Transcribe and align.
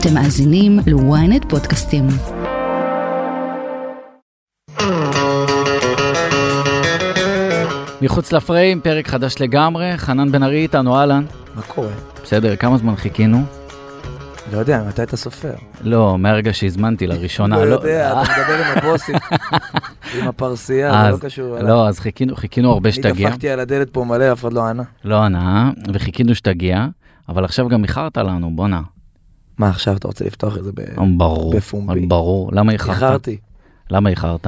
אתם 0.00 0.14
מאזינים 0.14 0.78
ל-ynet 0.86 1.48
פודקאסטים. 1.48 2.04
מחוץ 8.02 8.32
לפריים, 8.32 8.80
פרק 8.80 9.08
חדש 9.08 9.34
לגמרי, 9.40 9.92
חנן 9.96 10.32
בן 10.32 10.42
ארי 10.42 10.62
איתנו, 10.62 10.96
אהלן. 10.96 11.24
מה 11.54 11.62
קורה? 11.62 11.88
בסדר, 12.22 12.56
כמה 12.56 12.78
זמן 12.78 12.96
חיכינו? 12.96 13.38
לא 14.52 14.58
יודע, 14.58 14.82
מתי 14.88 15.02
אתה 15.02 15.16
סופר? 15.16 15.54
לא, 15.80 16.18
מהרגע 16.18 16.52
שהזמנתי 16.52 17.06
לראשונה. 17.06 17.64
לא 17.64 17.74
יודע, 17.74 18.12
אתה 18.22 18.30
מדבר 18.32 18.64
עם 18.64 18.78
הבוסים, 18.78 19.14
עם 20.18 20.28
הפרסייה, 20.28 21.02
זה 21.04 21.10
לא 21.10 21.16
קשור 21.20 21.58
אליי. 21.58 21.68
לא, 21.68 21.88
אז 21.88 22.00
חיכינו, 22.00 22.36
חיכינו 22.36 22.72
הרבה 22.72 22.88
אני 22.88 22.96
שתגיע. 22.96 23.30
דפקתי 23.30 23.50
על 23.50 23.60
הדלת 23.60 23.90
פה 23.90 24.04
מלא, 24.04 24.32
אף 24.32 24.40
אחד 24.40 24.52
לא 24.52 24.64
ענה. 24.66 24.82
לא 25.04 25.22
ענה, 25.22 25.70
וחיכינו 25.94 26.34
שתגיע, 26.34 26.86
אבל 27.28 27.44
עכשיו 27.44 27.68
גם 27.68 27.82
איחרת 27.82 28.16
לנו, 28.16 28.50
בואנה. 28.56 28.80
מה, 29.58 29.68
עכשיו 29.68 29.96
אתה 29.96 30.08
רוצה 30.08 30.24
לפתוח 30.24 30.56
את 30.58 30.64
זה 30.64 30.72
ב... 30.74 30.80
ברור, 31.18 31.54
בפומבי. 31.56 32.06
ברור. 32.06 32.50
למה 32.52 32.72
איחרת? 32.72 32.94
איחרתי. 32.94 33.36
למה 33.90 34.10
איחרת? 34.10 34.46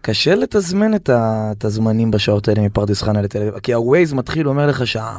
קשה 0.00 0.34
לתזמן 0.34 0.94
את 0.94 1.08
ה- 1.08 1.52
את 1.52 1.64
הזמנים 1.64 2.10
בשעות 2.10 2.48
האלה 2.48 2.62
מפרדס 2.62 3.02
חנה 3.02 3.22
לתל 3.22 3.38
אביב, 3.42 3.58
כי 3.58 3.74
ה-Waze 3.74 4.14
מתחיל, 4.14 4.48
אומר 4.48 4.66
לך 4.66 4.86
שעה, 4.86 5.18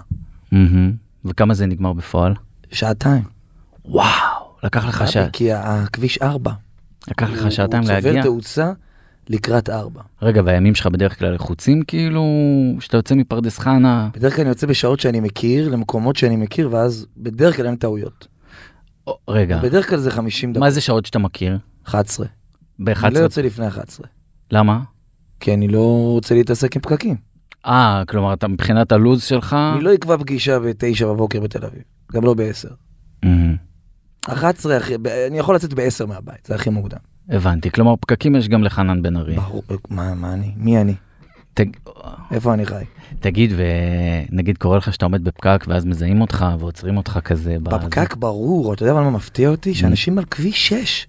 מהמם. 0.52 0.91
וכמה 1.26 1.54
זה 1.54 1.66
נגמר 1.66 1.94
בפועל? 1.94 2.34
שעתיים. 2.72 3.24
וואו, 3.86 4.05
לקח 4.63 4.86
לך 4.86 5.08
שעה, 5.08 5.30
כי 5.30 5.52
הכביש 5.54 6.18
4. 6.18 6.52
לקח 7.12 7.30
לך 7.30 7.52
שעתיים 7.52 7.84
הוא 7.84 7.91
להגיע? 7.91 8.12
צובר 8.12 8.24
תאוצה 8.24 8.72
לקראת 9.30 9.70
4. 9.70 10.02
רגע, 10.22 10.41
והימים 10.46 10.76
שלך 10.76 10.88
בדרך 10.88 11.20
כלל 11.20 11.34
לחוצים 11.34 11.82
כאילו, 11.88 12.24
שאתה 12.80 12.98
יוצא 12.98 13.16
מפרדס 13.16 13.60
חנה? 13.60 14.10
בדרך 14.13 14.36
כלל 14.36 14.41
אני 14.41 14.49
יוצא 14.49 14.68
בשעות 14.68 14.99
שאני 14.99 15.20
מכיר, 15.20 15.70
למקומות 15.70 16.16
שאני 16.16 16.36
מכיר, 16.36 16.70
ואז 16.72 17.05
בדרך 17.18 17.55
כלל 17.55 17.66
אין 17.66 17.76
טעויות. 17.76 18.27
רגע, 19.30 19.59
בדרך 19.64 19.90
כלל 19.90 20.00
זה 20.00 20.12
50 20.12 20.52
דקות. 20.54 20.59
מה 20.64 20.70
זה 20.72 20.82
שעות 20.82 21.05
שאתה 21.05 21.20
מכיר? 21.20 21.57
11. 21.85 22.27
ב-11? 22.80 23.05
אני 23.07 23.13
לא 23.13 23.20
יוצא 23.20 23.41
לפני 23.41 23.68
11. 23.68 24.07
למה? 24.52 24.80
כי 25.40 25.54
אני 25.54 25.68
לא 25.68 25.80
רוצה 26.12 26.35
להתעסק 26.35 26.76
עם 26.76 26.82
פקקים. 26.82 27.15
אה, 27.65 28.04
כלומר, 28.07 28.34
אתה 28.34 28.48
מבחינת 28.48 28.91
הלו"ז 28.91 29.24
שלך... 29.24 29.55
אני 29.76 29.84
לא 29.84 29.93
אקבע 29.93 30.18
פגישה 30.18 30.60
ב-9 30.60 31.05
בבוקר 31.05 31.40
בתל 31.40 31.65
אביב, 31.65 31.82
גם 32.13 32.24
לא 32.24 32.34
ב-10. 32.34 32.70
מהמם. 33.24 33.55
11, 34.27 34.77
הכי- 34.77 34.98
ב- 34.98 35.08
אני 35.08 35.40
יכול 35.40 35.55
לצאת 35.55 35.74
ב-10 35.74 36.05
מהבית, 36.05 36.46
זה 36.46 36.55
הכי 36.55 36.70
מוקדם. 36.70 36.98
הבנתי, 37.30 37.71
כלומר, 37.71 37.96
פקקים 37.96 38.35
יש 38.35 38.49
גם 38.49 38.63
לחנן 38.63 39.02
בן 39.02 39.18
ארי. 39.18 39.35
ברור, 39.35 39.63
מה 39.90 40.13
מה 40.13 40.34
אני? 40.34 40.52
מי 40.58 40.82
אני? 40.82 40.93
תג- 41.56 41.78
איפה 42.32 42.54
אני 42.54 42.66
חי? 42.66 42.84
תגיד, 43.20 43.54
ונגיד 44.32 44.58
קורה 44.58 44.78
לך 44.78 44.94
שאתה 44.94 45.06
עומד 45.06 45.24
בפקק 45.24 45.66
ואז 45.68 45.86
מזהים 45.86 46.22
אותך 46.22 46.46
ועוצרים 46.60 46.98
אותך 46.98 47.20
כזה. 47.26 47.58
בפקק 47.62 48.16
ברור, 48.16 48.74
אתה 48.74 48.84
יודע 48.84 48.94
מה 48.94 49.10
מפתיע 49.10 49.50
אותי? 49.50 49.74
שאנשים 49.74 50.18
על 50.18 50.26
כביש 50.26 50.68
6, 50.70 51.08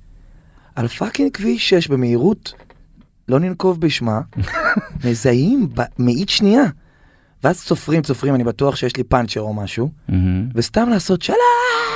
על 0.75 0.89
fucking 0.89 1.31
כביש 1.33 1.69
6 1.71 1.89
במהירות, 1.89 2.53
לא 3.29 3.41
ננקוב 3.41 3.81
בשמה, 3.81 4.21
מזהים 5.05 5.69
במאית 5.75 6.29
שנייה. 6.29 6.65
ואז 7.45 7.65
צופרים, 7.65 8.03
צופרים, 8.03 8.35
אני 8.35 8.45
בטוח 8.45 8.77
שיש 8.77 8.97
לי 8.97 9.05
פאנצ'ר 9.05 9.41
או 9.41 9.55
משהו, 9.55 9.91
מהמם. 10.09 10.49
וסתם 10.55 10.89
לעשות 10.89 11.23
שלום, 11.23 11.39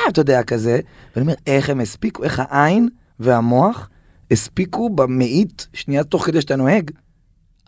אתה 0.08 0.20
יודע, 0.20 0.42
כזה, 0.42 0.80
ואני 1.16 1.22
אומר, 1.22 1.34
איך 1.46 1.70
הם 1.70 1.80
הספיקו, 1.80 2.22
איך 2.24 2.42
העין 2.48 2.88
והמוח 3.20 3.88
הספיקו 4.30 4.90
במאית 4.90 5.66
שנייה 5.72 6.04
תוך 6.04 6.26
כדי 6.26 6.40
שאתה 6.40 6.56
נוהג, 6.56 6.90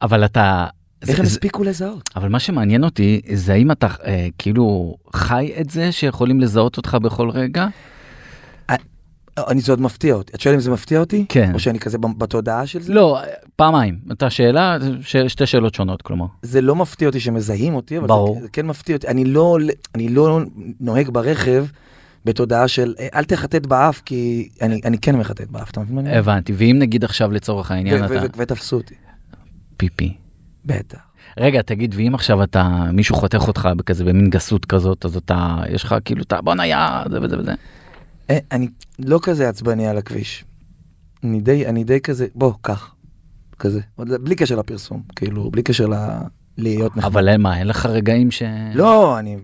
אבל 0.02 0.24
אתה... 0.24 0.66
איך 1.08 1.18
הם 1.18 1.24
הספיקו 1.24 1.64
לזהות? 1.64 2.10
אבל 2.16 2.28
מה 2.28 2.38
שמעניין 2.38 2.84
אותי 2.84 3.20
זה 3.34 3.52
האם 3.52 3.70
אתה 3.70 3.86
אה, 4.04 4.28
כאילו 4.38 4.96
חי 5.16 5.52
את 5.60 5.70
זה 5.70 5.92
שיכולים 5.92 6.40
לזהות 6.40 6.76
אותך 6.76 6.96
בכל 7.02 7.30
רגע? 7.30 7.66
אני 9.38 9.60
זה 9.60 9.72
עוד 9.72 9.80
מפתיע 9.80 10.14
אותי. 10.14 10.32
את 10.34 10.40
שואלת 10.40 10.56
אם 10.56 10.60
זה 10.60 10.70
מפתיע 10.70 11.00
אותי? 11.00 11.24
כן. 11.28 11.50
או 11.54 11.58
שאני 11.58 11.78
כזה 11.78 11.98
בתודעה 12.18 12.66
של 12.66 12.82
זה? 12.82 12.92
לא, 12.92 13.20
פעמיים. 13.56 13.98
אתה 14.12 14.30
שאלה, 14.30 14.78
ש... 15.00 15.16
שתי 15.16 15.46
שאלות 15.46 15.74
שונות 15.74 16.02
כלומר. 16.02 16.26
זה 16.42 16.60
לא 16.60 16.76
מפתיע 16.76 17.08
אותי 17.08 17.20
שמזהים 17.20 17.74
אותי, 17.74 17.98
אבל 17.98 18.06
ברור. 18.06 18.34
זה, 18.34 18.40
זה 18.40 18.48
כן 18.48 18.66
מפתיע 18.66 18.96
אותי. 18.96 19.08
אני 19.08 19.24
לא, 19.24 19.58
אני 19.94 20.08
לא 20.08 20.40
נוהג 20.80 21.10
ברכב 21.10 21.66
בתודעה 22.24 22.68
של 22.68 22.94
"אה, 23.00 23.08
אל 23.14 23.24
תחטט 23.24 23.66
באף, 23.66 24.02
כי 24.04 24.48
אני, 24.62 24.80
אני 24.84 24.98
כן 24.98 25.16
מחטט 25.16 25.50
באף, 25.50 25.70
אתה 25.70 25.80
מבין 25.80 25.94
מה 25.94 26.00
אני 26.00 26.08
אומר? 26.10 26.18
הבנתי, 26.18 26.52
ואם 26.56 26.76
נגיד 26.78 27.04
עכשיו 27.04 27.32
לצורך 27.32 27.70
העניין 27.70 28.02
ו- 28.02 28.06
אתה... 28.06 28.26
ותפסו 28.36 28.76
אותי. 28.76 28.94
פיפי. 29.82 30.14
בטח. 30.66 30.98
רגע, 31.38 31.62
תגיד, 31.62 31.94
ואם 31.98 32.14
עכשיו 32.14 32.42
אתה, 32.42 32.90
מישהו 32.92 33.16
חותך 33.16 33.48
אותך 33.48 33.68
בכזה, 33.76 34.04
במין 34.04 34.30
גסות 34.30 34.64
כזאת, 34.64 35.04
אז 35.04 35.16
אתה, 35.16 35.58
יש 35.70 35.84
לך 35.84 35.94
כאילו, 36.04 36.22
אתה 36.22 36.40
בואנה 36.40 36.66
יא, 36.66 36.76
זה 37.10 37.22
וזה 37.22 37.38
וזה. 37.38 37.52
אה, 38.30 38.38
אני 38.52 38.68
לא 38.98 39.18
כזה 39.22 39.48
עצבני 39.48 39.86
על 39.86 39.98
הכביש. 39.98 40.44
אני 41.24 41.40
די, 41.40 41.66
אני 41.66 41.84
די 41.84 42.00
כזה, 42.00 42.26
בוא, 42.34 42.52
קח. 42.60 42.94
כזה. 43.58 43.80
בלי 43.98 44.34
קשר 44.34 44.56
לפרסום, 44.56 45.02
כאילו, 45.16 45.50
בלי 45.50 45.62
קשר 45.62 45.86
ל... 45.86 45.94
להיות 46.58 46.96
נחמד. 46.96 47.10
אבל 47.10 47.36
מה, 47.36 47.58
אין 47.58 47.66
לך 47.66 47.86
רגעים 47.86 48.30
ש... 48.30 48.42
לא, 48.74 49.18
אני, 49.18 49.36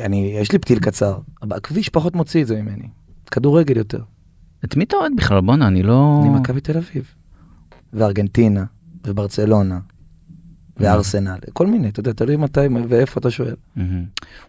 אני, 0.00 0.36
יש 0.40 0.52
לי 0.52 0.58
פתיל 0.58 0.78
קצר. 0.78 1.18
אבל 1.42 1.56
הכביש 1.56 1.88
פחות 1.88 2.16
מוציא 2.16 2.42
את 2.42 2.46
זה 2.46 2.62
ממני. 2.62 2.88
כדורגל 3.30 3.76
יותר. 3.76 4.02
את 4.64 4.76
מי 4.76 4.84
אתה 4.84 4.96
אוהד 4.96 5.12
בכלל? 5.16 5.40
בואנה, 5.40 5.66
אני 5.66 5.82
לא... 5.82 6.20
אני 6.22 6.30
מכבי 6.30 6.60
תל 6.60 6.78
אביב. 6.78 7.14
וארגנטינה, 7.92 8.64
וברצלונה, 9.06 9.78
וארסנל, 10.76 11.36
כל 11.52 11.66
מיני, 11.66 11.88
אתה 11.88 12.00
יודע, 12.00 12.12
תלוי 12.12 12.36
מתי 12.36 12.60
ואיפה 12.88 13.20
אתה 13.20 13.30
שואל. 13.30 13.54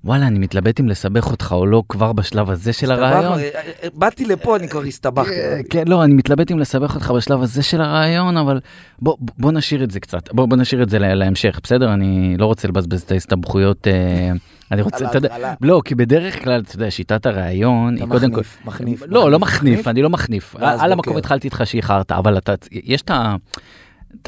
וואלה, 0.04 0.28
אני 0.28 0.40
מתלבט 0.40 0.80
אם 0.80 0.90
לסבך 0.90 1.32
אותך 1.32 1.52
או 1.52 1.66
לא 1.66 1.84
כבר 1.90 2.14
בשלב 2.14 2.50
הזה 2.50 2.74
של 2.74 2.92
הרעיון. 2.92 3.40
אה, 3.40 3.50
אה, 3.84 3.88
באתי 3.94 4.26
לפה, 4.26 4.56
אני 4.56 4.68
כבר 4.68 4.82
הסתבכתי. 4.84 5.32
אה, 5.34 5.62
כן, 5.70 5.84
לא, 5.88 6.04
אני 6.04 6.14
מתלבט 6.14 6.52
אם 6.52 6.60
לסבך 6.60 6.96
אותך 6.96 7.12
בשלב 7.12 7.42
הזה 7.42 7.64
של 7.64 7.82
הרעיון, 7.82 8.38
אבל 8.38 8.60
בוא, 9.00 9.52
נשאיר 9.52 9.84
את 9.84 9.92
זה 9.92 10.00
קצת. 10.00 10.34
בוא, 10.34 10.58
נשאיר 10.58 10.84
את 10.84 10.90
זה 10.90 11.00
לה- 11.00 11.16
להמשך, 11.16 11.60
בסדר? 11.64 11.94
אני 11.94 12.36
לא 12.38 12.46
רוצה 12.46 12.68
לבזבז 12.68 13.02
את 13.02 13.12
ההסתבכויות. 13.12 13.88
אה, 13.88 14.32
אני 14.72 14.82
רוצה, 14.82 15.06
אתה 15.10 15.18
יודע. 15.18 15.54
לא, 15.62 15.82
כי 15.86 15.96
בדרך 15.96 16.44
כלל, 16.44 16.62
אתה 16.62 16.76
יודע, 16.76 16.92
שיטת 16.92 17.26
הרעיון 17.26 17.96
אתה 17.96 18.04
היא 18.04 18.12
קודם 18.12 18.32
כל... 18.32 18.40
מחניף, 18.42 18.58
מחניף. 18.66 19.04
לא, 19.08 19.32
לא 19.32 19.40
מחניף, 19.40 19.88
אני 19.88 20.02
לא 20.02 20.10
מחניף. 20.10 20.56
על. 20.60 20.92
המקום 20.92 21.18
התחלתי 21.18 21.48
איתך 21.48 21.62
שאיחרת, 21.66 22.12
אבל 22.12 22.38
אתה, 22.38 22.54
יש 22.72 23.02
את 23.02 23.10
ה... 23.12 23.36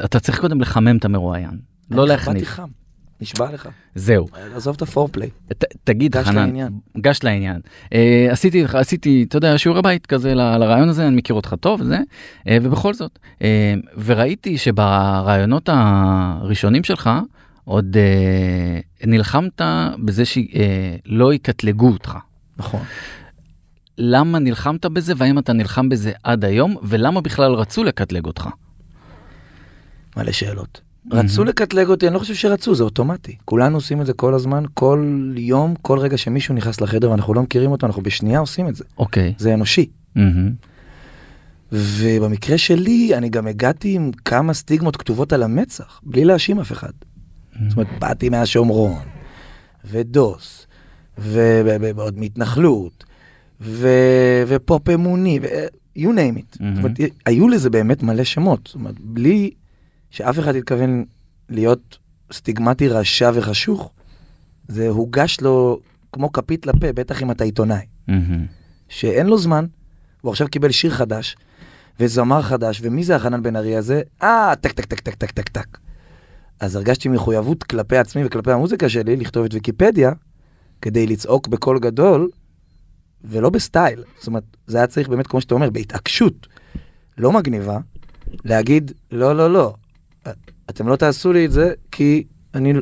אתה 0.04 0.20
צריך 0.20 0.40
קודם 0.40 0.60
לחמם 0.60 0.96
את 0.96 1.04
המרואיין, 1.04 1.58
לא 1.90 2.06
להחניף. 2.06 2.60
נשבע 3.20 3.52
לך. 3.52 3.68
זהו. 3.94 4.26
עזוב 4.54 4.74
את 4.74 4.82
הפורפליי. 4.82 5.30
תגיד, 5.84 6.16
חנן. 6.16 6.68
גש 6.98 7.22
לעניין. 7.22 7.60
אה, 7.92 8.28
עשיתי, 8.30 8.64
עשיתי, 8.72 9.24
אתה 9.28 9.36
יודע, 9.36 9.58
שיעורי 9.58 9.82
בית 9.82 10.06
כזה 10.06 10.34
לרעיון 10.34 10.88
הזה, 10.88 11.08
אני 11.08 11.16
מכיר 11.16 11.36
אותך 11.36 11.54
טוב, 11.60 11.82
זה, 11.82 11.98
אה, 12.48 12.58
ובכל 12.62 12.94
זאת. 12.94 13.18
אה, 13.42 13.74
וראיתי 14.04 14.58
שברעיונות 14.58 15.68
הראשונים 15.72 16.84
שלך, 16.84 17.10
עוד 17.64 17.96
נלחמת 19.04 19.60
בזה 20.04 20.22
שלא 20.24 21.34
יקטלגו 21.34 21.88
אותך. 21.88 22.18
נכון. 22.56 22.80
למה 23.98 24.38
נלחמת 24.38 24.86
בזה, 24.86 25.12
והאם 25.16 25.38
אתה 25.38 25.52
נלחם 25.52 25.88
בזה 25.88 26.12
עד 26.22 26.44
היום, 26.44 26.76
ולמה 26.82 27.20
בכלל 27.20 27.52
רצו 27.52 27.84
לקטלג 27.84 28.24
אותך? 28.24 28.48
מלא 30.18 30.32
שאלות. 30.32 30.80
רצו 31.12 31.44
לקטלג 31.44 31.88
אותי, 31.88 32.06
אני 32.06 32.14
לא 32.14 32.18
חושב 32.18 32.34
שרצו, 32.34 32.74
זה 32.74 32.84
אוטומטי. 32.84 33.36
כולנו 33.44 33.76
עושים 33.76 34.00
את 34.00 34.06
זה 34.06 34.12
כל 34.12 34.34
הזמן, 34.34 34.64
כל 34.74 35.32
יום, 35.36 35.74
כל 35.82 35.98
רגע 35.98 36.18
שמישהו 36.18 36.54
נכנס 36.54 36.80
לחדר 36.80 37.10
ואנחנו 37.10 37.34
לא 37.34 37.42
מכירים 37.42 37.70
אותו, 37.70 37.86
אנחנו 37.86 38.02
בשנייה 38.02 38.38
עושים 38.38 38.68
את 38.68 38.76
זה. 38.76 38.84
אוקיי. 38.98 39.34
זה 39.38 39.54
אנושי. 39.54 39.86
מהמם. 40.14 40.52
ובמקרה 41.72 42.58
שלי, 42.58 43.14
אני 43.14 43.28
גם 43.28 43.46
הגעתי 43.46 43.94
עם 43.94 44.10
כמה 44.24 44.54
סטיגמות 44.54 44.96
כתובות 44.96 45.32
על 45.32 45.42
המצח, 45.42 46.00
בלי 46.02 46.24
להאשים 46.24 46.60
אף 46.60 46.72
אחד. 46.72 46.92
זאת 47.68 47.76
אומרת, 47.76 47.88
באתי 47.98 48.28
מהשומרון, 48.28 49.02
ודוס, 49.84 50.66
ועוד 51.18 52.18
מהתנחלות, 52.18 53.04
ו- 53.60 54.42
ופופ 54.46 54.88
אמוני, 54.88 55.40
ו- 55.42 55.46
you 55.98 56.08
name 56.08 56.38
it. 56.38 56.52
זאת 56.52 56.78
אומרת, 56.78 56.92
היו 57.26 57.48
לזה 57.48 57.70
באמת 57.70 58.02
מלא 58.02 58.24
שמות. 58.24 58.60
זאת 58.66 58.74
אומרת, 58.74 59.00
בלי 59.00 59.50
שאף 60.10 60.38
אחד 60.38 60.54
התכוון 60.54 61.04
להיות 61.48 61.98
סטיגמטי 62.32 62.88
רשע 62.88 63.30
וחשוך, 63.34 63.90
זה 64.68 64.88
הוגש 64.88 65.40
לו 65.40 65.80
כמו 66.12 66.32
כפית 66.32 66.66
לפה, 66.66 66.92
בטח 66.92 67.22
אם 67.22 67.30
אתה 67.30 67.44
עיתונאי. 67.44 67.86
מהמם. 68.08 68.46
שאין 68.88 69.26
לו 69.26 69.38
זמן, 69.38 69.66
הוא 70.20 70.30
עכשיו 70.30 70.48
קיבל 70.48 70.70
שיר 70.70 70.90
חדש, 70.90 71.36
וזמר 72.00 72.42
חדש, 72.42 72.80
ומי 72.82 73.04
זה 73.04 73.16
החנן 73.16 73.42
בן 73.42 73.56
ארי 73.56 73.76
הזה? 73.76 74.02
אה, 74.22 74.52
טק 74.60 74.72
טק 74.72 74.84
טק 74.84 75.00
טק 75.00 75.14
טק 75.14 75.30
טק 75.30 75.48
טק. 75.48 75.78
אז 76.60 76.76
הרגשתי 76.76 77.08
מחויבות 77.08 77.64
כלפי 77.64 77.96
עצמי 77.96 78.24
וכלפי 78.24 78.52
המוזיקה 78.52 78.88
שלי 78.88 79.16
לכתוב 79.16 79.44
את 79.44 79.54
ויקיפדיה, 79.54 80.12
כדי 80.82 81.06
לצעוק 81.06 81.48
בקול 81.48 81.78
גדול, 81.78 82.30
ולא 83.24 83.50
בסטייל. 83.50 84.02
זאת 84.18 84.26
אומרת, 84.26 84.44
זה 84.66 84.78
היה 84.78 84.86
צריך 84.86 85.08
באמת, 85.08 85.26
כמו 85.26 85.40
שאתה 85.40 85.54
אומר, 85.54 85.70
בהתעקשות 85.70 86.46
לא 87.18 87.32
מגניבה, 87.32 87.78
להגיד, 88.44 88.92
לא, 89.10 89.36
לא, 89.36 89.52
לא, 89.52 89.74
אתם 90.70 90.88
לא 90.88 90.96
תעשו 90.96 91.32
לי 91.32 91.46
את 91.46 91.52
זה, 91.52 91.72
כי 91.92 92.24
אני, 92.54 92.72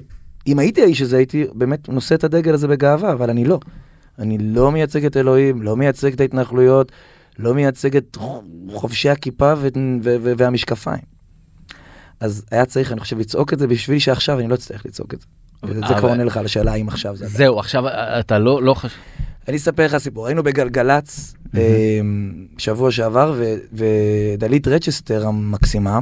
אם 0.47 0.59
הייתי 0.59 0.83
האיש 0.83 1.03
הזה, 1.03 1.17
הייתי 1.17 1.47
באמת 1.55 1.89
נושא 1.89 2.15
את 2.15 2.25
הדגל 2.25 2.55
הזה 2.55 2.69
בגאווה, 2.69 3.13
אבל 3.13 3.31
אני 3.31 3.45
לא. 3.45 3.59
אני 4.19 4.39
לא 4.39 4.73
מייצג 4.73 5.05
את 5.05 5.17
אלוהים, 5.17 5.63
לא 5.63 5.77
מייצג 5.77 6.13
את 6.13 6.21
ההתנחלויות, 6.21 6.93
לא 7.39 7.55
מייצג 7.55 7.97
את 7.97 8.17
חובשי 8.75 9.11
הכיפה 9.11 9.55
ו- 9.59 9.69
ו- 10.03 10.17
ו- 10.23 10.33
והמשקפיים. 10.37 11.03
אז 12.21 12.45
היה 12.51 12.65
צריך, 12.65 12.93
אני 12.93 13.01
חושב, 13.01 13.19
לצעוק 13.19 13.53
את 13.53 13.59
זה 13.59 13.67
בשביל 13.67 13.99
שעכשיו 13.99 14.39
אני 14.39 14.49
לא 14.49 14.55
אצטרך 14.55 14.87
לצעוק 14.87 15.15
את 15.15 15.21
זה. 15.21 15.27
אבל- 15.63 15.99
כבר 15.99 16.09
עונה 16.09 16.25
לך 16.25 16.37
על 16.37 16.45
השאלה 16.45 16.73
האם 16.73 16.89
עכשיו 16.89 17.17
זה... 17.17 17.27
זהו, 17.27 17.59
עכשיו 17.59 17.85
אתה 18.21 18.39
לא, 18.39 18.63
לא 18.63 18.75
חושב... 18.75 18.97
אני 19.49 19.57
אספר 19.57 19.87
לך 19.87 19.97
סיפור, 19.97 20.27
היינו 20.27 20.43
בגלגלצ 20.43 21.35
אה, 21.57 22.01
שבוע 22.59 22.91
שעבר, 22.91 23.35
ו- 23.37 23.55
ודלית 23.73 24.69
רצ'סטר 24.69 25.27
המקסימה, 25.27 25.99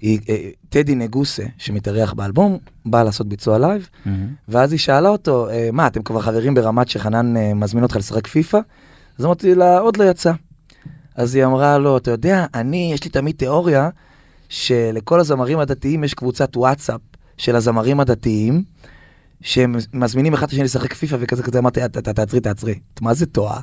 היא, 0.00 0.20
אה, 0.28 0.48
טדי 0.68 0.94
נגוסה, 0.94 1.42
שמתארח 1.58 2.12
באלבום, 2.12 2.58
באה 2.86 3.04
לעשות 3.04 3.28
ביצוע 3.28 3.58
לייב, 3.58 3.88
ואז 4.48 4.72
היא 4.72 4.78
שאלה 4.78 5.08
אותו, 5.08 5.48
אה, 5.50 5.68
מה, 5.72 5.86
אתם 5.86 6.02
כבר 6.02 6.20
חברים 6.20 6.54
ברמת 6.54 6.88
שחנן 6.88 7.36
אה, 7.36 7.54
מזמין 7.54 7.82
אותך 7.82 7.96
לשחק 7.96 8.26
פיפא? 8.26 8.58
אז 9.18 9.24
אמרתי 9.24 9.54
לה, 9.54 9.78
עוד 9.78 9.96
לא 9.96 10.04
יצא. 10.04 10.32
אז 11.14 11.34
היא 11.34 11.44
אמרה 11.44 11.78
לו, 11.78 11.96
אתה 11.96 12.10
יודע, 12.10 12.46
אני, 12.54 12.90
יש 12.94 13.04
לי 13.04 13.10
תמיד 13.10 13.36
תיאוריה 13.36 13.88
שלכל 14.48 15.20
הזמרים 15.20 15.58
הדתיים 15.58 16.04
יש 16.04 16.14
קבוצת 16.14 16.56
וואטסאפ 16.56 17.00
של 17.36 17.56
הזמרים 17.56 18.00
הדתיים, 18.00 18.62
שהם 19.40 19.74
מזמינים 19.92 20.34
אחד 20.34 20.46
את 20.46 20.52
השני 20.52 20.64
לשחק 20.64 20.94
פיפא 20.94 21.16
וכזה 21.20 21.42
כזה, 21.42 21.58
אמרתי, 21.58 21.80
"ת- 21.80 21.96
ת- 21.98 22.08
תעצרי, 22.08 22.40
תעצרי, 22.40 22.78
מה 23.00 23.14
זה 23.14 23.26
טועה? 23.26 23.60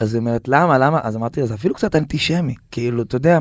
אז 0.00 0.14
היא 0.14 0.20
אומרת, 0.20 0.48
למה, 0.48 0.78
למה? 0.78 1.00
אז 1.02 1.16
אמרתי 1.16 1.40
לה, 1.40 1.46
זה 1.46 1.54
אפילו 1.54 1.74
קצת 1.74 1.96
אנטישמי, 1.96 2.54
כאילו, 2.70 3.02
אתה 3.02 3.16
יודע, 3.16 3.38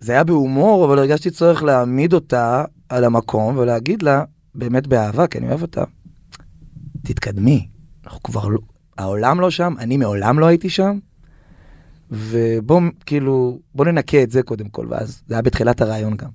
זה 0.00 0.12
היה 0.12 0.24
בהומור, 0.24 0.84
אבל 0.84 0.98
הרגשתי 0.98 1.30
צורך 1.30 1.62
להעמיד 1.62 2.12
אותה 2.12 2.64
על 2.88 3.04
המקום 3.04 3.56
ולהגיד 3.56 4.02
לה, 4.02 4.24
באמת 4.54 4.86
באהבה, 4.86 5.26
כי 5.26 5.38
אני 5.38 5.48
אוהב 5.48 5.62
אותה, 5.62 5.84
תתקדמי, 7.02 7.68
אנחנו 8.04 8.22
כבר 8.22 8.48
לא, 8.48 8.58
העולם 8.98 9.40
לא 9.40 9.50
שם, 9.50 9.74
אני 9.78 9.96
מעולם 9.96 10.38
לא 10.38 10.46
הייתי 10.46 10.70
שם, 10.70 10.98
ובוא, 12.10 12.80
כאילו, 13.06 13.58
בוא 13.74 13.84
ננקה 13.84 14.22
את 14.22 14.30
זה 14.30 14.42
קודם 14.42 14.68
כל, 14.68 14.86
ואז 14.90 15.22
זה 15.26 15.34
היה 15.34 15.42
בתחילת 15.42 15.80
הרעיון 15.80 16.16
גם. 16.16 16.30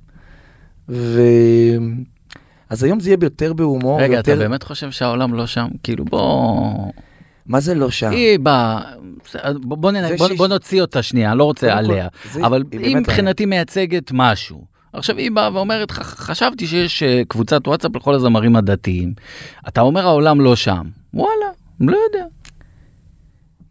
ו... 0.89 1.21
אז 2.69 2.83
היום 2.83 2.99
זה 2.99 3.09
יהיה 3.09 3.17
יותר 3.21 3.53
בהומור, 3.53 4.01
רגע, 4.01 4.13
ויותר... 4.13 4.33
אתה 4.33 4.39
באמת 4.41 4.63
חושב 4.63 4.91
שהעולם 4.91 5.33
לא 5.33 5.47
שם? 5.47 5.67
כאילו, 5.83 6.05
בוא... 6.05 6.91
מה 7.45 7.59
זה 7.59 7.75
לא 7.75 7.91
שם? 7.91 8.11
היא 8.11 8.39
באה... 8.39 8.81
בוא, 9.61 9.77
בוא, 9.77 9.91
ננ... 9.91 10.17
בוא, 10.17 10.27
שיש- 10.27 10.38
בוא 10.38 10.47
נוציא 10.47 10.81
אותה 10.81 11.01
שנייה, 11.03 11.31
אני 11.31 11.39
לא 11.39 11.43
רוצה 11.43 11.77
עליה. 11.77 12.07
זה- 12.31 12.45
אבל 12.45 12.63
היא 12.71 12.79
היא 12.79 12.95
מבחינתי 12.97 13.45
מייצגת 13.45 14.11
משהו. 14.13 14.65
עכשיו 14.93 15.17
היא 15.17 15.31
באה 15.31 15.53
ואומרת, 15.53 15.91
"ח- 15.91 16.01
חשבתי 16.19 16.67
שיש 16.67 17.03
אה, 17.03 17.21
קבוצת 17.27 17.67
וואטסאפ 17.67 17.95
לכל 17.95 18.13
הזמרים 18.15 18.55
הדתיים. 18.55 19.13
אתה 19.67 19.81
אומר 19.81 20.05
העולם 20.07 20.41
לא 20.41 20.55
שם. 20.55 20.88
וואלה, 21.13 21.31
לא 21.79 21.97
יודע. 22.13 22.25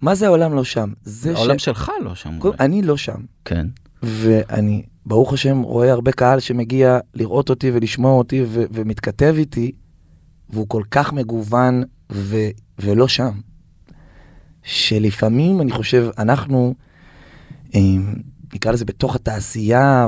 מה 0.01 0.15
זה 0.15 0.27
העולם 0.27 0.53
לא 0.55 0.65
שם? 0.65 0.93
זה 1.05 1.33
העולם 1.35 1.59
ש... 1.59 1.65
שלך 1.65 1.91
לא 2.05 2.15
שם. 2.15 2.39
כל-. 2.39 2.51
אני 2.61 2.83
לא 2.83 2.97
שם, 2.97 3.15
כן. 3.45 3.67
ואני, 4.03 4.83
ברוך 5.07 5.33
השם, 5.33 5.61
רואה 5.63 5.93
הרבה 5.93 6.13
קהל 6.13 6.41
שמגיע 6.41 6.99
לראות 7.15 7.51
אותי 7.51 7.71
ולשמוע 7.71 8.13
אותי 8.13 8.43
ו- 8.47 8.65
ומתכתב 8.73 9.35
איתי, 9.39 9.73
והוא 10.51 10.69
כל 10.69 10.83
כך 10.91 11.13
מגוון 11.13 11.83
ו- 12.13 12.49
ולא 12.79 13.09
שם. 13.09 13.31
שלפעמים 14.63 15.61
אני 15.61 15.71
חושב, 15.71 16.09
אנחנו, 16.19 16.75
אה, 17.75 17.81
נקרא 18.55 18.73
לזה 18.73 18.85
בתוך 18.85 19.17
התעשייה, 19.17 20.07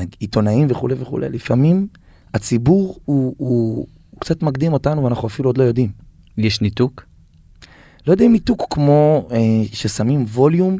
ועיתונאים 0.00 0.66
וכולי 0.70 0.94
וכולי, 0.98 1.28
לפעמים 1.28 1.86
הציבור 2.34 2.98
הוא, 3.04 3.34
הוא, 3.38 3.86
הוא 4.08 4.20
קצת 4.20 4.42
מקדים 4.42 4.72
אותנו 4.72 5.04
ואנחנו 5.04 5.28
אפילו 5.28 5.48
עוד 5.48 5.58
לא 5.58 5.64
יודעים. 5.64 5.92
יש 6.38 6.60
ניתוק? 6.60 7.04
לא 8.06 8.12
יודע 8.12 8.24
אם 8.24 8.32
ניתוק 8.32 8.66
כמו 8.70 9.28
אה, 9.30 9.38
ששמים 9.72 10.24
ווליום 10.24 10.78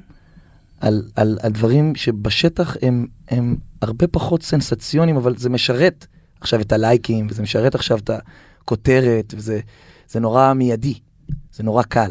על, 0.81 1.03
על, 1.17 1.39
על 1.43 1.53
דברים 1.53 1.95
שבשטח 1.95 2.77
הם, 2.83 3.07
הם 3.29 3.57
הרבה 3.83 4.07
פחות 4.07 4.43
סנסציונים, 4.43 5.17
אבל 5.17 5.37
זה 5.37 5.51
משרת 5.51 6.07
עכשיו 6.41 6.61
את 6.61 6.73
הלייקים, 6.73 7.27
וזה 7.31 7.43
משרת 7.43 7.75
עכשיו 7.75 7.99
את 7.99 8.11
הכותרת, 8.11 9.35
וזה 9.37 9.61
זה 10.09 10.21
נורא 10.21 10.53
מיידי, 10.53 10.95
זה 11.53 11.63
נורא 11.63 11.83
קל. 11.83 12.11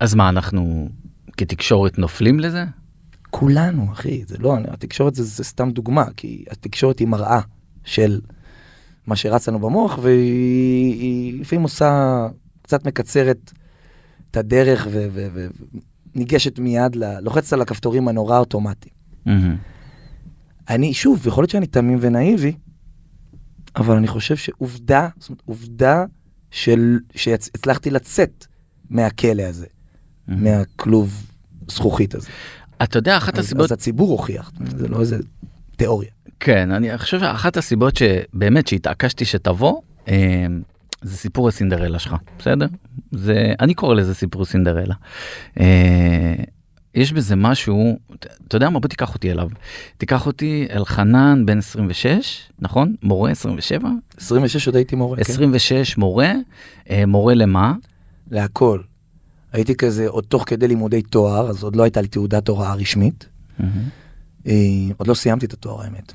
אז 0.00 0.14
מה, 0.14 0.28
אנחנו 0.28 0.88
כתקשורת 1.36 1.98
נופלים 1.98 2.40
לזה? 2.40 2.64
כולנו, 3.30 3.92
אחי, 3.92 4.24
זה 4.26 4.38
לא, 4.38 4.56
התקשורת 4.68 5.14
זה, 5.14 5.24
זה 5.24 5.44
סתם 5.44 5.70
דוגמה, 5.70 6.04
כי 6.16 6.44
התקשורת 6.50 6.98
היא 6.98 7.08
מראה 7.08 7.40
של 7.84 8.20
מה 9.06 9.16
שרץ 9.16 9.48
לנו 9.48 9.58
במוח, 9.58 9.98
והיא 10.02 11.00
היא 11.00 11.40
לפעמים 11.40 11.62
עושה, 11.62 12.18
קצת 12.62 12.86
מקצרת 12.86 13.52
את 14.30 14.36
הדרך 14.36 14.88
וניגשת 16.14 16.58
מיד, 16.58 16.96
ל- 16.96 17.20
לוחצת 17.20 17.52
על 17.52 17.62
הכפתורים 17.62 18.08
הנורא 18.08 18.38
אוטומטי. 18.38 18.90
מהמם. 19.26 19.56
אני, 20.68 20.94
שוב, 20.94 21.26
יכול 21.26 21.42
להיות 21.42 21.50
שאני 21.50 21.66
תמים 21.66 21.98
ונאיבי, 22.00 22.52
אבל 23.76 23.96
אני 23.96 24.06
חושב 24.06 24.36
שעובדה, 24.36 25.08
זאת 25.18 25.28
אומרת, 25.28 25.42
עובדה 25.44 26.04
של, 26.50 26.98
שהצלחתי 27.14 27.90
לצאת 27.90 28.46
מהכלא 28.90 29.42
הזה. 29.42 29.66
מהכלוב 30.28 31.26
זכוכית 31.68 32.14
הזה. 32.14 32.28
אתה 32.82 32.98
יודע, 32.98 33.16
אחת 33.16 33.38
אז, 33.38 33.44
הסיבות... 33.44 33.64
אז 33.64 33.72
הציבור 33.72 34.10
הוכיח, 34.10 34.52
זה 34.76 34.88
לא 34.88 35.00
איזה 35.00 35.18
תיאוריה. 35.76 36.10
כן, 36.40 36.70
אני 36.70 36.98
חושב 36.98 37.20
שאחת 37.20 37.56
הסיבות 37.56 37.96
שבאמת 37.96 38.66
שהתעקשתי 38.66 39.24
שתבוא, 39.24 39.80
אה, 40.08 40.46
זה 41.02 41.16
סיפור 41.16 41.48
הסינדרלה 41.48 41.98
שלך, 41.98 42.14
בסדר? 42.38 42.66
זה, 43.12 43.52
אני 43.60 43.74
קורא 43.74 43.94
לזה 43.94 44.14
סיפור 44.14 44.44
סינדרלה. 44.44 44.94
אה, 45.60 46.34
יש 46.94 47.12
בזה 47.12 47.36
משהו, 47.36 47.98
אתה 48.48 48.56
יודע 48.56 48.70
מה? 48.70 48.80
בוא 48.80 48.88
תיקח 48.88 49.14
אותי 49.14 49.30
אליו. 49.30 49.48
תיקח 49.98 50.26
אותי 50.26 50.66
אל 50.70 50.84
חנן 50.84 51.46
בן 51.46 51.58
26, 51.58 52.50
נכון? 52.58 52.94
מורה 53.02 53.30
27? 53.30 53.88
26 54.16 54.66
עוד 54.66 54.76
הייתי 54.76 54.96
מורה, 54.96 55.16
כן? 55.16 55.22
26 55.32 55.96
מורה, 55.96 56.32
אה, 56.90 57.06
מורה 57.06 57.34
למה? 57.34 57.74
להכל. 58.30 58.80
הייתי 59.54 59.74
כזה 59.74 60.08
עוד 60.08 60.24
תוך 60.24 60.44
כדי 60.46 60.68
לימודי 60.68 61.02
תואר, 61.02 61.50
אז 61.50 61.62
עוד 61.62 61.76
לא 61.76 61.82
הייתה 61.82 62.00
לי 62.00 62.08
תעודת 62.08 62.48
הוראה 62.48 62.74
רשמית. 62.74 63.28
אה, 64.46 64.52
עוד 64.96 65.08
לא 65.08 65.14
סיימתי 65.14 65.46
את 65.46 65.52
התואר 65.52 65.82
האמת. 65.82 66.12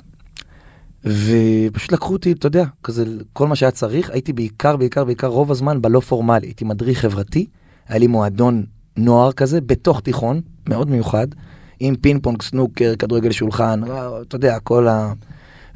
ופשוט 1.04 1.92
לקחו 1.92 2.12
אותי, 2.12 2.32
אתה 2.32 2.46
יודע, 2.46 2.64
כזה 2.84 3.04
כל 3.32 3.46
מה 3.48 3.56
שהיה 3.56 3.70
צריך, 3.70 4.10
הייתי 4.10 4.32
בעיקר, 4.32 4.76
בעיקר, 4.76 5.04
בעיקר 5.04 5.26
רוב 5.26 5.50
הזמן 5.50 5.82
בלא 5.82 6.00
פורמלי. 6.00 6.46
הייתי 6.46 6.64
מדריך 6.64 6.98
חברתי, 6.98 7.46
היה 7.88 7.98
לי 7.98 8.06
מועדון 8.06 8.64
נוער 8.96 9.32
כזה, 9.32 9.60
בתוך 9.60 10.00
תיכון, 10.00 10.40
מאוד 10.68 10.90
מיוחד, 10.90 11.26
עם 11.80 11.96
פינג 11.96 12.22
פונג, 12.22 12.42
סנוקר, 12.42 12.94
כדורגל 12.98 13.32
שולחן, 13.32 13.80
אתה 14.22 14.36
יודע, 14.36 14.58
כל 14.58 14.88
ה... 14.88 15.12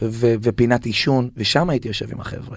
ו- 0.03 0.35
ופינת 0.43 0.85
עישון, 0.85 1.29
ושם 1.37 1.71
הייתי 1.71 1.89
יושב 1.89 2.13
עם 2.13 2.21
החבר'ה. 2.21 2.57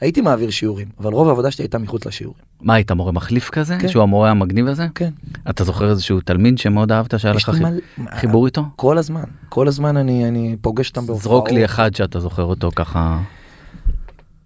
הייתי 0.00 0.20
מעביר 0.20 0.50
שיעורים, 0.50 0.86
אבל 1.00 1.12
רוב 1.12 1.28
העבודה 1.28 1.50
שלי 1.50 1.62
הייתה 1.64 1.78
מחוץ 1.78 2.06
לשיעורים. 2.06 2.42
מה, 2.60 2.74
היית 2.74 2.92
מורה 2.92 3.12
מחליף 3.12 3.50
כזה? 3.50 3.76
כן. 3.80 3.88
שהוא 3.88 4.02
המורה 4.02 4.30
המגניב 4.30 4.66
הזה? 4.66 4.86
כן. 4.94 5.10
אתה 5.50 5.64
זוכר 5.64 5.90
איזשהו 5.90 6.20
תלמיד 6.20 6.58
שמאוד 6.58 6.92
אהבת 6.92 7.20
שהיה 7.20 7.34
לך 7.34 7.48
לי 7.48 7.54
חי- 7.54 7.62
מלא- 7.64 8.10
חיבור 8.16 8.46
איתו? 8.46 8.62
כל 8.76 8.98
הזמן, 8.98 9.22
כל 9.48 9.68
הזמן 9.68 9.96
אני, 9.96 10.28
אני 10.28 10.56
פוגש 10.60 10.88
אותם 10.88 11.06
בהופעות. 11.06 11.22
זרוק 11.22 11.50
לי 11.50 11.64
אחד 11.64 11.94
שאתה 11.94 12.20
זוכר 12.20 12.42
אותו 12.42 12.70
ככה, 12.76 13.18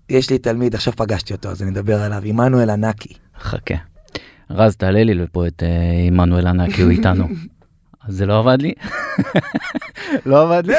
יש 0.09 0.30
לי 0.30 0.38
תלמיד, 0.38 0.75
עכשיו 0.75 0.92
פגשתי 0.97 1.33
אותו, 1.35 1.49
אז 1.49 1.62
אני 1.62 1.71
אדבר 1.71 2.02
עליו, 2.02 2.23
עמנואל 2.25 2.71
ענקי. 2.71 3.14
חכה. 3.40 3.75
רז 4.50 4.76
תעלה 4.76 5.04
לי 5.04 5.14
לפה 5.14 5.47
את 5.47 5.62
אה, 5.62 5.69
עמנואל 6.07 6.47
ענקי, 6.47 6.83
הוא 6.83 6.90
איתנו. 6.90 7.28
אז 8.09 8.14
זה 8.16 8.26
לא 8.26 8.38
עבד 8.38 8.62
לי? 8.62 8.73
לא 10.26 10.42
עבד 10.42 10.66
לי? 10.66 10.75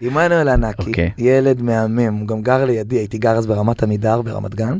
עמנואל 0.00 0.48
ענקי, 0.48 0.82
אוקיי. 0.90 1.10
ילד 1.18 1.62
מהמם, 1.62 2.14
הוא 2.14 2.28
גם 2.28 2.42
גר 2.42 2.64
לידי, 2.64 2.96
הייתי 2.96 3.18
גר 3.18 3.36
אז 3.36 3.46
ברמת 3.46 3.82
עמידר 3.82 4.22
ברמת 4.22 4.54
גן, 4.54 4.76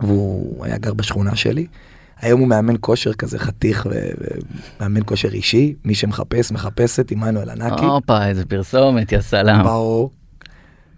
והוא 0.00 0.64
היה 0.64 0.78
גר 0.78 0.94
בשכונה 0.94 1.36
שלי. 1.36 1.66
היום 2.20 2.40
הוא 2.40 2.48
מאמן 2.48 2.74
כושר 2.80 3.12
כזה 3.12 3.38
חתיך 3.38 3.88
ומאמן 4.80 5.00
כושר 5.04 5.28
אישי, 5.28 5.74
מי 5.84 5.94
שמחפש, 5.94 6.52
מחפשת, 6.52 7.10
עמנואל 7.10 7.50
ענקי. 7.50 7.84
הופה, 7.84 8.26
איזה 8.28 8.44
פרסומת, 8.44 9.12
יא 9.12 9.20
סלאם. 9.20 9.62
ברור. 9.62 10.10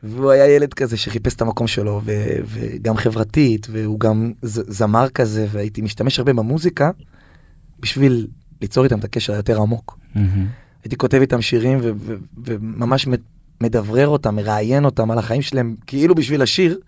והוא 0.02 0.30
היה 0.30 0.46
ילד 0.56 0.74
כזה 0.74 0.96
שחיפש 0.96 1.34
את 1.34 1.42
המקום 1.42 1.66
שלו, 1.66 2.00
ו- 2.04 2.36
וגם 2.46 2.96
חברתית, 2.96 3.66
והוא 3.70 4.00
גם 4.00 4.32
ז- 4.42 4.76
זמר 4.76 5.08
כזה, 5.08 5.46
והייתי 5.50 5.82
משתמש 5.82 6.18
הרבה 6.18 6.32
במוזיקה 6.32 6.90
בשביל 7.80 8.26
ליצור 8.62 8.84
איתם 8.84 8.98
את 8.98 9.04
הקשר 9.04 9.32
היותר 9.32 9.60
עמוק. 9.60 9.98
מהמם. 10.14 10.46
הייתי 10.84 10.96
כותב 10.96 11.18
איתם 11.20 11.42
שירים 11.42 11.78
ו- 11.82 11.90
ו- 11.96 12.14
וממש 12.44 13.08
מ- 13.08 13.12
מדברר 13.60 14.08
אותם, 14.08 14.36
מראיין 14.36 14.84
אותם 14.84 15.10
על 15.10 15.18
החיים 15.18 15.42
שלהם, 15.42 15.76
כאילו 15.86 16.14
בשביל 16.14 16.42
השיר, 16.42 16.78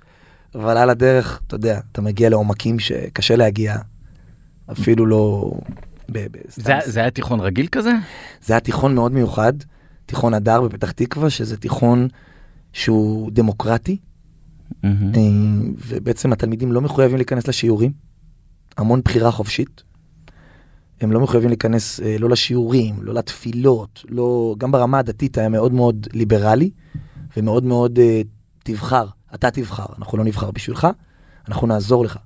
אבל 0.54 0.76
על 0.76 0.90
הדרך, 0.90 1.40
אתה 1.46 1.54
יודע, 1.54 1.80
אתה 1.92 2.02
מגיע 2.02 2.30
לעומקים 2.30 2.78
שקשה 2.78 3.36
להגיע, 3.36 3.76
אפילו 4.72 5.06
לא... 5.06 5.52
ב- 6.08 6.26
ב-. 6.30 6.38
זה 6.48 6.72
זה 6.84 7.00
היה 7.00 7.10
תיכון 7.10 7.40
רגיל 7.40 7.66
כזה? 7.72 7.92
זה 8.42 8.52
היה 8.52 8.60
תיכון 8.60 8.94
מאוד 8.94 9.12
מיוחד, 9.12 9.52
תיכון 10.06 10.34
הדר 10.34 10.60
בפתח 10.60 10.90
תקווה, 10.90 11.30
שזה 11.30 11.56
תיכון 11.56 12.08
שהוא 12.72 13.30
דמוקרטי. 13.32 13.96
אה, 14.84 14.90
ובעצם 15.86 16.32
התלמידים 16.32 16.72
לא 16.72 16.80
מחויבים 16.80 17.16
להיכנס 17.16 17.48
לשיעורים, 17.48 17.92
המון 18.76 19.00
בחירה 19.04 19.30
חופשית. 19.30 19.82
הם 21.00 21.12
לא 21.12 21.20
מחויבים 21.20 21.48
להיכנס 21.48 22.00
אה, 22.00 22.16
לא 22.18 22.30
לשיעורים, 22.30 22.94
לא 23.02 23.14
לתפילות, 23.14 24.04
לא... 24.08 24.54
גם 24.58 24.72
ברמה 24.72 24.98
הדתית 24.98 25.38
היה 25.38 25.48
מאוד 25.48 25.72
מאוד 25.72 26.06
ליברלי, 26.12 26.70
ומאוד 27.36 27.64
מאוד 27.64 27.98
אה, 27.98 28.20
תבחר, 28.62 29.06
אתה 29.34 29.50
תבחר, 29.50 29.86
אנחנו 29.98 30.18
לא 30.18 30.24
נבחר 30.24 30.50
בשבילך, 30.50 30.88
אנחנו 31.48 31.66
נעזור 31.66 32.04
לך 32.04 32.18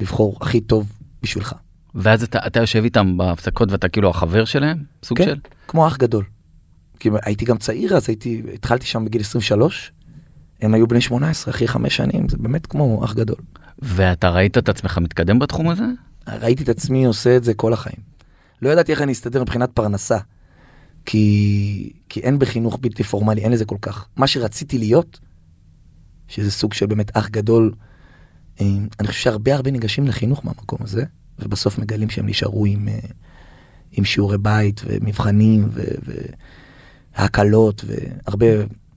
לבחור 0.00 0.38
הכי 0.40 0.60
טוב 0.60 0.92
בשבילך. 1.22 1.54
ואז 1.94 2.22
אתה, 2.22 2.38
אתה 2.46 2.60
יושב 2.60 2.84
איתם 2.84 3.16
בהפסקות 3.16 3.72
ואתה 3.72 3.88
כאילו 3.88 4.10
החבר 4.10 4.44
שלהם? 4.44 4.82
סוג 5.04 5.18
כן. 5.18 5.24
של? 5.24 5.36
כמו 5.68 5.86
אח 5.86 5.96
גדול. 5.96 6.24
כי 7.00 7.10
הייתי 7.22 7.44
גם 7.44 7.58
צעיר 7.58 7.96
אז, 7.96 8.08
הייתי, 8.08 8.42
התחלתי 8.54 8.86
שם 8.86 9.04
בגיל 9.04 9.20
23, 9.20 9.92
הם 10.62 10.74
היו 10.74 10.86
בני 10.86 11.00
18, 11.00 11.54
אחי 11.54 11.68
חמש 11.68 11.96
שנים, 11.96 12.28
זה 12.28 12.36
באמת 12.36 12.66
כמו 12.66 13.04
אח 13.04 13.14
גדול. 13.14 13.36
ואתה 13.78 14.30
ראית 14.30 14.58
את 14.58 14.68
עצמך 14.68 14.98
מתקדם 14.98 15.38
בתחום 15.38 15.68
הזה? 15.68 15.84
ראיתי 16.28 16.62
את 16.62 16.68
עצמי 16.68 17.04
עושה 17.04 17.36
את 17.36 17.44
זה 17.44 17.54
כל 17.54 17.72
החיים. 17.72 17.98
לא 18.62 18.70
ידעתי 18.70 18.92
איך 18.92 19.02
אני 19.02 19.12
אסתדר 19.12 19.42
מבחינת 19.42 19.70
פרנסה, 19.74 20.18
כי, 21.06 21.92
כי 22.08 22.20
אין 22.20 22.38
בחינוך 22.38 22.78
בלתי 22.80 23.02
פורמלי, 23.02 23.40
אין 23.42 23.52
לזה 23.52 23.64
כל 23.64 23.76
כך. 23.82 24.08
מה 24.16 24.26
שרציתי 24.26 24.78
להיות, 24.78 25.20
שזה 26.28 26.50
סוג 26.50 26.72
של 26.72 26.86
באמת 26.86 27.16
אח 27.16 27.28
גדול, 27.28 27.72
אה, 28.60 28.66
אני 29.00 29.08
חושב 29.08 29.20
שהרבה 29.20 29.54
הרבה 29.54 29.70
ניגשים 29.70 30.06
לחינוך 30.06 30.44
מהמקום 30.44 30.78
הזה, 30.82 31.04
ובסוף 31.38 31.78
מגלים 31.78 32.10
שהם 32.10 32.26
נשארו 32.26 32.66
עם, 32.66 32.88
אה, 32.88 32.98
עם 33.92 34.04
שיעורי 34.04 34.38
בית 34.38 34.82
ומבחנים 34.86 35.68
ו- 35.72 35.82
והקלות 37.18 37.84
והרבה 37.86 38.46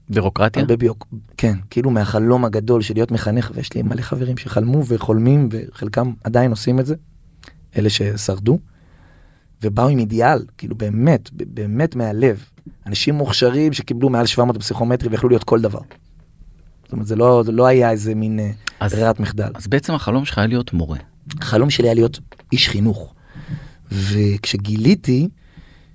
בירוקרטיה? 0.10 0.62
הרבה 0.62 0.78
ביוק... 0.78 1.08
כן, 1.38 1.58
כאילו 1.70 1.92
מהחלום 1.92 2.46
הגדול 2.46 2.82
של 2.82 2.94
להיות 2.94 3.12
מחנך, 3.12 3.52
ויש 3.56 3.74
לי 3.74 3.82
מלא 3.82 4.02
חברים 4.02 4.38
שחלמו 4.38 4.86
וחולמים, 4.86 5.50
וחלקם 5.52 6.14
עדיין 6.24 6.52
עושים 6.52 6.80
את 6.80 6.86
זה, 6.86 6.96
אלה 7.78 7.90
ששרדו, 7.90 8.60
ובאו 9.64 9.88
עם 9.88 10.00
אידיאל, 10.00 10.46
כאילו 10.58 10.76
באמת, 10.76 11.30
באמת 11.34 11.96
מהלב. 11.96 12.44
אנשים 12.86 13.16
מוכשרים 13.16 13.74
שקיבלו 13.74 14.10
מעל 14.10 14.26
700 14.26 14.58
בפסיכומטרי 14.58 15.10
ויכלו 15.10 15.30
להיות 15.30 15.44
כל 15.44 15.62
דבר. 15.62 15.80
זאת 16.84 16.92
אומרת, 16.92 17.08
זה 17.08 17.16
לא, 17.16 17.44
זה 17.46 17.52
לא 17.52 17.66
היה 17.66 17.92
איזה 17.92 18.16
מין 18.16 18.40
אה, 18.40 18.52
אז, 18.80 18.94
ברירת 18.94 19.20
מחדל. 19.20 19.52
אז 19.56 19.68
בעצם 19.68 19.94
החלום 19.94 20.26
שלך 20.26 20.38
היה 20.38 20.48
להיות 20.48 20.74
מורה. 20.74 20.98
החלום 21.42 21.70
שלי 21.70 21.88
היה 21.88 21.94
להיות 21.94 22.20
איש 22.52 22.70
חינוך. 22.70 23.14
וכשגיליתי 23.92 25.30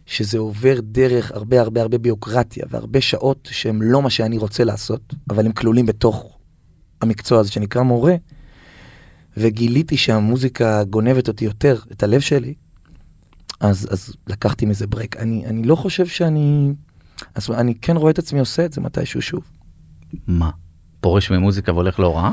שזה 0.07 0.38
עובר 0.38 0.81
דרך 0.83 1.33
הרבה 1.33 1.61
הרבה 1.61 1.83
הרבה 1.83 1.99
ביוקרטיה 1.99 2.64
והרבה 2.71 3.00
שעות 3.00 3.49
שהם 3.52 3.83
לא 3.83 4.02
מה 4.02 4.11
שאני 4.11 4.38
רוצה 4.38 4.64
לעשות, 4.64 5.14
אבל 5.31 5.47
הם 5.47 5.52
כלולים 5.52 5.87
בתוך 5.87 6.38
המקצוע 7.00 7.40
הזה 7.40 7.50
שנקרא 7.50 7.83
מורה, 7.83 8.14
וגיליתי 9.37 9.97
שהמוזיקה 9.97 10.85
גונבת 10.85 11.29
אותי 11.29 11.45
יותר, 11.45 11.79
את 11.93 12.03
הלב 12.03 12.21
שלי, 12.21 12.55
אז, 13.61 13.88
אז 13.91 14.17
לקחתי 14.26 14.67
מזה 14.67 14.87
ברייק. 14.87 15.17
אני, 15.17 15.47
אני 15.47 15.62
לא 15.62 15.76
חושב 15.76 16.07
שאני... 16.07 16.73
אז 17.35 17.50
אני 17.50 17.75
כן 17.75 17.97
רואה 17.97 18.11
את 18.11 18.19
עצמי 18.19 18.41
עושה 18.41 18.64
את 18.64 18.73
זה 18.73 18.81
מתישהו 18.81 19.23
שוב. 19.23 19.43
מה? 20.26 20.50
פורש 21.00 21.31
ממוזיקה 21.31 21.73
והולך 21.73 22.00
להוראה? 22.00 22.31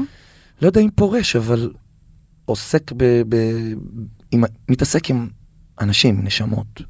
לא 0.61 0.67
יודע 0.67 0.81
אם 0.81 0.89
פורש, 0.95 1.35
אבל 1.35 1.71
עוסק 2.45 2.91
ב... 2.97 3.03
ב 3.29 3.35
עם, 4.31 4.43
מתעסק 4.69 5.09
עם 5.09 5.27
אנשים, 5.81 6.23
נשמות. 6.23 6.81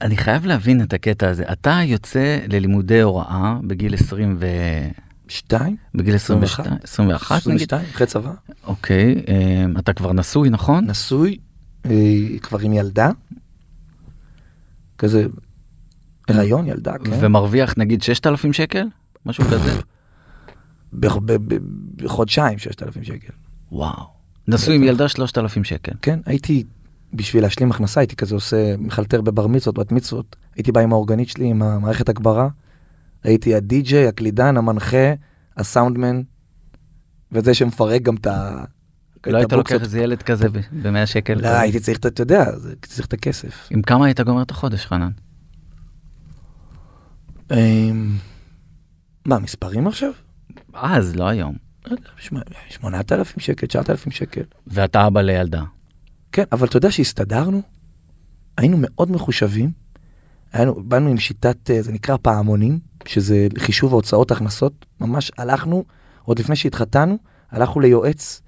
אני 0.00 0.16
חייב 0.16 0.46
להבין 0.46 0.82
את 0.82 0.92
הקטע 0.92 1.28
הזה. 1.28 1.44
אתה 1.52 1.80
יוצא 1.84 2.38
ללימודי 2.48 3.00
הוראה 3.00 3.58
בגיל 3.66 3.94
20 3.94 4.36
ו... 4.40 4.46
שתיים? 5.28 5.76
בגיל 5.94 6.14
22, 6.14 6.76
21 6.82 7.46
נגיד? 7.46 7.62
22, 7.62 7.86
אחרי 7.94 8.06
צבא. 8.06 8.32
אוקיי, 8.64 9.24
אה, 9.28 9.64
אתה 9.78 9.92
כבר 9.92 10.12
נשוי, 10.12 10.50
נכון? 10.50 10.84
נשוי, 10.84 11.38
אה, 11.86 12.38
כבר 12.42 12.58
עם 12.58 12.72
ילדה. 12.72 13.10
כזה, 14.98 15.26
הריון, 16.28 16.66
ילדה, 16.66 16.98
כן. 17.04 17.10
ומרוויח 17.20 17.74
נגיד 17.76 18.02
6,000 18.02 18.52
שקל? 18.52 18.86
משהו 19.26 19.44
כזה? 19.44 19.80
בחודשיים 21.96 22.58
6,000 22.58 23.04
שקל. 23.04 23.32
וואו. 23.72 24.16
נשוי 24.48 24.74
עם 24.74 24.82
ילדה 24.82 25.08
3,000 25.08 25.64
שקל. 25.64 25.92
כן, 26.02 26.20
הייתי, 26.26 26.64
בשביל 27.14 27.42
להשלים 27.42 27.70
הכנסה, 27.70 28.00
הייתי 28.00 28.16
כזה 28.16 28.34
עושה 28.34 28.76
מחלטר 28.78 29.20
בבר 29.20 29.46
מצוות, 29.46 29.78
בת 29.78 29.92
מצוות. 29.92 30.36
הייתי 30.56 30.72
בא 30.72 30.80
עם 30.80 30.92
האורגנית 30.92 31.28
שלי, 31.28 31.46
עם 31.46 31.62
המערכת 31.62 32.08
הגברה. 32.08 32.48
הייתי 33.26 33.54
הדי-ג'יי, 33.54 34.06
הקלידן, 34.08 34.56
המנחה, 34.56 35.12
הסאונדמן, 35.56 36.20
וזה 37.32 37.54
שמפרק 37.54 38.02
גם 38.02 38.14
את 38.14 38.26
ה... 38.26 38.64
לא 39.26 39.38
היית. 39.38 39.52
לוקח 39.52 39.72
איזה 39.82 40.00
ילד 40.00 40.22
כזה 40.22 40.48
ב-100 40.48 41.06
שקל? 41.06 41.34
לא? 41.34 41.48
הייתי 41.48 41.80
צריך, 41.80 41.98
את- 41.98 42.06
אתה 42.06 42.22
יודע, 42.22 42.44
הייתי 42.66 42.88
צריך 42.88 43.06
את 43.06 43.12
הכסף. 43.12 43.66
עם 43.70 43.82
כמה 43.82 44.06
היית 44.06 44.20
גומר 44.20 44.42
את 44.42 44.50
החודש, 44.50 44.86
חנן? 44.86 45.10
אמ, 47.52 48.16
מה, 49.26 49.38
מספרים 49.38 49.86
עכשיו? 49.86 50.10
אז, 50.74 51.16
לא 51.16 51.28
היום. 51.28 51.56
לא 51.86 51.92
יודע, 51.92 52.08
שמע- 52.18 52.40
8,000 52.68 53.40
שקל, 53.40 53.66
9,000 53.66 54.12
שקל. 54.12 54.42
ואתה 54.66 55.06
אבא 55.06 55.20
לילדה. 55.20 55.62
כן, 56.32 56.44
אבל 56.52 56.66
אתה 56.66 56.76
יודע 56.76 56.90
שהסתדרנו? 56.90 57.62
היינו 58.58 58.76
מאוד 58.80 59.10
מחושבים. 59.10 59.70
היינו, 60.52 60.74
באנו 60.84 61.10
עם 61.10 61.18
שיטת, 61.18 61.70
אה, 61.70 61.82
זה 61.82 61.92
נקרא 61.92 62.16
פעמונים, 62.22 62.78
שזה 63.06 63.46
חישוב 63.58 63.92
ההוצאות 63.92 64.30
הכנסות. 64.30 64.86
ממש 65.00 65.32
הלכנו, 65.38 65.84
עוד 66.22 66.38
לפני 66.38 66.56
שהתחתנו, 66.56 67.18
הלכנו 67.50 67.80
ליועץ 67.80 68.42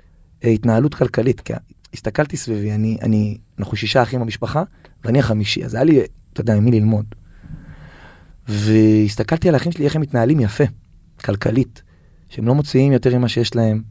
אה, 0.45 0.51
התנהלות 0.51 0.95
כלכלית. 0.95 1.41
כי 1.41 1.53
הסתכלתי 1.95 2.37
סביבי, 2.37 2.73
אני, 2.73 2.99
אני, 3.03 3.39
אנחנו 3.59 3.77
שישה 3.77 4.03
אחים 4.03 4.21
במשפחה, 4.21 4.63
ואני 5.05 5.19
החמישי, 5.19 5.65
אז 5.65 5.75
היה 5.75 5.85
לי, 5.85 6.01
אתה 6.33 6.41
יודע, 6.41 6.55
עם 6.55 6.65
מי 6.65 6.71
ללמוד. 6.71 7.05
והסתכלתי 8.49 9.49
על 9.49 9.55
האחים 9.55 9.73
שלי, 9.73 9.85
איך 9.85 9.97
הם 9.97 10.03
מתנהלים 10.03 10.41
יפה, 10.41 10.65
כלכלית, 11.25 11.83
שהם 12.29 12.47
לא 12.47 12.55
מוציאים 12.55 12.93
יותר 12.93 13.19
ממה 13.19 13.29
שיש 13.29 13.57
להם. 13.57 13.83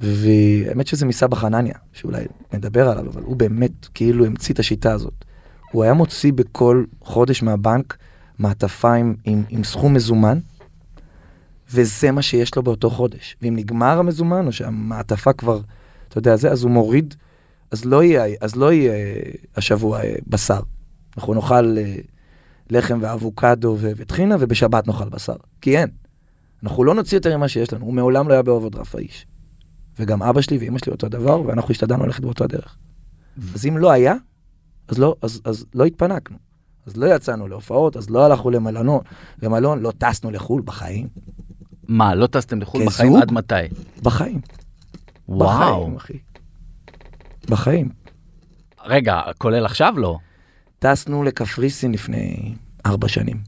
והאמת 0.00 0.86
שזה 0.86 1.06
מסבא 1.06 1.36
חנניה, 1.36 1.74
שאולי 1.92 2.24
נדבר 2.52 2.88
עליו, 2.88 3.06
אבל 3.10 3.22
הוא 3.22 3.36
באמת 3.36 3.86
כאילו 3.94 4.26
המציא 4.26 4.54
את 4.54 4.58
השיטה 4.58 4.92
הזאת. 4.92 5.23
הוא 5.74 5.82
היה 5.82 5.94
מוציא 5.94 6.32
בכל 6.32 6.84
חודש 7.00 7.42
מהבנק 7.42 7.96
מעטפה 8.38 8.94
עם, 8.94 9.14
עם, 9.24 9.42
עם 9.48 9.64
סכום 9.64 9.94
מזומן, 9.94 10.38
וזה 11.70 12.10
מה 12.10 12.22
שיש 12.22 12.56
לו 12.56 12.62
באותו 12.62 12.90
חודש. 12.90 13.36
ואם 13.42 13.56
נגמר 13.56 13.98
המזומן, 13.98 14.46
או 14.46 14.52
שהמעטפה 14.52 15.32
כבר, 15.32 15.60
אתה 16.08 16.18
יודע, 16.18 16.36
זה, 16.36 16.50
אז 16.50 16.62
הוא 16.62 16.70
מוריד, 16.70 17.14
אז 17.70 17.84
לא 17.84 18.02
יהיה, 18.02 18.36
אז 18.40 18.56
לא 18.56 18.72
יהיה 18.72 18.94
השבוע 19.56 20.00
אה, 20.02 20.14
בשר. 20.26 20.60
אנחנו 21.16 21.34
נאכל 21.34 21.78
אה, 21.78 21.96
לחם 22.70 22.98
ואבוקדו 23.02 23.76
וטחינה, 23.80 24.36
ובשבת 24.40 24.86
נאכל 24.86 25.08
בשר. 25.08 25.36
כי 25.60 25.78
אין. 25.78 25.88
אנחנו 26.62 26.84
לא 26.84 26.94
נוציא 26.94 27.18
יותר 27.18 27.36
ממה 27.36 27.48
שיש 27.48 27.72
לנו. 27.72 27.84
הוא 27.84 27.94
מעולם 27.94 28.28
לא 28.28 28.32
היה 28.32 28.42
באוברדרפט 28.42 28.94
האיש. 28.94 29.26
וגם 29.98 30.22
אבא 30.22 30.40
שלי 30.40 30.58
ואמא 30.58 30.78
שלי 30.78 30.92
אותו 30.92 31.08
דבר, 31.08 31.42
ואנחנו 31.42 31.70
השתדלנו 31.70 32.06
ללכת 32.06 32.22
באותו 32.22 32.44
הדרך. 32.44 32.76
אז 33.54 33.66
אם 33.66 33.78
לא 33.78 33.90
היה, 33.90 34.14
אז 34.88 34.98
לא, 34.98 35.16
אז, 35.22 35.40
אז 35.44 35.66
לא 35.74 35.84
התפנקנו. 35.84 36.36
אז 36.86 36.96
לא 36.96 37.14
יצאנו 37.14 37.48
להופעות, 37.48 37.96
אז 37.96 38.10
לא 38.10 38.26
הלכנו 38.26 38.50
למלון, 38.50 39.00
למלון, 39.42 39.80
לא 39.80 39.92
טסנו 39.98 40.30
לחו"ל 40.30 40.62
בחיים. 40.64 41.08
מה, 41.88 42.14
לא 42.14 42.26
טסתם 42.26 42.60
לחו"ל 42.60 42.80
כזוג? 42.80 42.92
בחיים 42.92 43.16
עד 43.16 43.32
מתי? 43.32 43.54
בחיים. 44.02 44.40
וואו. 45.28 45.46
בחיים, 45.46 45.96
אחי. 45.96 46.18
בחיים. 47.48 47.88
רגע, 48.84 49.20
כולל 49.38 49.64
עכשיו 49.64 49.94
לא. 49.96 50.18
טסנו 50.78 51.22
לקפריסין 51.22 51.92
לפני 51.92 52.54
ארבע 52.86 53.08
שנים. 53.08 53.42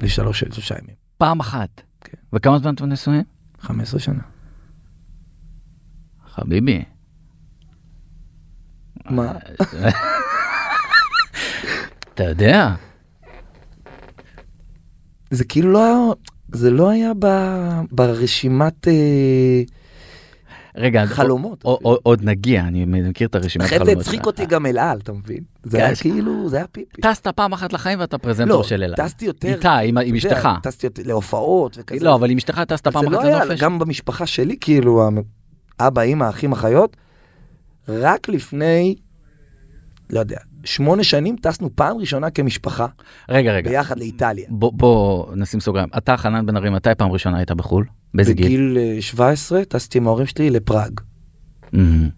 לשלוש 0.00 0.40
שלושה 0.40 0.74
ימים. 0.82 0.94
פעם 1.18 1.40
אחת. 1.40 1.80
כן. 2.00 2.18
וכמה 2.32 2.58
זמן 2.58 2.74
אתם 2.74 2.86
נשואים? 2.86 3.22
15 3.60 4.00
שנה. 4.00 4.22
חביבי. 6.26 6.84
מה? 9.10 9.32
אתה 12.14 12.24
יודע, 12.24 12.74
זה 15.30 15.44
כאילו 15.44 15.72
לא 15.72 16.14
זה 16.52 16.70
לא 16.70 16.88
היה 16.90 17.12
ב, 17.18 17.26
ברשימת 17.90 18.88
אה, 18.88 19.62
רגע, 20.76 21.06
חלומות. 21.06 21.62
עוד- 21.62 21.78
עוד- 21.82 21.98
עוד 22.02 22.24
נגיע, 22.24 22.60
אני 22.62 22.84
מכיר 22.84 23.28
את 23.28 23.34
הרשימת 23.34 23.66
חלומות. 23.66 23.86
זה 23.86 23.92
הצחיק. 23.92 24.26
אותי 24.26 24.46
גם 24.46 24.66
אל 24.66 24.78
על, 24.78 24.98
אתה 24.98 25.12
מבין? 25.12 25.40
זה 25.62 25.78
כן, 25.78 25.84
היה 25.84 25.94
ש- 25.94 26.00
כאילו, 26.00 26.48
זה 26.48 26.56
היה 26.56 26.66
פיפי. 26.66 27.02
טסת 27.02 27.28
פעם 27.28 27.52
אחת 27.52 27.72
לחיים 27.72 28.00
ואתה 28.00 28.18
פרזנטור 28.18 28.56
לא, 28.56 28.62
של 28.62 28.82
אלה. 28.82 28.96
טסתי 28.96 29.24
יותר. 29.24 29.48
איתה, 29.54 29.78
עם- 29.78 29.98
אשתך. 30.16 30.48
טסתי 30.62 30.86
יותר 30.86 31.02
להופעות 31.06 31.76
וכזה. 31.80 32.04
לא, 32.04 32.14
אבל 32.14 32.30
עם 32.30 32.36
אשתך 32.36 32.60
טסת 32.68 32.88
פעם 32.88 33.04
לא 33.12 33.18
אחת 33.18 33.44
לנופש. 33.46 33.60
גם 33.62 33.78
במשפחה 33.78 34.26
שלי, 34.26 34.56
כאילו, 34.60 35.10
אבא, 35.80 36.02
אמא, 36.02 36.28
אחים, 36.28 36.52
אחיות, 36.52 36.96
רק 37.88 38.28
לפני, 38.28 38.94
לא 40.10 40.20
יודע, 40.20 40.38
שמונה 40.64 41.04
שנים 41.04 41.36
טסנו 41.42 41.70
פעם 41.74 41.96
ראשונה 41.96 42.30
כמשפחה, 42.30 42.86
רגע, 43.28 43.52
רגע. 43.52 43.70
ביחד 43.70 43.98
לאיטליה. 43.98 44.46
בוא, 44.48 44.72
בוא 44.72 45.26
נשים 45.36 45.60
סוגריים. 45.60 45.88
אתה, 45.96 46.16
חנן 46.16 46.46
בן 46.46 46.56
ארי, 46.56 46.70
מתי 46.70 46.90
פעם 46.98 47.12
ראשונה 47.12 47.36
היית 47.36 47.50
בחו"ל? 47.50 47.84
באיזה 48.14 48.32
גיל? 48.32 48.46
בגיל 48.46 48.78
אה, 48.78 49.02
17 49.02 49.64
טסתי 49.64 49.98
עם 49.98 50.06
ההורים 50.06 50.26
שלי 50.26 50.50
לפראג. 50.50 51.00
מהמם. 51.72 52.08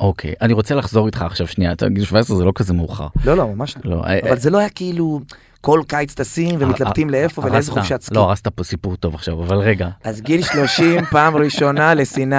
אוקיי, 0.00 0.34
אני 0.40 0.52
רוצה 0.52 0.74
לחזור 0.74 1.06
איתך 1.06 1.22
עכשיו 1.22 1.46
שנייה, 1.46 1.72
אתה 1.72 1.88
גיל 1.88 2.04
17 2.04 2.36
זה 2.36 2.44
לא 2.44 2.52
כזה 2.54 2.72
מאוחר. 2.74 3.06
לא, 3.24 3.36
לא, 3.36 3.54
ממש 3.54 3.76
לא. 3.84 3.96
לא, 3.96 4.04
אה, 4.04 4.18
אבל 4.28 4.38
זה 4.38 4.50
לא 4.50 4.58
היה 4.58 4.68
כאילו 4.68 5.20
כל 5.62 5.82
קיץ 5.88 6.14
טסים 6.14 6.54
ומתלבטים 6.58 7.06
הר- 7.06 7.12
לאיפה 7.12 7.42
ולאיזה 7.44 7.72
חופשת 7.72 8.00
סקי. 8.02 8.14
לא, 8.14 8.20
הרסת 8.28 8.48
פה 8.48 8.64
סיפור 8.64 8.96
טוב 8.96 9.14
עכשיו, 9.14 9.42
אבל 9.44 9.56
רגע. 9.56 9.88
אז 10.04 10.20
גיל 10.20 10.42
30, 10.42 11.04
פעם 11.12 11.36
ראשונה 11.36 11.94
לסיני. 11.94 12.36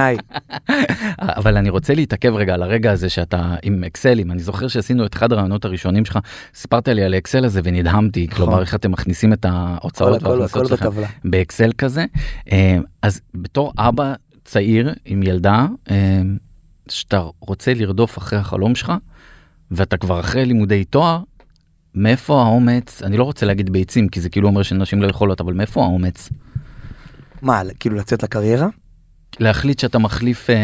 אבל 1.40 1.58
אני 1.58 1.70
רוצה 1.70 1.94
להתעכב 1.94 2.34
רגע 2.36 2.54
על 2.54 2.64
הרגע 2.64 2.92
הזה 2.92 3.10
שאתה 3.10 3.56
עם 3.64 3.84
אקסלים. 3.84 4.32
אני 4.32 4.40
זוכר 4.40 4.68
שעשינו 4.68 5.06
את 5.06 5.16
אחד 5.16 5.32
הרעיונות 5.34 5.66
הראשונים 5.66 6.06
שלך, 6.06 6.20
סיפרת 6.56 6.88
לי 6.88 7.04
על 7.04 7.14
האקסל 7.14 7.46
הזה 7.46 7.62
ונדהמתי, 7.64 8.28
נכון. 8.32 8.46
כלומר 8.46 8.62
איך 8.62 8.76
אתם 8.76 8.92
מכניסים 8.92 9.34
את 9.34 9.46
ההוצאות 9.50 10.24
וההכנסות 10.24 10.72
בטבלה. 10.72 11.08
באקסל 11.26 11.72
כזה. 11.78 12.06
אה, 12.52 12.78
אז 13.02 13.22
בתור 13.36 13.74
אבא 13.78 14.14
צעיר 14.46 14.94
עם 15.06 15.24
ילדה, 15.24 15.66
אה, 15.92 16.22
שאתה 16.90 17.22
רוצה 17.40 17.74
לרדוף 17.74 18.18
אחרי 18.18 18.40
החלום 18.40 18.76
שלך, 18.76 18.94
ואתה 19.72 19.98
כבר 19.98 20.20
אחרי 20.20 20.46
לימודי 20.46 20.84
תואר, 20.84 21.20
מאיפה 21.96 22.42
האומץ, 22.42 23.02
אני 23.04 23.18
לא 23.18 23.24
רוצה 23.24 23.46
להגיד 23.46 23.70
ביצים, 23.70 24.08
כי 24.08 24.22
זה 24.22 24.30
כאילו 24.30 24.48
אומר 24.48 24.64
שנשים 24.64 25.02
לא 25.02 25.08
יכולות, 25.08 25.42
אבל 25.42 25.54
מאיפה 25.54 25.84
האומץ? 25.84 26.30
מה, 27.42 27.62
כאילו 27.80 27.96
לצאת 27.96 28.24
לקריירה? 28.24 28.68
להחליט 29.40 29.80
שאתה 29.80 30.00
מחליף, 30.00 30.50
אה, 30.50 30.56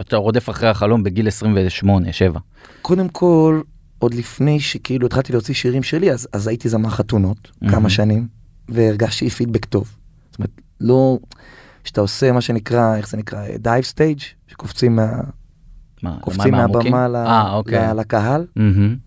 אתה 0.00 0.16
רודף 0.16 0.50
אחרי 0.50 0.68
החלום 0.68 1.02
בגיל 1.02 1.28
28, 1.28 2.12
7. 2.12 2.40
קודם 2.82 3.08
כל, 3.08 3.60
עוד 3.98 4.14
לפני 4.14 4.60
שכאילו 4.60 5.06
התחלתי 5.06 5.32
להוציא 5.32 5.54
שירים 5.54 5.82
שלי, 5.82 6.12
אז, 6.12 6.28
אז 6.32 6.48
הייתי 6.48 6.68
זמר 6.68 6.90
חתונות 6.90 7.50
מהמם. 7.62 7.74
כמה 7.74 7.90
שנים, 7.90 8.26
והרגשתי 8.68 9.30
פידבק 9.30 9.64
טוב. 9.64 9.96
זאת 10.30 10.38
אומרת, 10.38 10.60
לא, 10.80 11.18
שאתה 11.84 12.00
עושה 12.00 12.32
מה 12.32 12.40
שנקרא, 12.40 12.96
איך 12.96 13.08
זה 13.08 13.16
נקרא, 13.16 13.44
dive 13.58 13.84
stage, 13.84 14.18
שקופצים 14.46 14.96
מה, 14.96 15.20
מה, 16.02 16.16
קופצים? 16.20 16.54
מהבמה 16.54 17.08
ל, 17.08 17.16
אה, 17.16 17.52
אוקיי. 17.54 17.88
לקהל, 17.96 18.46
מהמם. 18.56 19.05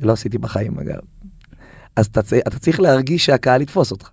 שלא 0.00 0.12
עשיתי 0.12 0.38
בחיים 0.38 0.78
אגב. 0.78 0.98
אז 1.96 2.06
אתה, 2.06 2.20
אתה 2.48 2.58
צריך 2.58 2.80
להרגיש 2.80 3.26
שהקהל 3.26 3.62
יתפוס 3.62 3.90
אותך. 3.90 4.10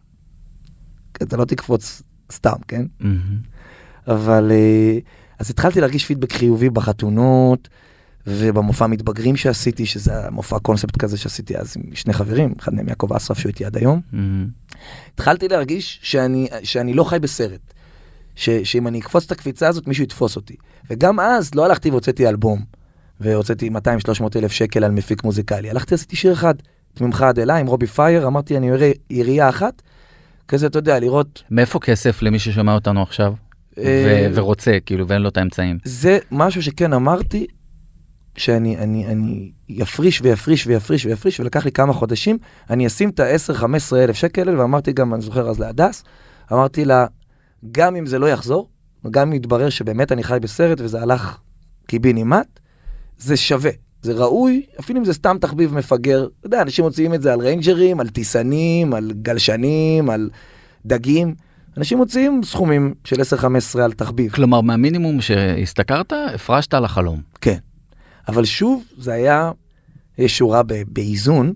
אתה 1.24 1.38
לא 1.38 1.46
תקפוץ 1.46 2.01
סתם, 2.32 2.56
כן? 2.68 2.86
מהמם. 3.00 3.38
אבל 4.08 4.51
אה, 4.51 4.98
אז 5.39 5.50
התחלתי 5.50 5.82
להרגיש 5.82 6.06
פידבק 6.06 6.34
חיובי 6.34 6.70
בחתונות 6.70 7.70
ובמופע 8.27 8.88
מתבגרים 8.88 9.36
שעשיתי, 9.36 9.86
שזה 9.86 10.25
המופע 10.25 10.60
קונספט 10.60 10.98
כזה 10.98 11.18
שעשיתי 11.18 11.58
אז 11.58 11.74
עם 11.77 11.96
שני 11.96 12.13
חברים, 12.13 12.54
אחד 12.60 12.74
מהם 12.74 12.88
יעקב 12.88 13.13
אסרף 13.13 13.39
שהוא 13.39 13.50
איתי 13.50 13.65
עד 13.65 13.77
היום. 13.77 14.01
מהמם. 14.12 14.48
התחלתי 15.13 15.48
להרגיש 15.48 16.00
שאני, 16.04 16.48
שאני 16.63 16.94
לא 16.94 17.04
חי 17.04 17.20
בסרט, 17.20 17.74
ש, 18.36 18.50
שאם 18.50 18.88
אני 18.88 19.00
אקפוץ 19.00 19.25
את 19.25 19.32
הקפיצה 19.32 19.68
הזאת 19.68 19.88
מישהו 19.88 20.04
יתפוס 20.04 20.36
אותי. 20.36 20.56
וגם 20.89 21.20
אז 21.20 21.56
לא 21.56 21.65
הלכתי 21.65 21.89
והוצאתי 21.89 22.27
אלבום, 22.30 22.65
והוצאתי 23.20 23.70
200-300 23.70 23.72
אלף 24.36 24.52
שקל 24.52 24.84
על 24.84 24.92
מפיק 24.92 25.24
מוזיקלי, 25.24 25.70
הלכתי 25.70 25.96
עשיתי 25.96 26.16
שיר 26.16 26.34
אחד, 26.34 26.56
ממך 27.02 27.22
עד 27.22 27.40
אליי 27.40 27.62
עם 27.62 27.68
רובי 27.68 27.88
פייר, 27.88 28.28
אמרתי 28.28 28.58
אני 28.58 28.72
אראה 28.72 28.92
ירייה 29.10 29.50
אחת, 29.50 29.82
כזה 30.48 30.68
אתה 30.68 30.80
יודע, 30.80 31.00
לראות 31.00 31.44
מאיפה 31.52 31.80
כסף 31.80 32.22
למי 32.22 32.40
ששומע 32.40 32.74
אותנו 32.74 33.02
עכשיו? 33.02 33.34
אה, 33.78 34.28
ו- 34.32 34.36
ורוצה, 34.36 34.78
כאילו, 34.86 35.08
ואין 35.08 35.22
לו 35.22 35.30
את 35.30 35.38
האמצעים. 35.38 35.78
זה 35.84 36.18
משהו 36.32 36.64
שכן 36.64 36.94
אמרתי, 36.94 37.46
שאני 38.38 38.78
אני, 38.78 39.08
אני 39.08 39.52
יפריש 39.70 40.22
ויפריש 40.22 40.68
ויפריש 40.68 41.06
ויפריש, 41.06 41.40
ולקח 41.40 41.66
לי 41.66 41.72
כמה 41.72 41.94
חודשים, 41.94 42.38
אני 42.70 42.88
אשים 42.88 43.10
את 43.10 43.20
ה-10-15 43.20 43.96
אלף 43.96 44.16
שקל, 44.16 44.50
האלה, 44.50 44.62
ואמרתי 44.62 44.94
גם, 44.94 45.14
אני 45.14 45.22
זוכר 45.22 45.50
אז 45.50 45.60
להדס, 45.60 46.04
אמרתי 46.54 46.86
לה, 46.86 47.06
גם 47.72 47.96
אם 47.96 48.06
זה 48.06 48.20
לא 48.20 48.30
יחזור, 48.30 48.70
וגם 49.06 49.28
אם 49.28 49.34
יתברר 49.34 49.70
שבאמת 49.70 50.12
אני 50.12 50.24
חי 50.24 50.38
בסרט 50.42 50.82
וזה 50.82 51.02
הלך 51.02 51.38
קיבינימט, 51.88 52.60
זה 53.18 53.38
שווה, 53.38 53.72
זה 54.02 54.14
ראוי, 54.14 54.66
אפילו 54.80 55.00
אם 55.00 55.06
זה 55.06 55.14
סתם 55.14 55.38
תחביב 55.42 55.74
מפגר, 55.74 56.28
אתה 56.40 56.48
יודע, 56.48 56.62
אנשים 56.62 56.86
מוציאים 56.86 57.14
את 57.14 57.22
זה 57.22 57.34
על 57.34 57.40
ריינג'רים, 57.40 58.00
על 58.00 58.10
טיסנים, 58.10 58.94
על 58.94 59.12
גלשנים, 59.22 60.10
על 60.10 60.30
דגים, 60.86 61.36
אנשים 61.78 61.98
מוציאים 61.98 62.42
סכומים 62.44 62.94
של 63.04 63.16
10-15 63.75 63.80
על 63.80 63.92
תחביב. 63.92 64.32
כלומר, 64.32 64.62
מהמינימום 64.62 65.22
שהשתכרת, 65.22 66.14
הפרשת 66.36 66.74
על 66.74 66.86
החלום. 66.86 67.22
כן. 67.42 67.58
אבל 68.28 68.46
שוב, 68.46 68.84
זה 68.98 69.14
היה, 69.14 69.51
יש 70.18 70.38
שורה 70.38 70.64
ב- 70.64 70.84
באיזון, 70.88 71.54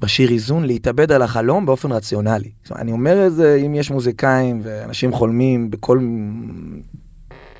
בשיר 0.00 0.30
איזון, 0.30 0.64
להתאבד 0.64 1.12
על 1.12 1.22
החלום 1.22 1.66
באופן 1.66 1.92
רציונלי. 1.92 2.50
זאת 2.62 2.70
אומרת, 2.70 2.82
אני 2.82 2.92
אומר 2.92 3.26
את 3.26 3.34
זה, 3.34 3.60
אם 3.66 3.74
יש 3.74 3.90
מוזיקאים 3.90 4.60
ואנשים 4.64 5.12
חולמים 5.12 5.70
בכל 5.70 5.98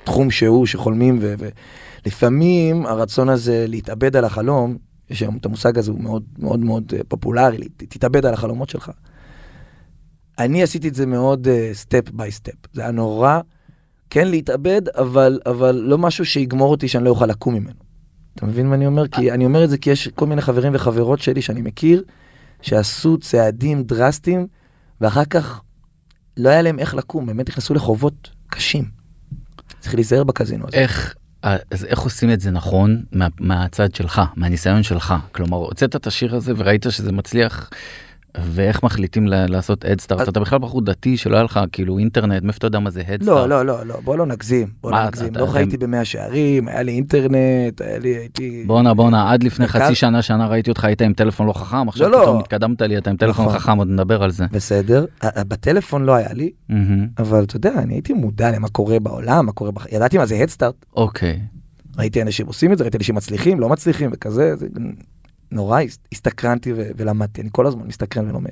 תחום 0.05 0.31
שהוא, 0.31 0.67
שחולמים, 0.67 1.19
ו- 1.21 1.35
ולפעמים 2.05 2.87
הרצון 2.87 3.29
הזה 3.29 3.65
להתאבד 3.69 4.17
על 4.17 4.25
החלום, 4.25 4.77
יש 5.11 5.21
היום 5.21 5.37
את 5.37 5.47
המושג 5.47 5.79
הזה, 5.79 5.91
הוא 5.91 6.01
מאוד 6.01 6.23
מאוד 6.39 6.61
מאוד 6.61 6.93
אה, 6.97 7.01
פופולרי, 7.09 7.69
תתאבד 7.77 8.27
על 8.27 8.35
החלומות 8.35 8.69
שלך. 8.69 8.91
אני 10.39 10.63
עשיתי 10.63 10.89
את 10.89 10.95
זה 10.95 11.07
מאוד 11.07 11.49
step 11.73 12.11
by 12.11 12.33
step. 12.33 12.55
זה 12.73 12.83
היה 12.83 12.91
נורא 12.91 13.41
כן 14.11 14.29
להתאבד, 14.29 14.89
אבל, 14.89 15.41
אבל 15.47 15.75
לא 15.75 15.99
משהו 15.99 16.25
שיגמור 16.25 16.71
אותי 16.71 16.89
שאני 16.89 17.05
לא 17.05 17.11
אוכל 17.11 17.27
לקום 17.27 17.55
ממנו. 17.55 17.85
אתה 18.35 18.47
מבין 18.47 18.67
מה 18.69 18.75
אני 18.75 18.87
אומר? 18.87 19.09
כי 19.09 19.33
אני 19.33 19.45
אומר 19.45 19.65
את 19.65 19.71
זה 19.71 19.79
כי 19.79 19.91
יש 19.91 20.09
כל 20.09 20.27
מיני 20.27 20.43
חברים 20.43 20.73
וחברות 20.75 21.21
שלי 21.21 21.43
שאני 21.43 21.63
מכיר, 21.63 22.03
שעשו 22.63 23.19
צעדים 23.19 23.83
דרסטיים, 23.83 24.47
ואחר 25.01 25.25
כך 25.25 25.63
לא 26.37 26.49
היה 26.49 26.63
להם 26.63 26.79
איך 26.79 26.95
לקום, 26.95 27.27
באמת 27.27 27.49
נכנסו 27.49 27.75
לחובות 27.75 28.31
קשים. 28.47 28.85
צריך 29.81 29.95
להיזהר 29.95 30.25
בקזינו 30.25 30.65
הזה. 30.69 30.77
איך, 30.77 31.15
אז 31.45 31.85
איך 31.85 31.99
עושים 31.99 32.31
את 32.31 32.41
זה 32.41 32.51
נכון 32.51 33.03
מה, 33.13 33.27
מהצד 33.41 33.95
שלך, 33.95 34.23
מהניסיון 34.37 34.83
שלך? 34.83 35.15
כלומר, 35.33 35.57
הוצאת 35.57 35.97
את 35.97 36.07
השיר 36.07 36.37
הזה 36.37 36.53
וראית 36.57 36.87
שזה 36.91 37.13
מצליח, 37.13 37.71
ואיך 38.43 38.83
מחליטים 38.83 39.27
לעשות 39.27 39.85
הדסטארט? 39.85 40.29
אתה 40.29 40.41
בכלל 40.41 40.59
בחור 40.59 40.83
דתי 40.83 41.17
שלא 41.17 41.35
היה 41.37 41.45
לך 41.45 41.61
כאילו 41.73 41.99
אינטרנט, 41.99 42.43
מאיפה 42.43 42.59
אתה 42.59 42.67
יודע 42.67 42.79
מה 42.79 42.91
זה 42.91 43.03
הדסטארט? 43.09 43.49
לא, 43.49 43.49
לא, 43.49 43.67
לא, 43.67 43.87
לא, 43.87 44.01
בוא 44.05 44.17
לא 44.17 44.27
נגזים, 44.27 44.69
בוא 44.81 44.91
לא 44.91 45.07
נגזים. 45.07 45.33
לא 45.37 45.47
חייתי 45.47 45.77
במאה 45.77 46.05
שערים, 46.05 46.69
היה 46.69 46.83
לי 46.83 46.93
אינטרנט, 46.93 47.81
היה 47.81 47.99
לי, 47.99 48.09
הייתי... 48.09 48.65
בואנה 48.67 48.95
בואנה 48.95 49.33
עד 49.33 49.43
לפני 49.43 49.67
חצי 49.67 49.95
שנה 49.95 50.23
שנה 50.23 50.47
ראיתי 50.47 50.71
אותך 50.71 50.85
היית 50.85 51.03
עם 51.03 51.13
טלפון 51.13 51.47
לא 51.47 51.53
חכם 51.53 51.89
עכשיו 51.89 52.09
לא, 52.09 52.19
לא. 52.19 52.23
פתאום 52.23 52.39
התקדמת 52.39 52.83
לי 52.83 52.99
אתה 52.99 53.11
עם 53.11 53.17
טלפון 53.17 53.45
נכון. 53.45 53.59
חכם 53.59 53.79
עוד 53.79 53.89
נדבר 53.89 54.23
על 54.23 54.31
זה. 54.31 54.45
בסדר, 54.53 55.05
בטלפון 55.25 56.05
לא 56.05 56.15
היה 56.15 56.33
לי. 56.33 56.51
אבל 57.19 57.45
אתה 57.45 57.57
יודע, 57.57 57.73
אני 57.79 57.95
הייתי 57.95 58.13
מודע 58.13 58.51
למה 58.51 58.69
קורה 58.69 59.01
בעולם, 59.01 59.47
מה 59.47 59.53
קורה 59.53 59.71
בח... 59.71 59.87
ידעתי 59.93 60.19
מה 60.19 60.27
זה 60.27 60.35
הדסטארט, 60.43 60.75
אוקיי. 60.97 61.41
ראיתי 61.99 62.23
אנשים 62.23 62.47
עושים 62.47 62.73
את 62.73 62.79
זה, 62.79 62.85
ראיתי 62.85 62.97
אנשים 62.97 63.15
מצליחים, 63.15 63.61
לא 63.61 63.69
מצליחים 63.69 64.11
וכזה, 64.13 64.57
זה 64.57 64.67
נורא 65.51 65.81
הס- 65.81 65.99
הסתקרנתי 66.13 66.73
ו- 66.73 66.91
ולמדתי, 66.97 67.41
אני 67.41 67.49
כל 67.53 67.67
הזמן 67.67 67.87
מסתקרן 67.87 68.29
ולומד. 68.31 68.51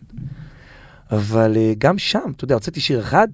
אבל 1.11 1.57
אה, 1.57 1.72
גם 1.78 1.98
שם, 1.98 2.33
אתה 2.37 2.44
יודע, 2.44 2.55
הוצאתי 2.55 2.81
שיר 2.81 3.00
אחד, 3.00 3.28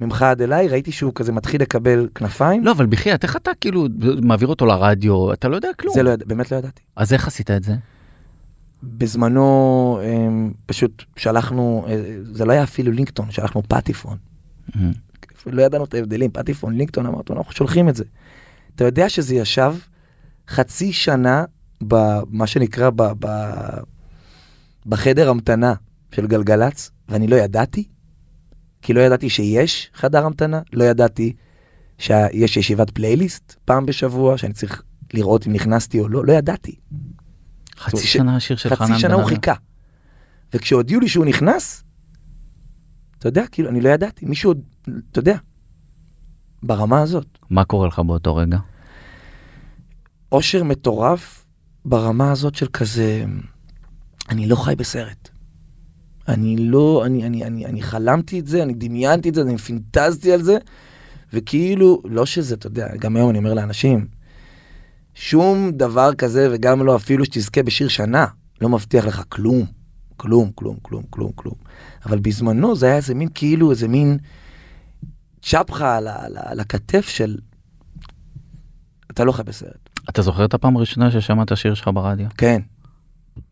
ממך 0.00 0.22
עד 0.22 0.42
אליי, 0.42 0.68
ראיתי 0.68 0.92
שהוא 0.92 1.12
כזה 1.14 1.32
מתחיל 1.32 1.62
לקבל 1.62 2.08
כנפיים, 2.14 2.64
לא 2.64 2.72
אבל 2.72 2.86
בחייאת 2.86 3.22
איך 3.24 3.36
אתה 3.36 3.50
כאילו 3.60 3.86
מעביר 4.22 4.48
אותו 4.48 4.66
לרדיו 4.66 5.32
אתה 5.32 5.48
לא 5.48 5.56
יודע 5.56 5.68
כלום. 5.78 5.94
זה 5.94 6.02
לא, 6.02 6.10
באמת 6.26 6.52
לא 6.52 6.56
ידעתי. 6.56 6.82
אז 6.96 7.12
איך 7.12 7.26
עשית 7.26 7.50
את 7.50 7.62
זה? 7.64 7.74
בזמנו 8.82 9.98
הם, 10.02 10.52
פשוט 10.66 11.02
שלחנו, 11.16 11.86
אה, 11.88 12.02
זה 12.32 12.44
לא 12.44 12.52
היה 12.52 12.62
אפילו 12.62 12.92
לינקטון, 12.92 13.30
שלחנו 13.30 13.62
פטיפון. 13.68 14.16
מהמם. 14.74 14.92
לא 15.46 15.62
ידענו 15.62 15.84
את 15.84 15.94
ההבדלים, 15.94 16.30
פטיפון, 16.30 16.76
לינקטון, 16.76 17.06
אמרנו, 17.06 17.22
אנחנו 17.30 17.52
שולחים 17.52 17.88
את 17.88 17.96
זה. 17.96 18.04
אתה 18.74 18.84
יודע 18.84 19.08
שזה 19.08 19.34
ישב 19.34 19.74
חצי 20.48 20.92
שנה 20.92 21.44
במה 21.88 22.46
שנקרא 22.46 22.90
ב, 22.90 23.02
ב, 23.18 23.28
בחדר 24.86 25.30
המתנה 25.30 25.74
של 26.12 26.26
גלגלצ, 26.26 26.90
ואני 27.08 27.26
לא 27.26 27.36
ידעתי, 27.36 27.88
כי 28.82 28.92
לא 28.92 29.00
ידעתי 29.00 29.30
שיש 29.30 29.90
חדר 29.94 30.26
המתנה, 30.26 30.60
לא 30.72 30.84
ידעתי 30.84 31.32
שיש 31.98 32.56
ישיבת 32.56 32.90
פלייליסט 32.90 33.56
פעם 33.64 33.86
בשבוע, 33.86 34.38
שאני 34.38 34.52
צריך 34.52 34.82
לראות 35.14 35.46
אם 35.46 35.52
נכנסתי 35.52 36.00
או 36.00 36.08
לא, 36.08 36.24
לא 36.24 36.32
ידעתי. 36.32 36.74
חצי 37.78 38.06
שנה 38.06 38.36
השיר 38.36 38.56
של 38.56 38.76
חנן 38.76 38.88
חצי 38.88 39.00
שנה 39.00 39.16
בן 39.16 39.22
הוא. 39.22 39.28
חיכה. 39.28 39.54
וכשהודיעו 40.54 41.00
לי 41.00 41.08
שהוא 41.08 41.24
נכנס, 41.24 41.84
אתה 43.18 43.28
יודע, 43.28 43.46
כאילו, 43.46 43.68
אני 43.68 43.80
לא 43.80 43.88
ידעתי, 43.88 44.26
מישהו 44.26 44.50
עוד, 44.50 44.60
אתה 45.10 45.18
יודע, 45.18 45.36
ברמה 46.62 47.02
הזאת. 47.02 47.38
מה 47.50 47.64
קורה 47.64 47.88
לך 47.88 47.98
באותו 47.98 48.36
רגע? 48.36 48.58
אושר 50.32 50.64
מטורף 50.64 51.43
ברמה 51.84 52.32
הזאת 52.32 52.54
של 52.54 52.66
כזה, 52.66 53.24
אני 54.30 54.46
לא 54.46 54.56
חי 54.56 54.74
בסרט. 54.76 55.28
אני 56.28 56.56
לא, 56.56 57.02
אני, 57.06 57.26
אני, 57.26 57.44
אני, 57.44 57.66
אני 57.66 57.82
חלמתי 57.82 58.40
את 58.40 58.46
זה, 58.46 58.62
אני 58.62 58.74
דמיינתי 58.74 59.28
את 59.28 59.34
זה, 59.34 59.42
אני 59.42 59.58
פינטזתי 59.58 60.32
על 60.32 60.42
זה, 60.42 60.56
וכאילו, 61.32 62.02
לא 62.04 62.26
שזה, 62.26 62.54
אתה 62.54 62.66
יודע, 62.66 62.96
גם 62.96 63.16
היום 63.16 63.30
אני 63.30 63.38
אומר 63.38 63.54
לאנשים, 63.54 64.06
שום 65.14 65.70
דבר 65.72 66.14
כזה, 66.14 66.48
וגם 66.52 66.82
לא 66.82 66.96
אפילו 66.96 67.24
שתזכה 67.24 67.62
בשיר 67.62 67.88
שנה, 67.88 68.26
לא 68.60 68.68
מבטיח 68.68 69.06
לך 69.06 69.22
כלום, 69.28 69.66
כלום, 70.16 70.50
כלום, 70.54 70.76
כלום, 70.82 71.02
כלום, 71.10 71.32
כלום. 71.34 71.54
אבל 72.06 72.18
בזמנו 72.18 72.76
זה 72.76 72.86
היה 72.86 72.96
איזה 72.96 73.14
מין, 73.14 73.28
כאילו, 73.34 73.70
איזה 73.70 73.88
מין 73.88 74.18
צ'פחה 75.42 75.96
על, 75.96 76.08
על, 76.08 76.36
על 76.36 76.60
הכתף 76.60 77.08
של... 77.08 77.36
אתה 79.10 79.24
לא 79.24 79.32
חי 79.32 79.42
בסרט. 79.42 79.83
אתה 80.10 80.22
זוכר 80.22 80.44
את 80.44 80.54
הפעם 80.54 80.76
הראשונה 80.76 81.10
ששמעת 81.10 81.56
שיר 81.56 81.74
שלך 81.74 81.90
ברדיו? 81.94 82.26
כן, 82.38 82.60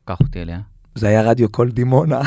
קח 0.05 0.21
אותי 0.21 0.43
אליה. 0.43 0.61
זה 0.95 1.09
היה 1.09 1.23
רדיו 1.23 1.49
קול 1.49 1.71
דימונה. 1.71 2.21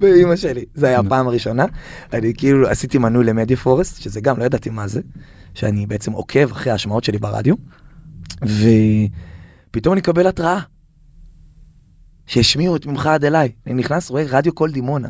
באמא 0.00 0.36
שלי, 0.36 0.64
זה 0.74 0.86
היה 0.86 1.00
הפעם 1.00 1.28
הראשונה. 1.28 1.64
אני 2.12 2.32
כאילו 2.34 2.68
עשיתי 2.68 2.98
מנוי 2.98 3.24
למדיה 3.24 3.56
פורסט, 3.56 4.02
שזה 4.02 4.20
גם 4.20 4.38
לא 4.38 4.44
ידעתי 4.44 4.70
מה 4.70 4.88
זה, 4.88 5.00
שאני 5.54 5.86
בעצם 5.86 6.12
עוקב 6.12 6.50
אחרי 6.50 6.72
ההשמעות 6.72 7.04
שלי 7.04 7.18
ברדיו, 7.18 7.54
ופתאום 8.42 9.92
אני 9.92 10.00
אקבל 10.00 10.26
התראה. 10.26 10.60
שהשמיעו 12.26 12.76
את 12.76 12.86
ממך 12.86 13.06
עד 13.06 13.24
אליי. 13.24 13.52
אני 13.66 13.74
נכנס, 13.74 14.10
רואה 14.10 14.24
רדיו 14.28 14.52
קול 14.52 14.72
דימונה. 14.72 15.08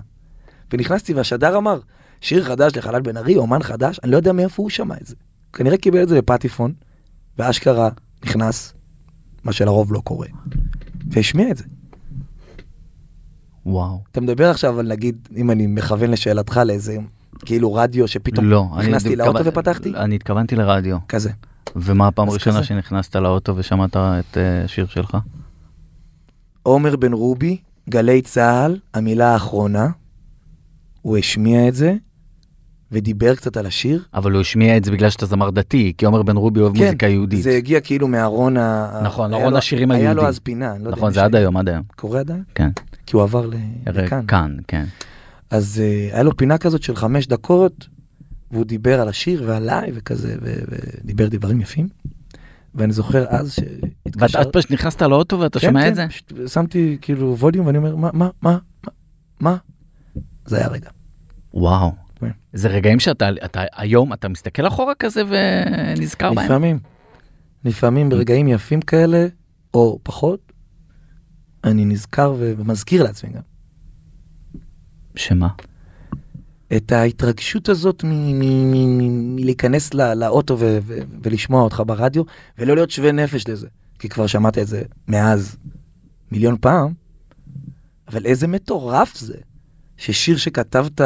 ונכנסתי 0.73 1.15
והשדר 1.15 1.57
אמר, 1.57 1.81
שיר 2.21 2.45
חדש 2.45 2.77
לחלל 2.77 3.01
בן 3.01 3.17
ארי, 3.17 3.37
אומן 3.37 3.63
חדש, 3.63 4.01
אני 4.05 4.11
לא 4.11 4.17
יודע 4.17 4.33
מאיפה 4.33 4.63
הוא 4.63 4.71
שמע 4.71 4.95
את 5.01 5.07
זה. 5.07 5.15
כנראה 5.53 5.77
קיבל 5.77 6.03
את 6.03 6.09
זה 6.09 6.19
בפטיפון, 6.19 6.73
ואשכרה 7.39 7.89
נכנס, 8.25 8.75
מה 9.45 9.53
שלרוב 9.53 9.93
לא 9.93 10.01
קורה, 10.01 10.27
והשמיע 11.11 11.51
את 11.51 11.57
זה. 11.57 11.65
וואו. 13.67 14.03
אתה 14.13 14.21
מדבר 14.21 14.51
עכשיו 14.51 14.81
על 14.81 14.89
נגיד, 14.89 15.29
אם 15.37 15.51
אני 15.51 15.67
מכוון 15.67 16.11
לשאלתך 16.11 16.61
לאיזה 16.67 16.97
כאילו 17.45 17.75
רדיו 17.75 18.09
שפתאום 18.09 18.51
לא. 18.51 18.67
נכנסתי 18.79 19.17
לאוטו 19.17 19.45
ופתחתי? 19.45 19.93
אני 19.97 20.15
התכוונתי 20.15 20.57
לרדיו. 20.57 20.99
כזה. 21.09 21.31
ומה 21.77 22.07
הפעם 22.07 22.29
הראשונה 22.29 22.57
כזה. 22.57 22.67
שנכנסת 22.67 23.17
לאוטו 23.17 23.57
ושמעת 23.57 23.97
את 23.97 24.39
אה, 24.39 24.69
שיר 24.69 24.87
שלך? 24.87 25.17
עומר 26.63 26.97
בן 26.97 27.13
רובי, 27.13 27.57
גלי 27.89 28.23
צה"ל, 28.23 28.79
המילה 28.95 29.33
האחרונה, 29.33 29.89
הוא 31.03 31.19
השמיע 31.19 31.69
את 31.69 31.75
זה, 31.75 31.95
ודיבר 32.93 33.35
קצת 33.35 33.57
על 33.57 33.67
השיר. 33.67 34.05
אבל 34.15 34.33
הוא 34.33 34.41
השמיע 34.41 34.77
את 34.77 34.85
זה 34.85 34.93
בגלל 34.93 35.11
שאתה 35.11 35.27
זמר 35.27 35.51
דתי, 35.51 35.93
כי 35.99 36.05
עומר 36.05 36.23
בן 36.23 36.37
רובי 36.37 36.61
אוהב 36.61 36.77
מוזיקה 36.77 37.07
יהודית. 37.07 37.39
כן, 37.39 37.43
זה 37.43 37.57
הגיע 37.57 37.81
כאילו 37.81 38.09
מארון 38.09 38.57
ה... 38.57 39.01
נכון, 39.05 39.35
ארון 39.35 39.57
השירים 39.57 39.91
היה 39.91 40.01
לו 40.01 40.07
היהודי. 40.09 40.29
אז 40.29 40.39
פינה, 40.39 40.73
אני 40.73 40.85
לא 40.85 40.89
יודע 40.89 40.97
נכון, 40.97 41.13
זה 41.13 41.25
עד 41.25 41.35
היום, 41.35 41.57
עד 41.57 41.69
היום. 41.69 41.83
קורה 41.97 42.21
עדיין? 42.21 42.43
כן. 42.55 42.71
כי 43.07 43.17
הוא 43.17 43.23
עבר 43.23 43.51
לכאן. 43.87 44.27
כאן, 44.27 44.57
כן. 44.69 44.85
אז 45.51 45.83
uh, 45.83 46.15
היה 46.15 46.23
לו 46.23 46.37
פינה 46.37 46.59
כזאת 46.59 46.83
של 46.83 46.97
חמש 46.97 47.27
דקות, 47.27 47.89
והוא 48.51 48.65
דיבר 48.65 49.01
על 49.01 49.09
השיר 49.09 49.43
ועליי 49.47 49.91
וכזה, 49.95 50.35
ו- 50.43 50.61
ודיבר 50.69 51.29
דברים 51.29 51.61
יפים. 51.61 51.89
ואני 52.75 52.93
זוכר 52.93 53.25
אז 53.29 53.53
שהתקשר... 53.53 54.39
ואתה 54.39 54.51
פשוט 54.53 54.71
נכנסת 54.71 55.03
לאוטו 55.03 55.41
ואתה 55.41 55.61
כן, 55.61 55.67
שומע 55.67 55.83
כן, 55.83 55.89
את 55.89 55.95
זה? 55.95 56.07
פשוט 56.09 56.33
שמתי 56.47 56.99
כאילו 57.01 57.37
ווליום 57.39 57.67
ואני 57.67 57.79
אומר, 57.79 57.97
מה, 57.97 58.11
מה, 58.13 58.29
מה, 58.43 58.59
מה? 59.41 59.57
זה 60.47 60.57
היה 60.57 60.69
רגע. 60.69 60.91
וואו. 61.55 61.93
כן. 62.21 62.31
זה 62.53 62.69
רגעים 62.69 63.01
שאתה 63.01 63.29
אתה, 63.45 63.63
היום, 63.73 64.13
אתה 64.13 64.29
מסתכל 64.29 64.67
אחורה 64.67 64.95
כזה 64.95 65.23
ונזכר 65.29 66.33
בהם? 66.35 66.45
לפעמים, 66.45 66.79
לפעמים 67.65 68.09
ברגעים 68.09 68.49
יפים 68.49 68.81
כאלה, 68.81 69.27
או 69.75 69.99
פחות, 70.03 70.53
אני 71.65 71.85
נזכר 71.85 72.35
ומזכיר 72.39 73.03
לעצמי 73.03 73.31
גם. 73.31 73.43
שמה? 75.15 75.49
את 76.77 76.93
ההתרגשות 76.93 77.69
הזאת 77.69 78.05
מלהיכנס 78.05 79.95
לאוטו 79.95 80.59
ו- 80.59 80.79
ו- 80.83 80.99
ולשמוע 81.23 81.63
אותך 81.63 81.83
ברדיו, 81.87 82.23
ולא 82.59 82.75
להיות 82.75 82.91
שווה 82.91 83.13
נפש 83.13 83.49
לזה. 83.49 83.69
כי 83.99 84.09
כבר 84.09 84.27
שמעת 84.27 84.59
את 84.59 84.67
זה 84.67 84.83
מאז 85.09 85.57
מיליון 86.33 86.57
פעם, 86.61 86.93
אבל 88.09 88.27
איזה 88.27 88.47
מטורף 88.47 89.17
זה, 89.17 89.37
ששיר 89.97 90.37
שכתבת 90.37 91.01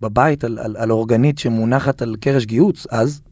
בבית 0.00 0.44
על, 0.44 0.58
על, 0.58 0.76
על 0.76 0.92
אורגנית 0.92 1.38
שמונחת 1.38 2.02
על 2.02 2.16
קרש 2.20 2.44
גיהוץ, 2.44 2.86
אז 2.90 3.22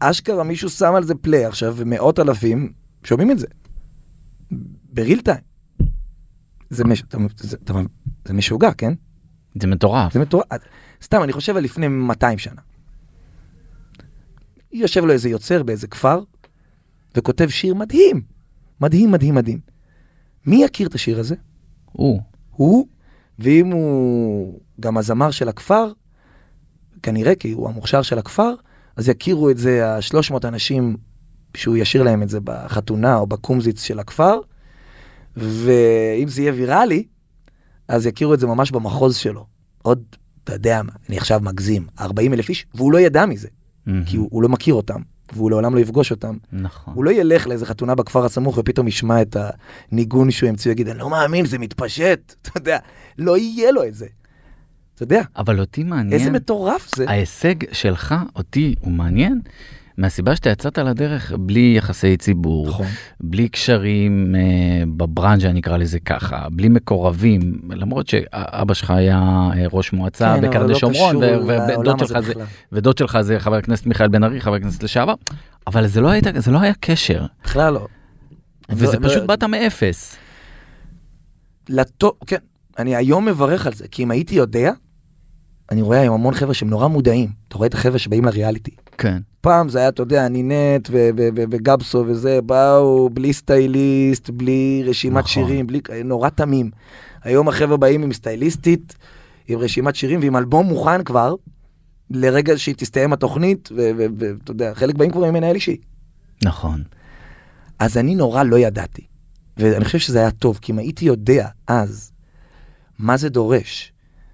אשכרה 0.00 0.44
מישהו 0.44 0.70
שם 0.70 0.94
על 0.94 1.04
זה 1.04 1.14
פליי 1.14 1.44
עכשיו, 1.44 1.74
ומאות 1.76 2.18
אלפים 2.18 2.72
שומעים 3.04 3.30
את 3.30 3.38
זה. 3.38 3.46
בריל 4.92 5.20
טיים. 5.20 5.40
זה, 6.70 6.84
מש... 6.84 7.02
אתה- 7.02 7.18
זה, 7.36 7.56
אתה- 7.64 7.72
זה 8.28 8.34
משוגע, 8.34 8.72
כן? 8.72 8.92
זה 9.60 9.66
מטורף. 9.66 10.12
זה 10.12 10.20
מטורף. 10.20 10.44
סתם, 11.02 11.22
אני 11.22 11.32
חושב 11.32 11.56
על 11.56 11.62
לפני 11.64 11.88
200 11.88 12.38
שנה. 12.38 12.60
יושב 14.72 15.04
לו 15.04 15.12
איזה 15.12 15.28
יוצר 15.28 15.62
באיזה 15.62 15.86
כפר, 15.86 16.22
וכותב 17.16 17.48
שיר 17.48 17.74
מדהים. 17.74 18.22
מדהים, 18.80 19.10
מדהים, 19.10 19.34
מדהים. 19.34 19.60
מי 20.46 20.64
יכיר 20.64 20.88
את 20.88 20.94
השיר 20.94 21.20
הזה? 21.20 21.34
הוא. 21.84 22.20
הוא, 22.50 22.88
ואם 23.38 23.66
הוא 23.66 24.60
גם 24.80 24.98
הזמר 24.98 25.30
של 25.30 25.48
הכפר, 25.48 25.92
כנראה 27.02 27.34
כי 27.34 27.52
הוא 27.52 27.68
המוכשר 27.68 28.02
של 28.02 28.18
הכפר, 28.18 28.54
אז 28.96 29.08
יכירו 29.08 29.50
את 29.50 29.58
זה 29.58 29.94
ה-300 29.94 30.34
אנשים 30.44 30.96
שהוא 31.56 31.76
ישיר 31.76 32.02
להם 32.02 32.22
את 32.22 32.28
זה 32.28 32.38
בחתונה 32.44 33.16
או 33.16 33.26
בקומזיץ 33.26 33.82
של 33.82 33.98
הכפר, 33.98 34.40
ואם 35.36 36.28
זה 36.28 36.42
יהיה 36.42 36.52
ויראלי, 36.52 37.04
אז 37.88 38.06
יכירו 38.06 38.34
את 38.34 38.40
זה 38.40 38.46
ממש 38.46 38.70
במחוז 38.70 39.16
שלו. 39.16 39.46
עוד, 39.82 40.02
אתה 40.44 40.52
יודע 40.52 40.82
מה, 40.82 40.92
אני 41.08 41.18
עכשיו 41.18 41.40
מגזים, 41.40 41.86
40 42.00 42.34
אלף 42.34 42.48
איש, 42.48 42.66
והוא 42.74 42.92
לא 42.92 42.98
ידע 42.98 43.26
מזה, 43.26 43.48
כי 44.06 44.16
הוא, 44.16 44.28
הוא 44.30 44.42
לא 44.42 44.48
מכיר 44.48 44.74
אותם, 44.74 45.00
והוא 45.32 45.50
לעולם 45.50 45.74
לא 45.74 45.80
יפגוש 45.80 46.10
אותם. 46.10 46.36
נכון. 46.52 46.94
הוא 46.94 47.04
לא 47.04 47.10
ילך 47.10 47.46
לאיזה 47.46 47.66
חתונה 47.66 47.94
בכפר 47.94 48.24
הסמוך 48.24 48.58
ופתאום 48.58 48.88
ישמע 48.88 49.22
את 49.22 49.36
הניגון 49.92 50.30
שהוא 50.30 50.48
המציא 50.48 50.70
ויגיד, 50.70 50.88
אני 50.88 50.98
לא 50.98 51.10
מאמין, 51.10 51.46
זה 51.46 51.58
מתפשט, 51.58 52.34
אתה 52.42 52.50
יודע, 52.58 52.78
לא 53.18 53.38
יהיה 53.38 53.72
לו 53.72 53.84
את 53.84 53.94
זה. 53.94 54.06
אתה 54.94 55.02
יודע, 55.02 55.22
אבל 55.36 55.60
אותי 55.60 55.84
מעניין, 55.84 56.20
איזה 56.20 56.30
מטורף 56.30 56.96
זה. 56.96 57.04
ההישג 57.08 57.54
שלך, 57.72 58.14
אותי, 58.36 58.74
הוא 58.80 58.92
מעניין, 58.92 59.40
מהסיבה 59.98 60.36
שאתה 60.36 60.50
יצאת 60.50 60.78
לדרך 60.78 61.32
בלי 61.40 61.74
יחסי 61.76 62.16
ציבור, 62.16 62.68
נכון. 62.68 62.86
בלי 63.20 63.48
קשרים 63.48 64.34
אה, 64.36 64.40
בברנז'ה 64.96 65.52
נקרא 65.52 65.76
לזה 65.76 66.00
ככה, 66.00 66.46
בלי 66.52 66.68
מקורבים, 66.68 67.60
למרות 67.70 68.08
שאבא 68.08 68.74
שלך 68.74 68.90
היה 68.90 69.18
אה, 69.56 69.64
ראש 69.72 69.92
מועצה 69.92 70.24
כן, 70.24 70.38
אבל 70.38 70.48
בקרני 70.48 70.72
לא 70.72 70.78
שומרון, 70.78 71.16
ו- 71.16 71.20
ודוד 71.80 71.98
שלך 71.98 72.20
זה. 72.20 72.32
ודוד 72.72 72.98
שלך 72.98 73.18
זה 73.20 73.40
חבר 73.40 73.56
הכנסת 73.56 73.86
מיכאל 73.86 74.08
בן 74.08 74.24
ארי, 74.24 74.40
חבר 74.40 74.54
הכנסת 74.54 74.82
לשעבר, 74.82 75.14
אבל 75.66 75.86
זה 75.86 76.00
לא, 76.00 76.08
היית, 76.08 76.24
זה 76.36 76.50
לא 76.50 76.60
היה 76.60 76.72
קשר, 76.80 77.26
בכלל 77.44 77.72
לא. 77.74 77.86
וזה 78.70 78.98
לא- 78.98 79.08
פשוט 79.08 79.20
לא- 79.20 79.26
באת 79.26 79.44
מאפס. 79.44 80.16
לטוב, 81.68 82.12
כן, 82.26 82.36
אני 82.78 82.96
היום 82.96 83.24
מברך 83.26 83.66
על 83.66 83.72
זה, 83.72 83.88
כי 83.88 84.02
אם 84.02 84.10
הייתי 84.10 84.34
יודע, 84.34 84.72
אני 85.70 85.82
רואה 85.82 86.00
היום 86.00 86.14
המון 86.14 86.34
חבר'ה 86.34 86.54
שהם 86.54 86.70
נורא 86.70 86.86
מודעים. 86.88 87.28
אתה 87.48 87.58
רואה 87.58 87.66
את 87.66 87.74
החבר'ה 87.74 87.98
שבאים 87.98 88.24
לריאליטי. 88.24 88.70
כן. 88.98 89.18
פעם 89.40 89.68
זה 89.68 89.78
היה, 89.78 89.88
אתה 89.88 90.02
יודע, 90.02 90.28
נינט 90.28 90.88
וגבסו 91.50 92.04
וזה, 92.06 92.40
באו 92.40 93.10
בלי 93.10 93.32
סטייליסט, 93.32 94.30
בלי 94.30 94.82
רשימת 94.86 95.24
נכון. 95.24 95.28
שירים, 95.28 95.66
בלי, 95.66 95.80
נורא 96.04 96.28
תמים. 96.28 96.70
היום 97.22 97.48
החבר'ה 97.48 97.76
באים 97.76 98.02
עם 98.02 98.12
סטייליסטית, 98.12 98.96
עם 99.48 99.58
רשימת 99.58 99.96
שירים 99.96 100.20
ועם 100.20 100.36
אלבום 100.36 100.66
מוכן 100.66 101.04
כבר, 101.04 101.34
לרגע 102.10 102.58
שהיא 102.58 102.74
תסתיים 102.74 103.12
התוכנית, 103.12 103.68
ואתה 103.74 104.50
יודע, 104.50 104.74
חלק 104.74 104.94
באים 104.94 105.10
כבר 105.10 105.24
עם 105.24 105.34
מנהל 105.34 105.54
אישי. 105.54 105.76
נכון. 106.44 106.82
אז 107.78 107.96
אני 107.96 108.14
נורא 108.14 108.42
לא 108.42 108.58
ידעתי. 108.58 109.02
ואני 109.56 109.84
חושב 109.84 109.98
שזה 109.98 110.18
היה 110.18 110.30
טוב, 110.30 110.58
כי 110.62 110.72
אם 110.72 110.78
הייתי 110.78 111.04
יודע 111.04 111.48
אז 111.66 112.12
מה 112.98 113.16
זה 113.16 113.28
דורש, 113.28 113.92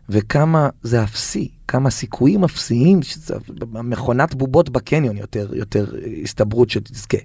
וכמה 0.08 0.68
זה 0.82 1.04
אפסי, 1.04 1.48
כמה 1.68 1.90
סיכויים 1.90 2.44
אפסיים, 2.44 3.02
שזה 3.02 3.34
מכונת 3.62 4.34
בובות 4.34 4.70
בקניון 4.70 5.16
יותר, 5.16 5.54
יותר 5.54 5.92
הסתברות 6.22 6.70
שתזכה. 6.70 7.18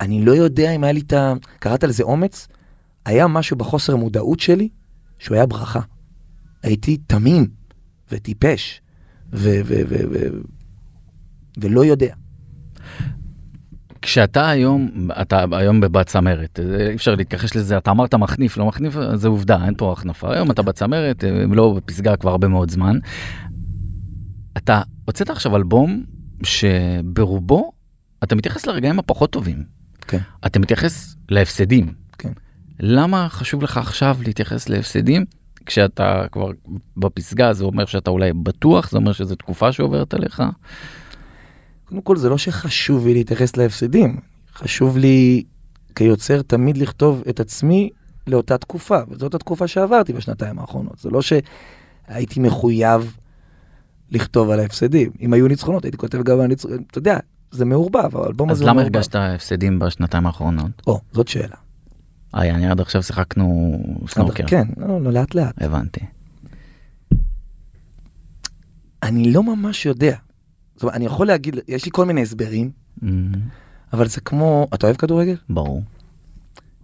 אני 0.00 0.24
לא 0.24 0.32
יודע 0.32 0.70
אם 0.70 0.84
היה 0.84 0.92
לי 0.92 1.00
את 1.00 1.12
ה... 1.12 1.32
קראת 1.58 1.84
לזה 1.84 2.02
אומץ? 2.02 2.48
היה 3.04 3.26
משהו 3.26 3.56
בחוסר 3.56 3.92
המודעות 3.92 4.40
שלי 4.40 4.68
שהוא 5.18 5.34
היה 5.34 5.46
ברכה. 5.46 5.80
הייתי 6.62 6.96
תמים 6.96 7.46
וטיפש 8.12 8.80
ו- 9.32 9.60
ו- 9.64 9.82
ו- 9.88 10.08
ו- 10.12 10.40
ולא 11.58 11.84
יודע. 11.84 12.14
כשאתה 14.08 14.48
היום, 14.48 14.90
אתה 15.20 15.44
היום 15.52 15.80
בצמרת, 15.80 16.60
אי 16.90 16.94
אפשר 16.94 17.14
להתכחש 17.14 17.56
לזה, 17.56 17.78
אתה 17.78 17.90
אמרת 17.90 18.14
מחניף, 18.14 18.56
לא 18.56 18.66
מחניף, 18.66 18.94
זה 19.14 19.28
עובדה, 19.28 19.64
אין 19.64 19.74
פה 19.76 19.92
החנפה. 19.92 20.34
היום 20.34 20.50
אתה 20.50 20.62
בצמרת, 20.62 21.24
אה, 21.24 21.44
לא 21.50 21.74
בפסגה 21.76 22.16
כבר 22.16 22.30
הרבה 22.30 22.48
מאוד 22.48 22.70
זמן. 22.70 22.98
אתה 24.56 24.82
הוצאת 25.04 25.30
עכשיו 25.30 25.56
אלבום 25.56 26.04
שברובו 26.42 27.72
אתה 28.22 28.34
מתייחס 28.34 28.66
לרגעים 28.66 28.98
הפחות 28.98 29.30
טובים. 29.30 29.64
כן. 30.00 30.18
אתה 30.46 30.58
מתייחס 30.58 31.16
להפסדים. 31.30 31.92
כן. 32.18 32.32
למה 32.80 33.28
חשוב 33.28 33.62
לך 33.62 33.76
עכשיו 33.76 34.16
להתייחס 34.24 34.68
להפסדים? 34.68 35.24
כשאתה 35.66 36.24
כבר 36.32 36.50
בפסגה 36.96 37.52
זה 37.52 37.64
אומר 37.64 37.86
שאתה 37.86 38.10
אולי 38.10 38.32
בטוח, 38.32 38.90
זה 38.90 38.98
אומר 38.98 39.12
שזו 39.12 39.34
תקופה 39.34 39.72
שעוברת 39.72 40.14
עליך. 40.14 40.42
קודם 41.88 42.00
כל 42.00 42.16
זה 42.16 42.28
לא 42.28 42.38
שחשוב 42.38 43.06
לי 43.06 43.14
להתייחס 43.14 43.56
להפסדים, 43.56 44.16
חשוב 44.54 44.98
לי 44.98 45.44
כיוצר 45.94 46.42
תמיד 46.42 46.76
לכתוב 46.76 47.22
את 47.28 47.40
עצמי 47.40 47.90
לאותה 48.26 48.58
תקופה, 48.58 48.98
וזאת 49.08 49.34
התקופה 49.34 49.66
שעברתי 49.66 50.12
בשנתיים 50.12 50.58
האחרונות. 50.58 50.98
זה 50.98 51.10
לא 51.10 51.22
ש... 51.22 51.32
הייתי 52.08 52.40
מחויב 52.40 53.16
לכתוב 54.10 54.50
על 54.50 54.60
ההפסדים. 54.60 55.10
אם 55.20 55.32
היו 55.32 55.48
ניצחונות, 55.48 55.84
הייתי 55.84 55.98
כותב 55.98 56.22
גם 56.22 56.38
על 56.38 56.44
הניצחונות, 56.44 56.80
אתה 56.90 56.98
יודע, 56.98 57.18
זה 57.50 57.64
מעורבב, 57.64 58.16
האלבום 58.16 58.50
אז 58.50 58.56
הזה 58.56 58.64
הוא 58.64 58.70
למה 58.70 58.80
מעורבב. 58.80 58.96
הרגשת 58.96 59.14
הפסדים 59.14 59.78
בשנתיים 59.78 60.26
האחרונות? 60.26 60.82
או, 60.86 61.00
זאת 61.12 61.28
שאלה. 61.28 61.56
אה, 62.34 62.46
יעני 62.46 62.70
עד 62.70 62.80
עכשיו 62.80 63.02
שיחקנו 63.02 63.78
סנוקר. 64.08 64.46
כן, 64.46 64.66
לא, 64.76 65.00
לא, 65.00 65.12
לאט 65.12 65.34
לאט. 65.34 65.62
הבנתי. 65.62 66.00
אני 69.02 69.32
לא 69.32 69.42
ממש 69.42 69.86
יודע. 69.86 70.16
זאת 70.78 70.82
אומרת, 70.82 70.96
אני 70.96 71.04
יכול 71.06 71.26
להגיד, 71.26 71.56
יש 71.68 71.84
לי 71.84 71.90
כל 71.94 72.04
מיני 72.06 72.22
הסברים, 72.22 72.70
אמ, 73.02 73.32
אבל 73.92 74.08
זה 74.08 74.20
כמו, 74.20 74.68
אתה 74.74 74.86
אוהב 74.86 74.96
כדורגל? 74.96 75.36
ברור. 75.50 75.82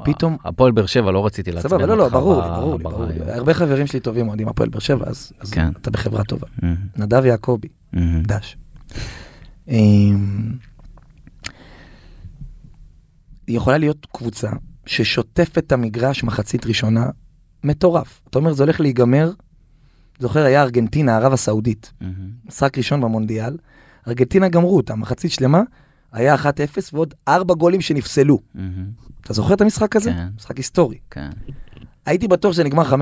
פתאום- 0.04 0.36
הפועל 0.44 0.72
באר 0.72 0.86
שבע 0.86 1.12
לא 1.12 1.26
רציתי 1.26 1.52
לעצבן 1.52 1.68
סבבה, 1.70 1.86
לא, 1.86 1.96
לא, 1.96 2.02
אותך 2.02 2.12
ברור 2.14 2.42
ברור 2.42 2.78
ברור. 2.78 3.06
הרבה 3.28 3.54
חברים 3.54 3.86
שלי 3.86 4.00
טובים 4.00 4.28
אוהדים 4.28 4.48
הפועל 4.48 4.68
באר 4.68 4.80
שבע, 4.80 5.06
אז 5.08 5.32
כן. 5.50 5.68
אתה 5.80 5.90
בחברה 5.90 6.24
טובה. 6.24 6.46
אמ, 6.62 6.74
נדב 6.96 7.24
יעקבי, 7.24 7.68
אמ. 7.96 8.22
דש. 8.22 8.56
אמ, 9.68 10.52
יכולה 13.48 13.78
להיות 13.78 14.06
קבוצה 14.12 14.50
ששוטפת 14.86 15.58
את 15.58 15.72
המגרש 15.72 16.24
מחצית 16.24 16.66
ראשונה, 16.66 17.06
מטורף. 17.64 18.20
אתה 18.30 18.38
אומר, 18.38 18.52
זה 18.52 18.62
הולך 18.62 18.80
להיגמר, 18.80 19.30
זוכר, 20.18 20.44
היה 20.44 20.62
ארגנטינה, 20.62 21.16
ערב 21.16 21.32
הסעודית. 21.32 21.92
משחק 22.46 22.78
ראשון 22.78 23.00
במונדיאל, 23.00 23.56
ארגנטינה 24.08 24.48
גמרו 24.48 24.76
אותה, 24.76 24.94
מחצית 24.94 25.30
שלמה, 25.30 25.62
היה 26.12 26.34
1-0 26.34 26.38
ועוד 26.92 27.14
4 27.28 27.54
גולים 27.54 27.80
שנפסלו. 27.80 28.38
אמ. 28.56 28.60
אתה 29.20 29.32
זוכר 29.32 29.54
את 29.54 29.60
המשחק 29.60 29.96
הזה? 29.96 30.10
כן. 30.10 30.28
משחק 30.36 30.56
היסטורי. 30.56 30.98
כן. 31.10 31.30
הייתי 32.06 32.28
בטוח 32.28 32.52
שזה 32.52 32.64
נגמר 32.64 32.94
5-0. 32.94 32.96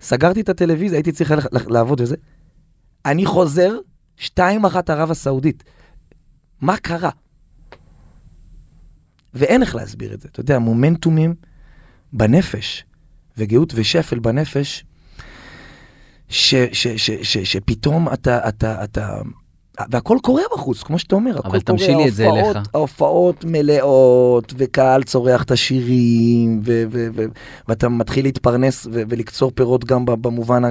סגרתי 0.00 0.40
את 0.40 0.48
הטלוויזיה, 0.48 0.98
הייתי 0.98 1.12
צריך 1.12 1.32
לעבוד 1.52 2.00
וזה. 2.00 2.16
אני 3.06 3.26
חוזר, 3.26 3.78
2-1 4.18 4.22
ערב 4.88 5.10
הסעודית. 5.10 5.64
מה 6.60 6.76
קרה? 6.76 7.10
ואין 9.34 9.62
איך 9.62 9.74
להסביר 9.74 10.14
את 10.14 10.20
זה. 10.20 10.28
אתה 10.32 10.40
יודע, 10.40 10.58
מומנטומים 10.58 11.34
בנפש, 12.12 12.84
וגאות 13.38 13.72
ושפל 13.76 14.18
בנפש, 14.18 14.84
ש, 16.28 16.54
ש, 16.54 16.86
ש, 16.86 17.10
ש, 17.10 17.38
שפתאום 17.38 18.12
אתה, 18.12 18.48
אתה, 18.48 18.84
אתה, 18.84 19.20
והכל 19.90 20.18
קורה 20.22 20.42
בחוץ, 20.54 20.82
כמו 20.82 20.98
שאתה 20.98 21.14
אומר, 21.14 21.38
הכל 21.38 21.48
קורה. 21.48 21.60
תמשיל 21.60 21.96
לי 21.96 22.08
את 22.08 22.14
זה 22.14 22.28
אליך. 22.28 22.58
ההופעות 22.74 23.44
מלאות, 23.44 24.54
וקהל 24.56 25.02
צורח 25.02 25.42
את 25.42 25.50
השירים, 25.50 26.60
ו, 26.64 26.84
ו, 26.90 27.08
ו, 27.14 27.24
ואתה 27.68 27.88
מתחיל 27.88 28.24
להתפרנס 28.24 28.86
ו, 28.86 29.02
ולקצור 29.08 29.52
פירות 29.54 29.84
גם 29.84 30.04
במובן 30.04 30.62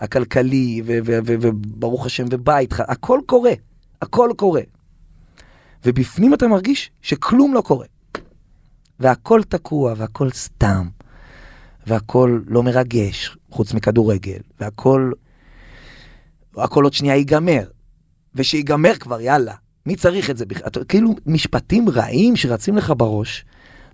הכלכלי, 0.00 0.82
וברוך 0.84 2.06
השם, 2.06 2.24
ובית, 2.30 2.74
הכל 2.78 3.20
קורה, 3.26 3.52
הכל 4.02 4.30
קורה. 4.36 4.62
ובפנים 5.84 6.34
אתה 6.34 6.48
מרגיש 6.48 6.90
שכלום 7.02 7.54
לא 7.54 7.60
קורה. 7.60 7.86
והכל 9.00 9.42
תקוע, 9.42 9.94
והכל 9.96 10.30
סתם, 10.30 10.88
והכל 11.86 12.40
לא 12.46 12.62
מרגש, 12.62 13.36
חוץ 13.50 13.74
מכדורגל, 13.74 14.38
והכל... 14.60 15.12
הכל 16.56 16.84
עוד 16.84 16.92
שנייה 16.92 17.16
ייגמר. 17.16 17.64
ושיגמר 18.34 18.94
כבר, 19.00 19.20
יאללה. 19.20 19.54
מי 19.86 19.96
צריך 19.96 20.30
את 20.30 20.36
זה 20.36 20.46
בכלל? 20.46 20.84
כאילו 20.88 21.14
משפטים 21.26 21.88
רעים 21.88 22.36
שרצים 22.36 22.76
לך 22.76 22.92
בראש, 22.96 23.44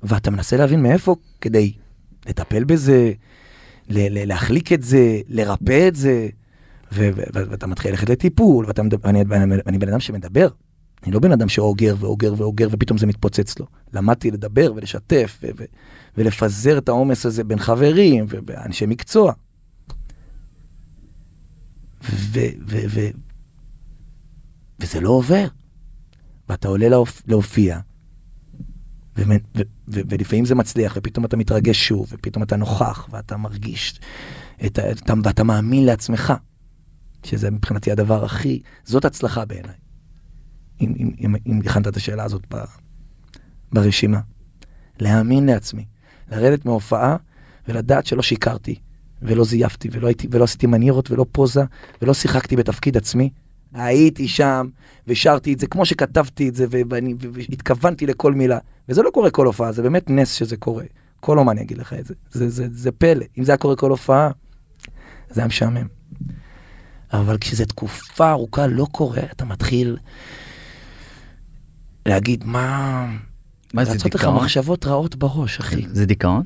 ואתה 0.03 0.31
מנסה 0.31 0.57
להבין 0.57 0.83
מאיפה 0.83 1.16
כדי 1.40 1.72
לטפל 2.27 2.64
בזה, 2.64 3.12
ל- 3.88 4.18
ל- 4.18 4.29
להחליק 4.29 4.72
את 4.72 4.83
זה, 4.83 5.20
לרפא 5.29 5.88
את 5.88 5.96
זה, 5.96 6.29
ו- 6.92 7.09
ו- 7.16 7.22
ו- 7.35 7.51
ואתה 7.51 7.66
מתחיל 7.66 7.90
ללכת 7.90 8.11
לטיפול, 8.11 8.66
ואתה 8.66 8.83
מדבר, 8.83 9.09
אני, 9.09 9.20
אני, 9.33 9.55
אני 9.66 9.79
בן 9.79 9.88
אדם 9.88 10.01
שמדבר. 10.01 10.49
אני 11.05 11.12
לא 11.12 11.20
בן 11.20 11.33
אדם 11.33 11.49
שאוגר 11.49 11.94
ואוגר 11.99 12.35
ואוגר 12.37 12.68
ופתאום 12.70 12.99
זה 12.99 13.07
מתפוצץ 13.07 13.59
לו. 13.59 13.66
למדתי 13.92 14.31
לדבר 14.31 14.72
ולשתף 14.77 15.38
ו- 15.42 15.46
ו- 15.57 15.64
ולפזר 16.16 16.79
את 16.79 16.88
העומס 16.88 17.27
הזה 17.27 17.44
בין 17.44 17.59
חברים 17.59 18.27
ואנשי 18.29 18.87
מקצוע. 18.87 19.33
ו- 22.11 22.38
ו- 22.68 22.85
ו- 22.90 23.11
וזה 24.80 25.00
לא 25.00 25.10
עובר. 25.10 25.46
ואתה 26.48 26.68
עולה 26.68 26.88
להופ... 26.88 27.22
להופיע, 27.26 27.78
ו- 29.18 29.22
ו- 29.22 29.62
ו- 29.88 30.00
ולפעמים 30.08 30.44
זה 30.44 30.54
מצליח, 30.54 30.94
ופתאום 30.96 31.24
אתה 31.24 31.36
מתרגש 31.36 31.88
שוב, 31.88 32.06
ופתאום 32.12 32.42
אתה 32.42 32.56
נוכח, 32.56 33.08
ואתה 33.10 33.36
מרגיש, 33.36 34.00
את. 34.66 34.78
אתה... 34.78 35.14
ואתה 35.24 35.44
מאמין 35.44 35.84
לעצמך, 35.84 36.32
שזה 37.24 37.50
מבחינתי 37.50 37.92
הדבר 37.92 38.24
הכי, 38.24 38.62
זאת 38.84 39.04
הצלחה 39.04 39.44
בעיניי. 39.44 39.74
אם, 40.80 40.94
אם, 40.98 41.10
אם, 41.20 41.34
אם 41.46 41.60
הכנת 41.64 41.88
את 41.88 41.96
השאלה 41.96 42.24
הזאת 42.24 42.42
ב... 42.54 42.64
ברשימה. 43.72 44.20
להאמין 45.00 45.46
לעצמי, 45.46 45.84
לרדת 46.30 46.64
מההופעה 46.64 47.16
ולדעת 47.68 48.06
שלא 48.06 48.22
שיקרתי, 48.22 48.74
ולא 49.22 49.44
זייפתי, 49.44 49.88
ולא, 49.92 50.06
הייתי, 50.06 50.28
ולא 50.30 50.44
עשיתי 50.44 50.66
מניירות, 50.66 51.10
ולא 51.10 51.26
פוזה, 51.32 51.64
ולא 52.02 52.14
שיחקתי 52.14 52.56
בתפקיד 52.56 52.96
עצמי. 52.96 53.30
הייתי 53.76 54.28
שם, 54.28 54.66
ושרתי 55.06 55.52
את 55.52 55.58
זה 55.58 55.66
כמו 55.66 55.86
שכתבתי 55.86 56.48
את 56.48 56.54
זה, 56.54 56.66
ואני, 56.70 57.14
והתכוונתי 57.32 58.06
לכל 58.06 58.32
מילה. 58.32 58.58
וזה 58.88 59.02
לא 59.02 59.10
קורה 59.10 59.30
כל 59.30 59.46
הופעה, 59.46 59.72
זה 59.72 59.82
באמת 59.82 60.10
נס 60.10 60.32
שזה 60.32 60.56
קורה. 60.56 60.84
כל 61.20 61.38
אומן 61.38 61.58
יגיד 61.58 61.78
לך 61.78 61.92
את 61.92 62.06
זה. 62.06 62.14
זה, 62.30 62.48
זה, 62.48 62.66
זה 62.72 62.92
פלא. 62.92 63.24
אם 63.38 63.44
זה 63.44 63.52
היה 63.52 63.56
קורה 63.56 63.76
כל 63.76 63.90
הופעה, 63.90 64.30
זה 65.30 65.40
היה 65.40 65.48
משעמם. 65.48 65.86
אבל 67.12 67.38
כשזו 67.40 67.64
תקופה 67.64 68.30
ארוכה 68.30 68.66
לא 68.66 68.86
קורה, 68.92 69.22
אתה 69.32 69.44
מתחיל 69.44 69.96
להגיד, 72.06 72.44
מה... 72.44 73.06
מה 73.74 73.84
זה 73.84 73.92
לעשות 73.92 74.14
לך 74.14 74.20
דיכאון? 74.20 74.36
מחשבות 74.36 74.86
רעות 74.86 75.16
בראש, 75.16 75.58
אחי. 75.58 75.86
זה 75.92 76.06
דיכאון? 76.06 76.42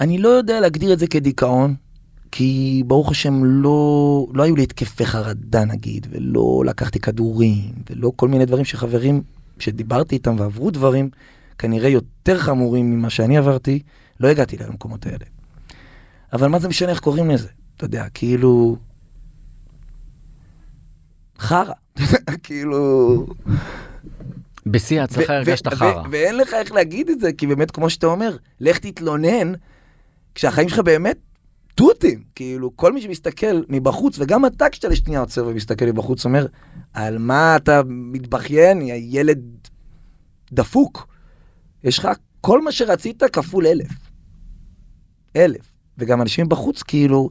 אני 0.00 0.18
לא 0.18 0.28
יודע 0.28 0.60
להגדיר 0.60 0.92
את 0.92 0.98
זה 0.98 1.06
כדיכאון, 1.06 1.74
כי 2.32 2.82
ברוך 2.86 3.10
השם 3.10 3.44
לא, 3.44 4.26
לא 4.34 4.42
היו 4.42 4.56
לי 4.56 4.62
התקפי 4.62 5.06
חרדה 5.06 5.64
נגיד, 5.64 6.06
ולא 6.10 6.62
לקחתי 6.66 6.98
כדורים, 7.00 7.72
ולא 7.90 8.12
כל 8.16 8.28
מיני 8.28 8.46
דברים 8.46 8.64
שחברים 8.64 9.22
שדיברתי 9.58 10.14
איתם 10.14 10.34
ועברו 10.38 10.70
דברים 10.70 11.10
כנראה 11.58 11.88
יותר 11.88 12.38
חמורים 12.38 12.90
ממה 12.90 13.10
שאני 13.10 13.38
עברתי, 13.38 13.82
לא 14.20 14.28
הגעתי 14.28 14.56
למקומות 14.56 15.06
האלה. 15.06 15.24
אבל 16.32 16.48
מה 16.48 16.58
זה 16.58 16.68
משנה 16.68 16.90
איך 16.90 17.00
קוראים 17.00 17.30
לזה? 17.30 17.48
אתה 17.76 17.84
יודע, 17.84 18.06
כאילו... 18.14 18.76
חרא. 21.38 21.72
כאילו... 22.44 23.26
בשיא 24.66 25.00
ההצלחה 25.00 25.36
הרגשת 25.36 25.68
חרא. 25.68 26.02
ואין 26.10 26.36
לך 26.36 26.54
איך 26.54 26.72
להגיד 26.72 27.10
את 27.10 27.20
זה, 27.20 27.32
כי 27.32 27.46
באמת, 27.46 27.70
כמו 27.70 27.90
שאתה 27.90 28.06
אומר, 28.06 28.36
לך 28.60 28.78
תתלונן, 28.78 29.52
כשהחיים 30.34 30.68
שלך 30.68 30.78
באמת 30.78 31.18
תותים. 31.74 32.22
כאילו, 32.34 32.76
כל 32.76 32.92
מי 32.92 33.02
שמסתכל 33.02 33.62
מבחוץ, 33.68 34.18
וגם 34.18 34.46
אתה 34.46 34.68
כשאתה 34.68 34.88
לשנייה 34.88 35.20
עוצר 35.20 35.46
ומסתכל 35.46 35.84
מבחוץ, 35.84 36.24
אומר, 36.24 36.46
על 36.92 37.18
מה 37.18 37.56
אתה 37.56 37.80
מתבכיין, 37.86 38.82
יא 38.82 38.94
ילד 38.94 39.40
דפוק. 40.52 41.08
יש 41.84 41.98
לך 41.98 42.08
כל 42.40 42.62
מה 42.62 42.72
שרצית 42.72 43.22
כפול 43.32 43.66
אלף. 43.66 43.90
אלף. 45.36 45.72
וגם 45.98 46.22
אנשים 46.22 46.48
בחוץ, 46.48 46.82
כאילו, 46.82 47.30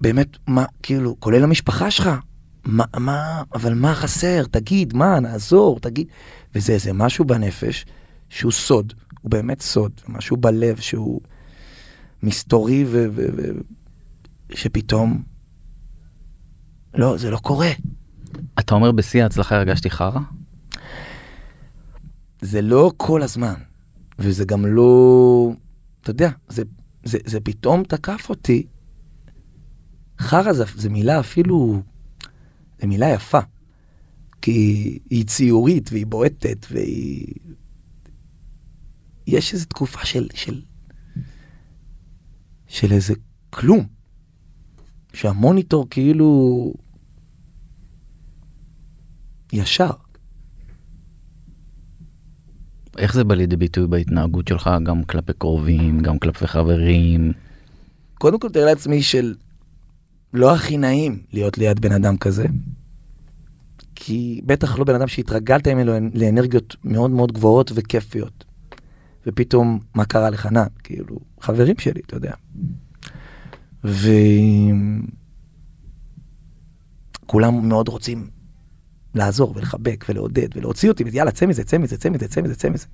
באמת, 0.00 0.28
מה, 0.46 0.64
כאילו, 0.82 1.16
כולל 1.20 1.44
המשפחה 1.44 1.90
שלך, 1.90 2.10
מה, 2.64 2.84
מה, 2.96 3.42
אבל 3.54 3.74
מה 3.74 3.94
חסר? 3.94 4.44
תגיד, 4.50 4.94
מה, 4.94 5.20
נעזור, 5.20 5.80
תגיד. 5.80 6.06
וזה 6.54 6.72
איזה 6.72 6.92
משהו 6.92 7.24
בנפש 7.24 7.86
שהוא 8.28 8.52
סוד, 8.52 8.92
הוא 9.20 9.30
באמת 9.30 9.60
סוד, 9.60 9.92
משהו 10.08 10.36
בלב 10.36 10.76
שהוא 10.76 11.20
מסתורי 12.22 12.84
ו... 12.84 13.06
ו, 13.14 13.26
ו 13.36 13.42
שפתאום... 14.54 15.22
לא, 16.94 17.16
זה 17.16 17.30
לא 17.30 17.38
קורה. 17.38 17.70
אתה 18.58 18.74
אומר 18.74 18.92
בשיא 18.92 19.22
ההצלחה 19.22 19.56
הרגשתי 19.56 19.90
חרא? 19.90 20.20
זה 22.40 22.62
לא 22.62 22.92
כל 22.96 23.22
הזמן, 23.22 23.54
וזה 24.18 24.44
גם 24.44 24.66
לא... 24.66 25.52
אתה 26.02 26.10
יודע, 26.10 26.30
זה, 26.48 26.62
זה, 27.04 27.18
זה 27.24 27.40
פתאום 27.40 27.84
תקף 27.84 28.26
אותי. 28.28 28.66
חרא 30.20 30.52
זה, 30.52 30.64
זה 30.76 30.88
מילה 30.88 31.20
אפילו... 31.20 31.82
זה 32.80 32.86
מילה 32.86 33.08
יפה. 33.08 33.38
כי 34.42 34.98
היא 35.10 35.26
ציורית 35.26 35.88
והיא 35.92 36.06
בועטת 36.06 36.66
והיא... 36.70 37.34
יש 39.26 39.52
איזו 39.52 39.66
תקופה 39.66 40.06
של, 40.06 40.28
של... 40.34 40.62
של 42.70 42.92
איזה 42.92 43.14
כלום. 43.50 43.86
שהמוניטור 45.12 45.86
כאילו... 45.90 46.72
ישר. 49.52 49.90
איך 52.98 53.14
זה 53.14 53.24
בא 53.24 53.34
לידי 53.34 53.56
ביטוי 53.56 53.86
בהתנהגות 53.86 54.48
שלך, 54.48 54.70
גם 54.82 55.04
כלפי 55.04 55.32
קרובים, 55.32 56.00
גם 56.00 56.18
כלפי 56.18 56.46
חברים? 56.46 57.32
קודם 58.14 58.40
כל 58.40 58.48
תאר 58.48 58.64
לעצמי 58.64 59.02
של 59.02 59.34
לא 60.32 60.54
הכי 60.54 60.76
נעים 60.76 61.22
להיות 61.32 61.58
ליד 61.58 61.80
בן 61.80 61.92
אדם 61.92 62.16
כזה. 62.16 62.44
כי 63.94 64.40
בטח 64.46 64.78
לא 64.78 64.84
בן 64.84 64.94
אדם 64.94 65.08
שהתרגלת 65.08 65.68
ממנו 65.68 65.92
לאנרגיות 66.14 66.76
מאוד 66.84 67.10
מאוד 67.10 67.32
גבוהות 67.32 67.72
וכיפיות. 67.74 68.44
ופתאום, 69.26 69.78
מה 69.94 70.04
קרה 70.04 70.30
לחנן? 70.30 70.66
כאילו, 70.84 71.18
חברים 71.40 71.74
שלי, 71.78 72.00
אתה 72.06 72.16
יודע. 72.16 72.32
וכולם 77.24 77.68
מאוד 77.68 77.88
רוצים 77.88 78.30
לעזור 79.14 79.52
ולחבק 79.56 80.04
ולעודד 80.08 80.48
ולהוציא 80.56 80.88
אותי, 80.88 81.04
ויאללה, 81.04 81.30
צא 81.30 81.46
מזה, 81.46 81.64
צא 81.64 81.78
מזה, 81.78 81.96
צא 81.96 82.10
מזה, 82.10 82.28
צא 82.28 82.40
מזה, 82.40 82.54
צא 82.54 82.70
מזה. 82.70 82.86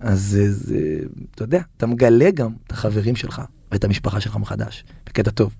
אז 0.00 0.20
זה, 0.22 0.52
זה, 0.52 0.98
אתה 1.34 1.44
יודע, 1.44 1.62
אתה 1.76 1.86
מגלה 1.86 2.30
גם 2.30 2.52
את 2.66 2.72
החברים 2.72 3.16
שלך 3.16 3.42
ואת 3.72 3.84
המשפחה 3.84 4.20
שלך 4.20 4.36
מחדש, 4.36 4.84
בקטע 5.06 5.30
טוב. 5.30 5.54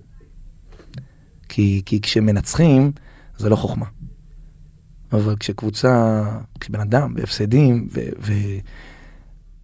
כי, 1.49 1.81
כי 1.85 2.01
כשמנצחים, 2.01 2.91
זה 3.37 3.49
לא 3.49 3.55
חוכמה. 3.55 3.85
אבל 5.11 5.35
כשקבוצה, 5.39 6.23
כשבן 6.59 6.79
אדם 6.79 7.13
בהפסדים, 7.13 7.87
ו, 7.91 7.99
ו, 8.21 8.33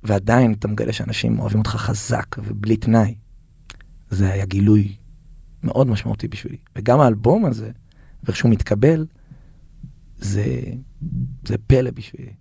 ועדיין 0.04 0.54
אתה 0.54 0.68
מגלה 0.68 0.94
שאנשים 0.94 1.40
אוהבים 1.40 1.60
אותך 1.60 1.70
חזק 1.70 2.36
ובלי 2.38 2.78
תנאי, 2.78 3.16
זה 4.10 4.32
היה 4.32 4.46
גילוי 4.46 4.96
מאוד 5.64 5.88
משמעותי 5.88 6.28
בשבילי. 6.28 6.58
וגם 6.76 7.00
האלבום 7.00 7.46
הזה, 7.46 7.72
ואיך 8.24 8.38
שהוא 8.38 8.52
מתקבל, 8.52 9.06
זה, 10.18 10.64
זה 11.48 11.56
פלא 11.68 11.92
בשבילי. 11.92 12.32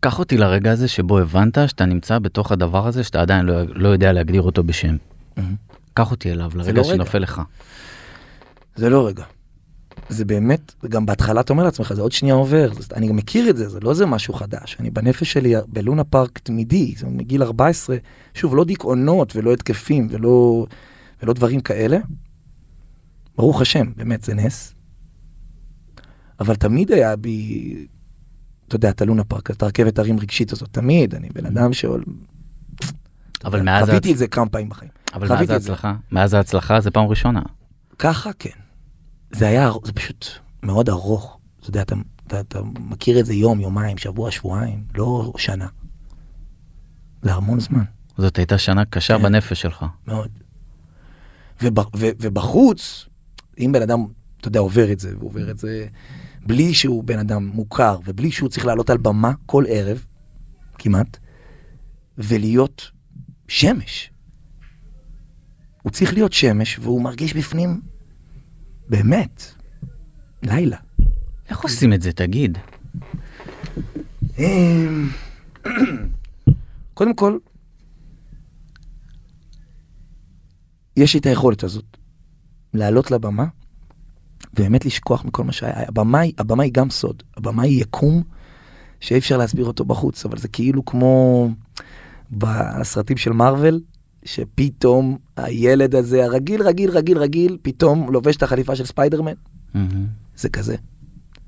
קח 0.00 0.18
אותי 0.18 0.36
לרגע 0.36 0.72
הזה 0.72 0.88
שבו 0.88 1.18
הבנת 1.18 1.58
שאתה 1.66 1.84
נמצא 1.84 2.18
בתוך 2.18 2.52
הדבר 2.52 2.86
הזה 2.86 3.04
שאתה 3.04 3.20
עדיין 3.20 3.46
לא, 3.46 3.62
לא 3.74 3.88
יודע 3.88 4.12
להגדיר 4.12 4.42
אותו 4.42 4.64
בשם. 4.64 4.96
Mm-hmm. 4.96 5.40
קח 5.94 6.10
אותי 6.10 6.32
אליו, 6.32 6.50
לרגע 6.54 6.72
לא 6.72 6.84
שנופל 6.84 7.18
לך. 7.18 7.42
זה 8.76 8.90
לא 8.90 9.06
רגע. 9.06 9.24
זה 10.08 10.24
באמת, 10.24 10.74
גם 10.88 11.06
בהתחלה 11.06 11.40
אתה 11.40 11.52
אומר 11.52 11.64
לעצמך, 11.64 11.92
זה 11.92 12.02
עוד 12.02 12.12
שנייה 12.12 12.34
עובר, 12.34 12.70
אני 12.94 13.08
גם 13.08 13.16
מכיר 13.16 13.50
את 13.50 13.56
זה, 13.56 13.68
זה 13.68 13.80
לא 13.80 13.90
איזה 13.90 14.06
משהו 14.06 14.34
חדש. 14.34 14.76
אני 14.80 14.90
בנפש 14.90 15.32
שלי 15.32 15.54
בלונה 15.68 16.04
פארק 16.04 16.38
תמידי, 16.38 16.94
זה 16.96 17.06
מגיל 17.06 17.42
14, 17.42 17.96
שוב, 18.34 18.56
לא 18.56 18.64
דיכאונות 18.64 19.36
ולא 19.36 19.52
התקפים 19.52 20.08
ולא, 20.10 20.66
ולא 21.22 21.32
דברים 21.32 21.60
כאלה. 21.60 21.98
ברוך 23.36 23.60
השם, 23.60 23.92
באמת, 23.96 24.22
זה 24.22 24.34
נס. 24.34 24.74
אבל 26.40 26.54
תמיד 26.54 26.92
היה 26.92 27.16
בי, 27.16 27.86
אתה 28.68 28.76
יודע, 28.76 28.90
את 28.90 29.02
הלונה 29.02 29.24
פארק, 29.24 29.50
את 29.50 29.62
הרכבת 29.62 29.98
הרים 29.98 30.18
רגשית 30.18 30.52
הזאת, 30.52 30.68
תמיד, 30.72 31.14
אני 31.14 31.28
בן 31.34 31.46
אדם 31.46 31.72
שעול... 31.72 32.04
אבל 33.44 33.62
מאז... 33.62 33.84
חוויתי 33.84 34.12
את 34.12 34.18
זה 34.18 34.28
כמה 34.28 34.48
פעמים 34.48 34.68
בחיים. 34.68 34.90
אבל 35.14 35.28
מאז 35.28 35.50
ההצלחה, 35.50 35.94
מאז 36.12 36.34
ההצלחה 36.34 36.80
זה 36.80 36.90
פעם 36.90 37.06
ראשונה. 37.06 37.42
ככה, 37.98 38.30
כן. 38.38 38.65
זה 39.36 39.48
היה, 39.48 39.70
זה 39.84 39.92
פשוט 39.92 40.26
מאוד 40.62 40.88
ארוך. 40.88 41.38
אתה 41.60 41.70
יודע, 41.70 41.82
אתה, 41.82 41.94
אתה, 42.26 42.40
אתה 42.40 42.60
מכיר 42.62 43.20
את 43.20 43.26
זה 43.26 43.34
יום, 43.34 43.60
יומיים, 43.60 43.98
שבוע, 43.98 44.30
שבועיים, 44.30 44.84
לא 44.94 45.32
שנה. 45.36 45.66
זה 47.22 47.34
המון 47.34 47.60
זמן. 47.60 47.84
זאת 48.18 48.36
הייתה 48.38 48.58
שנה 48.58 48.84
קשה 48.84 49.16
כן. 49.16 49.22
בנפש 49.22 49.60
שלך. 49.60 49.84
מאוד. 50.06 50.30
וב, 51.62 51.78
ו, 51.78 52.06
ובחוץ, 52.20 53.06
אם 53.58 53.70
בן 53.72 53.82
אדם, 53.82 54.06
אתה 54.40 54.48
יודע, 54.48 54.60
עובר 54.60 54.92
את 54.92 55.00
זה, 55.00 55.18
ועובר 55.18 55.50
את 55.50 55.58
זה 55.58 55.86
בלי 56.46 56.74
שהוא 56.74 57.04
בן 57.04 57.18
אדם 57.18 57.46
מוכר, 57.46 57.98
ובלי 58.04 58.30
שהוא 58.30 58.48
צריך 58.48 58.66
לעלות 58.66 58.90
על 58.90 58.98
במה 58.98 59.32
כל 59.46 59.64
ערב, 59.68 60.04
כמעט, 60.78 61.18
ולהיות 62.18 62.90
שמש. 63.48 64.10
הוא 65.82 65.92
צריך 65.92 66.14
להיות 66.14 66.32
שמש, 66.32 66.78
והוא 66.78 67.02
מרגיש 67.02 67.34
בפנים, 67.34 67.80
באמת, 68.88 69.54
לילה. 70.42 70.76
איך 71.48 71.60
עושים 71.60 71.92
את 71.92 72.02
זה, 72.02 72.12
תגיד? 72.12 72.58
אמ, 74.38 75.08
קודם 76.94 77.14
כל, 77.14 77.38
יש 80.96 81.14
לי 81.14 81.20
את 81.20 81.26
היכולת 81.26 81.62
הזאת, 81.62 81.96
לעלות 82.74 83.10
לבמה, 83.10 83.46
ובאמת 84.52 84.84
לשכוח 84.84 85.24
מכל 85.24 85.44
מה 85.44 85.52
שהיה. 85.52 85.88
הבמה, 85.88 86.20
הבמה 86.38 86.62
היא 86.62 86.72
גם 86.72 86.90
סוד, 86.90 87.22
הבמה 87.36 87.62
היא 87.62 87.80
יקום 87.82 88.22
שאי 89.00 89.18
אפשר 89.18 89.36
להסביר 89.36 89.64
אותו 89.64 89.84
בחוץ, 89.84 90.24
אבל 90.24 90.38
זה 90.38 90.48
כאילו 90.48 90.84
כמו 90.84 91.48
בסרטים 92.30 93.16
של 93.16 93.32
מארוול, 93.32 93.80
שפתאום 94.26 95.18
הילד 95.36 95.94
הזה, 95.94 96.24
הרגיל, 96.24 96.62
רגיל, 96.62 96.90
רגיל, 96.90 97.18
רגיל, 97.18 97.58
פתאום 97.62 98.12
לובש 98.12 98.36
את 98.36 98.42
החליפה 98.42 98.76
של 98.76 98.84
ספיידרמן. 98.84 99.32
מהמם. 99.74 100.06
זה 100.36 100.48
כזה. 100.48 100.76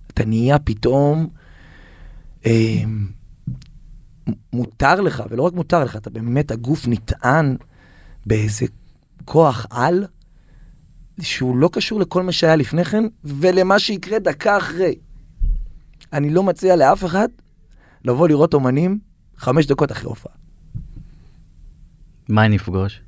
אתה 0.06 0.24
נהיה 0.24 0.58
פתאום, 0.58 1.28
אה, 2.46 2.82
מותר 4.52 5.00
לך, 5.00 5.22
ולא 5.30 5.42
רק 5.42 5.52
מותר 5.52 5.84
לך, 5.84 5.96
אתה 5.96 6.10
באמת, 6.10 6.50
הגוף 6.50 6.88
נטען 6.88 7.56
באיזה 8.26 8.66
כוח 9.24 9.66
על, 9.70 10.06
שהוא 11.20 11.56
לא 11.56 11.70
קשור 11.72 12.00
לכל 12.00 12.22
מה 12.22 12.32
שהיה 12.32 12.56
לפני 12.56 12.84
כן, 12.84 13.04
ולמה 13.24 13.78
שיקרה 13.78 14.18
דקה 14.18 14.56
אחרי. 14.56 14.94
אני 16.12 16.30
לא 16.30 16.42
מציע 16.42 16.76
לאף 16.76 17.04
אחד 17.04 17.28
לבוא 18.04 18.28
לראות 18.28 18.54
אומנים 18.54 18.98
חמש 19.36 19.66
דקות 19.66 19.92
אחרי 19.92 20.08
הופעה. 20.08 20.37
מה 22.28 22.46
אני 22.46 22.56
אפגוש? 22.56 23.00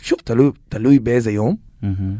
שוב, 0.00 0.18
תלוי, 0.24 0.50
תלוי 0.68 0.98
באיזה 0.98 1.30
יום, 1.30 1.56
מהמם. 1.82 2.16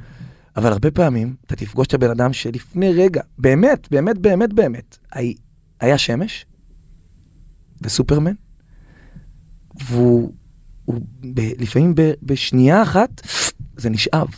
אבל 0.56 0.72
הרבה 0.72 0.90
פעמים 0.90 1.36
אתה 1.46 1.56
תפגוש 1.56 1.86
את 1.86 1.94
הבן 1.94 2.10
אדם 2.10 2.32
שלפני 2.32 2.92
רגע, 2.92 3.22
באמת, 3.38 3.88
באמת, 3.90 4.18
באמת, 4.18 4.52
באמת, 4.52 4.98
הי- 5.12 5.34
היה 5.80 5.98
שמש 5.98 6.46
וסופרמן, 7.82 8.32
והוא 9.88 10.32
הוא 10.84 11.00
ב, 11.34 11.40
לפעמים 11.58 11.94
ב, 11.94 12.12
בשנייה 12.22 12.82
אחת 12.82 13.20
זה 13.76 13.90
נשאב, 13.90 14.28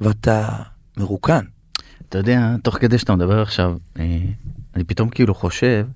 ואתה 0.00 0.48
מרוקן. 0.96 1.44
אתה 2.08 2.18
יודע, 2.18 2.56
תוך 2.62 2.78
כדי 2.78 2.98
שאתה 2.98 3.14
מדבר 3.16 3.42
עכשיו, 3.42 3.76
אה, 3.98 4.18
אני 4.74 4.84
פתאום 4.84 5.08
כאילו 5.08 5.34
חושב 5.34 5.86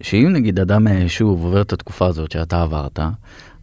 שאם 0.00 0.28
נגיד 0.32 0.60
אדם 0.60 0.84
מהיישוב 0.84 1.44
עובר 1.44 1.62
את 1.62 1.72
התקופה 1.72 2.06
הזאת 2.06 2.30
שאתה 2.30 2.62
עברת, 2.62 2.98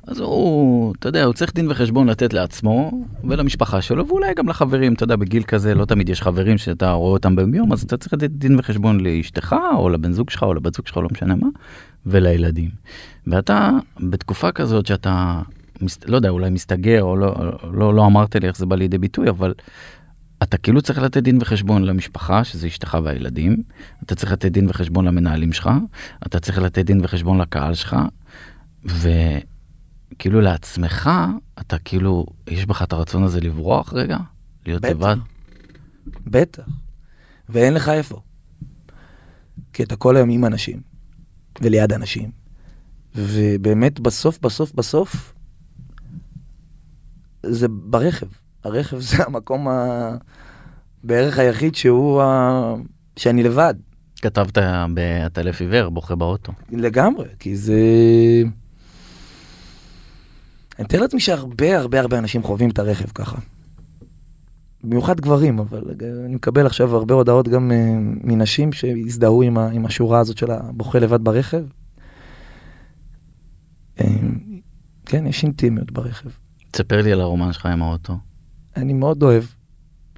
אז 0.07 0.19
הוא, 0.19 0.93
אתה 0.99 1.09
יודע, 1.09 1.23
הוא 1.23 1.33
צריך 1.33 1.53
דין 1.53 1.71
וחשבון 1.71 2.09
לתת 2.09 2.33
לעצמו 2.33 3.05
ולמשפחה 3.23 3.81
שלו, 3.81 4.07
ואולי 4.07 4.33
גם 4.33 4.49
לחברים, 4.49 4.93
אתה 4.93 5.03
יודע, 5.03 5.15
בגיל 5.15 5.43
כזה 5.43 5.75
לא 5.75 5.85
תמיד 5.85 6.09
יש 6.09 6.21
חברים 6.21 6.57
שאתה 6.57 6.91
רואה 6.91 7.11
אותם 7.11 7.35
ביום, 7.35 7.73
אז 7.73 7.83
אתה 7.83 7.97
צריך 7.97 8.13
לתת 8.13 8.29
דין 8.29 8.59
וחשבון 8.59 8.99
לאשתך, 8.99 9.55
או 9.77 9.89
לבן 9.89 10.11
זוג 10.11 10.29
שלך, 10.29 10.43
או 10.43 10.53
לבת 10.53 10.73
זוג 10.73 10.87
שלך, 10.87 10.97
לא 10.97 11.07
משנה 11.11 11.35
מה, 11.35 11.47
ולילדים. 12.05 12.69
ואתה, 13.27 13.69
בתקופה 13.99 14.51
כזאת 14.51 14.85
שאתה, 14.85 15.41
לא 16.07 16.15
יודע, 16.15 16.29
אולי 16.29 16.49
מסתגר, 16.49 17.03
או 17.03 17.15
לא, 17.15 17.35
לא, 17.73 17.93
לא 17.93 18.05
אמרת 18.05 18.35
לי 18.35 18.47
איך 18.47 18.57
זה 18.57 18.65
בא 18.65 18.75
לידי 18.75 18.97
ביטוי, 18.97 19.29
אבל 19.29 19.53
אתה 20.43 20.57
כאילו 20.57 20.81
צריך 20.81 20.99
לתת 20.99 21.23
דין 21.23 21.37
וחשבון 21.41 21.83
למשפחה, 21.83 22.43
שזה 22.43 22.67
אשתך 22.67 22.97
והילדים, 23.03 23.63
אתה 24.03 24.15
צריך 24.15 24.31
לתת 24.31 24.51
דין 24.51 24.69
וחשבון 24.69 25.05
למנהלים 25.05 25.53
שלך, 25.53 25.69
אתה 26.25 26.39
צריך 26.39 26.57
לתת 26.57 26.85
דין 26.85 26.99
וחשבון 27.03 27.41
לקהל 27.41 27.73
שלך, 27.73 27.97
וכאילו 30.13 30.41
לעצמך, 30.41 31.09
אתה 31.59 31.77
כאילו, 31.77 32.25
יש 32.47 32.65
בך 32.65 32.81
את 32.81 32.93
הרצון 32.93 33.23
הזה 33.23 33.41
לברוח 33.41 33.93
רגע? 33.93 34.17
להיות 34.65 34.81
בטח. 34.81 34.91
לבד? 34.91 35.15
בטח. 36.27 36.63
ואין 37.49 37.73
לך 37.73 37.89
איפה. 37.89 38.21
כי 39.73 39.83
אתה 39.83 39.95
כל 39.95 40.15
היום 40.15 40.29
עם 40.29 40.45
אנשים, 40.45 40.81
וליד 41.61 41.93
אנשים. 41.93 42.31
ובאמת, 43.15 43.99
בסוף, 43.99 44.39
בסוף, 44.39 44.73
בסוף, 44.73 45.33
זה 47.43 47.67
ברכב. 47.67 48.27
הרכב 48.63 48.99
זה 49.09 49.23
המקום 49.23 49.67
ה... 49.67 50.09
בערך 51.03 51.39
היחיד 51.39 51.75
שהוא 51.75 52.21
ה... 52.21 52.75
שאני 53.17 53.43
לבד. 53.43 53.73
כתבת 54.21 54.57
בעטלף 54.93 55.61
עיוור, 55.61 55.89
בוכה 55.89 56.15
באוטו. 56.15 56.51
לגמרי, 56.71 57.27
כי 57.39 57.55
זה... 57.55 57.81
אני 60.81 60.85
מתאר 60.85 61.01
לעצמי 61.01 61.19
שהרבה 61.19 61.77
הרבה 61.77 61.99
הרבה 61.99 62.17
אנשים 62.17 62.43
חווים 62.43 62.69
את 62.69 62.79
הרכב 62.79 63.09
ככה. 63.15 63.37
במיוחד 64.83 65.21
גברים, 65.21 65.59
אבל 65.59 65.83
אני 66.25 66.35
מקבל 66.35 66.65
עכשיו 66.65 66.95
הרבה 66.95 67.13
הודעות 67.13 67.47
גם 67.47 67.71
אה, 67.71 67.97
מנשים 67.99 68.73
שהזדהו 68.73 69.41
עם, 69.41 69.57
ה, 69.57 69.69
עם 69.69 69.85
השורה 69.85 70.19
הזאת 70.19 70.37
של 70.37 70.51
הבוכה 70.51 70.99
לבד 70.99 71.23
ברכב. 71.23 71.63
אה, 73.99 74.05
כן, 75.05 75.27
יש 75.27 75.43
אינטימיות 75.43 75.91
ברכב. 75.91 76.29
תספר 76.71 77.01
לי 77.01 77.11
על 77.11 77.21
הרומן 77.21 77.53
שלך 77.53 77.65
עם 77.65 77.83
האוטו. 77.83 78.17
אני 78.77 78.93
מאוד 78.93 79.23
אוהב 79.23 79.43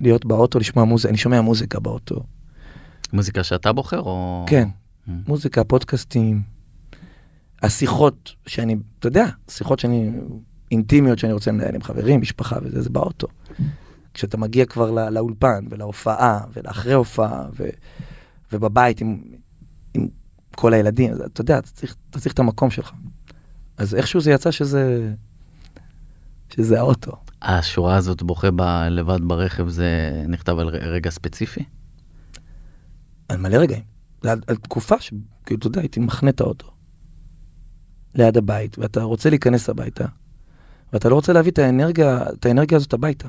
להיות 0.01 0.25
באוטו, 0.25 0.59
לשמוע 0.59 0.85
מוזיקה, 0.85 1.09
אני 1.09 1.17
שומע 1.17 1.41
מוזיקה 1.41 1.79
באוטו. 1.79 2.23
מוזיקה 3.13 3.43
שאתה 3.43 3.73
בוחר 3.73 3.99
או... 3.99 4.45
כן, 4.47 4.67
Mm. 5.07 5.11
מוזיקה, 5.27 5.63
פודקאסטים, 5.63 6.41
השיחות 7.63 8.35
שאני, 8.47 8.75
אתה 8.99 9.07
יודע, 9.07 9.25
שיחות 9.49 9.79
שאני 9.79 10.11
אינטימיות 10.73 11.19
שאני 11.19 11.33
רוצה 11.33 11.51
לנהל 11.51 11.75
עם 11.75 11.81
חברים, 11.81 12.21
משפחה 12.21 12.57
וזה, 12.63 12.81
זה 12.81 12.89
באוטו. 12.89 13.27
כשאתה 14.13 14.37
מגיע 14.37 14.65
כבר 14.65 14.91
לא, 14.91 15.09
לאולפן 15.09 15.65
ולהופעה 15.69 16.39
ולאחרי 16.53 16.93
הופעה 16.93 17.45
ו, 17.57 17.69
ובבית 18.51 19.01
עם, 19.01 19.21
עם 19.93 20.07
כל 20.55 20.73
הילדים, 20.73 21.11
אז 21.11 21.21
אתה 21.21 21.41
יודע, 21.41 21.59
אתה 21.59 21.67
צריך, 21.67 21.95
אתה 22.09 22.19
צריך 22.19 22.33
את 22.33 22.39
המקום 22.39 22.69
שלך. 22.69 22.91
אז 23.77 23.95
איכשהו 23.95 24.21
זה 24.21 24.31
יצא 24.31 24.51
שזה, 24.51 25.13
שזה 26.49 26.79
האוטו. 26.79 27.11
השורה 27.41 27.95
הזאת 27.95 28.23
בוכה 28.23 28.51
בה 28.51 28.89
לבד 28.89 29.19
ברכב 29.23 29.67
זה 29.67 30.23
נכתב 30.27 30.59
על 30.59 30.67
רגע 30.67 31.09
ספציפי? 31.09 31.63
על 33.29 33.37
מלא 33.37 33.57
רגעים. 33.57 33.83
על, 34.23 34.41
על 34.47 34.55
תקופה 34.55 35.01
ש... 35.01 35.13
כאילו, 35.45 35.57
אתה 35.59 35.67
יודע, 35.67 35.81
הייתי 35.81 35.99
מחנה 35.99 36.29
את 36.29 36.41
האוטו. 36.41 36.71
ליד 38.15 38.37
הבית, 38.37 38.79
ואתה 38.79 39.03
רוצה 39.03 39.29
להיכנס 39.29 39.69
הביתה, 39.69 40.05
ואתה 40.93 41.09
לא 41.09 41.15
רוצה 41.15 41.33
להביא 41.33 41.51
את 41.51 41.59
האנרגיה, 41.59 42.23
את 42.39 42.45
האנרגיה 42.45 42.75
הזאת 42.75 42.93
הביתה. 42.93 43.27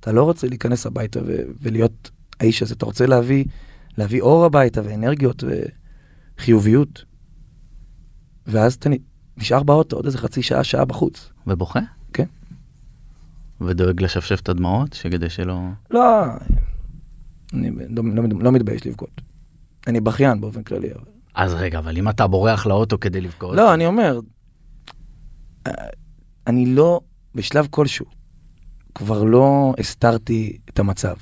אתה 0.00 0.12
לא 0.12 0.24
רוצה 0.24 0.46
להיכנס 0.46 0.86
הביתה 0.86 1.20
ו- 1.26 1.42
ולהיות 1.60 2.10
האיש 2.40 2.62
הזה, 2.62 2.74
אתה 2.74 2.86
רוצה 2.86 3.06
להביא, 3.06 3.44
להביא 3.98 4.20
אור 4.20 4.44
הביתה 4.44 4.80
ואנרגיות 4.84 5.44
וחיוביות. 6.38 7.04
ואז 8.46 8.74
אתה 8.74 8.90
נשאר 9.36 9.62
באוטו 9.62 9.96
עוד 9.96 10.06
איזה 10.06 10.18
חצי 10.18 10.42
שעה, 10.42 10.64
שעה 10.64 10.84
בחוץ. 10.84 11.30
ובוכה? 11.46 11.80
כן. 12.12 12.26
ודואג 13.60 14.02
לשפשף 14.02 14.40
את 14.40 14.48
הדמעות, 14.48 14.92
שכדי 14.92 15.30
שלא... 15.30 15.60
לא, 15.90 16.24
אני 17.54 17.70
לא, 17.88 18.02
לא, 18.14 18.22
לא 18.40 18.52
מתבייש 18.52 18.86
לבכות. 18.86 19.20
אני 19.86 20.00
בכיין 20.00 20.40
באופן 20.40 20.62
כללי. 20.62 20.92
אבל... 20.92 21.02
אז 21.34 21.54
רגע, 21.54 21.78
אבל 21.78 21.96
אם 21.96 22.08
אתה 22.08 22.26
בורח 22.26 22.66
לאוטו 22.66 23.00
כדי 23.00 23.20
לבכות... 23.20 23.56
לא, 23.56 23.74
אני 23.74 23.86
אומר, 23.86 24.20
אני 26.46 26.66
לא, 26.66 27.00
בשלב 27.34 27.66
כלשהו, 27.70 28.06
כבר 28.94 29.24
לא 29.24 29.74
הסתרתי 29.78 30.58
את 30.70 30.78
המצב. 30.78 31.14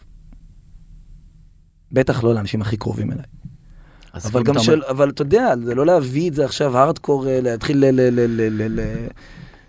בטח 1.93 2.25
לא 2.25 2.35
לאנשים 2.35 2.63
הכי 2.63 2.77
קרובים 2.77 3.13
אליי. 3.13 3.25
אבל 4.15 4.43
גם 4.43 4.59
של, 4.59 4.83
אבל 4.85 5.11
אתה 5.11 5.23
יודע, 5.23 5.55
זה 5.65 5.75
לא 5.75 5.87
להביא 5.87 6.29
את 6.29 6.35
זה 6.35 6.45
עכשיו 6.45 6.79
הארדקור, 6.79 7.29
אה, 7.29 7.41
להתחיל 7.41 7.85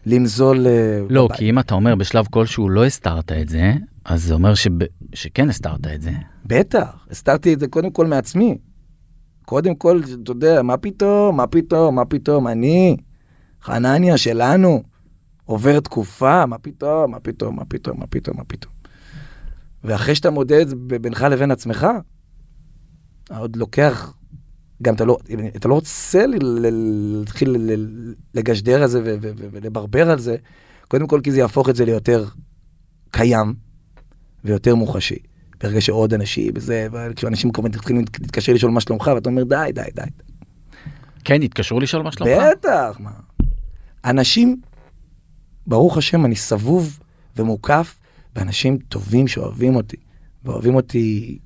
לנזול. 0.05 0.67
אה, 0.67 0.99
לא, 1.09 1.29
כי 1.33 1.49
אם 1.49 1.59
אתה 1.59 1.75
אומר 1.75 1.95
בשלב 1.95 2.25
כלשהו 2.29 2.69
לא 2.69 2.85
הסתרת 2.85 3.31
את 3.31 3.49
זה, 3.49 3.73
אז 4.05 4.23
זה 4.23 4.33
אומר 4.33 4.53
שכן 5.13 5.49
הסתרת 5.49 5.87
את 5.95 6.01
זה. 6.01 6.11
בטח, 6.45 7.07
הסתרתי 7.11 7.53
את 7.53 7.59
זה 7.59 7.67
קודם 7.67 7.91
כל 7.91 8.07
מעצמי. 8.07 8.57
קודם 9.45 9.75
כל, 9.75 10.01
אתה 10.23 10.31
יודע, 10.31 10.61
מה 10.61 10.77
פתאום, 10.77 11.37
מה 11.37 11.47
פתאום, 11.47 11.95
מה 11.95 12.05
פתאום, 12.05 12.47
אני, 12.47 12.97
חנניה 13.61 14.17
שלנו, 14.17 14.83
עובר 15.45 15.79
תקופה, 15.79 16.45
מה 16.45 16.57
פתאום, 16.57 17.11
מה 17.11 17.19
פתאום, 17.19 17.55
מה 17.55 17.65
פתאום, 17.65 17.99
מה 17.99 18.07
פתאום, 18.07 18.37
מה 18.37 18.43
פתאום. 18.43 18.73
ואחרי 19.83 20.15
שאתה 20.15 20.29
מודד 20.29 20.65
בינך 21.01 21.21
לבין 21.31 21.51
עצמך, 21.51 21.87
עוד 23.37 23.55
לוקח, 23.55 24.13
גם 24.81 24.95
אתה 24.95 25.05
לא, 25.05 25.17
אתה 25.55 25.67
לא 25.67 25.73
רוצה 25.73 26.25
להתחיל 26.27 27.55
לגשדר 28.33 28.81
על 28.81 28.87
זה 28.87 29.01
ולברבר 29.51 30.11
על 30.11 30.19
זה, 30.19 30.35
קודם 30.87 31.07
כל 31.07 31.21
כי 31.23 31.31
זה 31.31 31.39
יהפוך 31.39 31.69
את 31.69 31.75
זה 31.75 31.85
ליותר 31.85 32.25
קיים 33.11 33.53
ויותר 34.43 34.75
מוחשי. 34.75 35.17
ברגע 35.63 35.81
שעוד 35.81 36.13
אנשים, 36.13 36.53
וזה, 36.55 36.87
כשאנשים 37.15 37.51
כמובן 37.51 37.69
מתחילים 37.69 38.05
להתקשר 38.19 38.53
לשאול 38.53 38.71
מה 38.71 38.81
שלומך, 38.81 39.11
ואתה 39.15 39.29
אומר 39.29 39.43
די, 39.43 39.71
די, 39.73 39.81
די. 39.95 40.01
כן, 41.23 41.41
התקשרו 41.41 41.79
לשאול 41.79 42.03
מה 42.03 42.11
שלומך? 42.11 42.43
בטח, 42.51 42.97
מה. 42.99 43.11
אנשים, 44.05 44.61
ברוך 45.71 45.97
השם, 45.97 46.25
אני 46.25 46.35
סבוב 46.35 46.99
ומוקף 47.35 47.99
באנשים 48.35 48.77
טובים 48.77 49.27
שאוהבים 49.27 49.75
אותי, 49.75 49.97
ואוהבים 50.43 50.75
אותי 50.75 51.39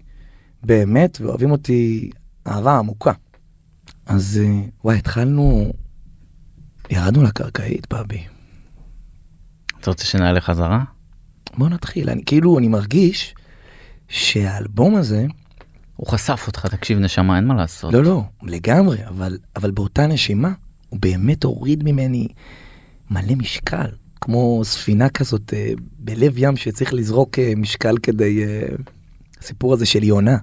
באמת, 0.63 1.17
ואוהבים 1.21 1.51
אותי 1.51 2.09
אהבה 2.47 2.77
עמוקה. 2.77 3.11
אז 4.05 4.41
וואי, 4.83 4.97
התחלנו, 4.97 5.73
ירדנו 6.89 7.23
לקרקעית, 7.23 7.93
בבי. 7.93 8.23
אתה 9.79 9.89
רוצה 9.89 10.05
שנעלה 10.05 10.41
חזרה? 10.41 10.83
בוא 11.57 11.69
נתחיל, 11.69 12.09
אני 12.09 12.25
כאילו, 12.25 12.59
אני 12.59 12.67
מרגיש 12.67 13.35
שהאלבום 14.07 14.95
הזה... 14.95 15.25
הוא 15.95 16.07
חשף 16.07 16.43
אותך, 16.47 16.65
תקשיב 16.65 16.99
נשמה, 16.99 17.37
אין 17.37 17.47
מה 17.47 17.53
לעשות. 17.53 17.93
לא, 17.93 18.03
לא, 18.03 18.23
לגמרי, 18.43 19.07
אבל, 19.07 19.37
אבל 19.55 19.71
באותה 19.71 20.07
נשימה, 20.07 20.53
הוא 20.89 20.99
באמת 20.99 21.43
הוריד 21.43 21.83
ממני 21.83 22.27
מלא 23.09 23.35
משקל, 23.35 23.89
כמו 24.25 24.61
ספינה 24.63 25.09
כזאת 25.09 25.53
אה, 25.53 25.71
בלב 25.99 26.33
ים 26.37 26.57
שצריך 26.57 26.93
לזרוק 26.93 27.39
אה, 27.39 27.53
משקל 27.57 27.97
כדי... 27.97 28.43
אה, 28.43 28.67
הסיפור 29.41 29.73
הזה 29.73 29.85
של 29.85 30.03
יונה, 30.03 30.37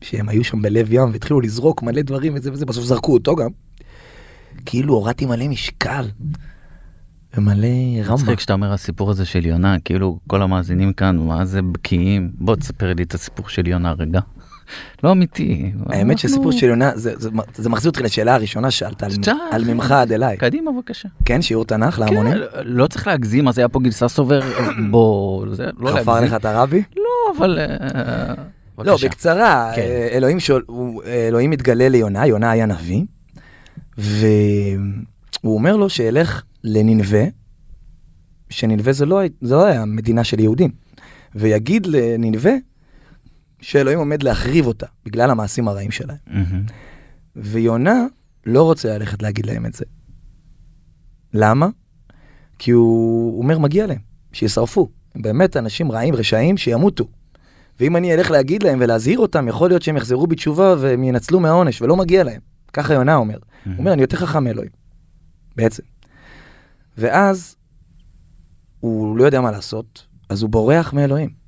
שהם 0.00 0.28
היו 0.28 0.44
שם 0.44 0.62
בלב 0.62 0.92
ים 0.92 1.12
והתחילו 1.12 1.40
לזרוק 1.40 1.82
מלא 1.82 2.02
דברים 2.02 2.34
וזה 2.34 2.52
וזה, 2.52 2.66
בסוף 2.66 2.84
זרקו 2.84 3.12
אותו 3.12 3.36
גם. 3.36 3.48
כאילו 4.66 4.94
הורדתי 4.94 5.26
מלא 5.26 5.48
משקל. 5.48 6.08
ומלא 7.36 7.68
רמבה. 8.04 8.14
מצחיק 8.14 8.40
שאתה 8.40 8.52
אומר 8.52 8.72
הסיפור 8.72 9.10
הזה 9.10 9.24
של 9.24 9.46
יונה, 9.46 9.76
כאילו 9.84 10.18
כל 10.26 10.42
המאזינים 10.42 10.92
כאן, 10.92 11.16
מה 11.16 11.44
זה 11.44 11.62
בקיאים? 11.62 12.30
בוא 12.34 12.56
תספר 12.56 12.94
לי 12.94 13.02
את 13.02 13.14
הסיפור 13.14 13.48
של 13.48 13.66
יונה 13.66 13.92
רגע. 13.92 14.20
לא 15.04 15.12
אמיתי. 15.12 15.72
האמת 15.86 16.18
שהסיפור 16.18 16.52
של 16.52 16.66
יונה, 16.66 16.90
זה, 16.94 17.70
מחזיר 17.70 17.90
אותי 17.90 18.02
לשאלה 18.02 18.34
הראשונה 18.34 18.70
שאלת, 18.70 19.02
על, 19.52 19.64
ממך 19.64 19.90
עד 19.90 20.12
אליי. 20.12 20.36
קדימה 20.36 20.72
בבקשה. 20.72 21.08
כן, 21.24 21.42
שיעור 21.42 21.64
תנ"ך 21.64 21.98
להמונים? 21.98 22.32
כן, 22.32 22.38
לא 22.64 22.86
צריך 22.86 23.06
להגזים, 23.06 23.48
אז 23.48 23.58
היה 23.58 23.68
פה 23.68 23.80
גרסה 23.80 24.08
סובר, 24.08 24.40
בוא, 24.90 25.46
זה, 25.54 25.64
לא 25.64 25.70
להגזים. 25.84 26.02
חפר 26.02 26.20
לך 26.20 26.34
את 26.34 26.44
הרבי? 26.44 26.82
לא, 26.96 27.36
אבל... 27.36 27.58
לא, 28.78 28.96
בקצרה, 29.04 29.72
כן. 29.76 29.82
אלוהים, 30.12 30.40
שואל, 30.40 30.62
אלוהים 31.06 31.50
מתגלה 31.50 31.88
ליונה, 31.88 32.26
יונה 32.26 32.50
היה 32.50 32.66
נביא, 32.66 33.04
והוא 33.98 35.54
אומר 35.54 35.76
לו 35.76 35.90
שילך 35.90 36.42
לנינווה, 36.64 37.24
שנינווה 38.50 38.92
זה 38.92 39.06
לא, 39.06 39.20
זה 39.40 39.54
לא 39.54 39.64
היה 39.64 39.84
מדינה 39.84 40.24
של 40.24 40.40
יהודים, 40.40 40.70
ויגיד 41.34 41.86
לנינווה 41.86 42.52
שאלוהים 43.62 43.98
עומד 43.98 44.22
להחריב 44.22 44.66
אותה 44.66 44.86
בגלל 45.04 45.30
המעשים 45.30 45.68
הרעים 45.68 45.90
שלהם. 45.90 46.16
Mm-hmm. 46.28 46.72
ויונה 47.36 48.06
לא 48.46 48.62
רוצה 48.62 48.98
ללכת 48.98 49.22
להגיד 49.22 49.46
להם 49.46 49.66
את 49.66 49.74
זה. 49.74 49.84
למה? 51.34 51.68
כי 52.58 52.70
הוא 52.70 53.38
אומר 53.38 53.58
מגיע 53.58 53.86
להם, 53.86 53.98
שישרפו. 54.32 54.88
הם 55.14 55.22
באמת 55.22 55.56
אנשים 55.56 55.92
רעים, 55.92 56.14
רשעים, 56.14 56.56
שימותו. 56.56 57.04
ואם 57.80 57.96
אני 57.96 58.14
אלך 58.14 58.30
להגיד 58.30 58.62
להם 58.62 58.78
ולהזהיר 58.80 59.18
אותם, 59.18 59.48
יכול 59.48 59.70
להיות 59.70 59.82
שהם 59.82 59.96
יחזרו 59.96 60.26
בתשובה 60.26 60.74
והם 60.78 61.04
ינצלו 61.04 61.40
מהעונש, 61.40 61.82
ולא 61.82 61.96
מגיע 61.96 62.24
להם. 62.24 62.40
ככה 62.72 62.94
יונה 62.94 63.16
אומר. 63.16 63.36
Mm-hmm. 63.36 63.68
הוא 63.68 63.78
אומר, 63.78 63.92
אני 63.92 64.02
יותר 64.02 64.16
חכם 64.16 64.44
מאלוהים, 64.44 64.70
בעצם. 65.56 65.82
ואז 66.98 67.56
הוא 68.80 69.16
לא 69.16 69.24
יודע 69.24 69.40
מה 69.40 69.50
לעשות, 69.50 70.06
אז 70.28 70.42
הוא 70.42 70.50
בורח 70.50 70.92
מאלוהים. 70.92 71.41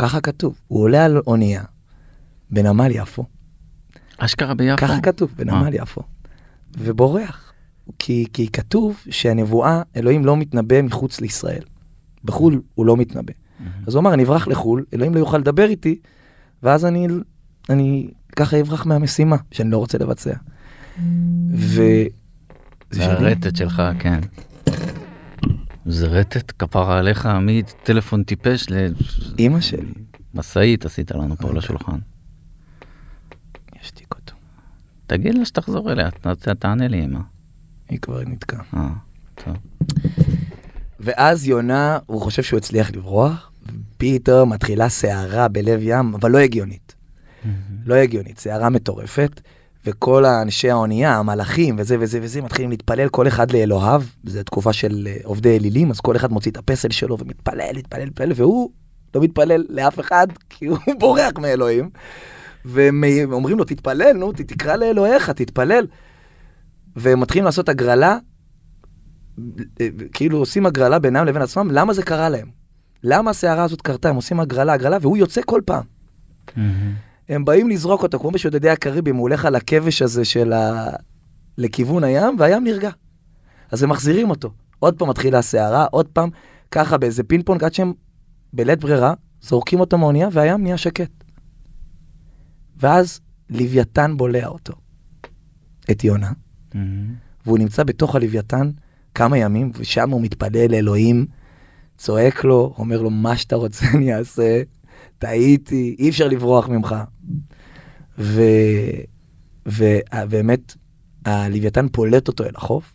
ככה 0.00 0.20
כתוב. 0.20 0.60
הוא 0.68 0.82
עולה 0.82 1.04
על 1.04 1.18
אונייה 1.26 1.62
בנמל 2.50 2.90
יפו. 2.90 3.24
אשכרה 4.18 4.54
ביפו? 4.54 4.76
ככה 4.76 5.00
כתוב, 5.00 5.32
בנמל 5.36 5.70
יפו. 5.72 6.02
ובורח. 6.78 7.52
כי, 7.98 8.26
כי 8.32 8.48
כתוב 8.48 9.00
שהנבואה, 9.10 9.82
אלוהים 9.96 10.24
לא 10.24 10.36
מתנבא 10.36 10.82
מחוץ 10.82 11.20
לישראל. 11.20 11.62
בחו"ל 12.24 12.62
הוא 12.74 12.86
לא 12.86 12.96
מתנבא. 12.96 13.32
Mm-hmm. 13.32 13.62
אז 13.86 13.94
הוא 13.94 14.00
אמר, 14.00 14.14
אני 14.14 14.22
אברח 14.22 14.48
לחו"ל, 14.48 14.84
אלוהים 14.94 15.14
לא 15.14 15.18
יוכל 15.18 15.38
לדבר 15.38 15.68
איתי, 15.68 15.98
ואז 16.62 16.84
אני, 16.84 17.08
אני 17.70 18.08
ככה 18.36 18.60
אברח 18.60 18.86
מהמשימה 18.86 19.36
שאני 19.52 19.70
לא 19.70 19.78
רוצה 19.78 19.98
לבצע. 19.98 20.34
ו... 21.54 21.82
זה 22.90 23.04
הרטט 23.04 23.56
שלך, 23.56 23.82
כן. 23.98 24.20
זה 25.90 26.06
רטט 26.06 26.52
כפרה 26.58 26.98
עליך 26.98 27.28
מטלפון 27.40 28.24
טיפש 28.24 28.70
ל... 28.70 28.74
אימא 29.38 29.60
שלי. 29.60 29.92
משאית 30.34 30.84
עשית 30.84 31.10
לנו 31.10 31.36
פה 31.36 31.52
לשולחן. 31.52 31.98
ישתיק 33.82 34.14
אותו. 34.14 34.34
תגיד 35.06 35.34
לה 35.34 35.44
שתחזור 35.44 35.92
אליה, 35.92 36.08
תענה 36.58 36.88
לי 36.88 37.04
אמא. 37.04 37.20
היא 37.88 37.98
כבר 37.98 38.22
נתקעה. 38.26 38.62
אה, 38.74 38.88
טוב. 39.34 39.56
ואז 41.00 41.46
יונה, 41.46 41.98
הוא 42.06 42.20
חושב 42.20 42.42
שהוא 42.42 42.58
הצליח 42.58 42.90
לברוח, 42.90 43.52
פתאום 43.98 44.52
מתחילה 44.52 44.88
סערה 44.88 45.48
בלב 45.48 45.80
ים, 45.82 46.14
אבל 46.14 46.30
לא 46.30 46.38
הגיונית. 46.38 46.94
לא 47.86 47.94
הגיונית, 47.94 48.38
סערה 48.38 48.68
מטורפת. 48.68 49.40
וכל 49.84 50.24
האנשי 50.24 50.70
האונייה, 50.70 51.16
המלאכים 51.16 51.76
וזה 51.78 51.96
וזה 52.00 52.18
וזה, 52.22 52.42
מתחילים 52.42 52.70
להתפלל 52.70 53.08
כל 53.08 53.28
אחד 53.28 53.50
לאלוהיו, 53.50 54.02
זו 54.24 54.42
תקופה 54.42 54.72
של 54.72 55.08
אה, 55.10 55.16
עובדי 55.24 55.56
אלילים, 55.56 55.90
אז 55.90 56.00
כל 56.00 56.16
אחד 56.16 56.32
מוציא 56.32 56.50
את 56.50 56.56
הפסל 56.56 56.90
שלו 56.90 57.18
ומתפלל, 57.18 57.76
מתפלל, 57.76 58.06
מתפלל, 58.06 58.32
והוא 58.34 58.70
לא 59.14 59.20
מתפלל 59.20 59.64
לאף 59.68 60.00
אחד, 60.00 60.26
כי 60.50 60.66
הוא 60.66 60.78
בורח 60.98 61.32
מאלוהים. 61.38 61.90
והם 62.64 63.04
אומרים 63.32 63.58
לו, 63.58 63.64
תתפלל, 63.64 64.12
נו, 64.12 64.32
תקרא 64.32 64.76
לאלוהיך, 64.76 65.30
תתפלל. 65.30 65.86
והם 66.96 67.20
מתחילים 67.20 67.44
לעשות 67.44 67.68
הגרלה 67.68 68.18
אה, 69.80 69.88
כאילו 70.12 70.38
עושים 70.38 70.66
הגרלה 70.66 70.98
בינם 70.98 71.26
לבין 71.26 71.42
עצמם, 71.42 71.70
למה 71.70 71.92
זה 71.92 72.02
קרה 72.02 72.28
להם? 72.28 72.48
למה 73.04 73.30
הסערה 73.30 73.64
הזאת 73.64 73.80
קרתה? 73.82 74.08
הם 74.08 74.16
עושים 74.16 74.40
הגרלה, 74.40 74.72
הגרלה, 74.72 74.98
והוא 75.00 75.16
יוצא 75.16 75.40
כל 75.46 75.60
פעם. 75.64 75.82
מהמם. 76.56 76.94
הם 77.30 77.44
באים 77.44 77.68
לזרוק 77.68 78.02
אותו, 78.02 78.18
כמו 78.18 78.30
בשודדי 78.30 78.70
הקריבים, 78.70 79.16
הוא 79.16 79.22
הולך 79.22 79.44
על 79.44 79.54
הכבש 79.54 80.02
הזה 80.02 80.24
של 80.24 80.52
ה... 80.52 80.86
לכיוון 81.58 82.04
הים, 82.04 82.36
והים 82.38 82.64
נרגע. 82.64 82.90
אז 83.70 83.82
הם 83.82 83.90
מחזירים 83.90 84.30
אותו. 84.30 84.52
עוד 84.78 84.98
פעם 84.98 85.08
מתחילה 85.08 85.38
הסערה, 85.38 85.84
עוד 85.84 86.08
פעם, 86.08 86.30
ככה 86.70 86.98
באיזה 86.98 87.22
פינג 87.22 87.44
פונג, 87.46 87.64
עד 87.64 87.74
שהם 87.74 87.92
בלית 88.52 88.80
ברירה, 88.80 89.14
זורקים 89.42 89.80
אותו 89.80 89.98
מהאונייה, 89.98 90.28
והים 90.32 90.62
נהיה 90.62 90.76
שקט. 90.76 91.10
ואז 92.76 93.20
לוויתן 93.50 94.16
בולע 94.16 94.46
אותו, 94.46 94.72
את 95.90 96.04
יונה, 96.04 96.32
מהמם. 96.74 97.14
והוא 97.46 97.58
נמצא 97.58 97.84
בתוך 97.84 98.14
הלוויתן 98.14 98.70
כמה 99.14 99.38
ימים, 99.38 99.72
ושם 99.78 100.10
הוא 100.10 100.20
מתפלל 100.20 100.70
לאלוהים, 100.70 101.26
צועק 101.96 102.44
לו, 102.44 102.74
אומר 102.78 103.02
לו, 103.02 103.10
מה 103.10 103.36
שאתה 103.36 103.56
רוצה 103.56 103.86
אני 103.94 104.14
אעשה, 104.14 104.62
טעיתי, 105.24 105.96
אי 105.98 106.08
אפשר 106.08 106.28
לברוח 106.28 106.68
ממך. 106.68 106.94
ו... 108.18 108.42
ובאמת, 109.66 110.74
הלוויתן 111.24 111.86
פולט 111.92 112.28
אותו 112.28 112.44
אל 112.44 112.50
החוף. 112.56 112.94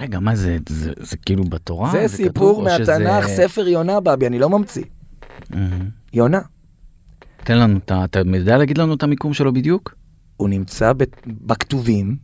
רגע, 0.00 0.20
מה 0.20 0.36
זה, 0.36 0.56
זה, 0.68 0.92
זה 1.00 1.16
כאילו 1.16 1.44
בתורה? 1.44 1.90
זה 1.92 1.98
כתוב, 1.98 2.16
סיפור 2.16 2.56
או 2.58 2.62
מהתנ"ך, 2.64 3.24
שזה- 3.24 3.36
ספר 3.36 3.68
יונה 3.68 4.00
בבי, 4.00 4.26
אני 4.26 4.38
לא 4.38 4.50
ממציא. 4.50 4.84
מהמם. 5.50 5.88
יונה. 6.12 6.40
תן 7.44 7.58
לנו, 7.58 7.78
את 7.78 7.90
ה- 7.90 8.04
אתה 8.04 8.18
יודע 8.34 8.56
להגיד 8.56 8.78
לנו 8.78 8.94
את 8.94 9.02
המיקום 9.02 9.34
שלו 9.34 9.52
בדיוק? 9.52 9.94
הוא 10.36 10.48
נמצא 10.48 10.92
ב- 10.92 11.04
בכתובים. 11.26 12.16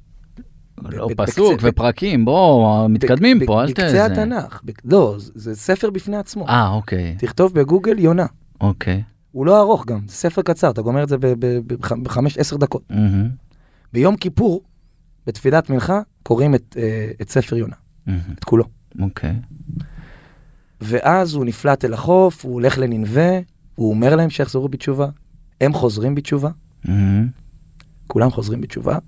לא 0.82 1.08
ב- 1.08 1.14
פסוק 1.26 1.52
בקצה- 1.54 1.68
ופרקים, 1.68 2.24
בוא, 2.24 2.88
מתקדמים 2.88 3.38
ב- 3.38 3.46
פה, 3.46 3.62
אל 3.62 3.66
ת... 3.66 3.70
בקצה 3.70 3.90
זה- 3.90 4.04
התנ"ך. 4.06 4.60
ב- 4.64 4.70
לא, 4.84 5.14
זה- 5.18 5.32
זה 5.34 5.54
ספר 5.54 5.90
בפני 5.90 6.16
עצמו. 6.16 6.48
אה, 6.48 6.68
אוקיי, 6.68 7.14
תכתוב 7.18 7.54
בגוגל 7.54 7.98
יונה. 7.98 8.26
אוקיי. 8.60 9.02
הוא 9.36 9.46
לא 9.46 9.60
ארוך 9.60 9.86
גם, 9.86 10.00
זה 10.08 10.14
ספר 10.14 10.42
קצר, 10.42 10.70
אתה 10.70 10.82
גומר 10.82 11.02
את 11.02 11.08
זה 11.08 11.16
בחמש, 11.86 12.38
עשר 12.38 12.56
דקות. 12.56 12.82
מהמם. 12.90 13.28
ביום 13.92 14.16
כיפור, 14.16 14.62
בתפילת 15.26 15.70
מנחה, 15.70 16.00
קוראים 16.22 16.54
את, 16.54 16.76
אה, 16.78 17.10
את 17.22 17.30
ספר 17.30 17.56
יונה, 17.56 17.76
מהמם. 18.06 18.20
את 18.38 18.44
כולו. 18.44 18.64
אוקיי. 19.00 19.34
ואז 20.80 21.34
הוא 21.34 21.44
נפלט 21.44 21.84
אל 21.84 21.94
החוף, 21.94 22.44
הוא 22.44 22.52
הולך 22.52 22.78
לנינווה, 22.78 23.38
הוא 23.74 23.90
אומר 23.90 24.16
להם 24.16 24.30
שיחזרו 24.30 24.68
בתשובה, 24.68 25.08
הם 25.60 25.72
חוזרים 25.72 26.14
בתשובה, 26.14 26.50
מהמם. 26.84 27.28
כולם 28.06 28.30
חוזרים 28.30 28.60
בתשובה, 28.60 28.98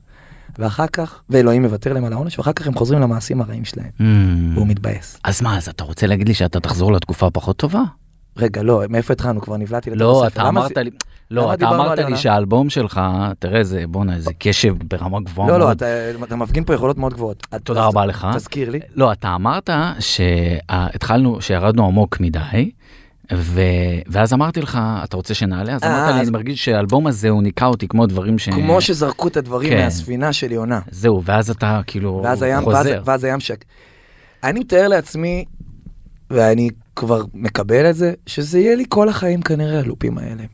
ואחר 0.58 0.86
כך, 0.86 1.22
ואלוהים 1.30 1.62
מוותר 1.62 1.92
להם 1.92 2.04
על 2.04 2.12
העונש, 2.12 2.38
ואחר 2.38 2.52
כך 2.52 2.66
הם 2.66 2.74
חוזרים 2.74 3.00
למעשים 3.00 3.40
הרעים 3.40 3.64
שלהם, 3.64 3.90
מהמם. 3.98 4.56
והוא 4.56 4.66
מתבאס. 4.66 5.18
אז 5.24 5.42
מה, 5.42 5.56
אז 5.56 5.68
אתה 5.68 5.84
רוצה 5.84 6.06
להגיד 6.06 6.28
לי 6.28 6.34
שאתה 6.34 6.60
תחזור 6.60 6.92
לתקופה 6.92 7.30
פחות 7.30 7.56
טובה? 7.56 7.82
רגע, 8.38 8.62
לא, 8.62 8.82
מאיפה 8.88 9.12
התחלנו? 9.12 9.40
כבר 9.40 9.56
נבלעתי 9.56 9.90
לתוך 9.90 10.00
לא, 10.00 10.24
הספר. 10.26 10.40
אתה 10.40 10.48
אמרת 10.48 10.72
זה- 10.74 10.82
לי, 10.82 10.90
לא, 11.30 11.54
אתה 11.54 11.68
אמרת 11.68 11.98
לי? 11.98 12.16
שהאלבום 12.16 12.70
שלך, 12.70 13.00
תראה 13.38 13.58
איזה, 13.58 13.84
בואנה, 13.88 14.14
איזה 14.14 14.30
קשב 14.38 14.74
ברמה 14.88 15.20
גבוהה 15.20 15.48
לא, 15.48 15.58
לא. 15.58 15.72
אתה, 15.72 15.86
מפגין 16.36 16.64
פה 16.64 16.74
יכולות 16.74 16.98
מאוד 16.98 17.14
גבוהות. 17.14 17.46
תודה 17.64 17.84
רבה 17.84 18.06
לך. 18.06 18.26
תזכיר 18.34 18.70
לי. 18.70 18.80
לא, 18.94 19.12
אתה 19.12 19.34
אמרת 19.34 19.70
שהתחלנו, 20.00 21.40
שירדנו 21.42 21.86
עמוק 21.86 22.20
מדי, 22.20 22.70
ו... 23.34 23.60
ואז 24.06 24.32
אמרתי 24.32 24.60
לך, 24.60 24.78
אתה 25.04 25.16
רוצה 25.16 25.34
שנעלה? 25.34 25.74
אז 25.74 25.82
אה, 25.82 25.88
אמרת 26.04 26.14
לי, 26.14 26.20
אז- 26.20 26.28
אני 26.28 26.36
מרגיש 26.36 26.64
שהאלבום 26.64 27.06
הזה 27.06 27.28
הוא 27.28 27.42
ניקה 27.42 27.66
אותי 27.66 27.88
כמו 27.88 28.06
דברים 28.06 28.38
ש... 28.38 28.48
כמו 28.48 28.80
שזרקו 28.80 29.28
את 29.28 29.36
הדברים 29.36 29.70
כן. 29.70 29.84
מהספינה 29.84 30.32
של 30.32 30.52
יונה. 30.52 30.80
זהו, 30.90 31.22
ואז 31.24 31.50
אתה 31.50 31.80
כאילו 31.86 32.20
ואז 32.24 32.42
הים, 32.42 32.66
ואז, 32.66 32.76
חוזר. 32.76 33.02
ואז 33.04 33.24
הים 33.24 33.40
שק. 33.40 33.64
אני 34.44 34.60
מתאר 34.60 34.88
לעצמי, 34.88 35.44
ואני 36.30 36.70
כבר 36.98 37.22
מקבל 37.34 37.90
את 37.90 37.96
זה, 37.96 38.14
שזה 38.26 38.58
יהיה 38.58 38.74
לי 38.76 38.84
כל 38.88 39.08
החיים 39.08 39.42
כנראה 39.42 39.78
הלופים 39.78 40.18
האלה. 40.18 40.44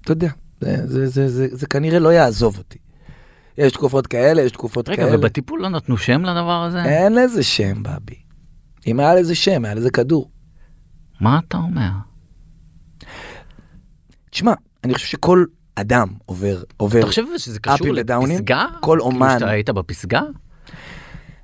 אתה 0.00 0.12
יודע, 0.12 0.28
זה, 0.60 0.86
זה, 0.86 1.06
זה, 1.06 1.28
זה, 1.28 1.48
זה 1.52 1.66
כנראה 1.66 1.98
לא 1.98 2.12
יעזוב 2.12 2.58
אותי. 2.58 2.78
יש 3.58 3.72
תקופות 3.72 4.06
כאלה, 4.06 4.42
יש 4.42 4.52
תקופות 4.52 4.88
רגע, 4.88 5.04
כאלה. 5.04 5.18
ובטיפול 5.18 5.60
לא 5.62 5.68
נתנו 5.68 5.96
שם 5.96 6.24
לדבר 6.24 6.62
הזה? 6.62 6.84
אין 6.84 7.14
לזה 7.14 7.42
שם, 7.42 7.82
בבי. 7.82 8.22
אם 8.86 9.00
היה 9.00 9.14
לזה 9.14 9.34
שם, 9.34 9.64
היה 9.64 9.74
לזה 9.74 9.90
כדור. 9.90 10.30
מה 11.20 11.40
אתה 11.48 11.56
אומר? 11.56 11.90
תשמע, 14.30 14.52
אני 14.84 14.94
חושב 14.94 15.06
שכל 15.06 15.44
אדם 15.74 16.08
עובר, 16.26 16.62
עובר, 16.76 16.98
אתה 16.98 17.06
חושב 17.06 17.24
שזה 17.36 17.60
קשור? 17.60 17.86
לפסגה? 17.86 18.66
כל 18.80 18.80
כאילו 18.80 19.04
אומן. 19.04 19.38
שאתה 19.38 19.50
היית 19.50 19.70
בפסגה? 19.70 20.22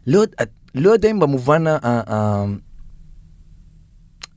לא, 0.07 0.25
לא 0.75 0.91
יודע 0.91 1.11
אם 1.11 1.21
במובן 1.21 1.67
ה- 1.67 1.79
ה- 1.83 2.15
ה- 2.15 2.45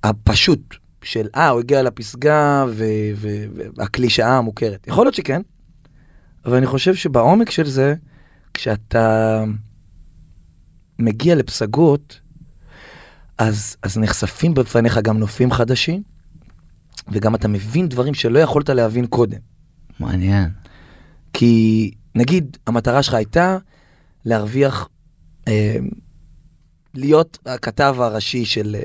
הפשוט 0.04 0.76
של 1.04 1.28
אה, 1.36 1.50
הוא 1.50 1.60
הגיע 1.60 1.84
לפסגה 1.84 2.66
ו- 2.70 2.84
ו- 3.16 3.46
והקלישאה 3.78 4.38
המוכרת. 4.38 4.88
יכול 4.88 5.06
להיות 5.06 5.16
שכן, 5.16 5.42
אבל 6.46 6.58
אני 6.58 6.66
חושב 6.66 6.96
שבעומק 6.96 7.50
של 7.50 7.68
זה, 7.70 7.96
כשאתה 8.54 9.44
מגיע 11.00 11.36
לפסגות, 11.36 12.20
אז, 13.38 13.78
אז 13.84 13.98
נחשפים 13.98 14.54
בפניך 14.54 14.98
גם 14.98 15.18
נופים 15.18 15.52
חדשים, 15.52 16.04
וגם 17.12 17.36
אתה 17.36 17.48
מבין 17.48 17.90
דברים 17.90 18.14
שלא 18.14 18.40
יכולת 18.40 18.70
להבין 18.70 19.06
קודם. 19.08 19.40
מעניין. 20.00 20.50
כי 21.34 21.92
נגיד 22.16 22.58
המטרה 22.68 23.04
שלך 23.04 23.14
הייתה 23.14 23.58
להרוויח, 24.26 24.90
אה, 25.48 25.78
להיות 26.98 27.38
הכתב 27.46 27.96
הראשי 28.00 28.46
של 28.46 28.76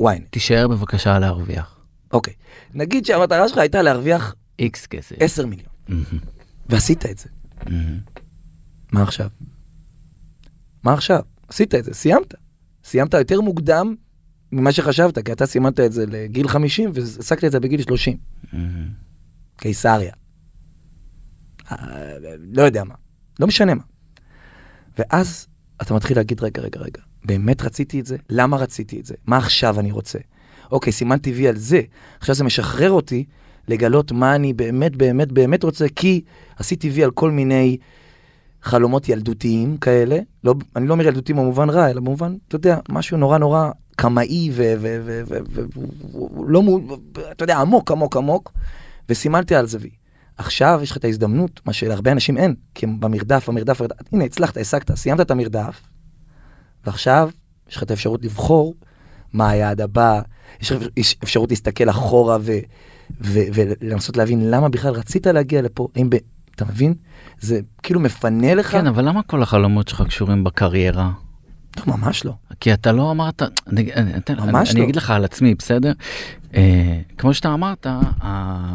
אה, 0.00 0.14
ynet. 0.14 0.22
תישאר 0.30 0.68
בבקשה 0.68 1.18
להרוויח. 1.18 1.80
אוקיי. 2.12 2.34
נגיד 2.74 3.06
שהמטרה 3.06 3.48
שלך 3.48 3.58
הייתה 3.58 3.82
להרוויח 3.82 4.34
איקס 4.58 4.86
כסף. 4.86 5.16
10 5.20 5.46
מיליון, 5.46 5.68
מהמם, 5.88 6.04
ועשית 6.68 7.06
את 7.06 7.18
זה. 7.18 7.28
מהמם. 7.66 7.98
מה 8.92 9.02
עכשיו? 9.02 9.28
מה 10.82 10.92
עכשיו? 10.92 11.20
עשית 11.48 11.74
את 11.74 11.84
זה, 11.84 11.94
סיימת. 11.94 12.34
סיימת 12.84 13.14
יותר 13.14 13.40
מוקדם 13.40 13.94
ממה 14.52 14.72
שחשבת, 14.72 15.18
כי 15.18 15.32
אתה 15.32 15.46
סימנת 15.46 15.80
את 15.80 15.92
זה 15.92 16.06
לגיל 16.06 16.48
50 16.48 16.90
והעסקת 16.94 17.44
את 17.44 17.52
זה 17.52 17.60
בגיל 17.60 17.82
30. 17.82 18.16
מהמם. 18.52 18.88
קיסריה. 19.56 20.12
אה, 21.72 21.76
לא 22.38 22.62
יודע 22.62 22.84
מה, 22.84 22.94
לא 23.40 23.46
משנה 23.46 23.74
מה. 23.74 23.82
ואז 24.98 25.46
אתה 25.82 25.94
מתחיל 25.94 26.16
להגיד, 26.16 26.42
רגע, 26.42 26.62
רגע, 26.62 26.80
רגע, 26.80 27.02
באמת 27.24 27.62
רציתי 27.62 28.00
את 28.00 28.06
זה? 28.06 28.16
למה 28.30 28.56
רציתי 28.56 29.00
את 29.00 29.06
זה? 29.06 29.14
מה 29.26 29.36
עכשיו 29.36 29.80
אני 29.80 29.92
רוצה? 29.92 30.18
אוקיי, 30.72 30.92
סימנתי 30.92 31.32
וי 31.32 31.48
על 31.48 31.56
זה, 31.56 31.80
עכשיו 32.20 32.34
זה 32.34 32.44
משחרר 32.44 32.90
אותי 32.90 33.24
לגלות 33.68 34.12
מה 34.12 34.34
אני 34.34 34.52
באמת, 34.52 34.96
באמת, 34.96 35.32
באמת 35.32 35.62
רוצה, 35.62 35.86
כי 35.96 36.20
עשיתי 36.56 36.90
וי 36.90 37.04
על 37.04 37.10
כל 37.10 37.30
מיני 37.30 37.76
חלומות 38.62 39.08
ילדותיים 39.08 39.76
כאלה. 39.76 40.18
לא, 40.44 40.54
אני 40.76 40.86
לא 40.86 40.92
אומר 40.92 41.06
ילדותיים 41.06 41.38
במובן 41.38 41.70
רע, 41.70 41.90
אלא 41.90 42.00
במובן, 42.00 42.36
אתה 42.48 42.56
יודע, 42.56 42.78
משהו 42.88 43.16
נורא 43.16 43.38
נורא 43.38 43.70
קמאי 43.96 44.50
ולא, 44.52 46.60
אתה 47.30 47.44
יודע, 47.44 47.58
עמוק, 47.58 47.90
עמוק, 47.90 48.16
עמוק, 48.16 48.52
וסימנתי 49.08 49.54
על 49.54 49.66
זה 49.66 49.78
וי. 49.80 49.90
עכשיו 50.36 50.80
יש 50.82 50.90
לך 50.90 50.96
את 50.96 51.04
ההזדמנות, 51.04 51.60
מה 51.66 51.72
שלהרבה 51.72 52.12
אנשים 52.12 52.38
אין, 52.38 52.54
כי 52.74 52.86
הם 52.86 53.00
במרדף, 53.00 53.48
המרדף, 53.48 53.80
המרדף, 53.80 53.96
הנה, 54.12 54.24
הצלחת, 54.24 54.56
השגת, 54.56 54.94
סיימת 54.94 55.20
את 55.20 55.30
המרדף, 55.30 55.80
ועכשיו 56.86 57.30
יש 57.68 57.76
לך 57.76 57.82
את 57.82 57.90
האפשרות 57.90 58.24
לבחור 58.24 58.74
מה 59.32 59.50
היעד 59.50 59.80
הבא, 59.80 60.20
יש 60.60 60.72
לך 60.72 60.82
אפשרות 61.22 61.50
להסתכל 61.50 61.90
אחורה 61.90 62.38
ו, 62.40 62.52
ו, 63.20 63.38
ולנסות 63.54 64.16
להבין 64.16 64.50
למה 64.50 64.68
בכלל 64.68 64.94
רצית 64.94 65.26
להגיע 65.26 65.62
לפה, 65.62 65.88
האם 65.96 66.10
ב... 66.10 66.16
אתה 66.54 66.64
מבין? 66.64 66.94
זה 67.40 67.60
כאילו 67.82 68.00
מפנה 68.00 68.54
לך, 68.54 68.72
כן, 68.72 68.86
אבל 68.86 69.08
למה 69.08 69.22
כל 69.22 69.42
החלומות 69.42 69.88
שלך 69.88 70.02
קשורים 70.02 70.44
בקריירה? 70.44 71.10
לא, 71.76 71.96
ממש 71.96 72.24
לא. 72.24 72.32
כי 72.60 72.72
אתה 72.72 72.92
לא 72.92 73.10
אמרת, 73.10 73.42
אני, 73.42 73.92
אני, 73.94 74.12
אני, 74.14 74.52
ממש 74.52 74.70
אני 74.70 74.78
לא. 74.78 74.84
אגיד 74.84 74.96
לך 74.96 75.10
על 75.10 75.24
עצמי, 75.24 75.54
בסדר? 75.54 75.92
אה, 76.54 77.00
כמו 77.18 77.34
שאתה 77.34 77.54
אמרת, 77.54 77.86
אה, 78.22 78.74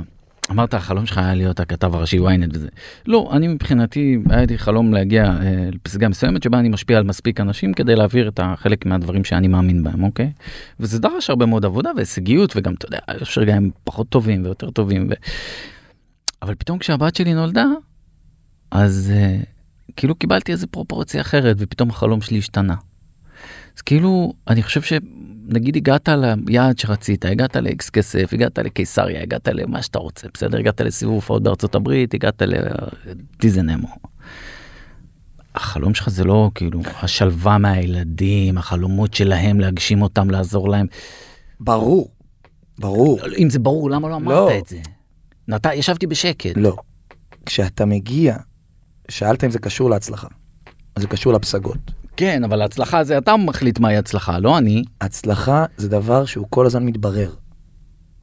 אמרת 0.51 0.73
החלום 0.73 1.05
שלך 1.05 1.17
היה 1.17 1.33
להיות 1.33 1.59
הכתב 1.59 1.95
הראשי 1.95 2.19
ynet 2.19 2.49
וזה. 2.53 2.67
לא, 3.07 3.29
אני 3.31 3.47
מבחינתי, 3.47 4.17
היה 4.29 4.45
לי 4.45 4.57
חלום 4.57 4.93
להגיע 4.93 5.23
אה, 5.23 5.69
לפסגה 5.71 6.09
מסוימת 6.09 6.43
שבה 6.43 6.59
אני 6.59 6.69
משפיע 6.69 6.97
על 6.97 7.03
מספיק 7.03 7.39
אנשים 7.39 7.73
כדי 7.73 7.95
להעביר 7.95 8.27
את 8.27 8.39
החלק 8.43 8.85
מהדברים 8.85 9.23
שאני 9.23 9.47
מאמין 9.47 9.83
בהם, 9.83 10.03
אוקיי? 10.03 10.31
וזה 10.79 10.99
דרש 10.99 11.29
הרבה 11.29 11.45
מאוד 11.45 11.65
עבודה 11.65 11.91
והישגיות, 11.95 12.53
וגם, 12.55 12.73
אתה 12.73 12.85
יודע, 12.85 12.99
יש 13.21 13.37
רגעים 13.37 13.71
פחות 13.83 14.09
טובים 14.09 14.43
ויותר 14.45 14.69
טובים. 14.69 15.07
ו... 15.09 15.13
אבל 16.41 16.55
פתאום 16.55 16.79
כשהבת 16.79 17.15
שלי 17.15 17.33
נולדה, 17.33 17.65
אז 18.71 19.13
אה, 19.15 19.37
כאילו 19.95 20.15
קיבלתי 20.15 20.51
איזה 20.51 20.67
פרופורציה 20.67 21.21
אחרת, 21.21 21.55
ופתאום 21.59 21.89
החלום 21.89 22.21
שלי 22.21 22.37
השתנה. 22.37 22.75
אז 23.77 23.81
כאילו, 23.81 24.33
אני 24.47 24.63
חושב 24.63 24.81
שנגיד 25.49 25.75
הגעת 25.75 26.09
ליעד 26.47 26.77
שרצית, 26.77 27.25
הגעת 27.25 27.55
לאקס 27.55 27.89
כסף, 27.89 28.33
הגעת 28.33 28.59
לקיסריה, 28.59 29.21
הגעת 29.21 29.47
למה 29.47 29.81
שאתה 29.81 29.99
רוצה, 29.99 30.27
בסדר? 30.33 30.57
הגעת 30.59 30.81
לסיבוב 30.81 31.15
הופעות 31.15 31.43
בארצות 31.43 31.75
הברית, 31.75 32.13
הגעת 32.13 32.41
לדיזנמו. 32.41 33.87
החלום 35.55 35.93
שלך 35.93 36.09
זה 36.09 36.23
לא 36.23 36.51
כאילו 36.55 36.81
השלווה 37.01 37.57
מהילדים, 37.57 38.57
החלומות 38.57 39.13
שלהם, 39.13 39.59
להגשים 39.59 40.01
אותם, 40.01 40.29
לעזור 40.29 40.69
להם. 40.69 40.87
ברור, 41.59 42.09
ברור. 42.79 43.19
אם 43.37 43.49
זה 43.49 43.59
ברור, 43.59 43.89
למה 43.89 44.09
לא 44.09 44.15
אמרת 44.15 44.51
לא. 44.51 44.57
את 44.57 44.67
זה? 44.67 44.79
נת... 45.47 45.65
ישבתי 45.73 46.07
בשקט. 46.07 46.53
לא. 46.55 46.75
כשאתה 47.45 47.85
מגיע, 47.85 48.37
שאלת 49.09 49.43
אם 49.43 49.51
זה 49.51 49.59
קשור 49.59 49.89
להצלחה. 49.89 50.27
אז 50.95 51.01
זה 51.01 51.07
קשור 51.07 51.33
לפסגות. 51.33 51.91
כן, 52.17 52.43
אבל 52.43 52.61
הצלחה 52.61 53.03
זה 53.03 53.17
אתה 53.17 53.37
מחליט 53.37 53.79
מהי 53.79 53.97
הצלחה, 53.97 54.39
לא 54.39 54.57
אני. 54.57 54.83
הצלחה 55.01 55.65
זה 55.77 55.89
דבר 55.89 56.25
שהוא 56.25 56.47
כל 56.49 56.65
הזמן 56.65 56.85
מתברר. 56.85 57.29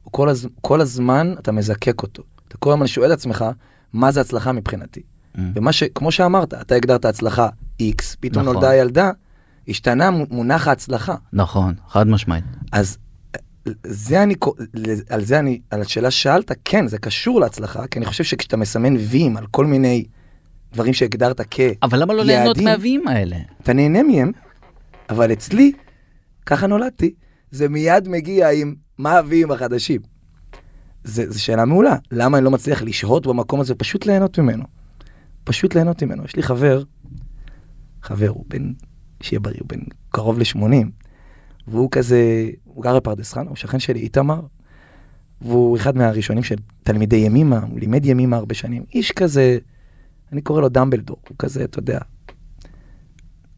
הוא 0.03 0.11
כל, 0.11 0.29
הז... 0.29 0.47
כל 0.61 0.81
הזמן 0.81 1.33
אתה 1.39 1.51
מזקק 1.51 2.01
אותו. 2.03 2.23
אתה 2.47 2.57
כל 2.57 2.73
הזמן 2.73 2.87
שואל 2.87 3.13
את 3.13 3.17
עצמך, 3.17 3.45
מה 3.93 4.11
זה 4.11 4.21
הצלחה 4.21 4.51
מבחינתי? 4.51 5.01
Mm. 5.01 5.39
ומה 5.55 5.71
ש... 5.73 5.83
כמו 5.83 6.11
שאמרת, 6.11 6.53
אתה 6.53 6.75
הגדרת 6.75 7.05
הצלחה 7.05 7.49
X, 7.81 7.95
פתאום 8.19 8.43
נכון. 8.43 8.55
נולדה 8.55 8.75
ילדה, 8.75 9.11
השתנה 9.67 10.11
מו- 10.11 10.25
מונח 10.31 10.67
ההצלחה. 10.67 11.15
נכון, 11.33 11.73
חד 11.89 12.07
משמעית. 12.07 12.45
אז 12.71 12.97
זה 13.87 14.23
אני, 14.23 14.35
על 15.09 15.23
זה 15.25 15.39
אני, 15.39 15.59
על 15.69 15.81
השאלה 15.81 16.11
ששאלת, 16.11 16.51
כן, 16.65 16.87
זה 16.87 16.97
קשור 16.97 17.39
להצלחה, 17.39 17.87
כי 17.87 17.99
אני 17.99 18.05
חושב 18.05 18.23
שכשאתה 18.23 18.57
מסמן 18.57 18.95
ויים 18.97 19.37
על 19.37 19.45
כל 19.51 19.65
מיני 19.65 20.05
דברים 20.73 20.93
שהגדרת 20.93 21.41
כ... 21.51 21.59
אבל 21.83 22.01
למה 22.01 22.13
לא 22.13 22.23
ליהנות. 22.23 22.57
מהוויים 22.57 23.07
האלה? 23.07 23.37
אתה 23.61 23.73
נהנה 23.73 24.03
מהם, 24.03 24.31
אבל 25.09 25.33
אצלי, 25.33 25.71
ככה 26.45 26.67
נולדתי, 26.67 27.13
זה 27.51 27.69
מיד 27.69 28.09
מגיע 28.09 28.49
עם 28.51 28.75
מה 28.97 29.17
הוויים 29.17 29.51
החדשים. 29.51 30.01
זו 31.03 31.43
שאלה 31.43 31.65
מעולה, 31.65 31.95
למה 32.11 32.37
אני 32.37 32.45
לא 32.45 32.51
מצליח 32.51 32.81
לשהות 32.81 33.27
במקום 33.27 33.59
הזה, 33.59 33.75
פשוט 33.75 34.05
ליהנות 34.05 34.39
ממנו. 34.39 34.63
פשוט 35.43 35.75
ליהנות 35.75 36.03
ממנו. 36.03 36.25
יש 36.25 36.35
לי 36.35 36.43
חבר, 36.43 36.83
חבר, 38.01 38.29
הוא 38.29 38.45
בן, 38.47 38.71
שיהיה 39.21 39.39
בריא, 39.39 39.57
הוא 39.59 39.69
בן 39.69 39.79
קרוב 40.09 40.39
ל-80, 40.39 40.87
והוא 41.67 41.91
כזה, 41.91 42.49
הוא 42.63 42.83
גר 42.83 42.95
בפרדס 42.95 43.33
חנה, 43.33 43.49
הוא 43.49 43.55
שכן 43.55 43.79
שלי, 43.79 43.99
איתמר, 43.99 44.41
והוא 45.41 45.77
אחד 45.77 45.97
מהראשונים 45.97 46.43
של 46.43 46.55
תלמידי 46.83 47.15
ימימה, 47.15 47.59
הוא 47.59 47.79
לימד 47.79 48.05
ימימה 48.05 48.37
הרבה 48.37 48.55
שנים. 48.55 48.83
איש 48.93 49.11
כזה, 49.11 49.57
אני 50.33 50.41
קורא 50.41 50.61
לו 50.61 50.69
דמבלדור, 50.69 51.17
הוא 51.29 51.35
כזה, 51.39 51.63
אתה 51.63 51.79
יודע, 51.79 51.99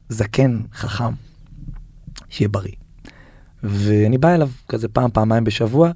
זקן, 0.10 0.62
חכם, 0.74 1.14
שיהיה 2.30 2.50
בריא. 2.50 2.74
ואני 3.64 4.18
בא 4.18 4.36
אליו 4.36 4.50
כזה 4.68 4.88
פעם, 4.88 5.12
פעמיים 5.12 5.44
בשבוע, 5.44 5.92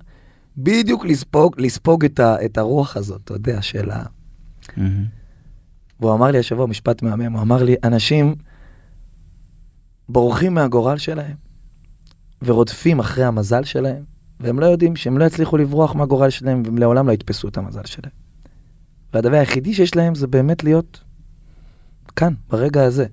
בדיוק 0.58 1.06
לספוג, 1.06 1.62
לספוג 1.62 2.06
את, 2.06 2.20
ה, 2.20 2.46
את 2.46 2.58
הרוח 2.58 2.98
הזאת, 2.98 3.22
אתה 3.24 3.34
יודע, 3.34 3.62
של 3.62 3.92
ה... 3.92 4.04
והוא 6.00 6.14
אמר 6.14 6.32
לי 6.32 6.38
השבוע 6.40 6.66
משפט 6.66 7.02
מהמם, 7.02 7.34
הוא 7.34 7.42
אמר 7.42 7.64
לי, 7.64 7.76
אנשים 7.84 8.36
בורחים 10.10 10.54
מהגורל 10.54 10.98
שלהם 10.98 11.36
ורודפים 12.42 13.00
אחרי 13.00 13.24
המזל 13.24 13.64
שלהם, 13.64 14.04
והם 14.40 14.60
לא 14.60 14.66
יודעים 14.66 14.96
שהם 14.96 15.18
לא 15.18 15.26
יצליחו 15.26 15.58
לברוח 15.58 15.96
מהגורל 15.96 16.30
שלהם 16.30 16.64
והם 16.66 16.78
לעולם 16.78 17.08
לא 17.08 17.12
יתפסו 17.12 17.48
את 17.48 17.58
המזל 17.58 17.86
שלהם. 17.86 18.29
והדבר 19.14 19.38
היחידי 19.38 19.74
שיש 19.74 19.96
להם 19.96 20.16
זה 20.16 20.28
באמת 20.28 20.64
להיות 20.64 21.04
כאן, 22.16 22.34
ברגע 22.50 22.84
הזה. 22.84 23.06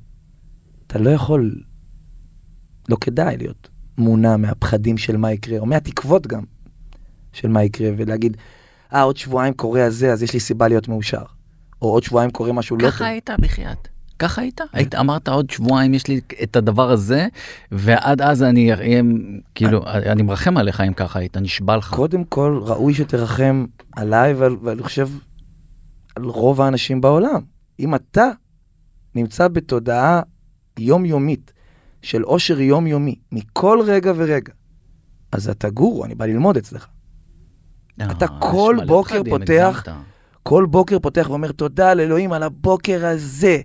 אתה 0.87 0.99
לא 0.99 1.11
יכול, 1.11 1.55
לא 2.89 2.97
כדאי 3.01 3.37
להיות 3.37 3.69
מונע 3.99 4.37
מהפחדים 4.37 4.99
של 4.99 5.17
מה 5.17 5.33
יקרה, 5.33 5.59
או 5.59 5.67
מהתקוות 5.67 6.27
גם 6.27 6.43
של 7.33 7.49
מה 7.49 7.65
יקרה, 7.65 7.91
ולהגיד, 7.97 8.37
אה, 8.95 9.03
עוד 9.03 9.17
שבועיים 9.17 9.55
קורה 9.55 9.85
הזה, 9.85 10.13
אז 10.13 10.23
יש 10.23 10.33
לי 10.33 10.41
סיבה 10.41 10.69
להיות 10.69 10.89
מאושר. 10.89 11.23
או 11.83 11.91
עוד 11.91 12.03
שבועיים 12.03 12.31
קורה 12.31 12.53
משהו 12.53 12.77
לא 12.77 12.83
טוב. 12.83 12.91
ככה 12.91 13.07
היית 13.07 13.31
בחייאת. 13.41 13.89
ככה 14.19 14.41
היית? 14.41 14.61
היית 14.73 14.95
אמרת 14.95 15.29
עוד 15.29 15.51
שבועיים 15.51 15.95
יש 15.95 16.09
לי 16.09 16.21
את 16.43 16.57
הדבר 16.57 16.91
הזה 16.91 17.27
ועד 17.73 18.23
אז 18.23 18.43
אני 18.43 18.73
אהיה 18.73 19.03
כאילו 19.55 19.87
אני 19.87 20.23
מרחם 20.23 20.57
עליך 20.57 20.81
אם 20.81 20.93
ככה 20.93 21.19
היית 21.19 21.37
נשבע 21.37 21.77
לך. 21.77 21.95
קודם 21.95 22.25
כל, 22.25 22.61
ראוי 22.63 22.95
שתרחם 22.95 23.65
עליי, 23.93 24.35
ואני 24.35 24.83
חושב 24.83 25.09
על 26.17 26.25
רוב 26.25 26.61
האנשים 26.61 27.01
בעולם. 27.01 27.41
אם 27.81 27.95
אתה 27.95 28.31
נמצא 29.15 29.49
בתודעה 29.49 30.23
יומיומית 30.79 31.53
של 32.03 32.23
עושר 32.23 32.61
יומיומי, 32.61 33.15
מכל 33.33 33.79
רגע 33.87 34.13
ורגע, 34.17 34.53
אז 35.33 35.49
אתה 35.49 35.71
גורו, 35.71 36.05
אני 36.05 36.15
בא 36.15 36.27
ללמוד 36.27 36.57
אצלך. 36.57 36.87
אתה 38.11 38.25
אה, 38.25 38.41
כל 38.41 38.75
יש 38.77 38.83
מלא 38.83 38.87
בוקר 38.87 39.23
פותח-. 39.31 39.83
כל 40.43 40.67
בוקר 40.71 40.99
פותח 40.99 41.27
ואומר 41.29 41.53
תודה 41.53 41.95
לאלוהים 41.95 42.33
על 42.33 42.43
הבוקר 42.43 43.07
הזה, 43.07 43.59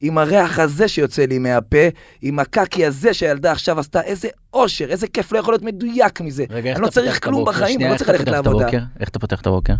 עם 0.00 0.18
הריח 0.18 0.58
הזה 0.58 0.88
שיוצא 0.88 1.24
לי 1.24 1.38
מהפה, 1.38 1.86
עם 2.22 2.38
הקקי 2.38 2.86
הזה 2.86 3.14
שהילדה 3.14 3.52
עכשיו 3.52 3.80
עשתה, 3.80 4.02
איזה 4.02 4.28
אושר, 4.52 4.84
איזה 4.90 5.08
כיף, 5.08 5.32
לא 5.32 5.38
יכול 5.38 5.54
להיות 5.54 5.62
מדויק 5.62 6.20
מזה. 6.20 6.44
רגע, 6.50 6.72
אני 6.72 6.80
לא 6.80 6.86
אתה 6.86 6.94
צריך 6.94 7.24
כלום? 7.24 7.44
בחיים, 7.44 7.80
אני 7.80 7.90
לא 7.90 7.96
צריך 7.96 8.10
אתה 8.10 8.18
ללכת 8.18 8.28
לעבודה. 8.28 8.64
הבוקר? 8.64 8.82
איך 9.00 9.08
אתה 9.08 9.18
פותח 9.18 9.40
את 9.40 9.46
הבוקר? 9.46 9.74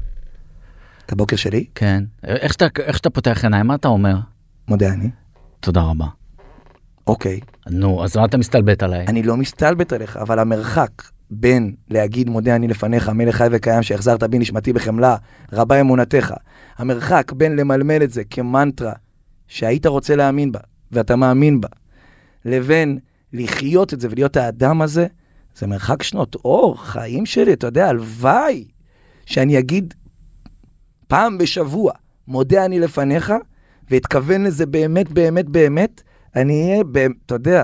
את 1.07 1.13
הבוקר 1.13 1.37
שלי, 1.37 1.65
כן. 1.75 2.05
איך 2.25 2.53
שאתה 2.53 2.67
איך 2.83 2.97
שאתה 2.97 3.11
פותח 3.11 3.45
עיניים 3.45 3.67
מה 3.67 3.75
אתה 3.75 3.89
אומר? 3.89 4.17
מודה 4.69 4.93
אני. 4.93 5.11
תודה 5.61 5.81
רבה. 5.81 6.07
אוקיי, 7.07 7.41
נו 7.71 8.05
אז 8.05 8.17
מה 8.17 8.25
אתה 8.25 8.37
מסתלבט 8.37 8.83
עליי? 8.83 9.07
אני 9.09 9.23
לא 9.23 9.37
מסתלבט 9.37 9.93
עליך, 9.93 10.17
אבל 10.17 10.39
המרחק 10.39 10.91
בין 11.31 11.75
להגיד 11.91 12.31
מודה 12.31 12.57
אני 12.57 12.69
לפניך, 12.69 13.09
מלך 13.09 13.37
חי 13.37 13.47
וקיים, 13.51 13.83
שהחזרת 13.83 14.23
בי 14.23 14.39
נשמתי 14.39 14.73
בחמלה, 14.73 15.17
רבה 15.53 15.81
אמונתך. 15.81 16.35
המרחק 16.79 17.33
בין 17.33 17.57
למלמל 17.57 18.03
את 18.03 18.11
זה 18.13 18.25
כמנטרה 18.25 18.93
שהיית 19.49 19.87
רוצה 19.87 20.17
להאמין 20.17 20.53
בה, 20.53 20.61
ואתה 20.93 21.17
מאמין 21.17 21.61
בה, 21.61 21.69
לבין 22.45 22.99
לחיות 23.33 23.95
את 23.95 24.01
זה 24.01 24.09
ולהיות 24.11 24.37
האדם 24.37 24.83
הזה, 24.83 25.07
זה 25.57 25.67
מרחק 25.67 26.03
שנות 26.03 26.35
אור, 26.35 26.85
חיים 26.85 27.27
שלי, 27.27 27.53
אתה 27.53 27.67
יודע, 27.67 27.89
הלוואי 27.89 28.65
שאני 29.27 29.59
אגיד 29.59 29.95
פעם 31.09 31.39
בשבוע, 31.39 31.93
מודה 32.29 32.65
אני 32.65 32.81
לפניך, 32.81 33.33
ואתכוון 33.91 34.45
לזה 34.45 34.67
באמת, 34.67 35.13
באמת, 35.13 35.49
באמת, 35.49 36.03
אני 36.37 36.71
אהיה, 36.71 36.83
אתה 37.27 37.35
יודע, 37.35 37.63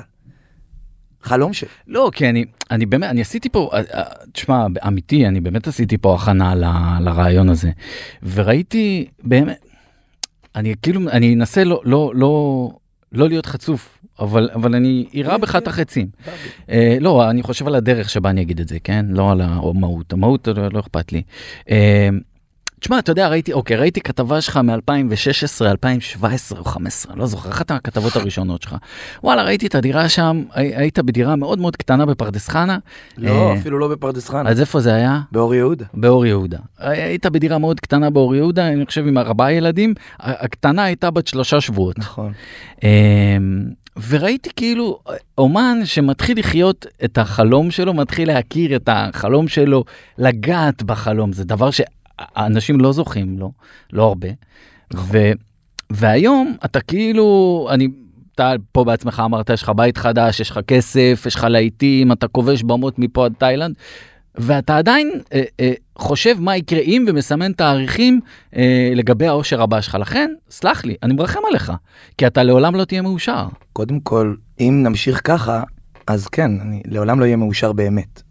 חלום 1.23 1.53
שלי. 1.53 1.69
לא 1.87 2.11
כי 2.15 2.29
אני 2.29 2.45
אני 2.71 2.87
באמת 2.87 3.11
אני 3.11 3.21
עשיתי 3.21 3.49
פה 3.49 3.71
אה, 3.73 3.81
אה, 3.95 4.03
תשמע 4.33 4.67
אמיתי 4.87 5.27
אני 5.27 5.41
באמת 5.41 5.69
עשיתי 5.69 5.99
פה 5.99 6.15
הכנה 6.15 6.55
ל- 6.55 7.05
לרעיון 7.05 7.49
הזה. 7.49 7.71
וראיתי 8.23 9.07
באמת 9.23 9.59
אני 10.57 10.75
כאילו 10.83 11.01
אני 11.11 11.35
אנסה 11.35 11.65
לא 11.65 11.81
לא 11.85 12.13
לא 12.15 12.71
לא 13.13 13.29
להיות 13.29 13.47
חצוף 13.47 13.99
אבל 14.19 14.51
אבל 14.55 14.75
אני 14.75 15.07
אירה 15.15 15.39
בך 15.39 15.57
את 15.57 15.69
החצים. 15.69 16.07
אה, 16.71 16.97
לא 17.01 17.31
אני 17.31 17.43
חושב 17.43 17.67
על 17.67 17.75
הדרך 17.75 18.11
שבה 18.11 18.31
אני 18.31 18.43
אגיד 18.43 18.61
את 18.61 18.69
זה 18.69 18.79
כן? 18.85 19.07
לא 19.09 19.31
על 19.33 19.41
המהות. 19.41 20.13
המהות 20.13 20.49
לא, 20.49 20.69
לא 20.73 20.81
אכפת 20.81 21.13
לי. 21.13 21.23
אה, 21.71 22.09
תשמע 22.83 22.99
אתה 22.99 23.11
יודע 23.13 23.29
ראיתי 23.29 23.53
אוקיי 23.53 23.77
ראיתי 23.77 24.01
כתבה 24.01 24.41
שלך 24.41 24.57
מ-2016 24.57 25.65
2017 25.67 26.59
או 26.59 26.65
15 26.65 27.17
לא 27.17 27.27
זוכר 27.27 27.51
אחת 27.51 27.71
הכתבות 27.71 28.17
הראשונות 28.17 28.63
שלך 28.63 28.77
וואלה 29.23 29.43
ראיתי 29.43 29.67
את 29.67 29.75
הדירה 29.75 30.09
שם 30.09 30.43
הי- 30.55 30.77
היית 30.77 30.99
בדירה 30.99 31.37
מאוד 31.37 31.59
מאוד 31.59 31.77
קטנה 31.77 32.07
בפרדס 32.07 32.49
חנה 32.49 32.79
לא, 33.19 33.31
אה, 33.31 33.55
אפילו 33.59 33.79
לא 33.79 33.89
בפרדס 33.89 34.29
חנה, 34.29 34.51
אז 34.51 34.61
איפה 34.61 34.81
זה 34.81 34.95
היה? 34.95 35.21
באור 35.33 35.55
יהודה. 35.55 35.85
באור 35.95 36.27
יהודה. 36.27 36.59
היית 36.79 37.27
בדירה 37.27 37.59
מאוד 37.59 37.81
קטנה 37.81 38.11
באור 38.11 38.35
יהודה 38.35 38.69
אני 38.69 38.87
חושב 38.87 39.07
עם 39.07 39.19
ארבעה 39.19 39.53
ילדים 39.53 39.95
הקטנה 40.21 40.85
הייתה 40.85 41.11
בת 41.11 41.27
שלושה 41.27 41.61
שבועות. 41.61 41.99
נכון. 41.99 42.33
אמ, 42.83 42.89
וראיתי 44.09 44.51
כאילו 44.57 44.99
אומן 45.39 45.79
שמתחיל 45.85 46.39
לחיות 46.39 46.87
את 47.05 47.19
החלום 47.19 47.71
שלו 47.71 47.95
מתחיל 47.95 48.29
להכיר 48.29 48.77
את 48.77 48.89
החלום 48.93 49.49
שלו 49.49 49.85
לגעת 50.19 50.83
בחלום 50.83 51.33
זה 51.33 51.45
דבר 51.45 51.71
שאנשים 52.37 52.81
לא 52.81 52.93
זוכים 52.93 53.39
לו 53.39 53.53
לא 53.93 54.03
הרבה. 54.03 54.29
ו, 54.95 55.19
והיום 55.91 56.57
אתה 56.65 56.81
כאילו 56.81 57.69
אני. 57.71 57.89
אתה 58.35 58.53
פה 58.73 58.85
בעצמך 58.85 59.23
אמרת 59.25 59.51
יש 59.51 59.63
לך 59.63 59.73
בית 59.77 59.99
חדש 59.99 60.41
יש 60.41 60.51
לך 60.51 60.61
כסף 60.67 61.25
יש 61.27 61.35
לך 61.35 61.45
להיטים 61.45 62.13
אתה 62.13 62.29
כובש 62.29 62.63
במות 62.63 62.99
מפה 62.99 63.25
עד 63.25 63.33
תאילנד 63.39 63.75
ואתה 64.35 64.77
עדיין 64.79 65.11
אה, 65.33 65.43
אה, 65.61 65.73
חושב 65.99 66.37
מה 66.41 66.57
יקרה 66.57 66.81
אם 66.81 67.05
ומסמן 67.09 67.53
תאריכים 67.53 68.21
אה, 68.57 68.91
לגבי 68.95 69.27
העושר 69.27 69.63
הבא 69.63 69.81
שלך 69.81 69.95
לכן 69.95 70.31
סלח 70.51 70.85
לי 70.85 70.95
אני 71.03 71.15
מרחם 71.15 71.41
עליך 71.49 71.73
כי 72.19 72.27
אתה 72.27 72.43
לעולם 72.43 72.75
לא 72.75 72.85
תהיה 72.85 73.03
מאושר. 73.03 73.47
קודם 73.73 74.01
כל, 74.01 74.35
אם 74.61 74.81
נמשיך 74.83 75.21
ככה, 75.25 75.63
אז 76.07 76.29
כן, 76.29 76.61
אני 76.61 76.83
לעולם 76.87 77.21
לא 77.21 77.25
אהיה 77.25 77.37
מאושר 77.37 77.73
באמת. 77.73 78.23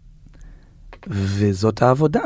וזאת 1.06 1.82
העבודה. 1.82 2.22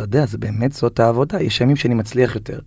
אתה 0.00 0.08
יודע, 0.08 0.26
זה 0.26 0.38
באמת 0.38 0.72
זאת 0.72 1.00
העבודה. 1.00 1.42
יש 1.42 1.60
ימים 1.60 1.76
שאני 1.76 1.94
מצליח 1.94 2.34
יותר, 2.34 2.58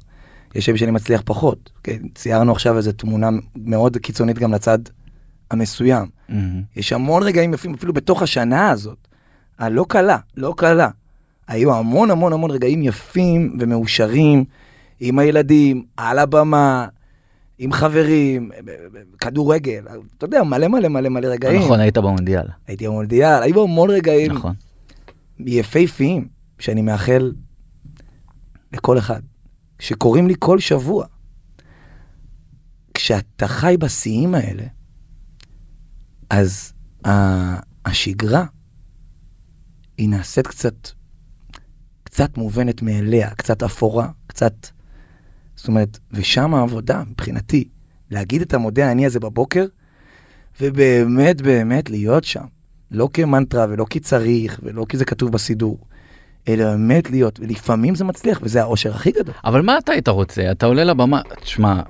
יש 0.55 0.67
ימים 0.67 0.77
שאני 0.77 0.91
מצליח 0.91 1.21
פחות. 1.25 1.69
כן, 1.83 1.97
ציירנו 2.15 2.51
עכשיו 2.51 2.77
איזו 2.77 2.91
תמונה 2.91 3.29
מאוד 3.55 3.97
קיצונית 3.97 4.39
גם 4.39 4.53
לצד 4.53 4.79
המסוים. 5.51 6.07
יש 6.75 6.93
המון 6.93 7.23
רגעים 7.23 7.53
יפים, 7.53 7.73
אפילו 7.73 7.93
בתוך 7.93 8.21
השנה 8.21 8.69
הזאת, 8.69 9.07
הלא 9.59 9.85
קלה, 9.89 10.17
לא 10.37 10.53
קלה. 10.57 10.89
היו 11.47 11.75
המון 11.75 12.11
המון 12.11 12.33
המון 12.33 12.51
רגעים 12.51 12.83
יפים 12.83 13.57
ומאושרים 13.59 14.43
עם 14.99 15.19
הילדים, 15.19 15.83
על 15.97 16.19
הבמה, 16.19 16.87
עם 17.57 17.71
חברים, 17.71 18.51
כדורגל, 19.19 19.83
אתה 20.17 20.25
יודע, 20.25 20.43
מלא 20.43 20.67
מלא 20.67 20.87
מלא 20.87 21.09
מלא 21.09 21.27
רגעים. 21.27 21.61
נכון, 21.61 21.79
היית 21.79 21.97
במונדיאל. 21.97 22.45
הייתי 22.67 22.87
במונדיאל, 22.87 23.43
היו 23.43 23.63
המון 23.63 23.89
רגעים 23.89 24.31
נכון. 24.31 24.53
יפהפיים, 25.39 26.32
שאני 26.63 26.81
מאחל 26.81 27.31
לכל 28.73 28.97
אחד, 28.97 29.21
שקורים 29.79 30.27
לי 30.27 30.33
כל 30.39 30.59
שבוע. 30.59 31.05
כשאתה 32.93 33.47
חי 33.47 33.75
בשיאים 33.79 34.35
האלה, 34.35 34.63
אז 36.29 36.73
השגרה, 37.85 38.45
היא 39.97 40.09
נעשית 40.09 40.47
קצת, 40.47 40.89
קצת 42.03 42.37
מובנת 42.37 42.81
מאליה, 42.81 43.29
קצת 43.29 43.63
אפורה, 43.63 44.09
קצת... 44.27 44.67
זאת 45.55 45.67
אומרת, 45.67 45.99
ושם 46.11 46.53
העבודה, 46.53 47.03
מבחינתי, 47.03 47.69
להגיד 48.09 48.41
את 48.41 48.53
המודה 48.53 48.91
אני 48.91 49.05
הזה 49.05 49.19
בבוקר, 49.19 49.65
ובאמת 50.61 51.41
באמת 51.41 51.89
להיות 51.89 52.23
שם. 52.23 52.45
לא 52.91 53.09
כמנטרה 53.13 53.65
ולא 53.69 53.85
כי 53.89 53.99
צריך 53.99 54.59
ולא 54.63 54.85
כי 54.89 54.97
זה 54.97 55.05
כתוב 55.05 55.31
בסידור, 55.31 55.79
אלא 56.47 56.65
באמת 56.65 57.09
להיות, 57.09 57.39
ולפעמים 57.39 57.95
זה 57.95 58.03
מצליח, 58.03 58.39
וזה 58.43 58.61
האושר 58.61 58.95
הכי 58.95 59.11
גדול. 59.11 59.33
אבל 59.45 59.61
מה 59.61 59.77
אתה 59.77 59.91
היית 59.91 60.07
רוצה? 60.07 60.51
אתה 60.51 60.65
עולה 60.65 60.83
לבמה, 60.83 61.21
תשמע, 61.41 61.81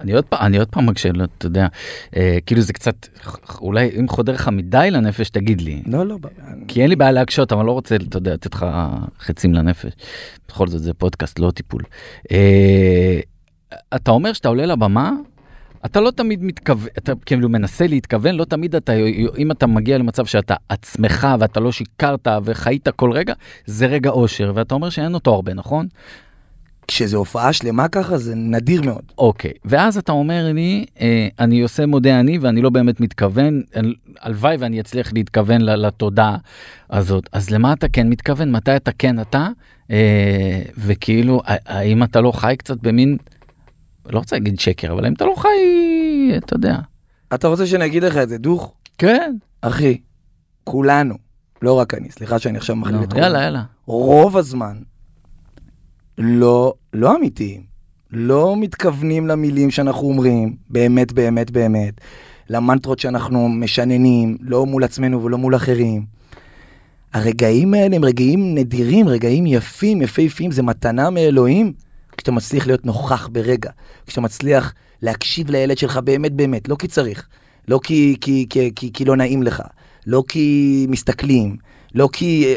אני 0.00 0.12
עוד 0.12 0.24
פעם, 0.24 0.46
אני 0.46 0.58
עוד 0.58 0.68
פעם 0.68 0.86
מקשה, 0.86 1.12
לא, 1.12 1.24
אתה 1.38 1.46
יודע, 1.46 1.66
אה, 2.16 2.38
כאילו 2.46 2.60
זה 2.60 2.72
קצת, 2.72 3.06
אולי 3.60 3.90
אם 4.00 4.08
חודר 4.08 4.32
לך 4.32 4.48
מדי 4.48 4.88
לנפש, 4.90 5.30
תגיד 5.30 5.60
לי. 5.60 5.82
לא, 5.86 6.06
לא, 6.06 6.16
כי 6.68 6.82
אין 6.82 6.90
לי 6.90 6.96
בעיה 6.96 7.12
להקשות, 7.12 7.52
אבל 7.52 7.64
לא 7.64 7.72
רוצה, 7.72 7.96
אתה 7.96 8.16
יודע, 8.16 8.34
לתת 8.34 8.54
לך 8.54 8.66
חצים 9.20 9.54
לנפש. 9.54 9.92
בכל 10.48 10.68
זאת 10.68 10.82
זה 10.82 10.94
פודקאסט, 10.94 11.38
לא 11.38 11.50
טיפול. 11.50 11.82
אה, 12.32 13.20
אתה 13.96 14.10
אומר 14.10 14.32
שאתה 14.32 14.48
עולה 14.48 14.66
לבמה, 14.66 15.12
אתה 15.86 16.00
לא 16.00 16.10
תמיד 16.10 16.42
מתכוון, 16.44 16.88
אתה 16.98 17.12
כאילו 17.26 17.48
מנסה 17.48 17.86
להתכוון, 17.86 18.34
לא 18.34 18.44
תמיד 18.44 18.74
אתה, 18.74 18.92
אם 19.38 19.50
אתה 19.50 19.66
מגיע 19.66 19.98
למצב 19.98 20.26
שאתה 20.26 20.54
עצמך 20.68 21.28
ואתה 21.40 21.60
לא 21.60 21.72
שיקרת 21.72 22.28
וחיית 22.44 22.88
כל 22.88 23.12
רגע, 23.12 23.34
זה 23.66 23.86
רגע 23.86 24.10
אושר, 24.10 24.52
ואתה 24.54 24.74
אומר 24.74 24.90
שאין 24.90 25.14
אותו 25.14 25.34
הרבה, 25.34 25.54
נכון? 25.54 25.86
כשזו 26.88 27.18
הופעה 27.18 27.52
שלמה 27.52 27.88
ככה, 27.88 28.18
זה 28.18 28.34
נדיר 28.34 28.82
מאוד. 28.82 29.02
אוקיי, 29.18 29.52
ואז 29.64 29.98
אתה 29.98 30.12
אומר 30.12 30.50
לי, 30.54 30.84
אה, 31.00 31.28
אני 31.38 31.60
עושה 31.60 31.86
מודה 31.86 32.20
אני 32.20 32.38
ואני 32.38 32.62
לא 32.62 32.70
באמת 32.70 33.00
מתכוון, 33.00 33.62
הלוואי 34.20 34.56
ואני 34.58 34.80
אצליח 34.80 35.12
להתכוון 35.12 35.60
ל- 35.60 35.86
לתודעה 35.86 36.36
הזאת. 36.90 37.28
אז 37.32 37.50
למה 37.50 37.72
אתה 37.72 37.88
כן 37.88 38.08
מתכוון? 38.10 38.50
מתי 38.52 38.76
אתה 38.76 38.90
כן 38.98 39.20
אתה? 39.20 39.48
אה, 39.90 40.62
וכאילו, 40.78 41.40
האם 41.46 42.02
אתה 42.02 42.20
לא 42.20 42.32
חי 42.32 42.54
קצת 42.58 42.76
במין, 42.82 43.16
לא 44.10 44.18
רוצה 44.18 44.36
להגיד 44.36 44.60
שקר, 44.60 44.92
אבל 44.92 45.04
האם 45.04 45.12
אתה 45.12 45.24
לא 45.24 45.34
חי, 45.36 45.48
אתה 46.36 46.56
יודע. 46.56 46.78
אתה 47.34 47.48
רוצה 47.48 47.66
שאני 47.66 47.86
אגיד 47.86 48.04
לך 48.04 48.16
את 48.16 48.28
זה, 48.28 48.38
דוך? 48.38 48.74
כן. 48.98 49.34
אחי, 49.60 50.00
כולנו, 50.64 51.14
לא 51.62 51.72
רק 51.72 51.94
אני, 51.94 52.10
סליחה 52.10 52.38
שאני 52.38 52.58
עכשיו 52.58 52.76
מכליל 52.76 52.96
נו, 52.96 53.04
את 53.04 53.12
כולם. 53.12 53.22
יאללה, 53.22 53.42
יאללה. 53.42 53.62
רוב 53.86 54.36
הזמן 54.36 54.76
לא, 56.18 56.74
לא 56.92 57.16
אמיתיים. 57.16 57.62
לא 58.10 58.56
מתכוונים 58.56 59.26
למילים 59.26 59.70
שאנחנו 59.70 60.08
אומרים, 60.08 60.56
באמת, 60.70 61.12
באמת, 61.12 61.50
באמת. 61.50 61.94
למנטרות 62.50 62.98
שאנחנו 62.98 63.48
משננים, 63.48 64.36
לא 64.40 64.66
מול 64.66 64.84
עצמנו 64.84 65.24
ולא 65.24 65.38
מול 65.38 65.56
אחרים. 65.56 66.06
הרגעים 67.14 67.74
האלה 67.74 67.96
הם 67.96 68.04
רגעים 68.04 68.54
נדירים, 68.54 69.08
רגעים 69.08 69.46
יפים, 69.46 70.02
יפהפיים, 70.02 70.50
זה 70.50 70.62
מתנה 70.62 71.10
מאלוהים. 71.10 71.72
כשאתה 72.18 72.32
מצליח 72.32 72.66
להיות 72.66 72.86
נוכח 72.86 73.28
ברגע, 73.32 73.70
כשאתה 74.06 74.20
מצליח 74.20 74.74
להקשיב 75.02 75.50
לילד 75.50 75.78
שלך 75.78 75.96
באמת 75.96 76.32
באמת, 76.32 76.68
לא 76.68 76.76
כי 76.78 76.88
צריך, 76.88 77.28
לא 77.68 77.80
כי, 77.82 78.16
כי, 78.20 78.46
כי, 78.50 78.70
כי, 78.76 78.92
כי 78.92 79.04
לא 79.04 79.16
נעים 79.16 79.42
לך, 79.42 79.62
לא 80.06 80.24
כי 80.28 80.86
מסתכלים, 80.88 81.56
לא 81.94 82.08
כי... 82.12 82.54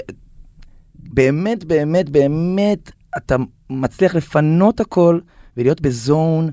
באמת, 0.95 1.64
באמת, 1.64 2.09
באמת, 2.09 2.91
אתה 3.18 3.36
מצליח 3.70 4.16
לפנות 4.16 4.80
הכל 4.80 5.20
ולהיות 5.57 5.82
בזון 5.82 6.49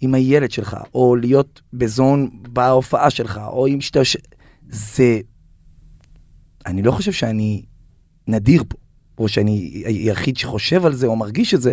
עם 0.00 0.14
הילד 0.14 0.50
שלך, 0.50 0.76
או 0.94 1.16
להיות 1.16 1.62
בזון 1.72 2.30
בהופעה 2.52 3.10
שלך, 3.10 3.40
או 3.46 3.66
עם 3.66 3.80
שאתה... 3.80 4.00
זה... 4.68 5.20
אני 6.66 6.82
לא 6.82 6.92
חושב 6.92 7.12
שאני 7.12 7.64
נדיר 8.28 8.62
פה, 8.68 8.76
או 9.18 9.28
שאני 9.28 9.82
היחיד 9.86 10.36
שחושב 10.36 10.86
על 10.86 10.94
זה 10.94 11.06
או 11.06 11.16
מרגיש 11.16 11.54
את 11.54 11.62
זה. 11.62 11.72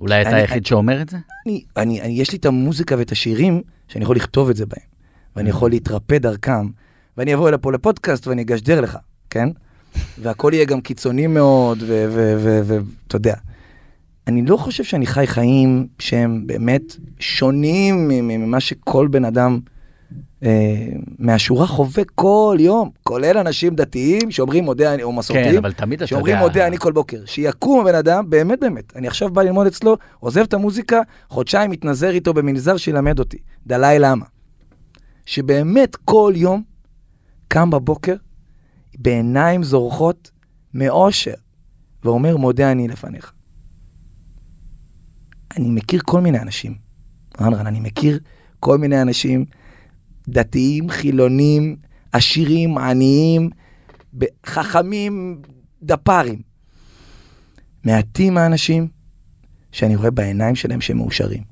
אולי 0.00 0.22
אתה 0.22 0.36
היחיד 0.36 0.66
שאומר 0.66 1.02
את 1.02 1.08
זה? 1.08 1.16
אני, 1.46 1.64
אני, 1.76 2.00
אני, 2.00 2.12
יש 2.12 2.32
לי 2.32 2.38
את 2.38 2.46
המוזיקה 2.46 2.98
ואת 2.98 3.12
השירים 3.12 3.62
שאני 3.88 4.04
יכול 4.04 4.16
לכתוב 4.16 4.50
את 4.50 4.56
זה 4.56 4.66
בהם, 4.66 4.86
ואני 5.36 5.50
יכול 5.50 5.70
להתרפא 5.70 6.18
דרכם, 6.18 6.68
ואני 7.16 7.34
אבוא 7.34 7.50
לפה 7.50 7.72
לפודקאסט 7.72 8.26
ואני 8.26 8.42
אגשדר 8.42 8.80
לך, 8.80 8.98
כן? 9.30 9.48
והכל 10.22 10.50
יהיה 10.54 10.64
גם 10.64 10.80
קיצוני 10.80 11.26
מאוד, 11.26 11.82
ואתה 11.86 13.16
יודע. 13.16 13.34
אני 14.26 14.42
לא 14.42 14.56
חושב 14.56 14.84
שאני 14.84 15.06
חי 15.06 15.26
חיים 15.26 15.86
שהם 15.98 16.46
באמת 16.46 16.96
שונים 17.18 18.08
ממה 18.08 18.60
שכל 18.60 19.08
בן 19.08 19.24
אדם 19.24 19.60
מהשורה 21.18 21.66
חווה 21.66 22.04
כל 22.14 22.56
יום, 22.60 22.90
כולל 23.02 23.38
אנשים 23.38 23.74
דתיים 23.74 24.30
שאומרים 24.30 24.64
מודה 24.64 24.94
אני, 24.94 25.02
או 25.02 25.12
מסורתיים. 25.12 25.50
כן, 25.50 25.56
אבל 25.56 25.72
תמיד 25.72 25.98
אתה 25.98 26.06
שאומרים 26.06 26.34
יודע... 26.34 26.46
מודה 26.46 26.66
אני 26.66 26.78
כל 26.78 26.92
בוקר. 26.92 27.22
שיקום 27.26 27.80
הבן 27.80 27.94
אדם, 27.94 28.30
באמת 28.30 28.60
באמת. 28.60 28.96
אני 28.96 29.06
עכשיו 29.06 29.30
בא 29.30 29.42
ללמוד 29.42 29.66
אצלו, 29.66 29.96
עוזב 30.20 30.40
את 30.40 30.54
המוזיקה, 30.54 31.00
חודשיים 31.28 31.70
מתנזר 31.70 32.10
איתו 32.10 32.34
במנזר 32.34 32.76
שילמד 32.76 33.18
אותי. 33.18 33.38
דלאי 33.66 33.98
למה. 33.98 34.24
שבאמת 35.26 35.96
כל 35.96 36.32
יום 36.36 36.62
קם 37.48 37.70
בבוקר 37.70 38.14
בעיניים 38.98 39.62
זורחות 39.62 40.30
מאושר, 40.74 41.34
ואומר 42.04 42.36
מודה 42.36 42.72
אני 42.72 42.88
לפניך. 42.88 43.32
אני 45.56 45.70
מכיר 45.70 46.00
כל 46.04 46.20
מיני 46.20 46.38
אנשים, 46.38 46.74
רן 47.40 47.54
רן, 47.54 47.66
אני 47.66 47.80
מכיר 47.80 48.18
כל 48.60 48.78
מיני 48.78 49.02
אנשים 49.02 49.44
דתיים, 50.28 50.90
חילונים, 50.90 51.76
עשירים, 52.12 52.78
עניים, 52.78 53.50
חכמים, 54.46 55.42
דפ"רים. 55.82 56.42
מעטים 57.84 58.38
האנשים 58.38 58.88
שאני 59.72 59.96
רואה 59.96 60.10
בעיניים 60.10 60.54
שלהם 60.54 60.80
שהם 60.80 60.96
מאושרים. 60.96 61.42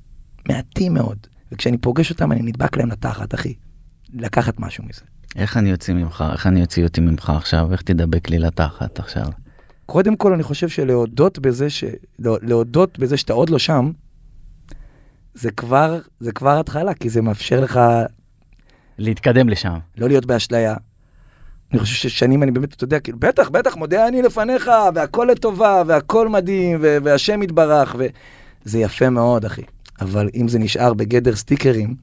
מעטים 0.49 0.95
מאוד. 0.95 1.19
וכשאני 1.53 1.79
פוגש 1.79 2.11
אותם 2.11 2.33
אני 2.33 2.43
נדבק 2.43 2.77
להם 2.77 2.91
לתחת, 2.91 3.35
אחי. 3.35 3.55
לקחת 4.15 4.61
משהו 4.61 4.85
מזה. 4.85 5.01
איך 5.37 5.57
אני 5.57 5.71
יוצא 5.71 5.93
ממך? 5.93 6.25
איך 6.33 6.47
אני 6.47 6.63
אוציא 6.63 6.85
אותי 6.85 7.01
ממך 7.01 7.31
עכשיו? 7.31 7.73
איך 7.73 7.83
תדבק 7.83 8.31
לי 8.31 8.39
לתחת 8.39 8.99
עכשיו? 8.99 9.27
קודם 9.87 10.17
כל 10.17 10.33
אני 10.33 10.43
חושב 10.43 10.69
שלהודות 10.69 11.39
בזה, 11.39 11.71
ש... 11.71 11.85
לא- 12.19 12.39
להודות 12.43 12.99
בזה 12.99 13.17
שאתה 13.17 13.33
עוד 13.33 13.51
לא 13.51 13.59
שם, 13.59 13.91
זה 15.35 15.51
כבר, 15.51 16.01
זה 16.21 16.33
כבר 16.33 16.61
התחלה, 16.61 16.95
כי 16.95 17.09
זה 17.09 17.23
מאפשר 17.23 17.61
לך 17.61 17.81
להתקדם 18.99 19.49
לשם. 19.49 19.79
לא 19.97 20.09
להיות 20.09 20.27
באשליה. 20.27 20.75
אני 21.73 21.81
חושב 21.81 21.95
ששנים 21.95 22.43
אני 22.43 22.51
באמת, 22.51 22.75
אתה 22.75 22.85
יודע, 22.85 23.01
כאילו, 23.01 23.19
בטח, 23.19 23.49
בטח, 23.49 23.77
מודה 23.77 24.09
אני 24.09 24.23
לפניך, 24.23 24.71
והכל 24.95 25.29
לטובה, 25.33 25.83
והכל 25.87 26.29
מדהים, 26.29 26.79
והשם 26.81 27.43
יתברך, 27.43 27.97
וזה 27.99 28.79
יפה 28.79 29.11
מאוד, 29.11 29.45
אחי. 29.45 29.63
אבל 30.01 30.29
אם 30.35 30.49
זה 30.49 30.59
נשאר 30.59 30.95
בגדר 30.95 31.37
סטיקרים, 31.37 31.97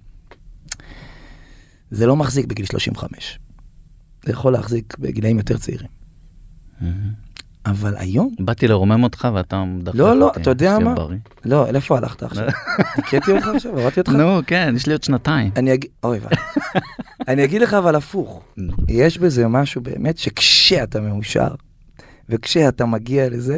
זה 1.91 2.05
לא 2.05 2.15
מחזיק 2.15 2.45
בגיל 2.45 2.65
35. 2.65 3.39
זה 4.25 4.31
יכול 4.31 4.53
להחזיק 4.53 4.97
בגילאים 4.97 5.37
יותר 5.37 5.57
צעירים. 5.57 5.89
אבל 7.65 7.93
היום, 7.97 8.35
באתי 8.39 8.67
לרומם 8.67 9.03
אותך 9.03 9.27
ואתה 9.33 9.63
מדפק 9.63 9.95
לא, 9.95 10.19
לא, 10.19 10.31
אתה 10.37 10.49
יודע 10.49 10.79
מה? 10.79 10.93
בריא. 10.95 11.17
לא, 11.45 11.71
לאיפה 11.71 11.97
הלכת 11.97 12.23
עכשיו? 12.23 12.47
הכיתי 12.97 13.31
אותך 13.31 13.47
עכשיו? 13.47 13.71
הורדתי 13.79 13.99
אותך? 13.99 14.11
נו, 14.11 14.39
כן, 14.47 14.73
יש 14.75 14.85
לי 14.87 14.93
עוד 14.93 15.03
שנתיים. 15.03 15.51
אני 15.55 15.73
אגיד, 15.73 15.89
אוי 16.03 16.19
ואי. 16.19 16.35
אני 17.27 17.43
אגיד 17.43 17.61
לך 17.61 17.73
אבל 17.73 17.95
הפוך. 17.95 18.43
יש 18.87 19.17
בזה 19.17 19.47
משהו 19.47 19.81
באמת 19.81 20.17
שכשאתה 20.17 21.01
מאושר, 21.01 21.55
וכשאתה 22.29 22.85
מגיע 22.85 23.29
לזה, 23.29 23.57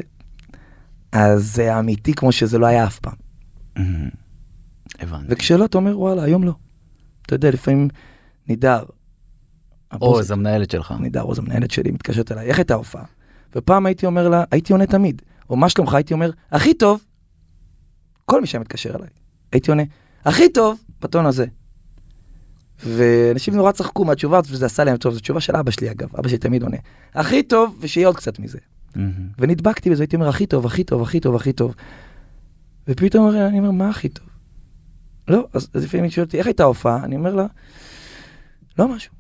אז 1.11 1.53
זה 1.55 1.79
אמיתי 1.79 2.13
כמו 2.13 2.31
שזה 2.31 2.57
לא 2.57 2.65
היה 2.65 2.85
אף 2.85 2.99
פעם. 2.99 3.15
הבנתי. 4.99 5.25
וכשלא, 5.29 5.65
אתה 5.65 5.77
אומר, 5.77 5.99
וואלה, 5.99 6.23
היום 6.23 6.43
לא. 6.43 6.53
אתה 7.25 7.35
יודע, 7.35 7.49
לפעמים 7.51 7.87
נידר. 8.47 8.83
הבוס- 9.91 10.01
עוז, 10.17 10.31
המנהלת 10.31 10.71
שלך. 10.71 10.93
נידר 10.99 11.21
עוז, 11.21 11.39
המנהלת 11.39 11.71
שלי, 11.71 11.91
מתקשרת 11.91 12.31
אליי, 12.31 12.47
איך 12.47 12.57
הייתה 12.57 12.73
ההופעה? 12.73 13.03
ופעם 13.55 13.85
הייתי 13.85 14.05
אומר 14.05 14.29
לה, 14.29 14.43
הייתי 14.51 14.73
עונה 14.73 14.85
תמיד, 14.85 15.21
או 15.49 15.55
מה 15.55 15.69
שלומך? 15.69 15.93
הייתי 15.93 16.13
אומר, 16.13 16.31
הכי 16.51 16.73
טוב. 16.73 17.03
כל 18.25 18.41
מי 18.41 18.47
שהיה 18.47 18.61
מתקשר 18.61 18.95
אליי. 18.95 19.09
הייתי 19.51 19.71
עונה, 19.71 19.83
הכי 20.25 20.49
טוב, 20.49 20.79
בטון 21.01 21.25
הזה. 21.25 21.45
ואנשים 22.83 23.55
נורא 23.55 23.71
צחקו 23.71 24.05
מהתשובה 24.05 24.37
הזאת, 24.37 24.51
וזה 24.51 24.65
עשה 24.65 24.83
להם 24.83 24.97
טוב, 24.97 25.13
זו 25.13 25.19
תשובה 25.19 25.39
של 25.39 25.55
אבא 25.55 25.71
שלי 25.71 25.91
אגב, 25.91 26.15
אבא 26.15 26.27
שלי 26.27 26.37
תמיד 26.37 26.63
עונה, 26.63 26.77
הכי 27.13 27.43
טוב, 27.43 27.77
ושיהיה 27.81 28.07
עוד 28.07 28.15
קצת 28.15 28.39
מזה. 28.39 28.59
מהמם. 28.95 29.29
ונדבקתי 29.39 29.89
בזה, 29.89 30.03
הייתי 30.03 30.15
אומר, 30.15 30.29
הכי 30.29 30.45
טוב, 30.45 30.65
הכי 30.65 30.83
טוב, 30.83 31.01
הכי 31.01 31.19
טוב, 31.19 31.35
הכי 31.35 31.53
טוב. 31.53 31.75
ופתאום 32.87 33.29
אני 33.29 33.59
אומר, 33.59 33.71
מה 33.71 33.89
הכי 33.89 34.09
טוב? 34.09 34.27
לא, 35.27 35.47
אז 35.53 35.69
אז 35.73 35.83
לפעמים 35.83 36.03
היא 36.03 36.11
שואלת 36.11 36.27
אותי, 36.27 36.37
איך 36.37 36.47
הייתה 36.47 36.63
ההופעה? 36.63 37.03
אני 37.03 37.15
אומר 37.15 37.35
לה, 37.35 37.45
לא 38.79 38.87
משהו. 38.87 39.13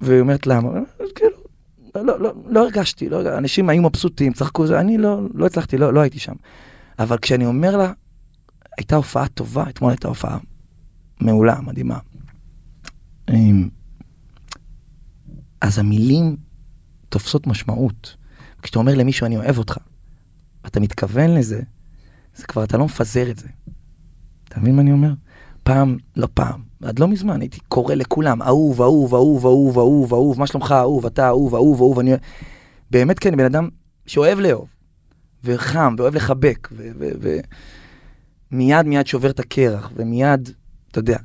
והיא 0.00 0.20
אומרת, 0.20 0.46
למה? 0.46 0.70
כאילו, 1.14 1.36
לא, 1.94 2.06
לא, 2.06 2.20
לא, 2.20 2.32
לא 2.46 2.64
הרגשתי, 2.64 3.08
לא. 3.08 3.38
אנשים 3.38 3.68
היו 3.68 3.82
מבסוטים, 3.82 4.32
צחקו, 4.32 4.66
אני 4.66 4.98
לא, 4.98 5.20
לא 5.34 5.46
הצלחתי, 5.46 5.78
לא, 5.78 5.94
לא 5.94 6.00
הייתי 6.00 6.18
שם. 6.18 6.34
אבל 6.98 7.18
כשאני 7.18 7.46
אומר 7.46 7.76
לה, 7.76 7.92
הייתה 8.78 8.96
הופעה 8.96 9.28
טובה, 9.28 9.68
אתמול 9.68 9.90
הייתה 9.90 10.08
הופעה 10.08 10.38
מעולה, 11.20 11.60
מדהימה. 11.60 11.98
אמ, 13.30 13.68
אז 15.60 15.78
המילים 15.78 16.36
תופסות 17.08 17.46
משמעות. 17.46 18.16
כשאתה 18.62 18.78
אומר 18.78 18.94
למישהו, 18.94 19.26
אני 19.26 19.36
אוהב 19.36 19.58
אותך, 19.58 19.78
ואתה 20.64 20.80
מתכוון 20.80 21.34
לזה, 21.34 21.62
זה 22.34 22.46
כבר, 22.46 22.64
אתה 22.64 22.76
לא 22.76 22.84
מפזר 22.84 23.30
את 23.30 23.38
זה. 23.38 23.48
אתה 24.48 24.60
מבין 24.60 24.76
מה 24.76 24.82
אני 24.82 24.92
אומר? 24.92 25.12
פעם, 25.62 25.96
לא 26.16 26.28
פעם, 26.34 26.62
עד 26.82 26.98
לא 26.98 27.08
מזמן 27.08 27.40
הייתי 27.40 27.60
קורא 27.68 27.94
לכולם, 27.94 28.42
אהוב, 28.42 28.82
אהוב, 28.82 29.14
אהוב, 29.14 29.46
אהוב, 29.46 29.78
אהוב, 29.78 30.14
אהוב, 30.14 30.38
מה 30.38 30.46
שלומך, 30.46 30.72
אהוב, 30.72 31.06
אתה 31.06 31.28
אהוב, 31.28 31.54
אהוב, 31.54 31.80
אהוב, 31.80 31.98
אני... 31.98 32.12
באמת 32.90 33.18
כן, 33.18 33.36
בן 33.36 33.44
אדם 33.44 33.68
שאוהב 34.06 34.38
לאהוב, 34.38 34.68
וחם, 35.44 35.94
ואוהב 35.98 36.14
לחבק, 36.14 36.68
ומיד 38.52 38.86
מיד 38.86 39.06
שובר 39.06 39.30
את 39.30 39.40
הקרח, 39.40 39.92
ומיד, 39.96 40.50
אתה 40.90 40.98
יודע. 40.98 41.18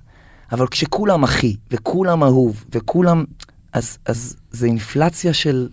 אבל 0.51 0.67
כשכולם 0.67 1.23
אחי, 1.23 1.55
וכולם 1.71 2.23
אהוב, 2.23 2.65
וכולם... 2.71 3.23
אז, 3.73 3.97
אז 4.05 4.35
זה 4.51 4.65
אינפלציה 4.65 5.33
של, 5.33 5.69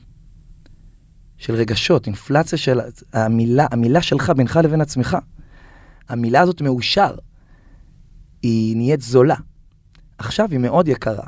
של 1.38 1.54
רגשות, 1.54 2.06
אינפלציה 2.06 2.58
של 2.58 2.80
המילה, 3.12 3.66
המילה 3.70 4.02
שלך 4.02 4.30
בינך 4.30 4.60
לבין 4.64 4.80
עצמך. 4.80 5.16
המילה 6.08 6.40
הזאת 6.40 6.62
מאושר. 6.62 7.14
היא 8.42 8.76
נהיית 8.76 9.00
זולה. 9.00 9.34
עכשיו 10.20 10.48
היא 10.50 10.58
מאוד 10.58 10.88
יקרה, 10.88 11.26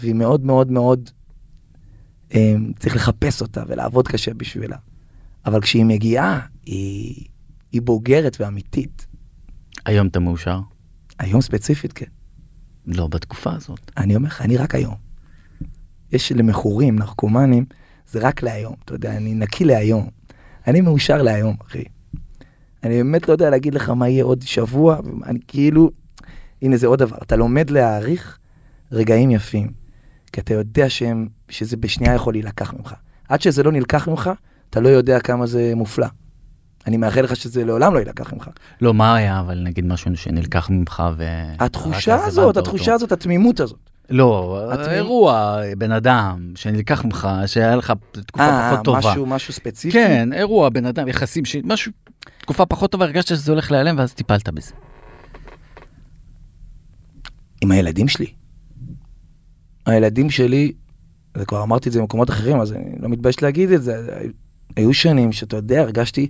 והיא 0.00 0.14
מאוד 0.14 0.44
מאוד 0.44 0.70
מאוד, 0.70 1.10
אה, 2.34 2.54
צריך 2.78 2.96
לחפש 2.96 3.42
אותה 3.42 3.62
ולעבוד 3.68 4.08
קשה 4.08 4.34
בשבילה. 4.34 4.76
אבל 5.46 5.60
כשהיא 5.60 5.84
מגיעה, 5.84 6.40
היא, 6.66 7.26
היא 7.72 7.82
בוגרת 7.82 8.36
ואמיתית. 8.40 9.06
היום 9.86 10.06
אתה 10.06 10.20
מאושר? 10.20 10.60
היום 11.18 11.40
ספציפית, 11.40 11.92
כן. 11.92 12.06
לא 12.86 13.06
בתקופה 13.06 13.54
הזאת. 13.54 13.90
אני 13.96 14.16
אומר 14.16 14.28
לך, 14.28 14.42
אני 14.42 14.56
רק 14.56 14.74
היום. 14.74 14.94
יש 16.12 16.32
למכורים, 16.32 16.98
נרקומנים, 16.98 17.64
זה 18.08 18.18
רק 18.22 18.42
להיום. 18.42 18.74
אתה 18.84 18.94
יודע, 18.94 19.16
אני 19.16 19.34
נקי 19.34 19.64
להיום. 19.64 20.08
אני 20.66 20.80
מאושר 20.80 21.22
להיום, 21.22 21.56
אחי. 21.66 21.84
אני 22.82 22.96
באמת 22.96 23.28
לא 23.28 23.32
יודע 23.32 23.50
להגיד 23.50 23.74
לך 23.74 23.90
מה 23.90 24.08
יהיה 24.08 24.24
עוד 24.24 24.42
שבוע, 24.42 25.00
אני 25.24 25.38
כאילו, 25.48 25.90
הנה 26.66 26.76
זה 26.76 26.86
עוד 26.86 26.98
דבר, 26.98 27.16
אתה 27.22 27.36
לומד 27.36 27.70
להעריך 27.70 28.38
רגעים 28.92 29.30
יפים, 29.30 29.70
כי 30.32 30.40
אתה 30.40 30.54
יודע 30.54 30.90
שהם, 30.90 31.28
שזה 31.48 31.76
בשנייה 31.76 32.14
יכול 32.14 32.34
להילקח 32.34 32.74
ממך. 32.74 32.94
עד 33.28 33.40
שזה 33.42 33.62
לא 33.62 33.72
נלקח 33.72 34.08
ממך, 34.08 34.30
אתה 34.70 34.80
לא 34.80 34.88
יודע 34.88 35.20
כמה 35.20 35.46
זה 35.46 35.72
מופלא. 35.76 36.06
אני 36.86 36.96
מאחל 36.96 37.20
לך 37.20 37.36
שזה 37.36 37.64
לעולם 37.64 37.94
לא 37.94 37.98
יילקח 37.98 38.32
ממך. 38.32 38.50
לא, 38.80 38.94
מה 38.94 39.16
היה, 39.16 39.40
אבל 39.40 39.62
נגיד 39.64 39.86
משהו 39.86 40.16
שנלקח 40.16 40.70
ממך 40.70 41.02
ו... 41.16 41.24
התחושה 41.58 42.24
הזאת, 42.24 42.56
התחושה. 42.56 42.94
הזאת, 42.94 43.12
התמימות 43.12 43.60
הזאת. 43.60 43.78
לא, 44.10 44.60
התמימות- 44.72 44.88
אירוע, 44.88 45.60
בן 45.78 45.92
אדם, 45.92 46.52
שנלקח 46.54 47.04
ממך, 47.04 47.28
שהיה 47.46 47.76
לך 47.76 47.92
תקופה 48.12 48.44
אה, 48.44 48.70
פחות 48.72 48.84
טובה. 48.84 48.98
משהו, 48.98 49.26
משהו 49.26 49.52
ספציפי? 49.52 49.92
כן, 49.92 50.32
אירוע, 50.32 50.68
בן 50.68 50.86
אדם, 50.86 51.08
יחסים, 51.08 51.44
ש... 51.44 51.56
משהו, 51.64 51.92
תקופה 52.38 52.66
פחות 52.66 52.92
טובה, 52.92 53.04
הרגשת 53.04 53.26
שזה 53.26 53.52
הולך 53.52 53.70
להיעלם 53.70 53.98
ואז 53.98 54.14
טיפלת 54.14 54.48
בזה. 54.48 54.72
עם 57.60 57.70
הילדים 57.70 58.08
שלי. 58.08 58.26
הילדים 59.86 60.30
שלי, 60.30 60.72
וכבר 61.36 61.62
אמרתי 61.62 61.88
את 61.88 61.92
זה 61.92 62.00
במקומות 62.00 62.30
אחרים, 62.30 62.60
אז 62.60 62.72
אני 62.72 62.96
לא 63.00 63.08
מתבייש 63.08 63.42
להגיד 63.42 63.70
את 63.70 63.82
זה, 63.82 64.06
היו 64.76 64.94
שנים 64.94 65.32
שאתה 65.32 65.56
יודע, 65.56 65.80
הרגשתי 65.80 66.28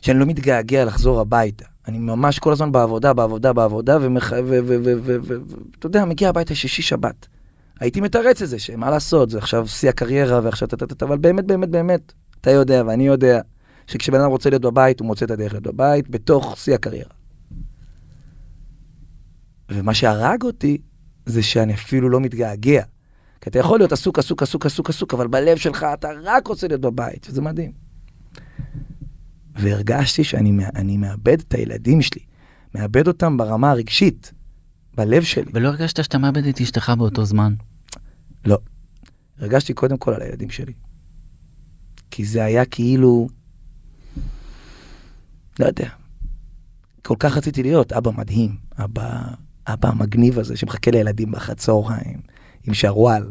שאני 0.00 0.18
לא 0.18 0.26
מתגעגע 0.26 0.84
לחזור 0.84 1.20
הביתה. 1.20 1.64
אני 1.88 1.98
ממש 1.98 2.38
כל 2.38 2.52
הזמן 2.52 2.72
בעבודה, 2.72 3.12
בעבודה, 3.12 3.52
בעבודה, 3.52 3.98
ואתה 4.00 5.86
יודע, 5.86 6.04
מגיע 6.04 6.28
הביתה 6.28 6.54
שישי 6.54 6.82
שבת. 6.82 7.26
הייתי 7.80 8.00
מתרץ 8.00 8.42
את 8.42 8.48
זה, 8.48 8.58
שמה 8.58 8.90
לעשות, 8.90 9.30
זה 9.30 9.38
עכשיו 9.38 9.68
שיא 9.68 9.88
הקריירה, 9.88 10.40
ועכשיו 10.42 10.68
טה-טה-טה, 10.68 11.04
אבל 11.04 11.18
באמת, 11.18 11.44
באמת, 11.44 11.68
באמת, 11.68 12.12
אתה 12.40 12.50
יודע 12.50 12.82
ואני 12.86 13.06
יודע, 13.06 13.40
שכשבן 13.86 14.20
אדם 14.20 14.30
רוצה 14.30 14.50
להיות 14.50 14.62
בבית, 14.62 15.00
הוא 15.00 15.06
מוצא 15.06 15.24
את 15.24 15.30
הדרך 15.30 15.52
להיות 15.52 15.64
בבית, 15.66 16.10
בתוך 16.10 16.56
שיא 16.58 16.74
הקריירה. 16.74 17.15
ומה 19.68 19.94
שהרג 19.94 20.42
אותי, 20.42 20.78
זה 21.26 21.42
שאני 21.42 21.74
אפילו 21.74 22.08
לא 22.08 22.20
מתגעגע. 22.20 22.82
כי 23.40 23.50
אתה 23.50 23.58
יכול 23.58 23.78
להיות 23.78 23.92
עסוק, 23.92 24.18
עסוק, 24.18 24.42
עסוק, 24.42 24.66
עסוק, 24.66 24.90
עסוק, 24.90 25.14
אבל 25.14 25.26
בלב 25.26 25.56
שלך 25.56 25.86
אתה 25.94 26.08
רק 26.22 26.46
רוצה 26.46 26.68
להיות 26.68 26.80
בבית, 26.80 27.26
וזה 27.30 27.42
מדהים. 27.42 27.72
והרגשתי 29.54 30.24
שאני 30.24 30.52
מא- 30.52 30.68
אני 30.76 30.96
מאבד 30.96 31.40
את 31.40 31.54
הילדים 31.54 32.02
שלי, 32.02 32.20
מאבד 32.74 33.08
אותם 33.08 33.36
ברמה 33.36 33.70
הרגשית, 33.70 34.32
בלב 34.94 35.22
שלי. 35.22 35.50
ולא 35.54 35.68
הרגשת 35.68 36.04
שאתה 36.04 36.18
מאבד 36.18 36.46
את 36.46 36.60
אשתך 36.60 36.92
באותו 36.98 37.24
זמן? 37.24 37.54
לא. 38.44 38.58
הרגשתי 39.38 39.74
קודם 39.74 39.96
כל 39.96 40.14
על 40.14 40.22
הילדים 40.22 40.50
שלי. 40.50 40.72
כי 42.10 42.24
זה 42.24 42.44
היה 42.44 42.64
כאילו, 42.64 43.28
לא 45.58 45.66
יודע, 45.66 45.88
כל 47.02 47.16
כך 47.18 47.36
רציתי 47.36 47.62
להיות 47.62 47.92
אבא 47.92 48.10
מדהים, 48.10 48.56
אבא, 48.84 49.22
אבא 49.66 49.88
המגניב 49.88 50.38
הזה 50.38 50.56
שמחכה 50.56 50.90
לילדים 50.90 51.30
באחר 51.30 51.54
צהריים, 51.54 52.20
עם 52.66 52.74
שרוואל, 52.74 53.30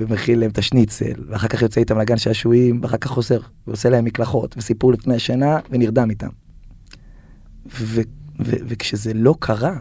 ומכין 0.00 0.38
להם 0.38 0.50
את 0.50 0.58
השניצל, 0.58 1.24
ואחר 1.28 1.48
כך 1.48 1.62
יוצא 1.62 1.80
איתם 1.80 1.98
לגן 1.98 2.16
שעשועים, 2.16 2.80
ואחר 2.82 2.96
כך 2.96 3.10
חוזר, 3.10 3.40
ועושה 3.66 3.90
להם 3.90 4.04
מקלחות, 4.04 4.54
וסיפור 4.58 4.92
לפני 4.92 5.14
השינה, 5.14 5.58
ונרדם 5.70 6.10
איתם. 6.10 6.28
ו- 7.66 8.00
ו- 8.40 8.62
וכשזה 8.68 9.14
לא 9.14 9.34
קרה, 9.38 9.76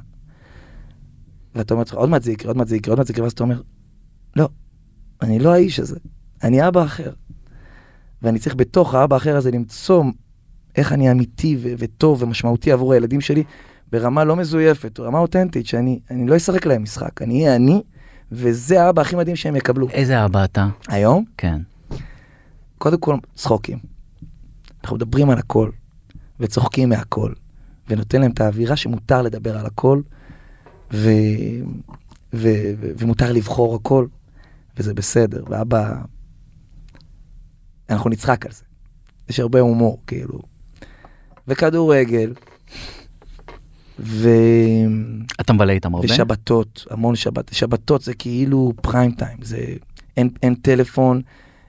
ואתה 1.56 1.74
אומר, 1.74 1.84
עוד 1.94 2.10
מעט 2.10 2.24
זה 2.24 2.32
יקרה, 2.32 2.50
עוד 2.50 2.58
מעט 2.58 2.68
זה 2.68 2.76
יקרה, 2.76 2.92
עוד 2.92 2.98
מעט 3.00 3.08
זה 3.08 3.14
יקרה, 3.14 3.24
ואז 3.24 3.32
אתה 3.32 3.44
אומר, 3.44 3.62
לא, 4.36 4.50
אני 5.22 5.40
לא 5.40 5.54
האיש 5.54 5.80
הזה, 5.80 6.00
אני 6.44 6.68
אבא 6.68 6.84
אחר. 6.84 7.12
ואני 8.22 8.40
צריך 8.40 8.56
בתוך 8.56 8.96
האבא 8.96 9.16
האחר 9.16 9.36
הזה 9.36 9.52
למצוא 9.52 10.04
איך 10.76 10.92
אני 10.92 11.12
אמיתי 11.12 11.58
ו- 11.62 11.74
וטוב 11.78 12.24
ומשמעותי 12.24 12.72
עבור 12.72 12.94
הילדים 12.94 13.22
שלי 13.22 13.44
ברמה 13.92 14.24
לא 14.24 14.36
מזויפת, 14.36 15.00
רמה 15.00 15.20
אותנטית, 15.20 15.68
שאני 15.68 16.00
אני 16.12 16.28
לא 16.28 16.38
אשחק 16.38 16.66
להם 16.66 16.84
משחק, 16.84 17.22
אני 17.22 17.44
אהיה 17.44 17.56
אני, 17.56 17.82
וזה 18.32 18.84
האבא 18.84 19.02
הכי 19.02 19.16
מדהים 19.16 19.36
שהם 19.36 19.56
יקבלו. 19.56 19.90
איזה 19.90 20.26
אבא 20.26 20.44
אתה? 20.44 20.68
היום, 20.88 21.26
כן. 21.38 21.62
קודם 22.78 23.00
כל, 23.00 23.18
צחוקים. 23.36 23.80
אנחנו 24.84 24.96
מדברים 24.96 25.30
על 25.30 25.38
הכל, 25.38 25.70
וצוחקים 26.40 26.90
מהכל, 26.90 27.34
ונותן 27.90 28.22
להם 28.22 28.32
את 28.32 28.42
האווירה 28.42 28.76
שמותר 28.76 29.22
לדבר 29.22 29.58
על 29.58 29.66
הכל, 29.66 30.02
ו... 30.94 31.10
ו... 32.34 32.48
ו... 32.80 32.90
ומותר 32.98 33.32
לבחור 33.32 33.76
הכל, 33.76 34.06
וזה 34.78 34.94
בסדר. 34.94 35.44
ואבא, 35.48 35.94
אנחנו 37.90 38.10
נצחק 38.10 38.46
על 38.46 38.52
זה. 38.52 38.64
יש 39.30 39.40
הרבה 39.40 39.60
הומור, 39.60 40.02
כאילו. 40.08 40.40
וכדורגל, 41.48 42.34
ו... 44.04 44.30
אתה 45.42 45.54
מבלה 45.54 45.74
איתם 45.74 45.96
הרבה? 45.96 46.06
ושבתות, 46.06 46.86
המון 46.90 47.16
שבת, 47.16 47.54
שבתות 47.54 48.02
זה 48.02 48.14
כאילו 48.14 48.74
פריים 48.82 49.12
טיים, 49.12 49.38
זה 49.42 49.66
אין, 50.18 50.30
אין 50.44 50.56
טלפון, 50.56 51.22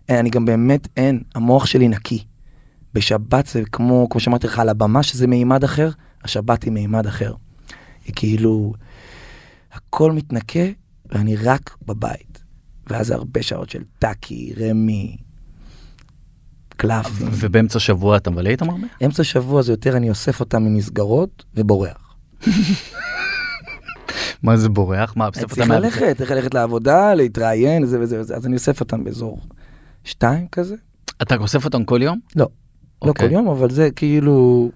אין, 0.09 0.19
אני 0.19 0.31
גם 0.31 0.45
באמת 0.45 0.89
אין, 0.97 1.23
המוח 1.35 1.67
שלי 1.67 1.89
נקי. 1.89 2.25
בשבת 2.95 3.47
זה 3.47 3.63
כמו, 3.73 4.07
כמו 4.11 4.21
שאמרתי 4.21 4.47
לך 4.47 4.59
על 4.59 4.69
הבמה 4.69 5.03
שזה 5.03 5.27
מימד 5.27 5.65
אחר, 5.65 5.91
השבת 6.25 6.63
היא 6.63 6.73
מימד 6.73 7.07
אחר. 7.07 7.35
היא 8.05 8.15
כאילו, 8.17 8.73
הכל 9.73 10.13
מתנקה 10.13 10.65
ואני 11.13 11.37
רק 11.37 11.77
בבית. 11.87 12.43
ואז 12.87 13.11
הרבה 13.11 13.43
שעות 13.43 13.71
של 13.71 13.83
טאקי, 13.99 14.53
רמי, 14.61 15.17
קלפים. 16.69 17.29
ובאמצע 17.33 17.79
שבוע 17.79 18.17
אתה 18.17 18.31
מבלה 18.31 18.51
איתם 18.51 18.71
הרבה? 18.71 18.87
אמצע 19.05 19.25
שבוע 19.25 19.63
זה 19.63 19.73
יותר 19.73 19.97
אני 19.97 20.11
אוסף 20.11 20.41
אותם 20.41 20.63
ממסגרות 20.63 21.45
ובורח. 21.55 22.12
מה 24.43 24.57
זה 24.57 24.69
בורח? 24.69 25.17
מה, 25.17 25.31
בסוף 25.31 25.55
צריך 25.55 25.71
ללכת, 25.71 26.15
צריך 26.19 26.31
ללכת 26.31 26.55
לעבודה, 26.55 27.15
להתראיין, 27.15 27.87
זה 27.87 28.01
וזה 28.01 28.21
וזה, 28.21 28.35
אז 28.37 28.47
אני 28.47 28.55
אוסף 28.55 28.81
אותם 28.81 29.05
באזור 29.05 29.41
שתיים 30.05 30.49
כזה. 30.53 30.75
אתה 31.23 31.37
אוסף 31.37 31.65
אותם 31.65 31.85
כל 31.85 32.03
יום? 32.03 32.19
לא, 32.37 32.49
לא 33.05 33.09
אוקיי. 33.09 33.29
כל 33.29 33.35
יום, 33.35 33.49
אבל 33.49 33.71
זה 33.71 33.91
כאילו, 33.91 34.71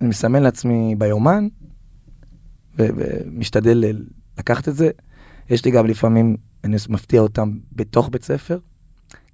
אני 0.00 0.08
מסמן 0.08 0.42
לעצמי 0.42 0.94
ביומן, 0.98 1.48
ומשתדל 2.78 3.84
לקחת 4.38 4.68
את 4.68 4.76
זה. 4.76 4.90
יש 5.50 5.64
לי 5.64 5.70
גם 5.70 5.86
לפעמים, 5.86 6.36
אני 6.64 6.76
מפתיע 6.88 7.20
אותם 7.20 7.58
בתוך 7.72 8.08
בית 8.12 8.24
ספר, 8.24 8.58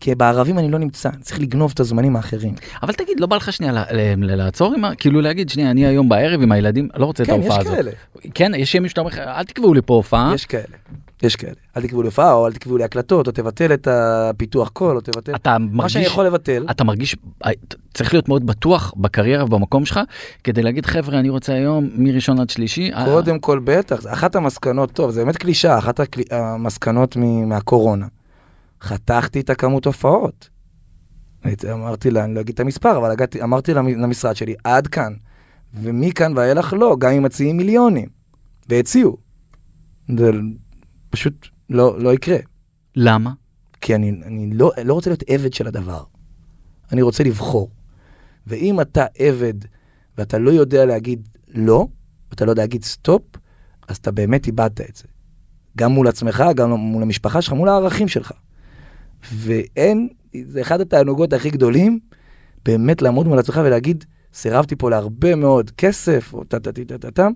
כי 0.01 0.15
בערבים 0.15 0.59
אני 0.59 0.71
לא 0.71 0.79
נמצא, 0.79 1.09
אני 1.09 1.23
צריך 1.23 1.41
לגנוב 1.41 1.73
את 1.75 1.81
הזמנים 1.81 2.17
האחרים. 2.17 2.55
אבל 2.83 2.93
תגיד, 2.93 3.21
לא 3.21 3.27
בא 3.27 3.37
לך 3.37 3.53
שנייה 3.53 3.85
לעצור 4.17 4.75
עם 4.75 4.85
ה... 4.85 4.95
כאילו 4.95 5.21
להגיד, 5.21 5.49
שנייה, 5.49 5.71
אני 5.71 5.87
היום 5.87 6.09
בערב 6.09 6.43
עם 6.43 6.53
הילדים, 6.53 6.89
לא 6.97 7.07
רוצה 7.07 7.23
את 7.23 7.29
כן, 7.29 7.35
יש 7.35 7.41
ההופעה 7.41 7.61
הזאת. 7.61 7.75
כאלה, 7.75 7.91
כן, 8.35 8.53
יש 8.57 8.75
ימים 8.75 8.89
שאתה 8.89 9.01
אומר 9.01 9.11
אל 9.19 9.45
תקבעו 9.45 9.75
לי 9.75 9.81
פה 9.83 9.95
הופעה. 9.95 10.33
יש 10.35 10.47
כאלה, 10.47 10.63
יש 11.23 11.37
כאלה. 11.37 11.53
אל 11.77 11.83
תקבעו 11.83 12.03
לי 12.03 12.09
הופעה, 12.09 12.33
או 12.33 12.47
אל 12.47 12.53
תקבעו 12.53 12.79
לי 12.79 12.85
הקלטות, 12.85 13.27
או 13.27 13.33
תבטל 13.33 13.73
את 13.75 13.89
הפיתוח 13.91 14.69
קול, 14.69 14.97
או 14.97 15.01
תבטל. 15.01 15.35
אתה 15.35 15.57
מה 15.59 15.89
שאני 15.89 16.03
מרגיש, 16.03 16.13
יכול 16.13 16.27
לבטל, 16.27 16.67
אתה 16.71 16.85
מרגיש, 16.85 17.17
אה, 17.45 17.51
צריך 17.95 18.15
להיות 18.15 18.29
מאוד 18.29 18.47
בטוח 18.47 18.95
בקריירה 18.97 19.45
ובמקום 19.45 19.85
שלך, 19.85 20.01
כדי 20.45 20.63
להגיד, 20.63 20.87
חבר'ה, 20.87 21.19
אני 21.19 21.29
רוצה 21.29 21.53
היום 21.53 21.89
מראשון 21.95 22.41
עד 22.41 22.51
שלישי. 22.51 22.93
אה, 22.93 23.05
קודם 23.05 23.39
כל 23.39 23.61
בטח, 23.65 24.07
אחת 24.07 24.37
המסקנות, 24.37 24.93
טוב, 24.93 25.11
זה 25.11 25.25
באמת 25.25 25.37
קלישאה, 25.37 25.79
אחת 25.79 26.01
המסקנות 26.31 27.17
מהקורונה. 27.47 28.07
חתכתי 28.83 29.41
את 29.41 29.51
הכמות 29.51 29.87
הופעות. 29.87 30.49
אמרתי 31.73 32.11
לה, 32.11 32.25
אני 32.25 32.35
לא 32.35 32.41
אגיד 32.41 32.55
את 32.55 32.61
המספר, 32.61 32.97
אבל 32.97 33.11
הגעתי, 33.11 33.43
אמרתי 33.43 33.75
למ- 33.75 33.89
למשרד 34.03 34.37
שלי, 34.37 34.55
עד 34.65 34.87
כאן. 34.87 35.13
ומכאן 35.75 36.33
ואילך 36.37 36.73
לא, 36.73 36.97
גם 37.01 37.13
אם 37.13 37.23
מציעים 37.23 37.57
מיליונים. 37.57 38.09
והציעו. 38.69 39.17
זה 40.19 40.31
פשוט 41.11 41.49
לא, 41.71 42.01
לא 42.01 42.15
יקרה. 42.15 42.37
למה? 42.97 43.33
כי 43.81 43.95
אני, 43.95 44.11
אני 44.11 44.51
לא, 44.55 44.73
לא 44.85 44.95
רוצה 44.95 45.11
להיות 45.11 45.23
עבד 45.27 45.53
של 45.53 45.67
הדבר. 45.67 46.05
אני 46.93 47.03
רוצה 47.03 47.25
לבחור. 47.25 47.71
ואם 48.47 48.81
אתה 48.81 49.07
עבד 49.19 49.55
ואתה 50.19 50.39
לא 50.39 50.51
יודע 50.51 50.85
להגיד 50.85 51.29
לא, 51.49 51.87
ואתה 52.31 52.45
לא 52.45 52.51
יודע 52.51 52.63
להגיד 52.63 52.85
סטופ, 52.85 53.23
אז 53.89 53.97
אתה 53.97 54.11
באמת 54.11 54.47
איבדת 54.47 54.81
את 54.81 54.97
זה. 54.97 55.05
גם 55.77 55.93
מול 55.93 56.09
עצמך, 56.09 56.45
גם 56.57 56.71
מול 56.71 57.03
המשפחה 57.03 57.43
שלך, 57.43 57.53
מול 57.53 57.69
הערכים 57.69 58.09
שלך. 58.09 58.33
ואין, 59.35 60.09
זה 60.47 60.61
אחד 60.61 60.81
התענוגות 60.81 61.33
הכי 61.33 61.51
גדולים, 61.51 61.99
באמת 62.65 63.03
לעמוד 63.03 63.27
מול 63.27 63.39
עצמך 63.39 63.61
ולהגיד, 63.65 64.05
סירבתי 64.35 64.77
פה 64.77 64.91
להרבה 64.91 65.35
מאוד 65.35 65.71
כסף, 65.71 66.35
או 66.35 66.45
טה-טה-טה-טה-טם, 66.45 67.33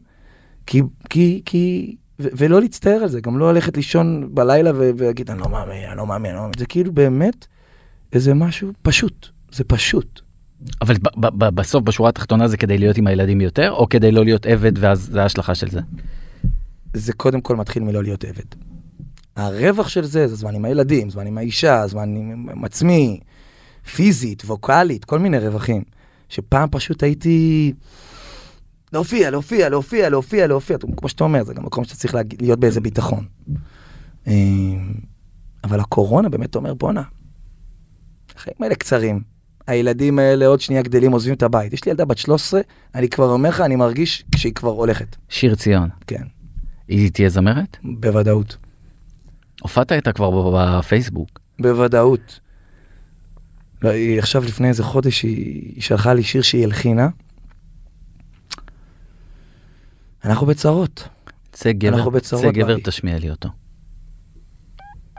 כי, 0.67 0.83
כי, 1.11 1.43
כי, 1.45 1.97
ו- 2.21 2.29
ולא 2.37 2.61
להצטער 2.61 3.01
על 3.03 3.09
זה, 3.09 3.21
גם 3.21 3.39
לא 3.39 3.53
ללכת 3.53 3.77
לישון 3.77 4.29
בלילה 4.35 4.71
ו- 4.75 4.91
ולהגיד, 4.97 5.31
אני 5.31 5.41
לא 5.41 5.49
מאמין, 5.49 5.89
אני 5.89 5.97
לא 5.97 6.07
מאמין, 6.07 6.31
אני 6.31 6.37
לא 6.37 6.41
מאמין. 6.41 6.59
זה 6.59 6.67
כאילו 6.67 6.93
באמת 6.93 7.47
איזה 8.13 8.35
משהו 8.35 8.73
פשוט, 8.83 9.29
זה 9.53 9.65
פשוט. 9.65 10.21
אבל 10.83 10.95
ב- 10.95 11.27
ב- 11.27 11.45
ב- 11.45 11.55
בסוף, 11.55 11.83
בשורה 11.85 12.09
התחתונה 12.09 12.49
זה 12.49 12.57
כדי 12.57 12.79
להיות 12.79 12.97
עם 12.97 13.07
הילדים 13.07 13.41
יותר, 13.41 13.73
או 13.73 13.89
כדי 13.89 14.13
לא 14.13 14.25
להיות 14.25 14.47
עבד 14.47 14.73
ואז 14.79 15.09
זה 15.13 15.23
ההשלכה 15.23 15.55
של 15.55 15.71
זה? 15.71 15.81
זה 16.95 17.13
קודם 17.13 17.41
כל 17.41 17.57
מתחיל 17.57 17.83
מלא 17.83 18.03
להיות 18.03 18.25
עבד. 18.25 18.74
הרווח 19.37 19.89
של 19.89 20.05
זה, 20.05 20.27
זה 20.29 20.37
זמן 20.37 20.55
עם 20.55 20.65
הילדים, 20.65 21.11
זמן 21.11 21.27
עם 21.27 21.39
האישה, 21.39 21.87
זמן 21.87 22.17
עם 22.17 22.65
עצמי, 22.65 23.21
פיזית, 23.95 24.43
ווקאלית, 24.45 25.05
כל 25.05 25.19
מיני 25.19 25.39
רווחים. 25.39 25.83
שפעם 26.29 26.69
פשוט 26.71 27.03
הייתי... 27.03 27.73
להופיע, 28.93 29.31
להופיע, 29.31 29.69
להופיע, 29.69 30.09
להופיע, 30.09 30.47
להופיע. 30.47 30.77
כמו 30.97 31.09
שאתה 31.09 31.25
אומר, 31.25 31.45
זה 31.45 31.55
גם 31.55 31.65
מקום 31.65 31.85
שאתה 31.85 31.97
צריך 31.97 32.15
להגיד, 32.15 32.43
להיות 32.43 32.61
באיזה 32.61 32.81
ביטחון. 32.81 33.25
אמ, 34.27 34.95
אבל 35.65 35.81
הקורונה 35.81 36.29
באמת 36.29 36.57
אומר, 36.57 36.75
בואנה, 36.75 37.03
החיים 38.37 38.57
האלה 38.61 38.75
קצרים. 38.75 39.21
הילדים 39.67 40.19
האלה 40.19 40.47
עוד 40.47 40.61
שנייה 40.61 40.83
גדלים, 40.83 41.13
עוזבים 41.13 41.35
את 41.35 41.43
הבית. 41.43 41.73
יש 41.73 41.85
לי 41.85 41.91
ילדה 41.91 42.05
בת 42.05 42.19
13, 42.19 42.61
אני 42.95 43.09
כבר 43.09 43.31
אומר 43.31 43.49
לך, 43.49 43.61
אני 43.61 43.77
מרגיש 43.77 44.25
שהיא 44.37 44.55
כבר 44.55 44.71
הולכת. 44.71 45.17
שיר 45.29 45.55
ציון, 45.55 45.89
כן, 46.07 46.23
היא 46.89 47.11
תהיה 47.11 47.29
זמרת? 47.29 47.77
בוודאות. 47.83 48.57
הופעת 49.65 49.93
איתה 49.93 50.13
כבר 50.13 50.51
בפייסבוק. 50.51 51.41
בוודאות. 51.61 52.41
לא, 53.83 53.91
היא 53.91 54.19
עכשיו 54.19 54.45
לפני 54.45 54.69
איזה 54.69 54.83
חודש 54.83 55.23
היא, 55.23 55.83
שלחה 55.83 56.15
לי 56.15 56.23
שיר 56.23 56.43
שהיא 56.43 56.65
הלחינה. 56.65 57.09
אנחנו 60.25 60.47
בצרות. 60.47 61.09
צא 61.53 61.73
גבר, 61.73 61.97
אנחנו 61.97 62.11
בצרות, 62.11 62.43
צא 62.43 62.51
גבר. 62.51 62.77
תשמיע 62.85 63.19
לי 63.19 63.31
אותו. 63.31 63.49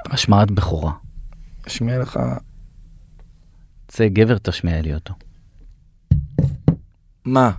השמעת 0.06 0.52
בכורה. 0.52 0.92
אשמיע 1.68 2.00
לך... 2.00 2.20
צא 3.88 4.08
גבר 4.08 4.38
תשמיע 4.38 4.82
לי 4.82 4.94
אותו. 4.94 5.14
מה? 7.26 7.52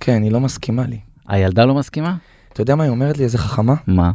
כן, 0.00 0.22
היא 0.22 0.32
לא 0.32 0.40
מסכימה 0.40 0.86
לי. 0.86 1.00
הילדה 1.28 1.64
לא 1.64 1.74
מסכימה? 1.74 2.16
אתה 2.52 2.62
יודע 2.62 2.74
מה 2.74 2.84
היא 2.84 2.90
אומרת 2.90 3.18
לי? 3.18 3.24
איזה 3.24 3.38
חכמה? 3.38 3.74
מה? 3.86 4.12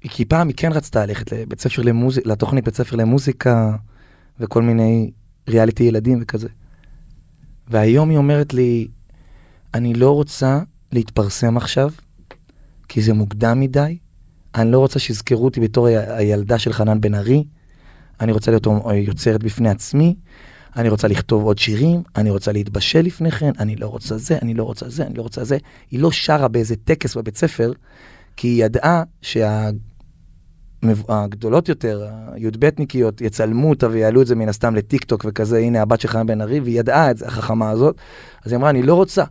כי 0.00 0.24
פעם 0.24 0.48
היא 0.48 0.56
כן 0.56 0.72
רצתה 0.72 1.06
ללכת 1.06 1.32
לבית 1.32 1.60
ספר 1.60 1.82
למוזיקה, 1.82 2.30
לתוכנית 2.30 2.64
בית 2.64 2.74
ספר 2.74 2.96
למוזיקה 2.96 3.76
וכל 4.40 4.62
מיני 4.62 5.10
ריאליטי 5.48 5.84
ילדים 5.84 6.18
וכזה. 6.22 6.48
והיום 7.68 8.10
היא 8.10 8.18
אומרת 8.18 8.54
לי, 8.54 8.88
אני 9.74 9.94
לא 9.94 10.10
רוצה 10.10 10.60
להתפרסם 10.92 11.56
עכשיו, 11.56 11.90
כי 12.88 13.02
זה 13.02 13.12
מוקדם 13.12 13.60
מדי, 13.60 13.98
אני 14.54 14.70
לא 14.70 14.78
רוצה 14.78 14.98
שיזכרו 14.98 15.44
אותי 15.44 15.60
בתור 15.60 15.86
ה- 15.86 16.16
הילדה 16.16 16.58
של 16.58 16.72
חנן 16.72 17.00
בן 17.00 17.14
ארי, 17.14 17.44
אני 18.20 18.32
רוצה 18.32 18.50
להיות 18.50 18.66
יוצרת 18.94 19.42
בפני 19.42 19.68
עצמי, 19.68 20.16
אני 20.76 20.88
רוצה 20.88 21.08
לכתוב 21.08 21.44
עוד 21.44 21.58
שירים, 21.58 22.02
אני 22.16 22.30
רוצה 22.30 22.52
להתבשל 22.52 23.00
לפני 23.00 23.30
כן, 23.30 23.50
אני 23.58 23.76
לא 23.76 23.86
רוצה 23.86 24.18
זה, 24.18 24.38
אני 24.42 24.54
לא 24.54 24.64
רוצה 24.64 24.88
זה, 24.88 25.06
אני 25.06 25.14
לא 25.14 25.22
רוצה 25.22 25.44
זה. 25.44 25.58
היא 25.90 26.00
לא 26.00 26.10
שרה 26.10 26.48
באיזה 26.48 26.76
טקס 26.76 27.16
בבית 27.16 27.36
ספר, 27.36 27.72
כי 28.36 28.48
היא 28.48 28.64
ידעה 28.64 29.02
שהגדולות 30.84 31.68
יותר, 31.68 32.06
הי"בניקיות, 32.32 33.20
יצלמו 33.20 33.70
אותה 33.70 33.88
ויעלו 33.90 34.22
את 34.22 34.26
זה 34.26 34.34
מן 34.34 34.48
הסתם 34.48 34.74
לטיק 34.74 35.04
טוק 35.04 35.24
וכזה, 35.28 35.58
הנה 35.58 35.82
הבת 35.82 36.00
של 36.00 36.08
חנן 36.08 36.26
בן 36.26 36.40
ארי, 36.40 36.60
והיא 36.60 36.80
ידעה 36.80 37.10
את 37.10 37.16
זה, 37.16 37.26
החכמה 37.26 37.70
הזאת. 37.70 37.96
אז 38.44 38.52
היא 38.52 38.58
אמרה, 38.58 38.70
אני 38.70 38.82
לא 38.82 38.94
רוצה, 38.94 39.24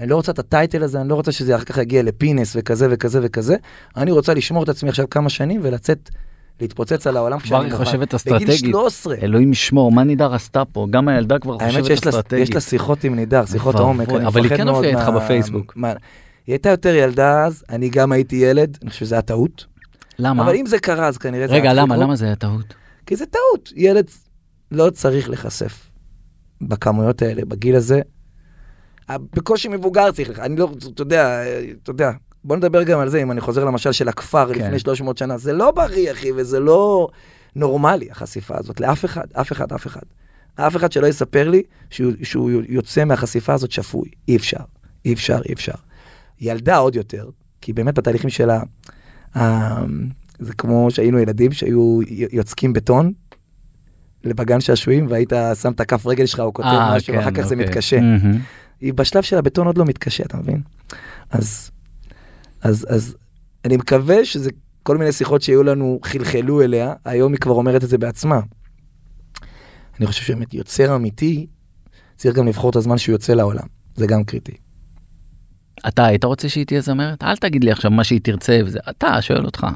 אני 0.00 0.08
לא 0.08 0.16
רוצה 0.16 0.32
את 0.32 0.38
הטייטל 0.38 0.82
הזה, 0.82 1.00
אני 1.00 1.08
לא 1.08 1.14
רוצה 1.14 1.32
שזה 1.32 1.56
אחר 1.56 1.64
כך 1.64 1.78
יגיע 1.78 2.02
לפינס 2.02 2.56
וכזה 2.58 2.86
וכזה 2.90 3.20
וכזה, 3.22 3.56
אני 3.96 4.10
רוצה 4.10 4.34
לשמור 4.34 4.62
את 4.62 4.68
עצמי 4.68 4.88
עכשיו 4.88 5.10
כמה 5.10 5.28
שנים 5.28 5.60
ולצאת, 5.64 6.10
להתפוצץ 6.60 7.06
על 7.06 7.16
העולם 7.16 7.38
כבר 7.38 7.60
היא. 7.60 7.72
חושבת 7.72 8.14
בגיל 8.14 8.16
אסטרטגית. 8.16 8.70
13. 8.70 9.16
אלוהים 9.22 9.52
ישמור, 9.52 9.92
מה 9.92 10.04
נידר 10.04 10.34
עשתה 10.34 10.64
פה? 10.64 10.86
גם 10.90 11.08
הילדה 11.08 11.38
כבר 11.38 11.56
האמת 11.60 11.70
חושבת 11.70 11.86
שיש 11.86 11.98
אסטרטגית. 11.98 12.48
יש 12.48 12.54
לה 12.54 12.60
שיחות 12.60 13.04
עם 13.04 13.14
נידר, 13.14 13.46
שיחות 13.46 13.74
עומק, 13.74 14.08
אני 14.08 14.26
אבל 14.26 14.40
היא 14.40 14.46
מפחד 14.46 14.56
כן 14.56 14.64
מאוד 14.64 14.84
הופיעה 14.84 15.00
איתך 15.00 15.16
בפייסבוק. 15.16 15.74
היא 15.76 16.52
הייתה 16.52 16.68
יותר 16.68 16.94
ילדה 16.94 17.44
אז, 17.44 17.64
אני 17.70 17.88
גם 17.88 18.12
הייתי 18.12 18.36
ילד, 18.36 18.78
אני 18.82 18.90
חושב 18.90 19.00
שזה 19.00 19.14
היה 19.14 19.22
טעות. 19.22 19.75
למה? 20.18 20.42
אבל 20.44 20.54
אם 20.54 20.66
זה 20.66 20.78
קרה, 20.78 21.06
אז 21.08 21.18
כנראה 21.18 21.48
זה 21.48 21.54
רגע, 21.54 21.72
למה? 21.72 21.96
למה 21.96 22.16
זה 22.16 22.24
היה 22.26 22.36
טעות? 22.36 22.74
כי 23.06 23.16
זה 23.16 23.24
טעות. 23.26 23.72
ילד 23.76 24.10
לא 24.70 24.90
צריך 24.90 25.28
להיחשף 25.28 25.90
בכמויות 26.60 27.22
האלה, 27.22 27.44
בגיל 27.44 27.76
הזה. 27.76 28.00
בקושי 29.10 29.68
מבוגר 29.68 30.12
צריך, 30.12 30.28
לך- 30.30 30.38
אני 30.38 30.56
לא, 30.56 30.68
אתה 30.94 31.02
יודע, 31.02 31.42
אתה 31.82 31.90
יודע. 31.90 32.10
בוא 32.44 32.56
נדבר 32.56 32.82
גם 32.82 32.98
על 33.00 33.08
זה, 33.08 33.22
אם 33.22 33.32
אני 33.32 33.40
חוזר 33.40 33.64
למשל 33.64 33.92
של 33.92 34.08
הכפר 34.08 34.54
כן. 34.54 34.60
לפני 34.60 34.78
300 34.78 35.18
שנה, 35.18 35.38
זה 35.38 35.52
לא 35.52 35.70
בריא, 35.70 36.12
אחי, 36.12 36.32
וזה 36.36 36.60
לא 36.60 37.08
נורמלי, 37.56 38.10
החשיפה 38.10 38.58
הזאת, 38.58 38.80
לאף 38.80 39.04
אחד, 39.04 39.24
אף 39.32 39.52
אחד, 39.52 39.72
אף 39.72 39.86
אחד. 39.86 40.00
אף 40.54 40.76
אחד 40.76 40.92
שלא 40.92 41.06
יספר 41.06 41.48
לי 41.48 41.62
שהוא, 41.90 42.12
שהוא 42.22 42.50
יוצא 42.68 43.04
מהחשיפה 43.04 43.54
הזאת 43.54 43.70
שפוי. 43.70 44.08
אי 44.28 44.36
אפשר, 44.36 44.60
אי 45.04 45.12
אפשר, 45.12 45.38
אי 45.48 45.52
אפשר. 45.52 45.72
ילדה 46.40 46.76
עוד 46.76 46.96
יותר, 46.96 47.28
כי 47.60 47.72
באמת 47.72 47.94
בתהליכים 47.98 48.30
שלה, 48.30 48.60
זה 50.38 50.52
כמו 50.52 50.90
שהיינו 50.90 51.18
ילדים 51.18 51.52
שהיו 51.52 52.00
יוצקים 52.32 52.72
בטון 52.72 53.12
בגן 54.24 54.60
שעשועים, 54.60 55.06
והיית 55.10 55.32
שם 55.62 55.72
את 55.72 55.80
הכף 55.80 56.06
רגל 56.06 56.26
שלך 56.26 56.40
או 56.40 56.54
כותב 56.54 56.68
אה, 56.68 56.96
משהו, 56.96 57.12
כן, 57.12 57.18
ואחר 57.18 57.30
כך 57.30 57.42
זה 57.42 57.54
אוקיי. 57.54 57.68
מתקשה. 57.68 57.98
היא 58.80 58.94
בשלב 58.94 59.22
של 59.22 59.38
הבטון 59.38 59.66
עוד 59.66 59.78
לא 59.78 59.84
מתקשה, 59.84 60.24
אתה 60.24 60.36
מבין? 60.36 60.60
אז, 61.30 61.70
אז, 62.62 62.86
אז 62.88 63.16
אני 63.64 63.76
מקווה 63.76 64.24
שזה 64.24 64.50
כל 64.82 64.96
מיני 64.96 65.12
שיחות 65.12 65.42
שהיו 65.42 65.62
לנו 65.62 66.00
חלחלו 66.04 66.62
אליה, 66.62 66.94
היום 67.04 67.32
היא 67.32 67.40
כבר 67.40 67.54
אומרת 67.54 67.84
את 67.84 67.88
זה 67.88 67.98
בעצמה. 67.98 68.40
אני 69.98 70.06
חושב 70.06 70.22
שבאמת 70.22 70.54
יוצר 70.54 70.96
אמיתי, 70.96 71.46
צריך 72.16 72.36
גם 72.36 72.46
לבחור 72.46 72.70
את 72.70 72.76
הזמן 72.76 72.98
שהוא 72.98 73.12
יוצא 73.12 73.34
לעולם, 73.34 73.66
זה 73.96 74.06
גם 74.06 74.24
קריטי. 74.24 74.56
אתה 75.88 76.04
היית 76.06 76.24
רוצה 76.24 76.48
שהיא 76.48 76.66
תהיה 76.66 76.80
זמרת? 76.80 77.22
אל 77.22 77.36
תגיד 77.36 77.64
לי 77.64 77.70
עכשיו 77.72 77.90
מה 77.90 78.04
שהיא 78.04 78.20
תרצה 78.22 78.60
וזה, 78.66 78.78
אתה 78.90 79.22
שואל 79.22 79.44
אותך. 79.44 79.66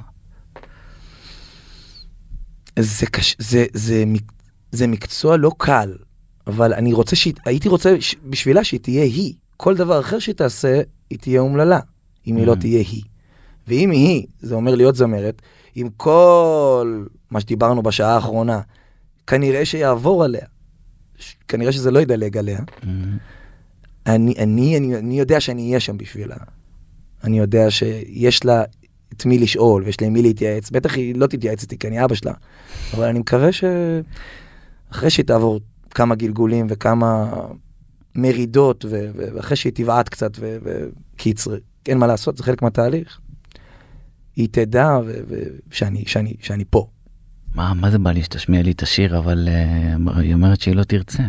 זה, 2.79 3.07
קש... 3.07 3.37
זה, 3.39 3.65
זה, 3.75 4.05
מק- 4.07 4.33
זה 4.73 4.87
מקצוע 4.87 5.37
לא 5.37 5.51
קל, 5.59 5.93
אבל 6.47 6.73
אני 6.75 6.93
רוצה 6.93 7.17
שהיא, 7.17 7.35
הייתי 7.45 7.69
רוצה 7.69 7.97
ש... 8.01 8.15
בשבילה 8.25 8.65
שהיא 8.65 8.81
תהיה 8.81 9.03
היא. 9.05 9.35
כל 9.57 9.77
דבר 9.77 10.01
אחר 10.01 10.19
שהיא 10.19 10.35
תעשה, 10.35 10.81
היא 11.11 11.19
תהיה 11.19 11.41
אומללה, 11.41 11.79
אם 12.27 12.37
היא 12.37 12.47
לא 12.47 12.53
Mm. 12.53 12.57
תהיה 12.61 12.79
היא. 12.79 13.03
ואם 13.69 13.91
היא 13.91 14.27
זה 14.41 14.55
אומר 14.55 14.75
להיות 14.75 14.97
זמרת, 14.97 15.43
עם 15.75 15.89
כל 15.97 17.05
מה 17.31 17.41
שדיברנו 17.41 17.83
בשעה 17.83 18.15
האחרונה, 18.15 18.61
כנראה 19.27 19.65
שיעבור 19.65 20.25
עליה. 20.25 20.47
כנראה 21.49 21.73
שזה 21.73 21.91
לא 21.91 21.99
ידלג 21.99 22.37
עליה. 22.37 22.59
מהמם. 22.83 23.19
אני, 24.07 24.35
אני, 24.39 24.77
אני, 24.77 24.97
אני 24.97 25.19
יודע 25.19 25.41
שאני 25.41 25.63
אהיה 25.69 25.81
שם 25.81 25.99
בשבילה. 25.99 26.37
אני 27.25 27.39
יודע 27.39 27.71
שיש 27.71 28.45
לה 28.45 28.65
את 29.13 29.27
מי 29.27 29.39
לשאול 29.39 29.83
ויש 29.83 30.01
לי 30.01 30.07
עם 30.07 30.13
מי 30.13 30.23
להתייעץ. 30.23 30.71
בטח 30.71 30.97
היא 30.97 31.15
לא 31.15 31.27
תתייעץ 31.27 31.63
איתי 31.63 31.79
כי 31.79 31.89
אני 31.89 32.05
אבא 32.05 32.15
שלה, 32.15 32.33
אבל 32.95 33.09
אני 33.09 33.19
מקווה 33.19 33.49
שאחרי 33.53 35.11
שהיא 35.11 35.27
תעבור 35.27 35.61
כמה 35.91 36.15
גלגולים 36.15 36.67
וכמה 36.71 37.33
מרידות, 38.15 38.85
ו- 38.85 39.11
ו- 39.15 39.29
ואחרי 39.35 39.57
שהיא 39.57 39.73
תבעט 39.73 40.09
קצת, 40.09 40.31
ו- 40.41 40.57
וקיצר, 40.63 41.57
אין 41.89 41.99
מה 41.99 42.07
לעשות, 42.07 42.37
זה 42.37 42.43
חלק 42.43 42.63
מהתהליך. 42.63 43.21
היא 44.37 44.49
תדע 44.51 44.99
ו- 45.07 45.21
ו- 45.29 45.43
שאני, 45.71 46.05
שאני, 46.07 46.35
שאני 46.41 46.65
פה. 46.71 46.89
מה, 47.55 47.75
מה 47.75 47.91
זה 47.91 47.99
בא 47.99 48.11
לי 48.11 48.23
שתשמיע 48.23 48.63
לי 48.63 48.71
את 48.71 48.83
השיר, 48.83 49.19
אבל 49.19 49.49
uh, 49.49 50.19
היא 50.19 50.35
אומרת 50.35 50.61
שהיא 50.61 50.77
לא 50.77 50.85
תרצה. 50.85 51.23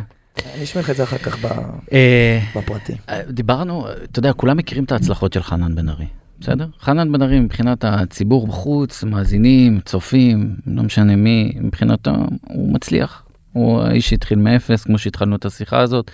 אני 0.56 0.64
אשמיע 0.64 0.84
לך 0.84 0.90
את 0.90 0.96
זה 0.96 1.04
אחר 1.04 1.18
כך 1.18 1.38
Uh, 1.86 2.58
בפרטי. 2.58 2.94
דיברנו, 3.30 3.88
אתה 4.04 4.20
יודע, 4.20 4.34
כולם 4.34 4.58
מכירים 4.58 4.84
את 4.84 4.92
ההצלחות 4.92 5.34
של 5.34 5.44
חנן 5.44 5.76
בן 5.76 5.90
ארי, 5.90 6.08
בסדר? 6.40 6.68
חנן 6.80 7.12
בן 7.12 7.22
ארי 7.22 7.40
מבחינת 7.40 7.86
הציבור 7.86 8.48
בחוץ, 8.48 9.04
מאזינים, 9.04 9.80
צופים, 9.86 10.56
לא 10.66 10.84
משנה 10.84 11.16
מי, 11.16 11.54
מבחינתו 11.62 12.12
הוא 12.48 12.74
מצליח. 12.74 13.24
הוא 13.54 13.82
האיש 13.82 14.10
שהתחיל 14.10 14.40
מאפס, 14.40 14.84
כמו 14.84 14.98
שהתחלנו 14.98 15.36
את 15.36 15.46
השיחה 15.46 15.80
הזאת, 15.80 16.12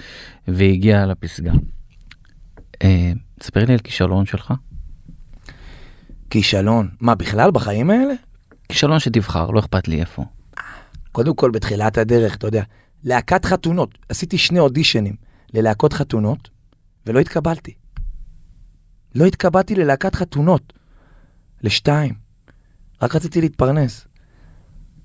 והגיע 0.47 1.05
לפסגה. 1.05 1.51
אה, 2.83 3.11
תספר 3.39 3.65
לי 3.65 3.73
על 3.73 3.79
כישלון 3.79 4.25
שלך. 4.25 4.53
כישלון. 6.29 6.89
מה, 7.01 7.15
בכלל 7.15 7.51
בחיים 7.51 7.89
האלה? 7.89 8.13
כישלון 8.69 8.99
שתבחר, 8.99 9.51
לא 9.51 9.59
אכפת 9.59 9.87
לי 9.87 9.99
איפה. 9.99 10.25
קודם 11.11 11.35
כל, 11.35 11.51
בתחילת 11.51 11.97
הדרך, 11.97 12.35
אתה 12.35 12.47
יודע, 12.47 12.63
להקת 13.03 13.45
חתונות. 13.45 13.97
עשיתי 14.09 14.37
שני 14.37 14.59
אודישנים 14.59 15.15
ללהקות 15.53 15.93
חתונות, 15.93 16.49
ולא 17.05 17.19
התקבלתי. 17.19 17.73
לא 19.15 19.25
התקבלתי 19.25 19.75
ללהקת 19.75 20.15
חתונות. 20.15 20.73
לשתיים. 21.61 22.13
רק 23.01 23.15
רציתי 23.15 23.41
להתפרנס. 23.41 24.07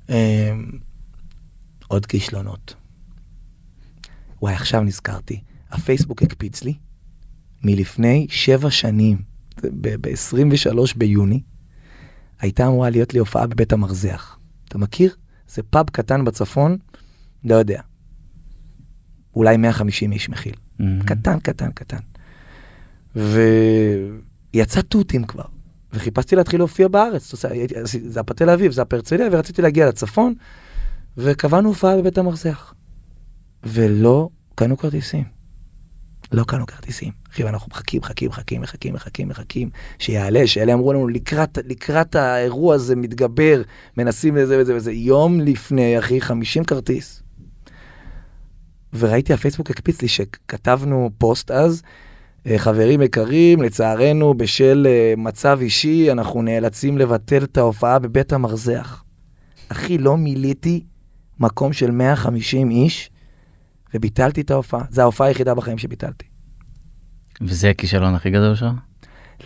אמ, 0.09 0.15
עוד 1.89 2.07
כישלונות. 2.07 2.75
וואי, 4.43 4.55
עכשיו 4.55 4.83
נזכרתי. 4.83 5.43
הפייסבוק 5.71 6.23
הקפיץ 6.23 6.63
לי 6.63 6.75
מלפני 7.65 8.27
שבע 8.31 8.71
שנים, 8.71 9.23
ב-23 9.81 10.79
ביוני, 10.97 11.43
הייתה 12.41 12.67
אמורה 12.67 12.91
להיות 12.91 13.13
לי 13.13 13.19
הופעה 13.19 13.47
בבית 13.47 13.73
המרזח. 13.73 14.39
אתה 14.69 14.79
מכיר? 14.79 15.15
זה 15.49 15.63
פאב 15.63 15.91
קטן 15.91 16.25
בצפון, 16.25 16.79
לא 17.45 17.55
יודע. 17.55 17.81
אולי 19.35 19.57
150 19.57 20.13
איש 20.13 20.29
מכיל. 20.29 20.55
Mhm. 20.81 20.83
קטן, 21.05 21.41
קטן, 21.41 21.71
קטן. 21.73 21.99
ויצא 23.17 24.81
תותים 24.81 25.25
כבר, 25.25 25.45
וחיפשתי 25.93 26.37
להתחיל 26.37 26.61
להופיע 26.61 26.89
בארץ. 26.89 27.35
זה 27.85 28.21
הפע 28.21 28.35
תל 28.35 28.51
אביב, 28.51 28.73
זה 28.73 28.83
הפע 28.83 28.97
הרצליה, 28.97 29.29
ורציתי 29.33 29.63
להגיע 29.63 29.89
לצפון, 29.89 30.35
וקבענו 31.17 31.69
הופעה 31.69 31.97
בבית 31.97 32.19
המרזח. 32.19 32.75
ולא 33.65 34.29
קנו 34.55 34.77
כרטיסים. 34.77 35.25
לא 36.33 36.45
קנו 36.45 36.67
כרטיסים. 36.67 37.13
אחי, 37.33 37.45
ואנחנו 37.45 37.69
מחכים, 37.71 38.01
מחכים, 38.01 38.29
מחכים, 38.29 38.61
מחכים, 38.61 38.95
מחכים, 38.95 39.29
מחכים, 39.29 39.71
שיעלה, 39.99 40.47
שאלה 40.47 40.73
אמרו 40.73 40.93
לנו, 40.93 41.09
לקראת, 41.09 41.59
לקראת 41.65 42.15
האירוע 42.15 42.75
הזה 42.75 42.97
מתגבר, 42.97 43.63
מנסים 43.97 44.37
לזה 44.37 44.59
וזה 44.61 44.77
וזה. 44.77 44.93
יום 44.93 45.41
לפני, 45.41 45.99
אחי, 45.99 46.21
50 46.21 46.65
כרטיס. 46.65 47.22
וראיתי, 48.99 49.33
הפייסבוק 49.33 49.71
הקפיץ 49.71 50.03
לי 50.03 50.09
שכתבנו 50.09 51.11
פוסט 51.19 51.51
אז, 51.51 51.83
אה, 52.47 52.59
חברים 52.59 53.03
יקרים, 53.03 53.63
לצערנו, 53.63 54.35
בשל 54.35 54.87
אה, 54.89 55.15
מצב 55.17 55.59
אישי, 55.63 56.13
אנחנו 56.13 56.43
נאלצים 56.43 56.99
לבטל 56.99 57.45
את 57.45 57.57
ההופעה 57.57 57.99
בבית 57.99 58.33
המרזח. 58.33 59.05
אחי, 59.69 59.99
לא 59.99 60.17
מילאתי 60.17 60.85
מקום 61.41 61.73
של 61.73 61.91
150 61.91 62.71
איש, 62.71 63.11
וביטלתי 63.95 64.41
את 64.41 64.51
ההופעה. 64.51 64.85
זו 64.91 65.03
ההופעה 65.03 65.27
היחידה 65.27 65.55
בחיים 65.55 65.79
שביטלתי. 65.79 66.25
וזה 67.41 67.71
הכישלון 67.71 68.15
הכי 68.15 68.31
גדול 68.31 68.55
שלך? 68.55 68.73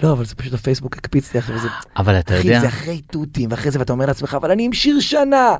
לא, 0.03 0.12
אבל 0.12 0.24
זה 0.24 0.34
פשוט 0.34 0.55
הפייסבוק 0.55 0.97
הקפיץ 0.97 1.34
לי 1.34 1.40
אחרי 1.40 1.59
זה. 1.59 1.68
אבל 1.97 2.18
אתה 2.18 2.38
אחי, 2.38 2.47
יודע, 2.47 2.61
זה 2.61 2.68
אחרי 2.68 3.01
תותים, 3.01 3.51
ואחרי 3.51 3.70
זה, 3.70 3.78
ואתה 3.78 3.92
אומר 3.92 4.07
לעצמך, 4.07 4.34
אבל 4.34 4.51
אני 4.51 4.64
עם 4.64 4.72
שיר 4.72 5.01
שנה, 5.01 5.55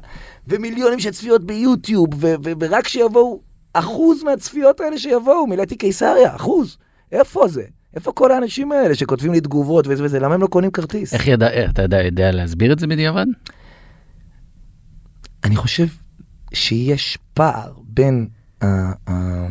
ומיליונים 0.49 1.01
של 1.01 1.11
צפיות 1.11 1.45
ביוטיוב, 1.45 2.09
ו- 2.14 2.34
ו- 2.45 2.53
ורק 2.61 2.89
שיבואו, 2.89 3.41
אחוז 3.79 4.22
מהצפיות 4.22 4.81
האלה 4.81 4.99
שיבואו, 4.99 5.47
מילאתי 5.47 5.77
קיסריה, 5.77 6.37
אחוז. 6.37 6.77
איפה 7.12 7.49
זה? 7.49 7.62
איפה 7.95 8.12
כל 8.12 8.33
האנשים 8.33 8.72
האלה 8.72 8.95
שכותבים 8.95 9.33
לי 9.33 9.41
תגובות 9.41 9.87
וזה 9.89 10.05
וזה, 10.05 10.18
למה 10.20 10.35
הם 10.35 10.43
לא 10.43 10.47
קונים 10.47 10.70
כרטיס? 10.70 11.14
איך 11.14 11.27
ידע, 11.27 11.51
איך- 11.51 11.70
אתה 11.70 11.83
יודע, 11.83 12.03
יודע 12.03 12.31
להסביר 12.31 12.72
את 12.72 12.79
זה 12.79 12.87
בדיעבד? 12.87 13.27
אני 15.45 15.57
חושב 15.57 15.87
שיש 16.55 17.18
פער 17.35 17.72
בין 17.85 18.29
ה- 18.62 18.66
ה- 19.11 19.47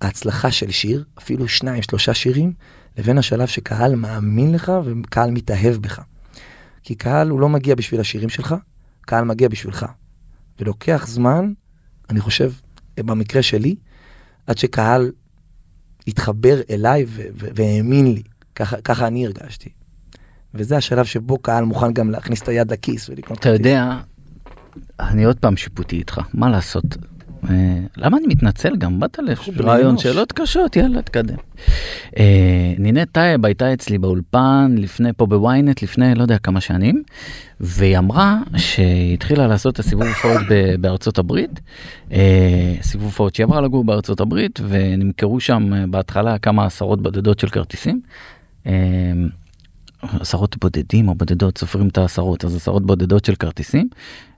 ההצלחה 0.00 0.50
של 0.50 0.70
שיר, 0.70 1.04
אפילו 1.18 1.48
שניים, 1.48 1.82
שלושה 1.82 2.14
שירים, 2.14 2.52
לבין 2.98 3.18
השלב 3.18 3.46
שקהל 3.46 3.94
מאמין 3.94 4.52
לך 4.54 4.72
וקהל 4.84 5.30
מתאהב 5.30 5.76
בך. 5.76 6.00
כי 6.82 6.94
קהל 6.94 7.28
הוא 7.30 7.40
לא 7.40 7.48
מגיע 7.48 7.74
בשביל 7.74 8.00
השירים 8.00 8.28
שלך, 8.28 8.54
קהל 9.00 9.24
מגיע 9.24 9.48
בשבילך. 9.48 9.86
ולוקח 10.60 11.06
זמן, 11.08 11.52
אני 12.10 12.20
חושב, 12.20 12.52
במקרה 12.98 13.42
שלי, 13.42 13.74
עד 14.46 14.58
שקהל 14.58 15.10
התחבר 16.06 16.60
אליי 16.70 17.06
והאמין 17.34 18.14
לי. 18.14 18.22
ככה, 18.54 18.80
ככה 18.80 19.06
אני 19.06 19.26
הרגשתי. 19.26 19.70
וזה 20.54 20.76
השלב 20.76 21.04
שבו 21.04 21.38
קהל 21.38 21.64
מוכן 21.64 21.92
גם 21.92 22.10
להכניס 22.10 22.42
את 22.42 22.48
היד 22.48 22.72
לכיס 22.72 23.08
ולקנות 23.08 23.38
אתה 23.38 23.48
יודע, 23.48 24.00
אני 25.00 25.24
עוד 25.24 25.38
פעם 25.38 25.56
שיפוטי 25.56 25.96
איתך, 25.96 26.20
מה 26.34 26.50
לעשות? 26.50 26.84
אה, 27.50 27.78
למה 27.96 28.16
אני 28.16 28.26
מתנצל 28.26 28.76
גם? 28.76 29.00
באת 29.00 29.18
לרעיון. 29.56 29.98
שאלות 29.98 30.32
קשות, 30.32 30.76
יאללה, 30.76 31.02
תקדם. 31.02 31.36
אה, 32.18 32.74
נינט 32.78 33.08
טייב 33.12 33.46
הייתה 33.46 33.72
אצלי 33.72 33.98
באולפן 33.98 34.74
לפני, 34.78 35.12
פה 35.12 35.26
בוויינט, 35.26 35.82
לפני 35.82 36.14
לא 36.14 36.22
יודע 36.22 36.38
כמה 36.38 36.60
שנים, 36.60 37.02
והיא 37.60 37.98
אמרה 37.98 38.38
שהיא 38.56 39.14
התחילה 39.14 39.46
לעשות 39.46 39.74
את 39.74 39.78
הסיבוב 39.78 40.06
הופעות 40.06 40.42
בארצות 40.80 41.18
הברית, 41.18 41.60
אה, 42.12 42.74
סיבוב 42.82 43.06
הופעות 43.06 43.34
שהיא 43.34 43.44
עברה 43.44 43.60
לגור 43.60 43.84
בארצות 43.84 44.20
הברית, 44.20 44.60
ונמכרו 44.68 45.40
שם 45.40 45.90
בהתחלה 45.90 46.38
כמה 46.38 46.66
עשרות 46.66 47.02
בודדות 47.02 47.38
של 47.38 47.48
כרטיסים. 47.48 48.00
עשרות 50.02 50.56
בודדים 50.60 51.08
או 51.08 51.14
בודדות, 51.14 51.58
סופרים 51.58 51.88
את 51.88 51.98
העשרות, 51.98 52.44
אז 52.44 52.56
עשרות 52.56 52.86
בודדות 52.86 53.24
של 53.24 53.34
כרטיסים, 53.34 53.88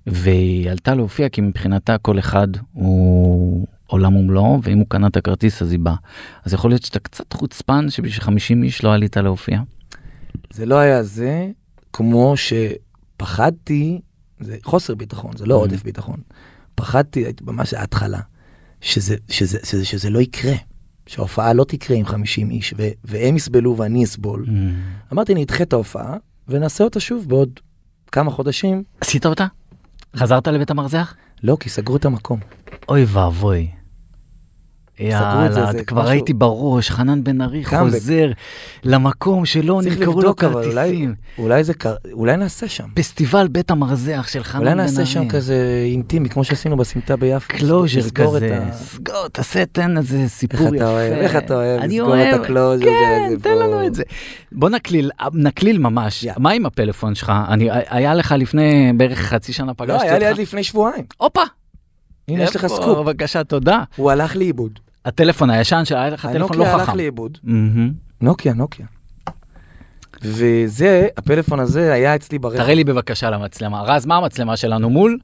והיא 0.06 0.70
עלתה 0.70 0.94
להופיע 0.94 1.28
כי 1.28 1.40
מבחינתה 1.40 1.98
כל 1.98 2.18
אחד 2.18 2.48
הוא 2.72 3.66
עולם 3.86 4.16
ומלואו, 4.16 4.60
ואם 4.62 4.78
הוא 4.78 4.86
קנה 4.88 5.06
את 5.06 5.16
הכרטיס 5.16 5.62
אז 5.62 5.70
היא 5.72 5.78
באה. 5.78 5.94
אז 6.44 6.52
יכול 6.52 6.70
להיות 6.70 6.82
שאתה 6.84 6.98
קצת 6.98 7.32
חוצפן 7.32 7.90
שבשביל 7.90 8.20
50 8.24 8.62
איש 8.62 8.84
לא 8.84 8.94
עלית 8.94 9.16
להופיע. 9.16 9.60
זה 10.52 10.66
לא 10.66 10.78
היה 10.78 11.02
זה, 11.02 11.48
כמו 11.92 12.34
שפחדתי, 12.36 14.00
זה 14.40 14.56
חוסר 14.62 14.94
ביטחון, 14.94 15.36
זה 15.36 15.46
לא 15.46 15.54
Mm. 15.54 15.58
עודף 15.58 15.82
ביטחון. 15.82 16.16
פחדתי, 16.74 17.24
ממש 17.42 17.74
ההתחלה, 17.74 18.20
שזה, 18.80 19.16
שזה, 19.28 19.58
שזה, 19.64 19.84
שזה 19.84 20.10
לא 20.10 20.18
יקרה, 20.20 20.54
שההופעה 21.06 21.52
לא 21.52 21.64
תקרה 21.64 21.96
עם 21.96 22.06
50 22.06 22.50
איש, 22.50 22.74
ו, 22.76 22.88
והם 23.04 23.36
יסבלו 23.36 23.76
ואני 23.76 24.04
אסבול. 24.04 24.46
אמרתי, 25.12 25.32
אני 25.32 25.44
אדחה 25.44 25.62
את 25.62 25.72
ההופעה, 25.72 26.16
ונעשה 26.48 26.84
אותה 26.84 27.00
שוב 27.00 27.28
בעוד 27.28 27.60
כמה 28.12 28.30
חודשים. 28.30 28.82
עשית 29.00 29.26
אותה? 29.26 29.46
חזרת 30.16 30.48
לבית 30.48 30.70
המרזח? 30.70 31.14
לא, 31.42 31.56
כי 31.60 31.68
סגרו 31.68 31.96
את 31.96 32.04
המקום. 32.04 32.40
אוי 32.88 33.04
ואבוי. 33.08 33.68
יאללה, 35.00 35.48
כבר 35.86 36.00
משהו- 36.00 36.10
ראיתי 36.10 36.32
בראש, 36.32 36.90
חנן 36.90 37.24
בן 37.24 37.40
ארי. 37.40 37.64
חוזר 37.64 38.30
למקום 38.84 39.44
שלא 39.46 39.80
נמכרו 39.84 40.20
לו 40.22 40.28
אולי, 40.28 40.34
כרטיסים. 40.36 41.14
אולי 41.38 41.64
זה 41.64 41.74
קר... 41.74 41.94
אולי 42.12 42.36
נעשה 42.36 42.68
שם. 42.68 42.84
פסטיבל 42.94 43.48
בית 43.48 43.70
המרזח 43.70 44.26
של 44.30 44.42
חנן 44.42 44.60
בן 44.60 44.66
אולי 44.66 44.82
ארי. 44.82 44.90
נעשה 44.90 45.06
שם 45.06 45.28
כזה 45.28 45.84
אינטימי, 45.92 46.28
כמו 46.28 46.44
שעשינו 46.44 46.76
בסמטה 46.76 47.16
ביפו. 47.16 47.48
closure 47.48 48.00
כזה, 48.14 48.60
סגור, 48.72 49.28
תעשה, 49.32 49.66
תן 49.66 49.96
איזה 49.98 50.16
איך 50.22 50.28
סיפור 50.30 50.60
יפה. 50.66 50.76
אתה 50.76 50.90
אוהב, 50.90 51.12
איך 51.12 51.36
אתה 51.36 51.54
אוהב 51.54 51.80
אני 51.80 52.00
לסגור 52.00 52.16
את 52.16 52.34
ה 52.40 52.46
closure 52.46 52.84
כן, 52.84 53.34
תן. 53.42 53.58
לנו 53.58 53.86
את 53.86 53.94
זה. 53.94 54.02
בוא 54.52 54.68
נקליל, 54.70 55.10
נקליל 55.34 55.78
ממש. 55.78 56.22
יאללה. 56.24 56.38
מה 56.40 56.50
עם 56.50 56.66
הפלאפון 56.66 57.14
שלך? 57.14 57.32
אני, 57.48 57.68
היה 57.88 58.14
לך 58.14 58.34
לפני 58.38 58.92
בערך 58.96 59.18
חצי 59.18 59.52
שנה 59.52 59.74
פגשתי 59.74 59.88
לא, 59.92 59.94
אותך. 59.94 60.04
היה 60.08 60.18
לי 60.18 60.26
עד 60.26 60.38
לפני 60.38 60.64
שבועיים. 60.64 61.04
הופה. 61.16 61.42
הנה, 62.28 62.42
יש 62.42 62.56
לך? 62.56 62.66
סקופ. 62.66 62.98
בבקשה, 62.98 63.44
תודה. 63.44 63.82
הוא 63.96 64.10
הלך 64.10 64.36
לאיבוד. 64.36 64.78
הטלפון 65.04 65.50
הישן 65.50 65.84
שהיה 65.84 66.10
לך 66.10 66.26
טלפון 66.26 66.36
הנוקיה 66.36 66.58
לא 66.58 66.66
הלך 66.66 66.88
חכם. 66.88 66.96
לאיבוד. 66.96 67.38
מהמם. 67.42 67.92
נוקיה, 68.20 68.54
נוקיה. 68.54 68.86
וזה, 70.22 71.08
הפלאפון 71.16 71.60
הזה 71.60 71.92
היה 71.92 72.16
אצלי 72.16 72.38
ברכב. 72.38 72.56
תראה 72.56 72.74
לי 72.74 72.84
בבקשה 72.84 73.30
למצלמה. 73.30 73.82
רז, 73.82 74.06
מה 74.06 74.16
המצלמה 74.16 74.56
שלנו? 74.56 74.90
מול? 74.90 75.18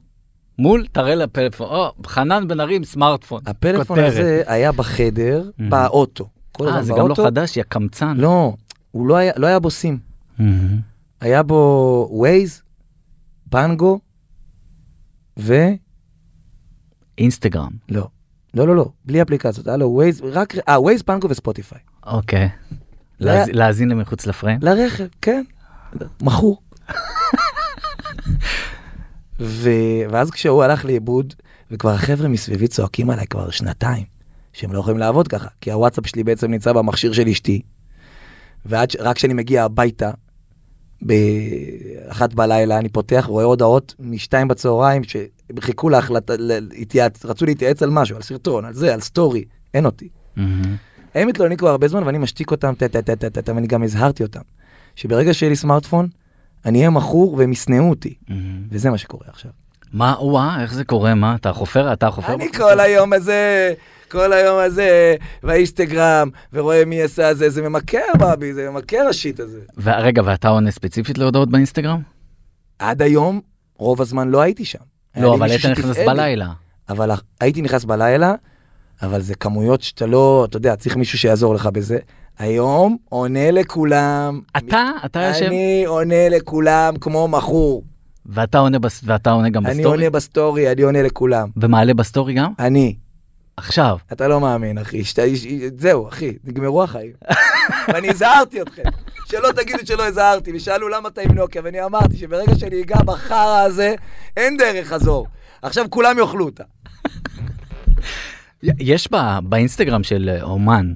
מול? 0.59 0.85
תראה 0.91 1.15
לפלאפון. 1.15 1.67
או, 1.67 1.91
חנן 2.07 2.47
בן 2.47 2.59
ארי 2.59 2.75
עם 2.75 2.83
סמארטפון. 2.83 3.41
הפלאפון 3.45 3.97
כותרת. 3.97 4.11
הזה 4.11 4.41
היה 4.45 4.71
בחדר. 4.71 5.49
באוטו. 5.69 6.29
אה, 6.61 6.83
זה 6.83 6.93
גם 6.97 7.07
לא. 7.07 7.15
חדש, 7.15 7.57
יא 7.57 7.63
קמצן. 7.63 8.17
לא, 8.17 8.53
הוא 8.91 9.07
לא 9.07 9.15
היה, 9.15 9.33
לא 9.37 9.47
היה 9.47 9.59
בו 9.59 9.69
סים. 9.69 9.99
היה 11.21 11.43
בו 11.43 12.07
ווייז, 12.11 12.61
פנגו, 13.49 13.99
ו... 15.39 15.53
אינסטגרם. 17.17 17.71
לא. 17.89 18.07
לא, 18.53 18.67
לא, 18.67 18.75
לא, 18.75 18.85
בלי 19.05 19.21
אפליקציות, 19.21 19.67
היה 19.67 19.77
לו 19.77 19.89
ווייז, 19.89 20.21
רק, 20.21 20.55
אה, 20.69 20.81
ווייז, 20.81 21.01
פנגו 21.01 21.29
וספוטיפיי. 21.29 21.79
אוקיי. 22.05 22.49
להאזין 23.19 23.89
למחוץ 23.89 24.27
לפריים? 24.27 24.59
לרכב, 24.61 25.07
כן, 25.21 25.43
מכור. 26.21 26.61
ו... 29.39 29.69
ואז 30.09 30.31
כשהוא 30.31 30.63
הלך 30.63 30.85
לאיבוד, 30.85 31.33
וכבר 31.71 31.89
החבר'ה 31.89 32.27
מסביבי 32.27 32.67
צועקים 32.67 33.09
עליי 33.09 33.27
כבר 33.27 33.49
שנתיים, 33.49 34.03
שהם 34.53 34.73
לא 34.73 34.79
יכולים 34.79 34.99
לעבוד 34.99 35.27
ככה, 35.27 35.47
כי 35.61 35.71
הוואטסאפ 35.71 36.07
שלי 36.07 36.23
בעצם 36.23 36.51
נמצא 36.51 36.73
במכשיר 36.73 37.13
של 37.13 37.27
אשתי, 37.27 37.61
ורק. 38.65 39.15
כשאני 39.15 39.33
מגיע 39.33 39.63
הביתה, 39.63 40.11
באחת 41.01 42.33
בלילה, 42.33 42.77
אני 42.77 42.89
פותח, 42.89 43.25
רואה 43.27 43.43
הודעות 43.43 43.95
משתיים 43.99 44.47
בצהריים, 44.47 45.01
שחיכו 45.59 45.89
להחלטה, 45.89 46.33
להתייעץ, 46.39 47.25
רצו 47.25 47.45
להתייעץ 47.45 47.83
על 47.83 47.89
משהו, 47.89 48.15
על 48.15 48.21
סרטון, 48.21 48.65
על 48.65 48.73
זה, 48.73 48.93
על 48.93 48.99
סטורי, 48.99 49.43
אין 49.73 49.85
אותי. 49.85 50.09
מהמם. 50.35 50.75
הם 51.15 51.27
מתלוננים 51.27 51.57
כבר 51.57 51.69
הרבה 51.69 51.87
זמן 51.87 52.03
ואני 52.03 52.17
משתיק 52.17 52.51
אותם, 52.51 52.73
טה 52.77 52.87
טה 52.87 53.01
טה 53.01 53.29
טה 53.29 53.41
טה 53.41 53.55
ואני 53.55 53.67
גם 53.67 53.83
הזהרתי 53.83 54.23
אותם. 54.23 54.41
שברגע 54.95 55.33
שיהיה 55.33 55.49
לי 55.49 55.55
סמארטפון, 55.55 56.07
אני 56.65 56.77
אהיה 56.77 56.89
מכור 56.89 57.33
והם 57.33 57.51
ישנאו 57.51 57.89
אותי. 57.89 58.13
מהמם. 58.29 58.63
וזה 58.71 58.89
מה 58.89 58.97
שקורה 58.97 59.25
עכשיו. 59.27 59.51
מה, 59.93 60.15
וואה, 60.19 60.61
איך 60.61 60.73
זה 60.73 60.83
קורה? 60.83 61.15
מה, 61.15 61.35
אתה 61.35 61.53
חופר? 61.53 61.93
אתה 61.93 62.11
חופר? 62.11 62.33
אני 62.33 62.51
כל 62.51 62.79
היום 62.79 63.13
הזה, 63.13 63.73
כל 64.11 64.33
היום 64.33 64.59
הזה, 64.59 65.15
באינסטגרם, 65.43 66.29
ורואה 66.53 66.85
מי 66.85 67.01
עשה 67.01 67.33
זה, 67.33 67.49
זה 67.49 67.61
ממכר 67.61 68.05
בבי, 68.19 68.53
זה 68.53 68.69
ממכר 68.69 69.07
השיט 69.09 69.39
הזה. 69.39 69.59
ורגע, 69.77 70.21
ואתה 70.25 70.47
עונה 70.47 70.71
ספציפית 70.71 71.17
להודעות 71.17 71.49
באינסטגרם? 71.49 72.01
עד 72.79 73.01
היום, 73.01 73.41
רוב 73.77 74.01
הזמן 74.01 74.29
לא 74.29 74.41
הייתי 74.41 74.65
שם. 74.65 74.90
לא, 75.17 75.35
אבל 75.35 75.49
היית 75.51 75.65
נכנס. 75.65 75.97
בלילה. 76.05 76.47
אבל 76.89 77.11
הייתי 77.39 77.61
נכנס 77.61 77.83
בלילה, 77.85 78.33
אבל 79.01 79.21
זה 79.21 79.35
כמויות 79.35 79.81
שאתה 79.81 80.05
לא, 80.05 80.45
אתה 80.49 80.57
יודע, 80.57 80.75
צריך 80.75 80.95
מישהו 80.95 81.17
שיעזור 81.17 81.55
לך 81.55 81.65
בזה. 81.65 81.97
היום 82.39 82.97
עונה 83.09 83.51
לכולם. 83.51 84.39
אתה, 84.57 84.89
אתה 85.05 85.19
יושב, 85.21 85.45
אני 85.45 85.83
עונה 85.85 86.29
לכולם 86.29 86.93
כמו 87.01 87.27
מכור. 87.27 87.83
ואתה 88.25 88.57
עונה 88.59 88.79
בס- 88.79 89.01
ואתה 89.05 89.31
עונה 89.31 89.49
גם 89.49 89.65
אני 89.65 89.75
בסטורי? 89.75 89.95
עונה 89.97 90.09
בסטורי, 90.09 90.71
אני 90.71 90.81
עונה 90.81 91.03
לכולם. 91.03 91.49
ומעלה 91.57 91.93
בסטורי 91.93 92.33
גם? 92.33 92.51
אני. 92.59 92.95
עכשיו. 93.57 93.97
אתה 94.11 94.27
לא 94.27 94.41
מאמין, 94.41 94.77
אחי. 94.77 95.03
שת... 95.03 95.19
זהו, 95.77 96.07
אחי, 96.07 96.33
נגמרו 96.43 96.83
החיים. 96.83 97.11
ואני 97.93 98.09
הזהרתי 98.09 98.61
אתכם. 98.61 98.83
שלא 99.31 99.51
תגידו 99.55 99.79
שלא 99.85 100.07
הזהרתי, 100.07 100.51
ושאלו 100.55 100.89
למה 100.89 101.09
אתה 101.09 101.21
עם 101.21 101.31
נוקיה, 101.31 101.61
ואני 101.65 101.85
אמרתי 101.85 102.17
שברגע 102.17 102.55
שאני 102.55 102.81
אגע 102.81 103.03
בחרא 103.05 103.61
הזה, 103.65 103.95
אין 104.37 104.57
דרך 104.57 104.87
חזור. 104.87 105.27
עכשיו 105.61 105.85
כולם 105.89 106.17
יאכלו 106.19 106.45
אותה. 106.45 106.63
יש 108.63 109.07
ב- 109.11 109.39
באינסטגרם 109.43 110.03
של 110.03 110.29
אה, 110.33 110.43
אומן, 110.43 110.93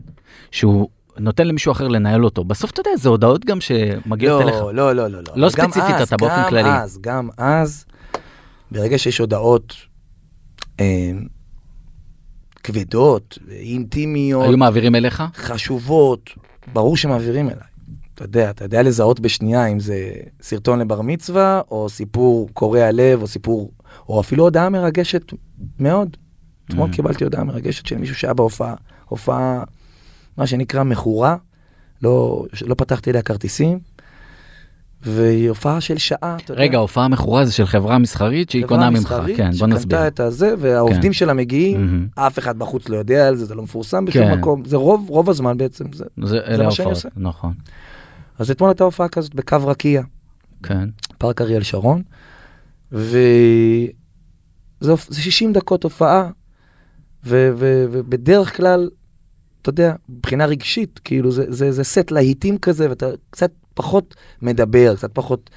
שהוא 0.52 0.90
נותן 1.18 1.48
למישהו 1.48 1.72
אחר 1.72 1.88
לנהל 1.88 2.26
אותו, 2.26 2.44
בסוף 2.44 2.72
אתה 2.72 2.80
יודע, 2.80 2.92
זה 2.98 3.10
הודעות 3.10 3.46
גם 3.46 3.62
שמגיעות 3.62 4.42
אליך. 4.42 4.56
לא, 4.56 4.74
לא, 4.74 4.94
לא, 4.94 5.08
לא. 5.10 5.22
לא 5.36 5.48
גם 5.58 5.72
ספציפית 5.72 5.96
אז, 5.96 6.08
אתה, 6.08 6.18
באופן 6.18 6.44
גם 6.44 6.50
כללי. 6.50 6.70
אז, 6.70 6.98
גם 7.02 7.30
אז, 7.38 7.86
ברגע 8.72 8.98
שיש 8.98 9.18
הודעות 9.18 9.76
אה, 10.80 11.12
כבדות, 12.64 13.38
אינטימיות, 13.52 14.46
היו 14.46 14.58
מעבירים 14.58 14.96
אליך? 14.96 15.24
חשובות, 15.36 16.30
ברור 16.74 16.98
שמעבירים 16.98 17.50
אליי. 17.50 17.75
אתה 18.16 18.24
יודע, 18.24 18.50
אתה 18.50 18.66
יודע 18.66 18.84
לזהות 18.84 19.20
בשנייה 19.20 19.66
אם 19.66 19.80
זה 19.80 20.12
סרטון 20.42 20.80
לבר 20.80 21.02
מצווה, 21.02 21.62
או 21.72 21.90
סיפור 21.90 22.50
קורע 22.54 22.92
לב, 22.92 23.22
או 23.22 23.28
סיפור, 23.28 23.72
או 24.10 24.20
אפילו 24.22 24.44
הודעה 24.44 24.70
מרגשת 24.70 25.22
מאוד. 25.80 26.18
אתמול 26.68 26.90
Mm. 26.90 26.94
קיבלתי 26.94 27.24
הודעה 27.24 27.44
מרגשת 27.44 27.86
של 27.86 27.98
מישהו 27.98 28.16
שהיה 28.16 28.34
בהופעה, 28.34 28.74
הופעה, 29.06 29.64
מה 30.38 30.48
שנקרא 30.48 30.84
מכורה, 30.84 31.36
לא, 32.04 32.46
לא 32.66 32.74
פתחתי 32.74 33.10
אליה 33.10 33.22
כרטיסים, 33.22 33.80
והיא 35.02 35.50
הופעה 35.50 35.82
של 35.82 35.98
שעה, 35.98 36.38
אתה 36.44 36.54
יודע. 36.54 36.62
רגע, 36.62 36.78
הופעה 36.78 37.08
מכורה 37.08 37.46
זה 37.46 37.52
של 37.52 37.66
חברה 37.66 37.98
מסחרית 37.98 38.50
שהיא 38.50 38.64
חברה 38.66 38.78
קונה 38.78 38.90
ממך, 38.90 39.00
מסחרית 39.00 39.38
כן, 39.38 39.52
בוא 39.52 39.68
נסביר. 39.68 39.80
שקנתה 39.82 40.08
את 40.08 40.20
הזה, 40.20 40.54
והעובדים 40.60 41.02
כן. 41.02 41.14
שלה 41.14 41.34
מגיעים, 41.34 41.86
מהמם. 41.86 42.08
אף 42.16 42.40
אחד 42.40 42.60
בחוץ 42.60 42.90
לא 42.90 42.98
יודע 42.98 43.28
על 43.28 43.36
זה, 43.36 43.46
זה 43.46 43.56
לא 43.56 43.64
מפורסם 43.64 44.06
בשום 44.06 44.24
כן. 44.24 44.38
מקום, 44.38 44.66
זה 44.66 44.78
רוב, 44.78 45.10
רוב 45.10 45.30
הזמן 45.30 45.58
בעצם. 45.58 45.86
זה. 45.94 46.06
זה 46.24 46.40
אלה 46.48 46.66
מה 46.66 46.72
שאני 46.72 46.90
עושה. 46.90 47.10
נכון, 47.18 47.54
אז 48.40 48.52
אתמול 48.52 48.70
הייתה 48.70 48.84
הופעה 48.84 49.08
כזאת 49.10 49.36
בקו 49.36 49.58
רקיע, 49.68 50.02
כן. 50.64 50.90
פארק 51.18 51.42
אריאל 51.42 51.64
שרון, 51.64 52.02
וזה 52.92 53.12
הופ- 54.92 55.08
זה 55.10 55.22
60 55.22 55.54
דקות 55.54 55.84
הופעה, 55.84 56.30
ו- 57.26 57.50
ו- 57.56 57.86
ובדרך 57.92 58.58
כלל, 58.58 58.90
אתה 59.62 59.70
יודע, 59.70 59.96
מבחינה 60.10 60.46
רגשית, 60.46 61.00
כאילו 61.04 61.32
זה, 61.32 61.46
זה, 61.50 61.72
זה 61.72 61.84
סט 61.84 62.12
להיטים 62.12 62.58
כזה, 62.58 62.90
ואתה 62.90 63.06
קצת 63.30 63.52
פחות 63.74 64.16
מדבר, 64.42 64.96
קצת 64.96 65.10
פחות, 65.14 65.50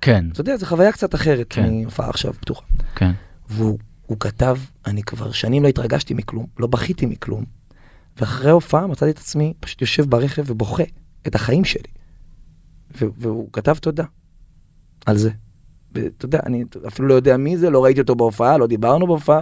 כן, 0.00 0.24
אתה 0.32 0.40
יודע, 0.40 0.56
זו 0.56 0.66
חוויה 0.66 0.92
קצת 0.92 1.14
אחרת 1.14 1.46
כן. 1.50 1.74
מהופעה 1.82 2.08
עכשיו 2.10 2.32
פתוחה. 2.32 2.66
כן. 2.94 3.10
והוא 3.48 3.78
הוא 4.06 4.16
כתב, 4.20 4.56
אני 4.86 5.02
כבר 5.02 5.32
שנים 5.32 5.62
לא 5.62 5.68
התרגשתי 5.68 6.14
מכלום, 6.14 6.46
לא 6.58 6.66
בכיתי 6.66 7.06
מכלום, 7.06 7.44
ואחרי 8.20 8.50
ההופעה 8.50 8.86
מצאתי 8.86 9.10
את 9.10 9.18
עצמי 9.18 9.54
פשוט 9.60 9.80
יושב 9.80 10.10
ברכב 10.10 10.42
ובוכה 10.46 10.82
את 11.26 11.34
החיים 11.34 11.64
שלי. 11.64 11.82
והוא 12.94 13.48
כתב 13.52 13.74
תודה 13.74 14.04
על 15.06 15.16
זה. 15.16 15.30
ואתה 15.94 16.24
יודע, 16.24 16.40
אני 16.46 16.64
אפילו 16.86 17.08
לא 17.08 17.14
יודע 17.14 17.36
מי 17.36 17.58
זה, 17.58 17.70
לא 17.70 17.84
ראיתי 17.84 18.00
אותו 18.00 18.14
בהופעה, 18.14 18.58
לא 18.58 18.66
דיברנו 18.66 19.06
בהופעה, 19.06 19.40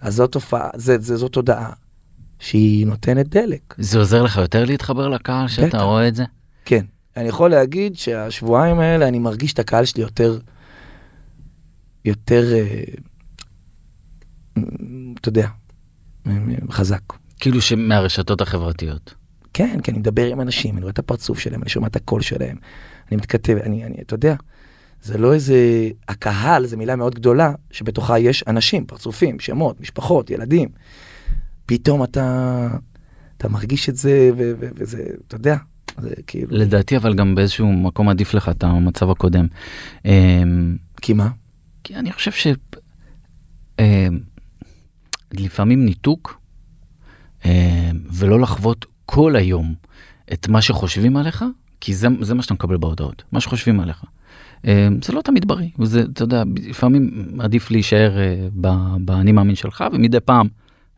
אז 0.00 0.14
זאת 0.14 0.34
הופעה, 0.34 0.70
זה, 0.74 0.98
זה, 0.98 1.16
זאת 1.16 1.32
תודעה 1.32 1.72
שהיא 2.38 2.86
נותנת 2.86 3.28
דלק. 3.28 3.74
זה 3.78 3.98
עוזר 3.98 4.22
לך 4.22 4.36
יותר 4.36 4.64
להתחבר 4.64 5.08
לקהל 5.08 5.48
שאתה 5.48 5.66
בטח. 5.66 5.80
רואה 5.80 6.08
את 6.08 6.14
זה? 6.14 6.24
כן, 6.64 6.84
אני 7.16 7.28
יכול 7.28 7.50
להגיד 7.50 7.96
שהשבועיים 7.96 8.78
האלה 8.78 9.08
אני 9.08 9.18
מרגיש 9.18 9.52
את 9.52 9.58
הקהל 9.58 9.84
שלי 9.84 10.02
יותר, 10.02 10.38
יותר, 12.04 12.52
אה, 12.52 12.84
אתה 15.20 15.28
יודע, 15.28 15.48
חזק. 16.70 17.02
כאילו 17.40 17.60
שמהרשתות 17.62 18.40
החברתיות. 18.40 19.14
כן, 19.56 19.80
כי 19.80 19.90
אני 19.90 19.98
מדבר 19.98 20.26
עם 20.26 20.40
אנשים, 20.40 20.74
אני 20.74 20.80
רואה 20.80 20.90
את 20.90 20.98
הפרצוף 20.98 21.38
שלהם, 21.38 21.62
אני 21.62 21.70
שומע 21.70 21.86
את 21.86 21.96
הקול 21.96 22.22
שלהם, 22.22 22.56
אני 23.08 23.16
מתכתב, 23.16 23.56
אני, 23.62 23.84
אני, 23.84 23.96
אתה 24.00 24.14
יודע, 24.14 24.34
זה 25.02 25.18
לא 25.18 25.34
איזה, 25.34 25.90
הקהל 26.08 26.66
זה 26.66 26.76
מילה 26.76 26.96
מאוד 26.96 27.14
גדולה, 27.14 27.52
שבתוכה 27.70 28.18
יש 28.18 28.44
אנשים, 28.46 28.84
פרצופים, 28.84 29.40
שמות, 29.40 29.80
משפחות, 29.80 30.30
ילדים. 30.30 30.68
פתאום 31.66 32.04
אתה, 32.04 32.68
אתה 33.36 33.48
מרגיש 33.48 33.88
את 33.88 33.96
זה, 33.96 34.30
ו- 34.36 34.52
ו- 34.60 34.68
וזה, 34.74 35.04
אתה 35.28 35.36
יודע, 35.36 35.56
זה 35.98 36.14
כאילו, 36.26 36.56
לדעתי 36.56 36.96
אבל 36.96 37.14
גם 37.14 37.34
באיזשהו 37.34 37.72
מקום 37.72 38.08
עדיף 38.08 38.34
לך 38.34 38.48
את 38.48 38.64
המצב 38.64 39.10
הקודם. 39.10 39.46
אמ, 40.04 40.76
כי 41.02 41.12
מה? 41.12 41.28
כי 41.84 41.94
אני 41.94 42.12
חושב 42.12 42.32
ש... 42.32 42.46
אמ, 43.78 44.18
לפעמים 45.32 45.84
ניתוק 45.84 46.40
אמ, 47.44 47.50
ולא 48.12 48.40
לחוות 48.40 48.86
כל 49.06 49.36
היום 49.36 49.74
את 50.32 50.48
מה 50.48 50.62
שחושבים 50.62 51.16
עליך, 51.16 51.44
כי 51.80 51.94
זה, 51.94 52.08
זה 52.20 52.34
מה 52.34 52.42
שאתה 52.42 52.54
מקבל 52.54 52.76
בהודעות, 52.76 53.22
מה 53.32 53.40
שחושבים 53.40 53.80
עליך. 53.80 54.04
אמ, 54.64 54.98
זה 55.04 55.12
לא 55.12 55.20
תמיד 55.20 55.48
בריא, 55.48 55.68
וזה, 55.78 56.04
אתה 56.12 56.22
יודע, 56.22 56.42
לפעמים 56.68 57.28
עדיף 57.38 57.70
להישאר 57.70 58.18
אה, 58.18 58.48
באני 58.98 59.32
מאמין 59.32 59.54
שלך, 59.54 59.84
ומדי 59.92 60.20
פעם 60.20 60.48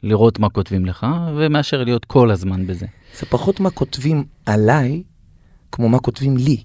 לראות 0.02 0.38
מה 0.38 0.48
כותבים 0.48 0.86
לך, 0.86 1.06
ומאשר 1.36 1.84
להיות 1.84 2.04
כל 2.04 2.30
הזמן 2.30 2.66
בזה. 2.66 2.86
זה 3.18 3.26
פחות 3.26 3.60
מה 3.60 3.70
כותבים 3.70 4.24
עליי, 4.46 5.02
כמו 5.72 5.88
מה 5.88 5.98
כותבים 5.98 6.36
לי. 6.36 6.62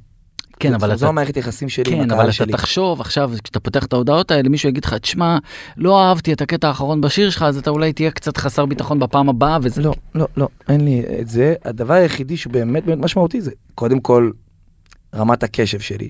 כן, 0.59 0.69
זו- 0.69 0.75
אבל 0.75 0.95
זו 0.95 1.05
אתה... 1.05 1.07
המערכת 1.09 1.37
יחסים 1.37 1.69
שלי 1.69 1.91
עם 1.91 1.97
כן, 1.97 2.03
הקהל 2.03 2.19
אבל 2.19 2.25
אתה 2.25 2.33
שלי. 2.33 2.51
תחשוב 2.51 3.01
עכשיו, 3.01 3.31
כשאתה 3.43 3.59
פותח 3.59 3.85
את 3.85 3.93
ההודעות 3.93 4.31
האלה, 4.31 4.49
מישהו 4.49 4.69
יגיד 4.69 4.85
לך, 4.85 4.93
תשמע, 4.93 5.37
לא 5.77 6.03
אהבתי 6.03 6.33
את 6.33 6.41
הקטע 6.41 6.67
האחרון 6.67 7.01
בשיר 7.01 7.29
שלך, 7.29 7.41
אז 7.41 7.57
אתה 7.57 7.69
אולי 7.69 7.93
תהיה 7.93 8.11
קצת 8.11 8.37
חסר 8.37 8.65
ביטחון 8.65 8.99
בפעם 8.99 9.29
הבאה, 9.29 9.57
וזה... 9.61 9.81
לא, 9.81 9.93
לא, 10.15 10.27
לא, 10.37 10.47
אין 10.69 10.85
לי 10.85 11.03
את 11.21 11.27
זה. 11.27 11.53
הדבר 11.65 11.93
היחידי 11.93 12.37
שהוא 12.37 12.53
באמת 12.53 12.85
באמת 12.85 12.99
משמעותי 13.03 13.41
זה, 13.41 13.51
קודם 13.75 13.99
כל, 13.99 14.31
רמת 15.15 15.43
הקשב 15.43 15.79
שלי, 15.79 16.09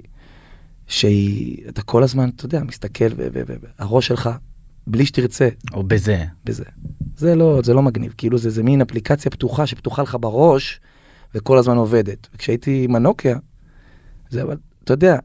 שהיא, 0.87 1.69
אתה 1.69 1.81
כל 1.81 2.03
הזמן, 2.03 2.29
אתה 2.35 2.45
יודע, 2.45 2.63
מסתכל, 2.63 3.05
והראש 3.79 4.07
שלך, 4.07 4.29
בלי 4.87 5.05
שתרצה, 5.05 5.49
או 5.73 5.83
בזה. 5.83 6.25
בזה. 6.45 6.63
זה 7.17 7.35
לא, 7.35 7.59
זה 7.63 7.73
לא 7.73 7.81
מגניב, 7.81 8.13
כאילו 8.17 8.37
זה, 8.37 8.49
זה 8.49 8.63
מין 8.63 8.81
אפליקציה 8.81 9.31
פתוחה 9.31 9.67
שפתוחה 9.67 10.01
לך 10.01 10.17
בראש, 10.19 10.79
וכל 11.35 11.57
הזמן 11.57 11.77
עובדת. 11.77 12.27
וכשהייתי 12.35 12.83
עם 12.83 12.95
הנוקיה, 12.95 13.37
זה 14.33 14.41
אבל, 14.43 14.55
אתה 14.83 14.93
יודע, 14.93 15.17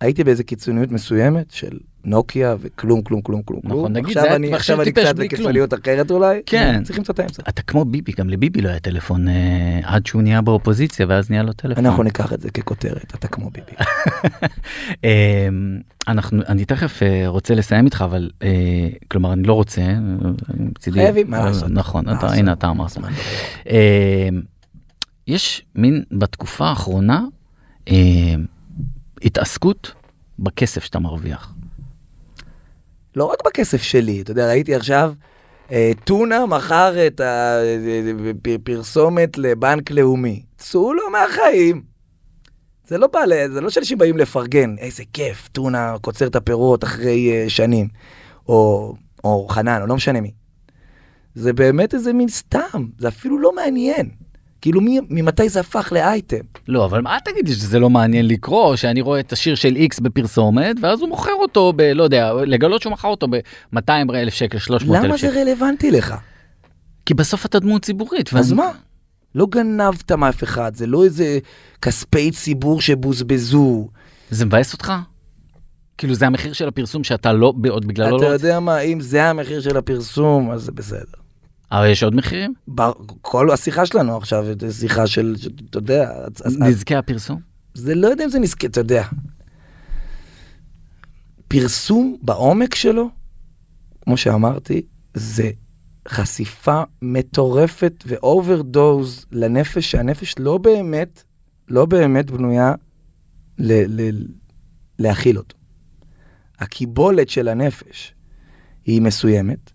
הייתי 0.00 0.24
באיזה 0.24 0.44
קיצוניות 0.44 0.92
מסוימת 0.92 1.50
של 1.50 1.78
נוקיה 2.04 2.56
וכלום, 2.60 3.02
כלום, 3.02 3.22
כלום, 3.22 3.42
כלום. 3.42 3.60
נכון. 3.64 3.92
נגיד, 3.92 4.06
עכשיו 4.08 4.22
זה 4.22 4.36
אני, 4.36 4.54
עכשיו 4.54 4.82
אני 4.82 4.92
קצת. 4.92 5.14
בקיצוניות 5.16 5.74
אחרת 5.74 6.10
אולי. 6.10 6.40
כן. 6.46 6.82
צריך 6.84 6.98
למצוא 6.98 7.14
את 7.14 7.18
האמצע. 7.18 7.42
אתה 7.48 7.62
כמו 7.62 7.84
ביבי, 7.84 8.12
גם 8.18 8.28
לביבי 8.30 8.60
לא 8.60 8.68
היה 8.68 8.78
טלפון 8.80 9.28
אה, 9.28 9.80
עד 9.82 10.06
שהוא 10.06 10.22
נהיה 10.22 10.40
באופוזיציה 10.40 11.06
ואז 11.08 11.30
נהיה 11.30 11.42
לו 11.42 11.52
טלפון. 11.52 11.86
אנחנו 11.86 12.02
ניקח 12.02 12.32
את 12.32 12.40
זה 12.40 12.50
ככותרת, 12.50 13.14
אתה 13.14 13.28
כמו 13.28 13.50
ביבי. 13.50 13.72
אה, 15.04 15.48
אנחנו, 16.08 16.42
אני 16.48 16.64
תכף 16.64 17.02
אה, 17.02 17.22
רוצה 17.28 17.54
לסיים 17.54 17.84
איתך, 17.84 18.02
אבל 18.06 18.30
אה, 18.42 18.48
כלומר 19.08 19.32
אני 19.32 19.42
לא 19.42 19.52
רוצה. 19.52 19.80
אה, 19.82 19.98
מצידי- 20.58 21.00
חייבים, 21.00 21.30
מה 21.30 21.44
לעשות? 21.44 21.70
נכון, 21.70 22.04
מה 22.06 22.18
אתה? 22.18 22.26
הנה 22.26 22.52
אתה 22.52 22.68
אמרת. 22.70 22.96
לא. 22.96 23.08
אה, 23.70 24.28
יש 25.26 25.62
מין 25.74 26.02
בתקופה 26.12 26.66
האחרונה 26.68 27.24
אה, 27.90 28.34
התעסקות 29.22 29.92
בכסף 30.38 30.84
שאתה 30.84 30.98
מרוויח. 30.98 31.54
לא 33.16 33.24
רק 33.24 33.38
בכסף 33.46 33.82
שלי, 33.82 34.20
אתה 34.20 34.30
יודע, 34.30 34.48
ראיתי 34.48 34.74
עכשיו, 34.74 35.12
אה, 35.72 35.92
טונה 36.04 36.46
מכר 36.46 37.06
את 37.06 37.20
הפרסומת 38.54 39.38
לבנק 39.38 39.90
לאומי. 39.90 40.42
צאו 40.58 40.94
לו 40.94 41.02
מהחיים. 41.10 41.82
זה 42.86 42.98
לא 42.98 43.06
בא, 43.06 43.20
זה 43.52 43.60
לא 43.60 43.70
שאנשים 43.70 43.98
באים 43.98 44.16
לפרגן, 44.16 44.78
איזה 44.78 45.02
כיף, 45.12 45.48
טונה 45.48 45.96
קוצר 46.00 46.26
את 46.26 46.36
הפירות 46.36 46.84
אחרי 46.84 47.32
אה, 47.32 47.50
שנים, 47.50 47.88
או, 48.48 48.94
או 49.24 49.48
חנן, 49.48 49.82
או 49.82 49.86
לא 49.86 49.96
משנה 49.96 50.20
מי. 50.20 50.32
זה 51.34 51.52
באמת 51.52 51.94
איזה 51.94 52.12
מין 52.12 52.28
סתם, 52.28 52.86
זה 52.98 53.08
אפילו 53.08 53.38
לא 53.38 53.54
מעניין. 53.54 54.10
כאילו, 54.60 54.80
מי, 54.80 54.98
ממתי 55.10 55.48
זה 55.48 55.60
הפך 55.60 55.92
לאייטם? 55.92 56.36
לא, 56.68 56.84
אבל 56.84 57.00
מה 57.00 57.18
תגיד 57.24 57.48
לי 57.48 57.54
שזה 57.54 57.78
לא 57.78 57.90
מעניין 57.90 58.28
לקרוא, 58.28 58.76
שאני 58.76 59.00
רואה 59.00 59.20
את 59.20 59.32
השיר 59.32 59.54
של 59.54 59.76
איקס 59.76 60.00
בפרסומת, 60.00 60.76
ואז 60.82 61.00
הוא 61.00 61.08
מוכר 61.08 61.32
אותו 61.38 61.72
ב... 61.76 61.82
לא 61.82 62.02
יודע, 62.02 62.32
לגלות 62.46 62.82
שהוא 62.82 62.92
מכר 62.92 63.08
אותו 63.08 63.26
ב-200 63.28 63.90
אלף 64.14 64.34
שקל, 64.34 64.58
300 64.58 64.96
למה 64.96 65.06
אלף 65.06 65.12
זה 65.12 65.18
שקל. 65.18 65.38
רלוונטי 65.38 65.90
לך? 65.90 66.14
כי 67.06 67.14
בסוף 67.14 67.46
אתה 67.46 67.58
דמות 67.58 67.82
ציבורית. 67.84 68.34
אז 68.34 68.52
ואני- 68.52 68.62
מה? 68.62 68.70
לא 69.34 69.46
גנבת 69.50 70.12
מאף 70.12 70.42
אחד, 70.44 70.74
זה 70.74 70.86
לא 70.86 71.04
איזה 71.04 71.38
כספי 71.82 72.30
ציבור 72.30 72.80
שבוזבזו. 72.80 73.88
זה 74.30 74.44
מבאס 74.46 74.72
אותך? 74.72 74.92
כאילו 75.98 76.14
זה 76.14 76.26
המחיר 76.26 76.52
של 76.52 76.68
הפרסום 76.68 77.04
שאתה 77.04 77.32
לא, 77.32 77.52
עוד 77.68 77.86
בגללו 77.86 78.16
אתה 78.16 78.24
לא... 78.24 78.30
יודע 78.30 78.60
מה, 78.60 78.80
אם 78.80 79.00
זה 79.00 79.24
המחיר 79.24 79.60
של 79.60 79.76
הפרסום, 79.76 80.50
אז 80.50 80.62
זה 80.62 80.72
בסדר. 80.72 81.19
אבל 81.72 81.86
יש 81.90 82.02
עוד 82.02 82.14
מחירים? 82.14 82.54
בר- 82.68 82.92
כל 83.22 83.50
השיחה 83.50 83.86
שלנו 83.86 84.16
עכשיו, 84.16 84.44
זה 84.60 84.72
שיחה 84.72 85.06
של, 85.06 85.36
אתה 85.70 85.78
יודע, 85.78 86.12
נזקי 86.58 86.96
הפרסום? 86.96 87.40
זה 87.74 87.94
לא 87.94 88.06
יודע 88.08 88.24
אם 88.24 88.30
זה 88.30 88.38
נזכר, 88.38 88.66
אתה 88.66 88.80
יודע. 88.80 89.04
פרסום 91.48 92.16
בעומק 92.22 92.74
שלו, 92.74 93.08
כמו 94.00 94.16
שאמרתי, 94.16 94.82
זה 95.14 95.50
חשיפה 96.08 96.82
מטורפת 97.02 98.04
ואוברדוז 98.06 99.26
לנפש, 99.32 99.90
שהנפש 99.90 100.34
לא 100.38 100.58
באמת, 100.58 101.22
לא 101.68 101.86
באמת 101.86 102.30
בנויה 102.30 102.74
ל- 103.58 104.00
ל- 104.10 104.26
להכיל 104.98 105.38
אותו. 105.38 105.56
הקיבולת 106.58 107.28
של 107.28 107.48
הנפש 107.48 108.14
היא 108.84 109.02
מסוימת, 109.02 109.69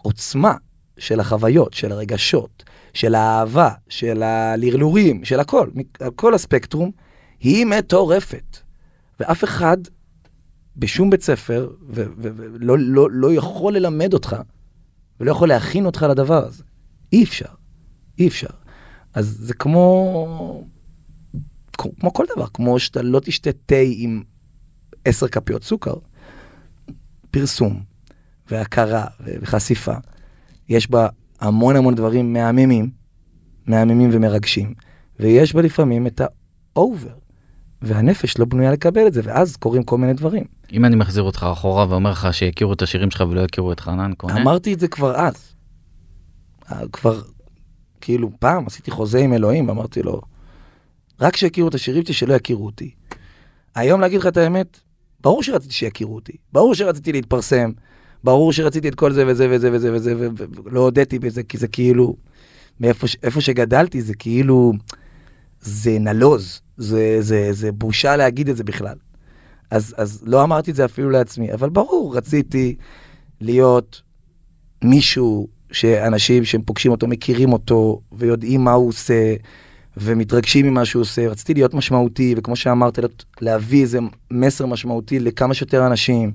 והעוצמה 0.00 0.54
של 0.98 1.20
החוויות, 1.20 1.74
של 1.74 1.92
הרגשות, 1.92 2.64
של 2.94 3.14
האהבה, 3.14 3.70
של 3.88 4.22
הלרלורים, 4.22 5.24
של 5.24 5.40
הכל, 5.40 5.70
כל 6.14 6.34
הספקטרום, 6.34 6.90
היא 7.40 7.66
מטורפת. 7.66 8.58
ואף 9.20 9.44
אחד 9.44 9.76
בשום 10.76 11.10
בית 11.10 11.22
ספר 11.22 11.70
ולא 11.88 12.78
לא, 12.78 13.10
לא 13.10 13.34
יכול 13.34 13.76
ללמד 13.76 14.14
אותך 14.14 14.36
ולא 15.20 15.30
יכול 15.30 15.48
להכין 15.48 15.86
אותך 15.86 16.06
לדבר 16.10 16.46
הזה. 16.46 16.62
אי 17.12 17.24
אפשר, 17.24 17.48
אי 18.18 18.28
אפשר. 18.28 18.46
אז 19.14 19.36
זה 19.40 19.54
כמו, 19.54 20.64
כמו 21.78 22.12
כל 22.12 22.24
דבר, 22.36 22.46
כמו 22.46 22.78
שאתה 22.78 23.02
לא 23.02 23.20
תשתה 23.20 23.50
תה 23.66 23.74
עם 23.96 24.22
עשר 25.04 25.28
כפיות 25.28 25.64
סוכר, 25.64 25.94
פרסום 27.34 27.80
והכרה 28.50 29.06
וחשיפה, 29.20 29.94
יש 30.68 30.90
בה 30.90 31.08
המון 31.40 31.76
המון 31.76 31.94
דברים 31.94 32.32
מהממים, 32.32 32.90
מהממים 33.66 34.10
ומרגשים, 34.12 34.74
ויש 35.20 35.54
בה 35.54 35.62
לפעמים 35.62 36.06
את 36.06 36.20
האובר, 36.76 37.14
והנפש 37.82 38.38
לא 38.38 38.44
בנויה 38.44 38.72
לקבל 38.72 39.06
את 39.06 39.12
זה, 39.12 39.20
ואז 39.24 39.56
קורים 39.56 39.82
כל 39.82 39.98
מיני 39.98 40.12
דברים. 40.12 40.44
אם 40.72 40.84
אני 40.84 40.96
מחזיר 40.96 41.22
אותך 41.22 41.46
אחורה 41.52 41.86
ואומר 41.88 42.10
לך 42.10 42.28
שיכירו 42.32 42.72
את 42.72 42.82
השירים 42.82 43.10
שלך 43.10 43.24
ולא 43.30 43.40
יכירו 43.40 43.72
את 43.72 43.80
חנן 43.80 44.12
כהן, 44.18 44.36
אמרתי 44.36 44.74
את 44.74 44.80
זה 44.80 44.88
כבר 44.88 45.16
אז. 45.16 45.54
אה, 46.72 46.80
כבר, 46.92 47.22
כאילו, 48.00 48.30
פעם 48.38 48.66
עשיתי 48.66 48.90
חוזה 48.90 49.18
עם 49.18 49.32
אלוהים, 49.32 49.68
ואמרתי 49.68 50.02
לו, 50.02 50.20
רק 51.20 51.36
שיכירו 51.36 51.68
את 51.68 51.74
השירים 51.74 52.04
שלי, 52.04 52.14
שלא 52.14 52.34
יכירו 52.34 52.66
אותי. 52.66 52.94
היום 53.74 54.00
להגיד 54.00 54.20
לך 54.20 54.26
את 54.26 54.36
האמת, 54.36 54.80
ברור 55.24 55.42
שרציתי 55.42 55.74
שיכירו 55.74 56.14
אותי, 56.14 56.32
ברור 56.52 56.74
שרציתי 56.74 57.12
להתפרסם, 57.12 57.70
ברור 58.24 58.52
שרציתי 58.52 58.88
את 58.88 58.94
כל 58.94 59.12
זה 59.12 59.24
וזה 59.26 59.48
וזה 59.50 59.70
וזה 59.72 59.92
וזה, 59.92 60.14
ולא 60.64 60.80
הודיתי 60.80 61.18
בזה, 61.18 61.42
כי 61.42 61.58
זה 61.58 61.68
כאילו, 61.68 62.16
מאיפה 62.80 63.40
שגדלתי, 63.40 64.02
זה 64.02 64.14
כאילו, 64.14 64.72
זה 65.60 65.98
נלוז, 65.98 66.60
זה, 66.76 67.16
זה, 67.20 67.48
זה 67.52 67.72
בושה 67.72 68.16
להגיד 68.16 68.48
את 68.48 68.56
זה 68.56 68.64
בכלל. 68.64 68.96
אז, 69.70 69.94
אז 69.98 70.22
לא 70.26 70.42
אמרתי 70.42 70.70
את 70.70 70.76
זה 70.76 70.84
אפילו 70.84 71.10
לעצמי, 71.10 71.52
אבל 71.52 71.68
ברור, 71.68 72.16
רציתי 72.16 72.76
להיות 73.40 74.02
מישהו 74.84 75.48
שאנשים 75.72 76.44
שהם 76.44 76.62
פוגשים 76.62 76.92
אותו 76.92 77.06
מכירים 77.06 77.52
אותו 77.52 78.00
ויודעים 78.12 78.64
מה 78.64 78.72
הוא 78.72 78.88
עושה 78.88 79.34
ומתרגשים 79.96 80.66
ממה 80.66 80.84
שהוא 80.84 81.02
עושה. 81.02 81.28
רציתי 81.28 81.54
להיות 81.54 81.74
משמעותי, 81.74 82.34
וכמו 82.36 82.56
שאמרת, 82.56 82.98
להביא 83.40 83.82
איזה 83.82 83.98
מסר 84.30 84.66
משמעותי 84.66 85.20
לכמה 85.20 85.54
שיותר 85.54 85.86
אנשים, 85.86 86.32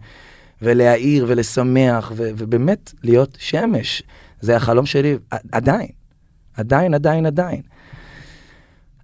ולהעיר 0.61 1.25
ולשמח, 1.27 2.11
ו- 2.15 2.29
ובאמת 2.37 2.93
להיות 3.03 3.37
שמש. 3.39 4.03
זה 4.41 4.55
החלום 4.55 4.85
שלי 4.85 5.17
עדיין, 5.51 5.89
עדיין, 6.53 6.93
עדיין, 6.93 7.25
עדיין. 7.25 7.61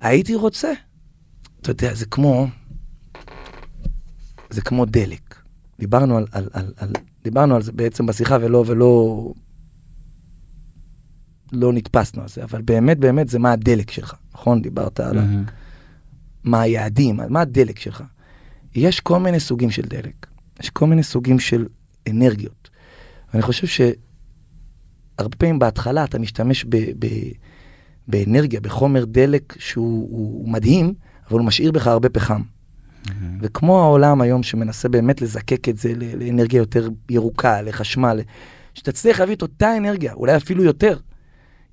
הייתי 0.01 0.35
רוצה, 0.35 0.71
אתה 1.61 1.71
יודע, 1.71 1.93
זה 1.93 2.05
כמו, 2.05 2.47
זה 4.49 4.61
כמו 4.61 4.85
דלק. 4.85 5.35
דיברנו 5.79 6.17
על, 6.17 6.25
על, 6.31 6.49
על, 6.53 6.73
על, 6.77 6.91
דיברנו 7.23 7.55
על 7.55 7.61
זה 7.61 7.71
בעצם 7.71 8.05
בשיחה 8.05 8.37
ולא, 8.41 8.63
ולא, 8.67 9.33
לא 11.51 11.73
נתפסנו 11.73 12.21
על 12.21 12.27
זה, 12.27 12.43
אבל 12.43 12.61
באמת, 12.61 12.97
באמת 12.99 13.29
זה 13.29 13.39
מה 13.39 13.51
הדלק 13.51 13.91
שלך, 13.91 14.13
נכון? 14.35 14.61
דיברת 14.61 14.99
על. 14.99 15.19
מה 16.43 16.61
היעדים, 16.61 17.19
מה 17.29 17.41
הדלק 17.41 17.79
שלך. 17.79 18.03
יש 18.75 18.99
כל 18.99 19.19
מיני 19.19 19.39
סוגים 19.39 19.71
של 19.71 19.81
דלק, 19.81 20.27
יש 20.59 20.69
כל 20.69 20.87
מיני 20.87 21.03
סוגים 21.03 21.39
של 21.39 21.65
אנרגיות. 22.09 22.69
ואני 23.33 23.43
חושב 23.43 23.67
שהרבה 23.67 25.35
פעמים 25.37 25.59
בהתחלה 25.59 26.03
אתה 26.03 26.19
משתמש 26.19 26.65
ב, 26.69 26.75
ב, 26.99 27.07
באנרגיה, 28.07 28.59
בחומר 28.59 29.05
דלק 29.05 29.55
שהוא 29.59 30.07
הוא 30.11 30.49
מדהים, 30.49 30.93
אבל 31.29 31.39
הוא 31.39 31.47
משאיר 31.47 31.71
בך 31.71 31.87
הרבה 31.87 32.09
פחם. 32.09 32.41
מהמם. 33.09 33.37
וכמו 33.41 33.81
העולם 33.81 34.21
היום 34.21 34.43
שמנסה 34.43 34.89
באמת 34.89 35.21
לזקק 35.21 35.69
את 35.69 35.77
זה 35.77 35.93
לאנרגיה 35.95 36.57
יותר 36.57 36.89
ירוקה, 37.09 37.61
לחשמל, 37.61 38.21
שתצליח 38.73 39.19
להביא 39.19 39.35
את 39.35 39.41
אותה 39.41 39.77
אנרגיה, 39.77 40.13
אולי 40.13 40.35
אפילו 40.35 40.63
יותר, 40.63 40.97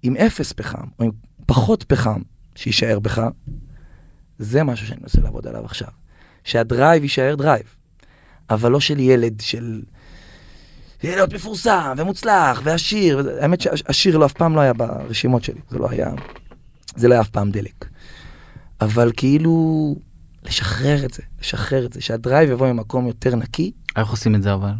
עם 0.03 0.17
אפס 0.17 0.53
פחם, 0.53 0.87
או 0.99 1.05
עם 1.05 1.11
פחות 1.47 1.83
פחם, 1.83 2.21
שיישאר 2.55 2.99
בך, 2.99 3.23
זה 4.39 4.65
משהו 4.65 4.87
שאני 4.87 5.01
מנסה 5.03 5.21
לעבוד 5.21 5.47
עליו 5.47 5.65
עכשיו. 5.65 5.89
שהדרייב 6.45 7.03
יישאר 7.03 7.35
דרייב, 7.35 7.67
אבל 8.51 8.71
לא 8.71 8.81
של 8.81 9.01
ילד, 9.01 9.41
של... 9.41 9.83
להיות 11.05 11.33
מפורסם 11.33 11.95
ומוצלח 11.97 12.61
ועשיר. 12.65 13.31
האמת 13.41 13.61
שהשיר 13.61 14.19
לא 14.19 14.27
אף 14.27 14.33
פעם 14.33 14.57
לא 14.57 14.61
היה 14.61 14.73
ברשימות 14.73 15.45
שלי, 15.45 15.61
זה 15.71 15.79
לא 15.79 15.91
היה, 15.91 16.11
זה 16.97 17.09
לא 17.09 17.15
היה 17.15 17.21
אף 17.21 17.29
פעם 17.29 17.51
דלק. 17.51 17.85
אבל 18.81 19.13
כאילו, 19.17 19.97
לשחרר 20.43 21.05
את 21.05 21.15
זה, 21.15 21.23
לשחרר 21.41 21.87
את 21.87 21.93
זה, 21.93 22.01
שהדרייב 22.01 22.51
יבוא 22.51 22.73
ממקום 22.73 23.07
יותר 23.07 23.37
נקי. 23.37 23.73
איך 23.97 24.09
עושים 24.09 24.35
את 24.35 24.43
זה 24.43 24.55
אבל? 24.55 24.73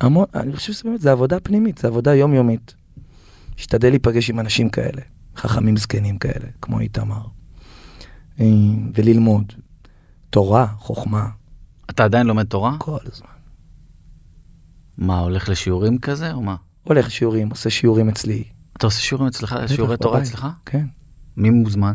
המון, 0.00 0.26
אני 0.34 0.56
חושב 0.56 0.72
שזה 0.72 0.84
באמת, 0.84 1.00
זה 1.00 1.12
עבודה 1.12 1.40
פנימית, 1.40 1.78
זה 1.78 1.88
עבודה 1.88 2.14
יומיומית. 2.14 2.74
להשתדל 3.62 3.90
להיפגש 3.90 4.30
עם 4.30 4.40
אנשים 4.40 4.68
כאלה, 4.68 5.02
חכמים 5.36 5.76
זקנים 5.76 6.18
כאלה, 6.18 6.46
כמו 6.62 6.80
איתמר, 6.80 7.26
אה, 8.40 8.46
וללמוד 8.94 9.52
תורה, 10.30 10.66
חוכמה, 10.66 11.28
אתה 11.90 12.04
עדיין 12.04 12.26
לומד 12.26 12.46
תורה? 12.46 12.76
כל 12.78 12.98
הזמן. 13.12 13.26
מה, 14.98 15.18
הולך 15.18 15.48
לשיעורים 15.48 15.98
כזה 15.98 16.32
או 16.32 16.42
מה? 16.42 16.56
הולך 16.84 17.06
לשיעורים, 17.06 17.50
עושה 17.50 17.70
שיעורים 17.70 18.08
אצלי, 18.08 18.44
אתה 18.76 18.86
עושה 18.86 19.00
שיעורים 19.00 19.28
אצלך, 19.28 19.56
שיעורי 19.66 19.96
תורה 19.96 20.18
בבית. 20.18 20.28
אצלך? 20.28 20.46
כן. 20.66 20.86
מי 21.36 21.50
מוזמן? 21.50 21.94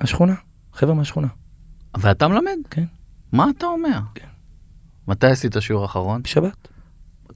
השכונה, 0.00 0.34
חבר'ה 0.72 0.94
מהשכונה. 0.94 1.28
ואתה 1.96 2.28
מלמד? 2.28 2.58
כן. 2.70 2.84
מה 3.32 3.46
אתה 3.56 3.66
אומר? 3.66 4.00
כן. 4.14 4.28
מתי 5.08 5.26
עשית 5.26 5.56
שיעור 5.60 5.84
אחרון? 5.84 6.22
בשבת. 6.22 6.68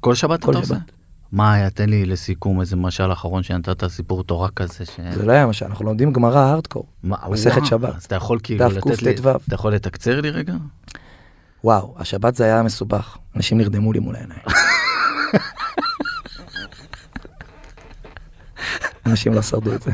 כל 0.01 0.15
שבת 0.15 0.45
כל 0.45 0.51
אתה 0.51 0.59
עושה? 0.59 0.75
שבת. 0.75 0.83
מה 0.83 0.98
היה? 1.39 1.71
תן 1.71 1.89
לי 1.89 2.07
לסיכום 2.07 2.61
איזה 2.61 2.77
משל 2.77 3.13
אחרון 3.13 3.43
שנתת 3.43 3.87
סיפור 3.89 4.25
תורה 4.25 4.49
כזה 4.51 4.85
ש... 4.85 5.01
זה 5.15 5.27
לא 5.27 5.33
היה 5.33 5.47
משל, 5.47 5.65
אנחנו 5.65 5.85
לומדים 5.85 6.13
גמרא 6.13 6.39
הארדקור. 6.39 6.87
מה, 7.03 7.17
מסכת 7.31 7.67
שבת. 7.67 7.97
אז 7.97 8.05
אתה 8.05 8.15
יכול 8.15 8.39
כאילו 8.43 8.69
לתת 8.69 9.03
לי... 9.03 9.15
קט"ו. 9.15 9.31
אתה 9.31 9.55
יכול 9.55 9.75
לתקצר 9.75 10.21
לי 10.21 10.31
רגע? 10.31 10.55
וואו, 11.65 11.95
השבת 11.99 12.35
זה 12.35 12.45
היה 12.45 12.63
מסובך. 12.63 13.17
אנשים 13.37 13.59
נרדמו 13.59 13.93
לי 13.93 13.99
מול 13.99 14.17
העיניים. 14.17 14.41
אנשים 19.07 19.35
לא 19.35 19.43
שרדו 19.43 19.75
את 19.75 19.83
זה. 19.83 19.91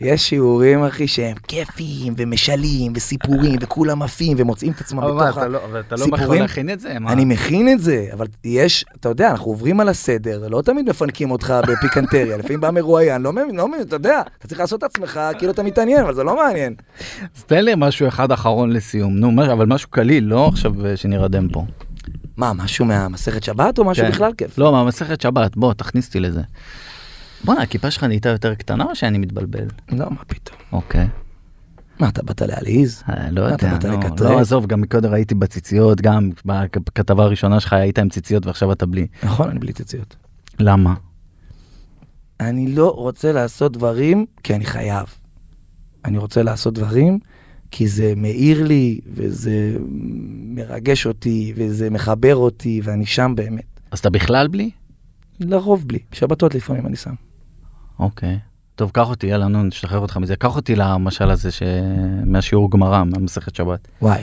יש 0.00 0.28
שיעורים, 0.28 0.84
אחי, 0.84 1.08
שהם 1.08 1.36
כיפיים 1.48 2.14
ומשלים 2.16 2.92
וסיפורים 2.96 3.56
וכולם 3.60 4.02
עפים 4.02 4.36
ומוצאים 4.40 4.72
את 4.72 4.80
עצמם 4.80 5.00
בתוך 5.00 5.22
ה... 5.22 5.30
אתה 5.30 5.48
לא- 5.48 5.64
אבל 5.64 5.80
אתה 5.80 5.96
לא? 5.96 6.04
יכול 6.16 6.36
להכין 6.36 6.70
את 6.70 6.80
זה? 6.80 6.98
מה? 6.98 7.12
אני 7.12 7.24
מכין 7.24 7.68
את 7.68 7.80
זה, 7.80 8.06
אבל 8.12 8.26
יש, 8.44 8.84
אתה 9.00 9.08
יודע, 9.08 9.30
אנחנו 9.30 9.50
עוברים 9.50 9.80
על 9.80 9.88
הסדר, 9.88 10.48
לא 10.48 10.62
תמיד 10.62 10.88
מפנקים 10.88 11.30
אותך 11.30 11.54
בפיקנטריה, 11.68 12.36
לפעמים 12.40 12.60
בא 12.60 12.70
מרואיין, 12.70 13.22
לא 13.22 13.32
מבין, 13.32 13.56
לא 13.56 13.68
מבין, 13.68 13.80
אתה 13.80 13.96
יודע, 13.96 14.22
אתה 14.38 14.48
צריך 14.48 14.60
לעשות 14.60 14.78
את 14.78 14.84
עצמך 14.84 15.20
כאילו 15.38 15.52
אתה 15.52 15.62
מתעניין, 15.62 16.00
אבל 16.00 16.14
זה 16.14 16.24
לא 16.24 16.36
מעניין. 16.36 16.74
אז 17.36 17.44
תן 17.44 17.64
לי 17.64 17.72
משהו 17.76 18.08
אחד 18.08 18.32
אחרון 18.32 18.72
לסיום. 18.72 19.16
נו, 19.16 19.52
אבל 19.52 19.66
משהו 19.66 19.90
קליל, 19.90 20.24
לא 20.24 20.48
עכשיו 20.48 20.86
אה, 20.86 20.96
שנירדם 20.96 21.48
פה. 21.48 21.64
מה, 22.36 22.52
משהו 22.52 22.84
מהמסכת 22.84 23.42
שבת 23.42 23.78
או 23.78 23.84
משהו 23.84 24.04
כן. 24.04 24.10
בכלל 24.10 24.32
כיף? 24.32 24.58
לא, 24.58 24.72
מהמסכת 24.72 25.20
שבת, 25.20 25.56
בוא, 25.56 25.72
תכניס 25.74 26.06
אותי 26.06 26.20
לזה. 26.20 26.40
בואנה, 27.44 27.62
הכיפה 27.62 27.90
שלך 27.90 28.04
נהייתה 28.04 28.28
יותר 28.28 28.54
קטנה 28.54 28.84
או 28.84 28.94
שאני 28.94 29.18
מתבלבל? 29.18 29.66
לא, 29.88 30.10
מה 30.10 30.24
פתאום. 30.26 30.58
אוקיי. 30.72 31.08
מה, 32.00 32.08
אתה 32.08 32.22
באת 32.22 32.42
להלעיז? 32.42 33.02
אה, 33.08 33.30
לא 33.30 33.40
יודע, 33.40 33.78
באת 33.78 34.20
לא? 34.20 34.30
לא, 34.30 34.40
עזוב, 34.40 34.66
גם 34.66 34.80
מקודם 34.80 35.12
ראיתי 35.12 35.34
בציציות, 35.34 36.00
גם 36.00 36.30
בכתבה 36.44 37.24
הראשונה 37.24 37.60
שלך 37.60 37.72
היית 37.72 37.98
עם 37.98 38.08
ציציות 38.08 38.46
ועכשיו 38.46 38.72
אתה 38.72 38.86
בלי. 38.86 39.06
נכון, 39.22 39.50
אני 39.50 39.58
בלי 39.58 39.72
ציציות. 39.72 40.16
למה? 40.58 40.94
אני 42.40 42.74
לא 42.74 42.90
רוצה 42.90 43.32
לעשות 43.32 43.72
דברים 43.72 44.26
כי 44.42 44.54
אני 44.54 44.64
חייב. 44.64 45.06
אני 46.04 46.18
רוצה 46.18 46.42
לעשות 46.42 46.74
דברים 46.74 47.18
כי 47.70 47.88
זה 47.88 48.12
מאיר 48.16 48.64
לי, 48.64 49.00
וזה 49.14 49.76
מרגש 50.54 51.06
אותי, 51.06 51.52
וזה 51.56 51.90
מחבר 51.90 52.36
אותי, 52.36 52.80
ואני 52.84 53.06
שם 53.06 53.32
באמת. 53.36 53.80
אז 53.90 53.98
אתה 53.98 54.10
בכלל 54.10 54.48
בלי? 54.48 54.70
לרוב 55.40 55.88
בלי, 55.88 55.98
שבתות 56.12 56.54
לפעמים 56.54 56.86
אני 56.86 56.96
שם. 56.96 57.14
אוקיי. 58.00 58.38
טוב, 58.74 58.90
קח 58.90 59.08
אותי, 59.08 59.26
יאללה, 59.26 59.48
נו, 59.48 59.62
נשחרר 59.62 59.98
אותך 59.98 60.16
מזה. 60.16 60.36
קח 60.36 60.56
אותי 60.56 60.76
למשל 60.76 61.30
הזה 61.30 61.50
ש... 61.50 61.62
מהשיעור 62.24 62.70
גמרא, 62.70 63.04
מהמסכת 63.04 63.54
שבת. 63.54 63.88
וואי. 64.02 64.22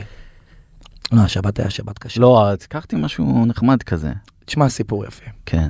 לא, 1.12 1.20
השבת 1.20 1.58
היה 1.58 1.70
שבת 1.70 1.98
קשה. 1.98 2.20
לא, 2.20 2.48
אז 2.48 2.66
קחתי 2.66 2.96
משהו 2.96 3.46
נחמד 3.46 3.82
כזה. 3.82 4.12
תשמע 4.44 4.68
סיפור 4.68 5.04
יפה. 5.04 5.24
כן. 5.46 5.68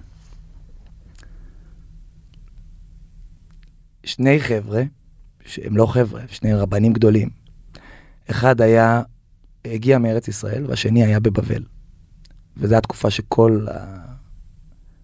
שני 4.05 4.41
חבר'ה, 4.41 4.83
שהם 5.47 5.77
לא 5.77 5.87
חבר'ה, 5.87 6.23
שני 6.29 6.55
רבנים 6.55 6.93
גדולים. 6.93 7.29
אחד 8.31 8.61
היה, 8.61 9.03
הגיע 9.65 9.99
מארץ 9.99 10.29
ישראל, 10.29 10.65
והשני 10.67 11.05
היה 11.05 11.21
בבבל. 11.21 11.63
וזו 12.57 12.77
התקופה 12.77 13.11
שכל 13.11 13.67
ה... 13.71 13.99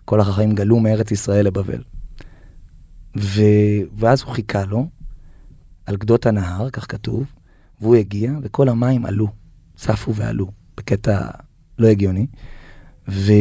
כל 0.05 0.20
החכמים 0.20 0.55
גלו 0.55 0.81
מארץ 0.81 1.10
ישראל 1.10 1.47
לבבל. 1.47 1.82
ו... 3.16 3.43
ואז 3.97 4.23
הוא 4.23 4.32
חיכה 4.32 4.65
לו 4.65 4.89
על 5.86 5.97
גדות 5.97 6.27
הנהר, 6.27 6.70
כך 6.70 6.86
כתוב, 6.91 7.32
והוא 7.81 7.97
הגיע, 7.97 8.32
וכל 8.43 8.69
המים 8.69 9.07
עלו, 9.07 9.28
צפו 9.77 10.15
ועלו, 10.15 10.51
בקטע 10.77 11.31
לא 11.78 11.89
הגיוני. 11.89 12.27
ו... 13.09 13.32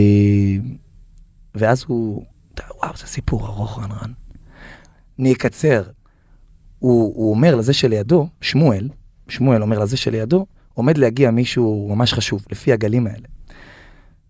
ואז 1.56 1.84
הוא, 1.88 2.26
וואו, 2.78 2.98
זה 2.98 3.08
סיפור 3.08 3.48
ארוך, 3.48 3.80
רן. 3.80 4.12
אני 5.20 5.34
אקצר. 5.34 5.84
הוא, 6.80 7.16
הוא 7.16 7.32
אומר 7.32 7.56
לזה 7.56 7.74
שלידו, 7.74 8.28
שמואל, 8.42 8.90
שמואל 9.28 9.62
אומר 9.62 9.80
לזה 9.80 9.98
שלידו, 9.98 10.46
עומד 10.74 10.98
להגיע 10.98 11.32
מישהו 11.32 11.88
ממש 11.96 12.14
חשוב, 12.14 12.46
לפי 12.52 12.74
הגלים 12.74 13.08
האלה. 13.08 13.28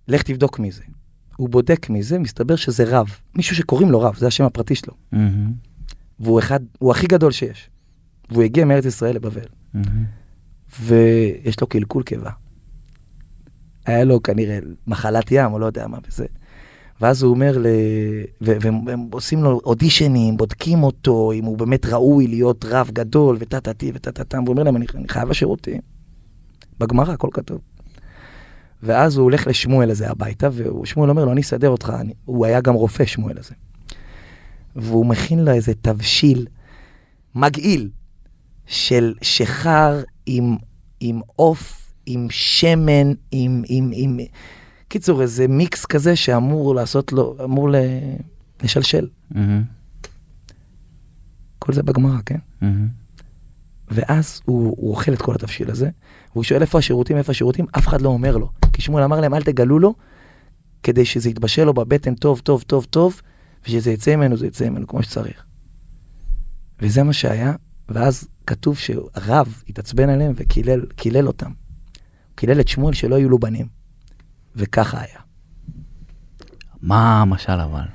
לך 0.08 0.24
תבדוק 0.24 0.60
מי 0.60 0.72
זה. 0.72 0.84
הוא 1.36 1.50
בודק 1.50 1.90
מי 1.90 2.04
זה, 2.04 2.20
מסתבר 2.20 2.56
שזה 2.56 2.84
רב. 2.88 3.08
מישהו 3.36 3.56
שקוראים 3.56 3.92
לו 3.92 4.02
רב, 4.02 4.16
זה 4.16 4.28
השם 4.28 4.44
הפרטי 4.44 4.76
שלו. 4.76 4.94
מהמם, 5.12 5.54
והוא 6.20 6.40
אחד, 6.40 6.60
הוא 6.80 6.92
הכי 6.92 7.08
גדול 7.08 7.32
שיש. 7.32 7.70
והוא 8.30 8.44
הגיע 8.44 8.66
מארץ 8.66 8.86
ישראל 8.86 9.16
לבבל. 9.16 9.46
מהמם. 9.74 10.06
ויש 10.82 11.62
לו 11.62 11.68
קלקול 11.68 12.04
קיבה. 12.04 12.30
היה 13.86 14.04
לו 14.04 14.24
כנראה 14.24 14.60
מחלת 14.88 15.32
ים, 15.32 15.54
או 15.54 15.60
לא 15.60 15.66
יודע 15.66 15.88
מה 15.88 15.98
וזה. 16.08 16.26
ואז 17.02 17.24
הוא 17.24 17.32
אומר, 17.32 17.58
ל... 17.58 17.66
ו- 18.42 18.58
והם 18.62 18.88
הם 18.88 19.08
עושים 19.12 19.44
לו 19.44 19.62
אודישנים, 19.66 20.38
בודקים 20.38 20.84
אותו, 20.84 21.32
אם 21.32 21.46
הוא 21.46 21.58
באמת 21.58 21.86
ראוי 21.86 22.28
להיות 22.28 22.66
רב 22.66 22.90
גדול, 22.94 23.38
וטה-טה-טי 23.40 23.92
וטה-טה-טם, 23.94 24.44
והוא 24.44 24.54
אומר 24.54 24.64
להם, 24.64 24.76
אני, 24.76 24.86
אני 24.96 25.10
חייב 25.10 25.30
לשירותים. 25.30 25.82
בגמרא, 26.80 27.14
הכל 27.14 27.30
כתוב. 27.34 27.60
ואז 28.84 29.18
הוא 29.18 29.24
הולך 29.24 29.48
לשמואל 29.48 29.92
הזה 29.92 30.10
הביתה, 30.10 30.50
ושמואל 30.54 31.10
אומר 31.10 31.26
לו, 31.26 31.32
אני 31.32 31.42
אסדר 31.42 31.70
אותך, 31.70 31.94
אני... 32.00 32.14
הוא 32.26 32.46
היה 32.46 32.62
גם 32.62 32.74
רופא, 32.74 33.06
שמואל 33.06 33.38
הזה. 33.38 33.54
והוא 34.76 35.06
מכין 35.06 35.40
לו 35.46 35.52
איזה 35.52 35.74
תבשיל 35.82 36.48
מגעיל 37.36 37.90
של 38.66 39.14
שיכר 39.22 40.02
עם, 40.26 40.56
עם 41.00 41.22
עוף, 41.36 41.94
עם 42.06 42.28
שמן, 42.30 43.12
עם, 43.32 43.64
עם, 43.68 43.92
עם... 43.94 44.18
קיצור, 44.88 45.22
איזה 45.22 45.48
מיקס 45.48 45.86
כזה 45.86 46.16
שאמור 46.16 46.76
לעשות 46.76 47.14
לו, 47.14 47.38
אמור 47.44 47.70
ל... 47.70 47.76
לשלשל. 48.64 49.08
מהמם, 49.32 49.64
כל 51.60 51.74
זה 51.74 51.84
בגמרא, 51.84 52.18
כן? 52.26 52.40
מהמם. 52.62 53.03
ואז 53.88 54.42
הוא, 54.46 54.76
הוא 54.78 54.92
אוכל 54.92 55.14
את 55.14 55.22
כל 55.22 55.36
התבשיל 55.36 55.72
הזה, 55.72 55.90
והוא 56.32 56.44
שואל 56.44 56.62
איפה 56.62 56.78
השירותים, 56.78 57.18
איפה 57.18 57.32
השירותים, 57.32 57.66
אף 57.78 57.88
אחד 57.88 58.02
לא 58.02 58.10
אומר 58.10 58.38
לו. 58.38 58.50
כי 58.74 58.82
שמואל 58.82 59.04
אמר 59.04 59.22
להם, 59.22 59.34
אל 59.34 59.42
תגלו 59.42 59.80
לו, 59.80 59.96
כדי 60.84 61.06
שזה 61.06 61.30
יתבשל 61.30 61.64
לו 61.64 61.74
בבטן 61.74 62.16
טוב, 62.16 62.40
טוב, 62.40 62.62
טוב, 62.62 62.86
טוב, 62.90 63.22
ושזה 63.66 63.92
יצא 63.92 64.16
ממנו, 64.16 64.38
זה 64.38 64.48
יצא 64.48 64.70
ממנו 64.70 64.88
כמו 64.88 65.04
שצריך. 65.04 65.46
וזה 66.82 67.04
מה 67.04 67.14
שהיה, 67.14 67.54
ואז 67.90 68.28
כתוב 68.48 68.78
שהרב 68.78 69.64
התעצבן 69.70 70.10
עליהם 70.10 70.34
וקילל 70.36 70.86
קילל 70.96 71.28
אותם. 71.28 71.50
הוא 71.50 72.36
קילל 72.36 72.60
את 72.60 72.68
שמואל 72.68 72.94
שלא 72.94 73.16
היו 73.16 73.30
לו 73.30 73.40
בנים. 73.40 73.68
וככה 74.56 75.02
היה. 75.02 75.20
מה 76.82 77.22
המשל 77.22 77.60
אבל? 77.60 77.86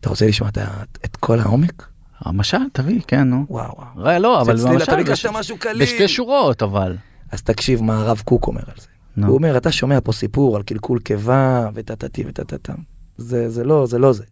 אתה 0.00 0.10
רוצה 0.10 0.26
לשמוע 0.26 0.50
את, 0.50 0.58
את 1.04 1.16
כל 1.16 1.38
העומק? 1.40 1.91
המשל, 2.24 2.58
תביא, 2.72 3.00
כן, 3.06 3.28
נו. 3.28 3.44
וואו 3.48 3.74
וואו. 3.76 3.86
ראה, 3.96 4.18
לא, 4.18 4.40
אבל 4.40 4.56
זה 4.56 4.68
צליל, 4.68 4.82
אתה 4.82 4.92
במשל, 4.96 5.04
ביקשת 5.04 5.28
משהו 5.32 5.56
קליל. 5.58 5.82
בשתי 5.82 6.08
שורות, 6.08 6.62
אבל. 6.62 6.96
אז 7.32 7.42
תקשיב 7.42 7.82
מה 7.82 8.00
הרב 8.00 8.22
קוק 8.24 8.46
אומר 8.46 8.60
על 8.66 8.74
זה. 8.80 8.86
נו. 9.16 9.26
הוא 9.26 9.36
אומר, 9.36 9.56
אתה 9.56 9.72
שומע 9.72 9.98
פה 10.04 10.12
סיפור 10.12 10.56
על 10.56 10.62
קלקול 10.62 10.98
קיבה 10.98 11.68
וטטטי 11.74 12.24
וטטטם. 12.26 12.74
זה, 13.16 13.48
זה 13.50 13.64
לא, 13.64 13.86
זה 13.86 13.98
לא 13.98 14.12
זה. 14.12 14.24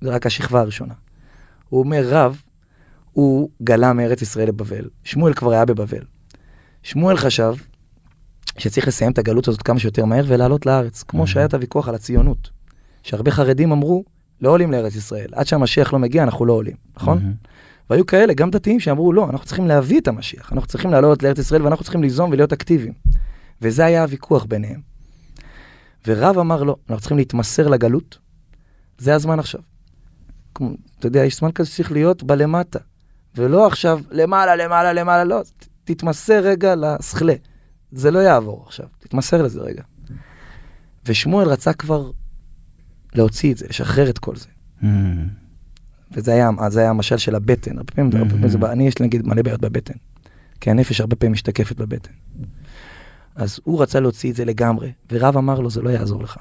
זה 0.00 0.10
רק 0.10 0.26
השכבה 0.26 0.60
הראשונה. 0.60 0.94
הוא 1.68 1.80
אומר, 1.80 2.02
רב, 2.08 2.42
הוא 3.12 3.50
גלה 3.62 3.92
מארץ 3.92 4.22
ישראל 4.22 4.48
לבבל. 4.48 4.84
שמואל 5.04 5.34
כבר 5.34 5.52
היה 5.52 5.64
בבבל. 5.64 6.02
שמואל 6.82 7.16
חשב 7.16 7.54
שצריך 8.58 8.88
לסיים 8.88 9.12
את 9.12 9.18
הגלות 9.18 9.48
הזאת 9.48 9.62
כמה 9.62 9.78
שיותר 9.78 10.04
מהר 10.04 10.24
ולעלות 10.28 10.66
לארץ. 10.66 11.02
כמו 11.02 11.22
Mhm. 11.24 11.26
שהיה 11.26 11.46
את 11.46 11.54
הוויכוח 11.54 11.88
על 11.88 11.94
הציונות. 11.94 12.50
שהרבה 13.02 13.30
חרדים 13.30 13.72
אמרו, 13.72 14.04
לא 14.40 14.50
עולים 14.50 14.72
לארץ 14.72 14.94
ישראל. 14.96 15.28
עד 15.32 15.46
שהמשיח 15.46 15.92
לא 15.92 15.98
מגיע, 15.98 16.22
אנחנו 16.22 16.46
לא 16.46 16.52
עולים, 16.52 16.76
נכון? 16.96 17.18
מהמם. 17.18 17.34
והיו 17.90 18.06
כאלה, 18.06 18.34
גם 18.34 18.50
דתיים, 18.50 18.80
שאמרו, 18.80 19.12
לא, 19.12 19.24
אנחנו 19.30 19.46
צריכים 19.46 19.66
להביא 19.66 20.00
את 20.00 20.08
המשיח, 20.08 20.52
אנחנו 20.52 20.68
צריכים 20.68 20.90
לעלות 20.90 21.22
לארץ 21.22 21.38
ישראל 21.38 21.62
ואנחנו 21.62 21.84
צריכים 21.84 22.02
ליזום 22.02 22.30
ולהיות 22.30 22.52
אקטיביים. 22.52 22.92
וזה 23.62 23.84
היה 23.84 24.02
הוויכוח 24.02 24.44
ביניהם. 24.44 24.80
ורב 26.06 26.38
אמר, 26.38 26.62
לא, 26.62 26.76
אנחנו 26.88 27.00
צריכים 27.00 27.18
להתמסר 27.18 27.68
לגלות, 27.68 28.18
זה 28.98 29.14
הזמן 29.14 29.38
עכשיו. 29.38 29.60
כמו, 30.54 30.70
אתה 30.98 31.06
יודע, 31.06 31.24
יש 31.24 31.36
זמן 31.36 31.52
כזה 31.52 31.70
שצריך 31.70 31.92
להיות 31.92 32.22
בלמטה, 32.22 32.78
ולא 33.36 33.66
עכשיו 33.66 34.00
למעלה, 34.10 34.56
למעלה, 34.56 34.92
למעלה, 34.92 35.24
לא, 35.24 35.42
ת- 35.58 35.68
תתמסר 35.84 36.38
רגע 36.40 36.74
לסכלה. 36.74 37.34
זה 37.92 38.10
לא 38.10 38.18
יעבור 38.18 38.62
עכשיו, 38.66 38.86
תתמסר 38.98 39.42
לזה 39.42 39.60
רגע. 39.60 39.82
ושמואל 41.06 41.48
רצה 41.48 41.72
כבר 41.72 42.10
להוציא 43.14 43.52
את 43.52 43.58
זה, 43.58 43.66
לשחרר 43.68 44.10
את 44.10 44.18
כל 44.18 44.36
זה. 44.36 44.46
מהמם. 44.82 45.28
וזה 46.12 46.32
היה, 46.32 46.50
זה 46.68 46.80
היה 46.80 46.90
המשל 46.90 47.16
של 47.16 47.34
הבטן, 47.34 47.76
הרבה 47.78 47.92
פעמים, 47.92 48.12
הרבה 48.16 48.30
פעמים 48.30 48.48
זה, 48.48 48.58
בא- 48.58 48.72
אני 48.72 48.88
יש 48.88 48.98
לי 48.98 49.06
נגיד 49.06 49.26
מלא 49.26 49.42
בעיות 49.42 49.60
בבטן, 49.60 49.94
כי 50.60 50.70
הנפש 50.70 51.00
הרבה 51.00 51.16
פעמים 51.16 51.32
משתקפת 51.32 51.76
בבטן. 51.76 52.12
אז 53.34 53.60
הוא 53.64 53.82
רצה 53.82 54.00
להוציא 54.00 54.30
את 54.30 54.36
זה 54.36 54.44
לגמרי, 54.44 54.92
ורב 55.12 55.36
אמר 55.36 55.60
לו, 55.60 55.70
זה 55.70 55.82
לא 55.82 55.90
יעזור 55.90 56.22
לך. 56.22 56.36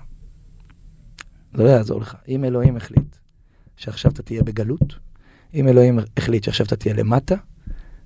זה 1.53 1.63
לא 1.63 1.69
יעזור 1.69 2.01
לך. 2.01 2.15
אם 2.27 2.45
אלוהים 2.45 2.77
החליט 2.77 3.15
שעכשיו 3.77 4.11
אתה 4.11 4.23
תהיה 4.23 4.43
בגלות, 4.43 4.95
אם 5.53 5.67
אלוהים 5.67 5.99
החליט 6.17 6.43
שעכשיו 6.43 6.65
אתה 6.65 6.75
תהיה 6.75 6.93
למטה, 6.93 7.35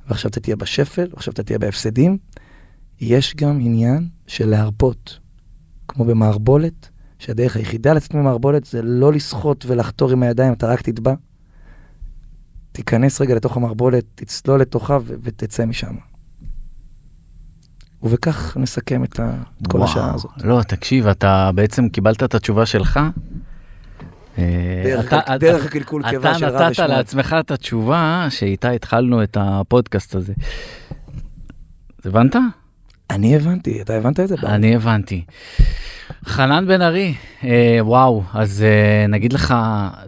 ועכשיו 0.08 0.30
אתה 0.32 0.40
תהיה 0.40 0.56
בשפל, 0.56 1.08
ועכשיו 1.14 1.34
אתה 1.34 1.44
תהיה 1.44 1.60
בהפסדים. 1.60 2.18
יש 3.02 3.36
גם 3.36 3.60
עניין 3.62 4.10
של 4.28 4.50
להרפות, 4.50 5.20
כמו 5.88 6.06
במערבולת, 6.06 6.90
שהדרך 7.22 7.56
היחידה 7.56 7.93
לצאת 7.93 8.14
ממערבולת 8.14 8.65
זה 8.65 8.81
לא 8.81 9.14
לשחות 9.14 9.65
ולחתור 9.68 10.11
עם 10.11 10.23
הידיים, 10.23 10.53
אתה 10.53 10.68
רק 10.68 10.81
תטבע. 10.81 11.14
תיכנס 12.72 13.22
רגע 13.22 13.35
לתוך 13.35 13.57
המערבולת, 13.57 14.03
תצלול 14.15 14.61
לתוכה 14.61 14.98
ו- 15.03 15.14
ותצא 15.23 15.65
משם. 15.65 15.95
ובכך 18.03 18.57
נסכם 18.57 19.03
את, 19.03 19.19
ה- 19.19 19.34
את 19.61 19.68
כל 19.68 19.77
וואו. 19.77 19.89
השעה 19.89 20.14
הזאת. 20.14 20.31
לא, 20.43 20.61
תקשיב, 20.68 21.07
אתה 21.07 21.52
בעצם 21.56 21.89
קיבלת 21.89 22.23
את 22.23 22.35
התשובה 22.35 22.65
שלך. 22.65 22.99
אה, 24.38 24.81
דרך 24.85 25.07
אתה- 25.07 25.18
ה- 25.18 25.19
אתה- 25.22 25.38
דרך 25.38 25.65
הקלקול 25.65 26.10
קיבה 26.10 26.34
של 26.35 26.45
רב 26.45 26.56
אתה 26.56 26.64
נתת 26.64 26.72
ושמואל. 26.72 26.89
לעצמך 26.89 27.35
את 27.39 27.52
התשובה 27.52 28.27
שאיתה 28.30 28.69
התחלנו 28.69 29.23
את 29.23 29.38
הפודקאסט 29.39 30.15
הזה. 30.15 30.34
הבנת? 32.06 32.35
אני 33.10 33.35
הבנתי, 33.35 33.81
אתה 33.81 33.93
הבנת 33.93 34.19
את 34.19 34.27
זה? 34.27 34.35
אני 34.43 34.76
הבנתי. 34.76 35.26
חנן 36.26 36.68
בן 36.68 36.82
ארי, 36.82 37.14
אה, 37.44 37.78
וואו, 37.82 38.24
אז 38.34 38.64
אה, 38.64 39.08
נגיד 39.08 39.34
לך 39.34 39.54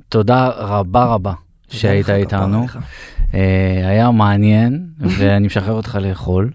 תודה 0.10 0.48
רבה 0.48 1.06
רבה 1.06 1.34
שהיית 1.70 2.10
איתנו. 2.10 2.66
אה, 3.34 3.90
היה 3.90 4.12
מעניין, 4.12 4.86
ואני 5.18 5.48
משחרר 5.48 5.74
אותך 5.74 5.98
לאכול. 6.02 6.50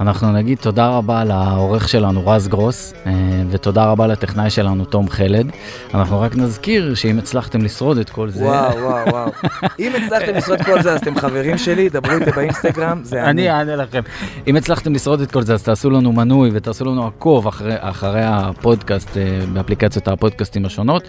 אנחנו 0.00 0.32
נגיד 0.32 0.58
תודה 0.58 0.88
רבה 0.88 1.24
לעורך 1.24 1.88
שלנו 1.88 2.26
רז 2.26 2.48
גרוס, 2.48 2.94
אה, 3.06 3.12
ותודה 3.50 3.84
רבה 3.84 4.06
לטכנאי 4.06 4.50
שלנו 4.50 4.84
תום 4.84 5.08
חלד. 5.08 5.50
אנחנו 5.94 6.20
רק 6.20 6.36
נזכיר 6.36 6.94
שאם 6.94 7.18
הצלחתם 7.18 7.62
לשרוד 7.62 7.98
את 7.98 8.10
כל 8.10 8.30
זה, 8.30 8.44
וואו, 8.44 8.78
וואו, 8.78 9.06
וואו. 9.08 9.30
אם 9.80 9.92
הצלחתם 10.04 10.34
לשרוד 10.34 10.62
כל 10.62 10.82
זה, 10.82 10.92
אז 10.92 11.00
אתם 11.00 11.16
חברים 11.18 11.58
שלי, 11.58 11.88
דברו 11.88 12.12
איתי 12.12 12.30
באינסטגרם, 12.30 13.00
זה 13.04 13.22
אני. 13.22 13.30
אני 13.30 13.50
אענה 13.50 13.76
לכם. 13.76 14.00
אם 14.46 14.56
הצלחתם 14.56 14.92
לשרוד 14.92 15.20
את 15.20 15.30
כל 15.30 15.42
זה, 15.42 15.54
אז 15.54 15.62
תעשו 15.62 15.90
לנו 15.90 16.12
מנוי 16.12 16.50
ותעשו 16.52 16.84
לנו 16.84 17.06
עקוב 17.06 17.46
אחרי, 17.46 17.74
אחרי 17.78 18.22
הפודקאסט 18.24 19.16
אה, 19.16 19.40
באפליקציות 19.52 20.08
הפודקאסטים 20.08 20.64
השונות, 20.64 21.02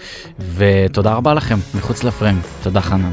ותודה 0.55 1.13
רבה 1.13 1.33
לכם, 1.33 1.57
מחוץ 1.75 2.03
לפריים. 2.03 2.41
תודה 2.63 2.81
חנן. 2.81 3.11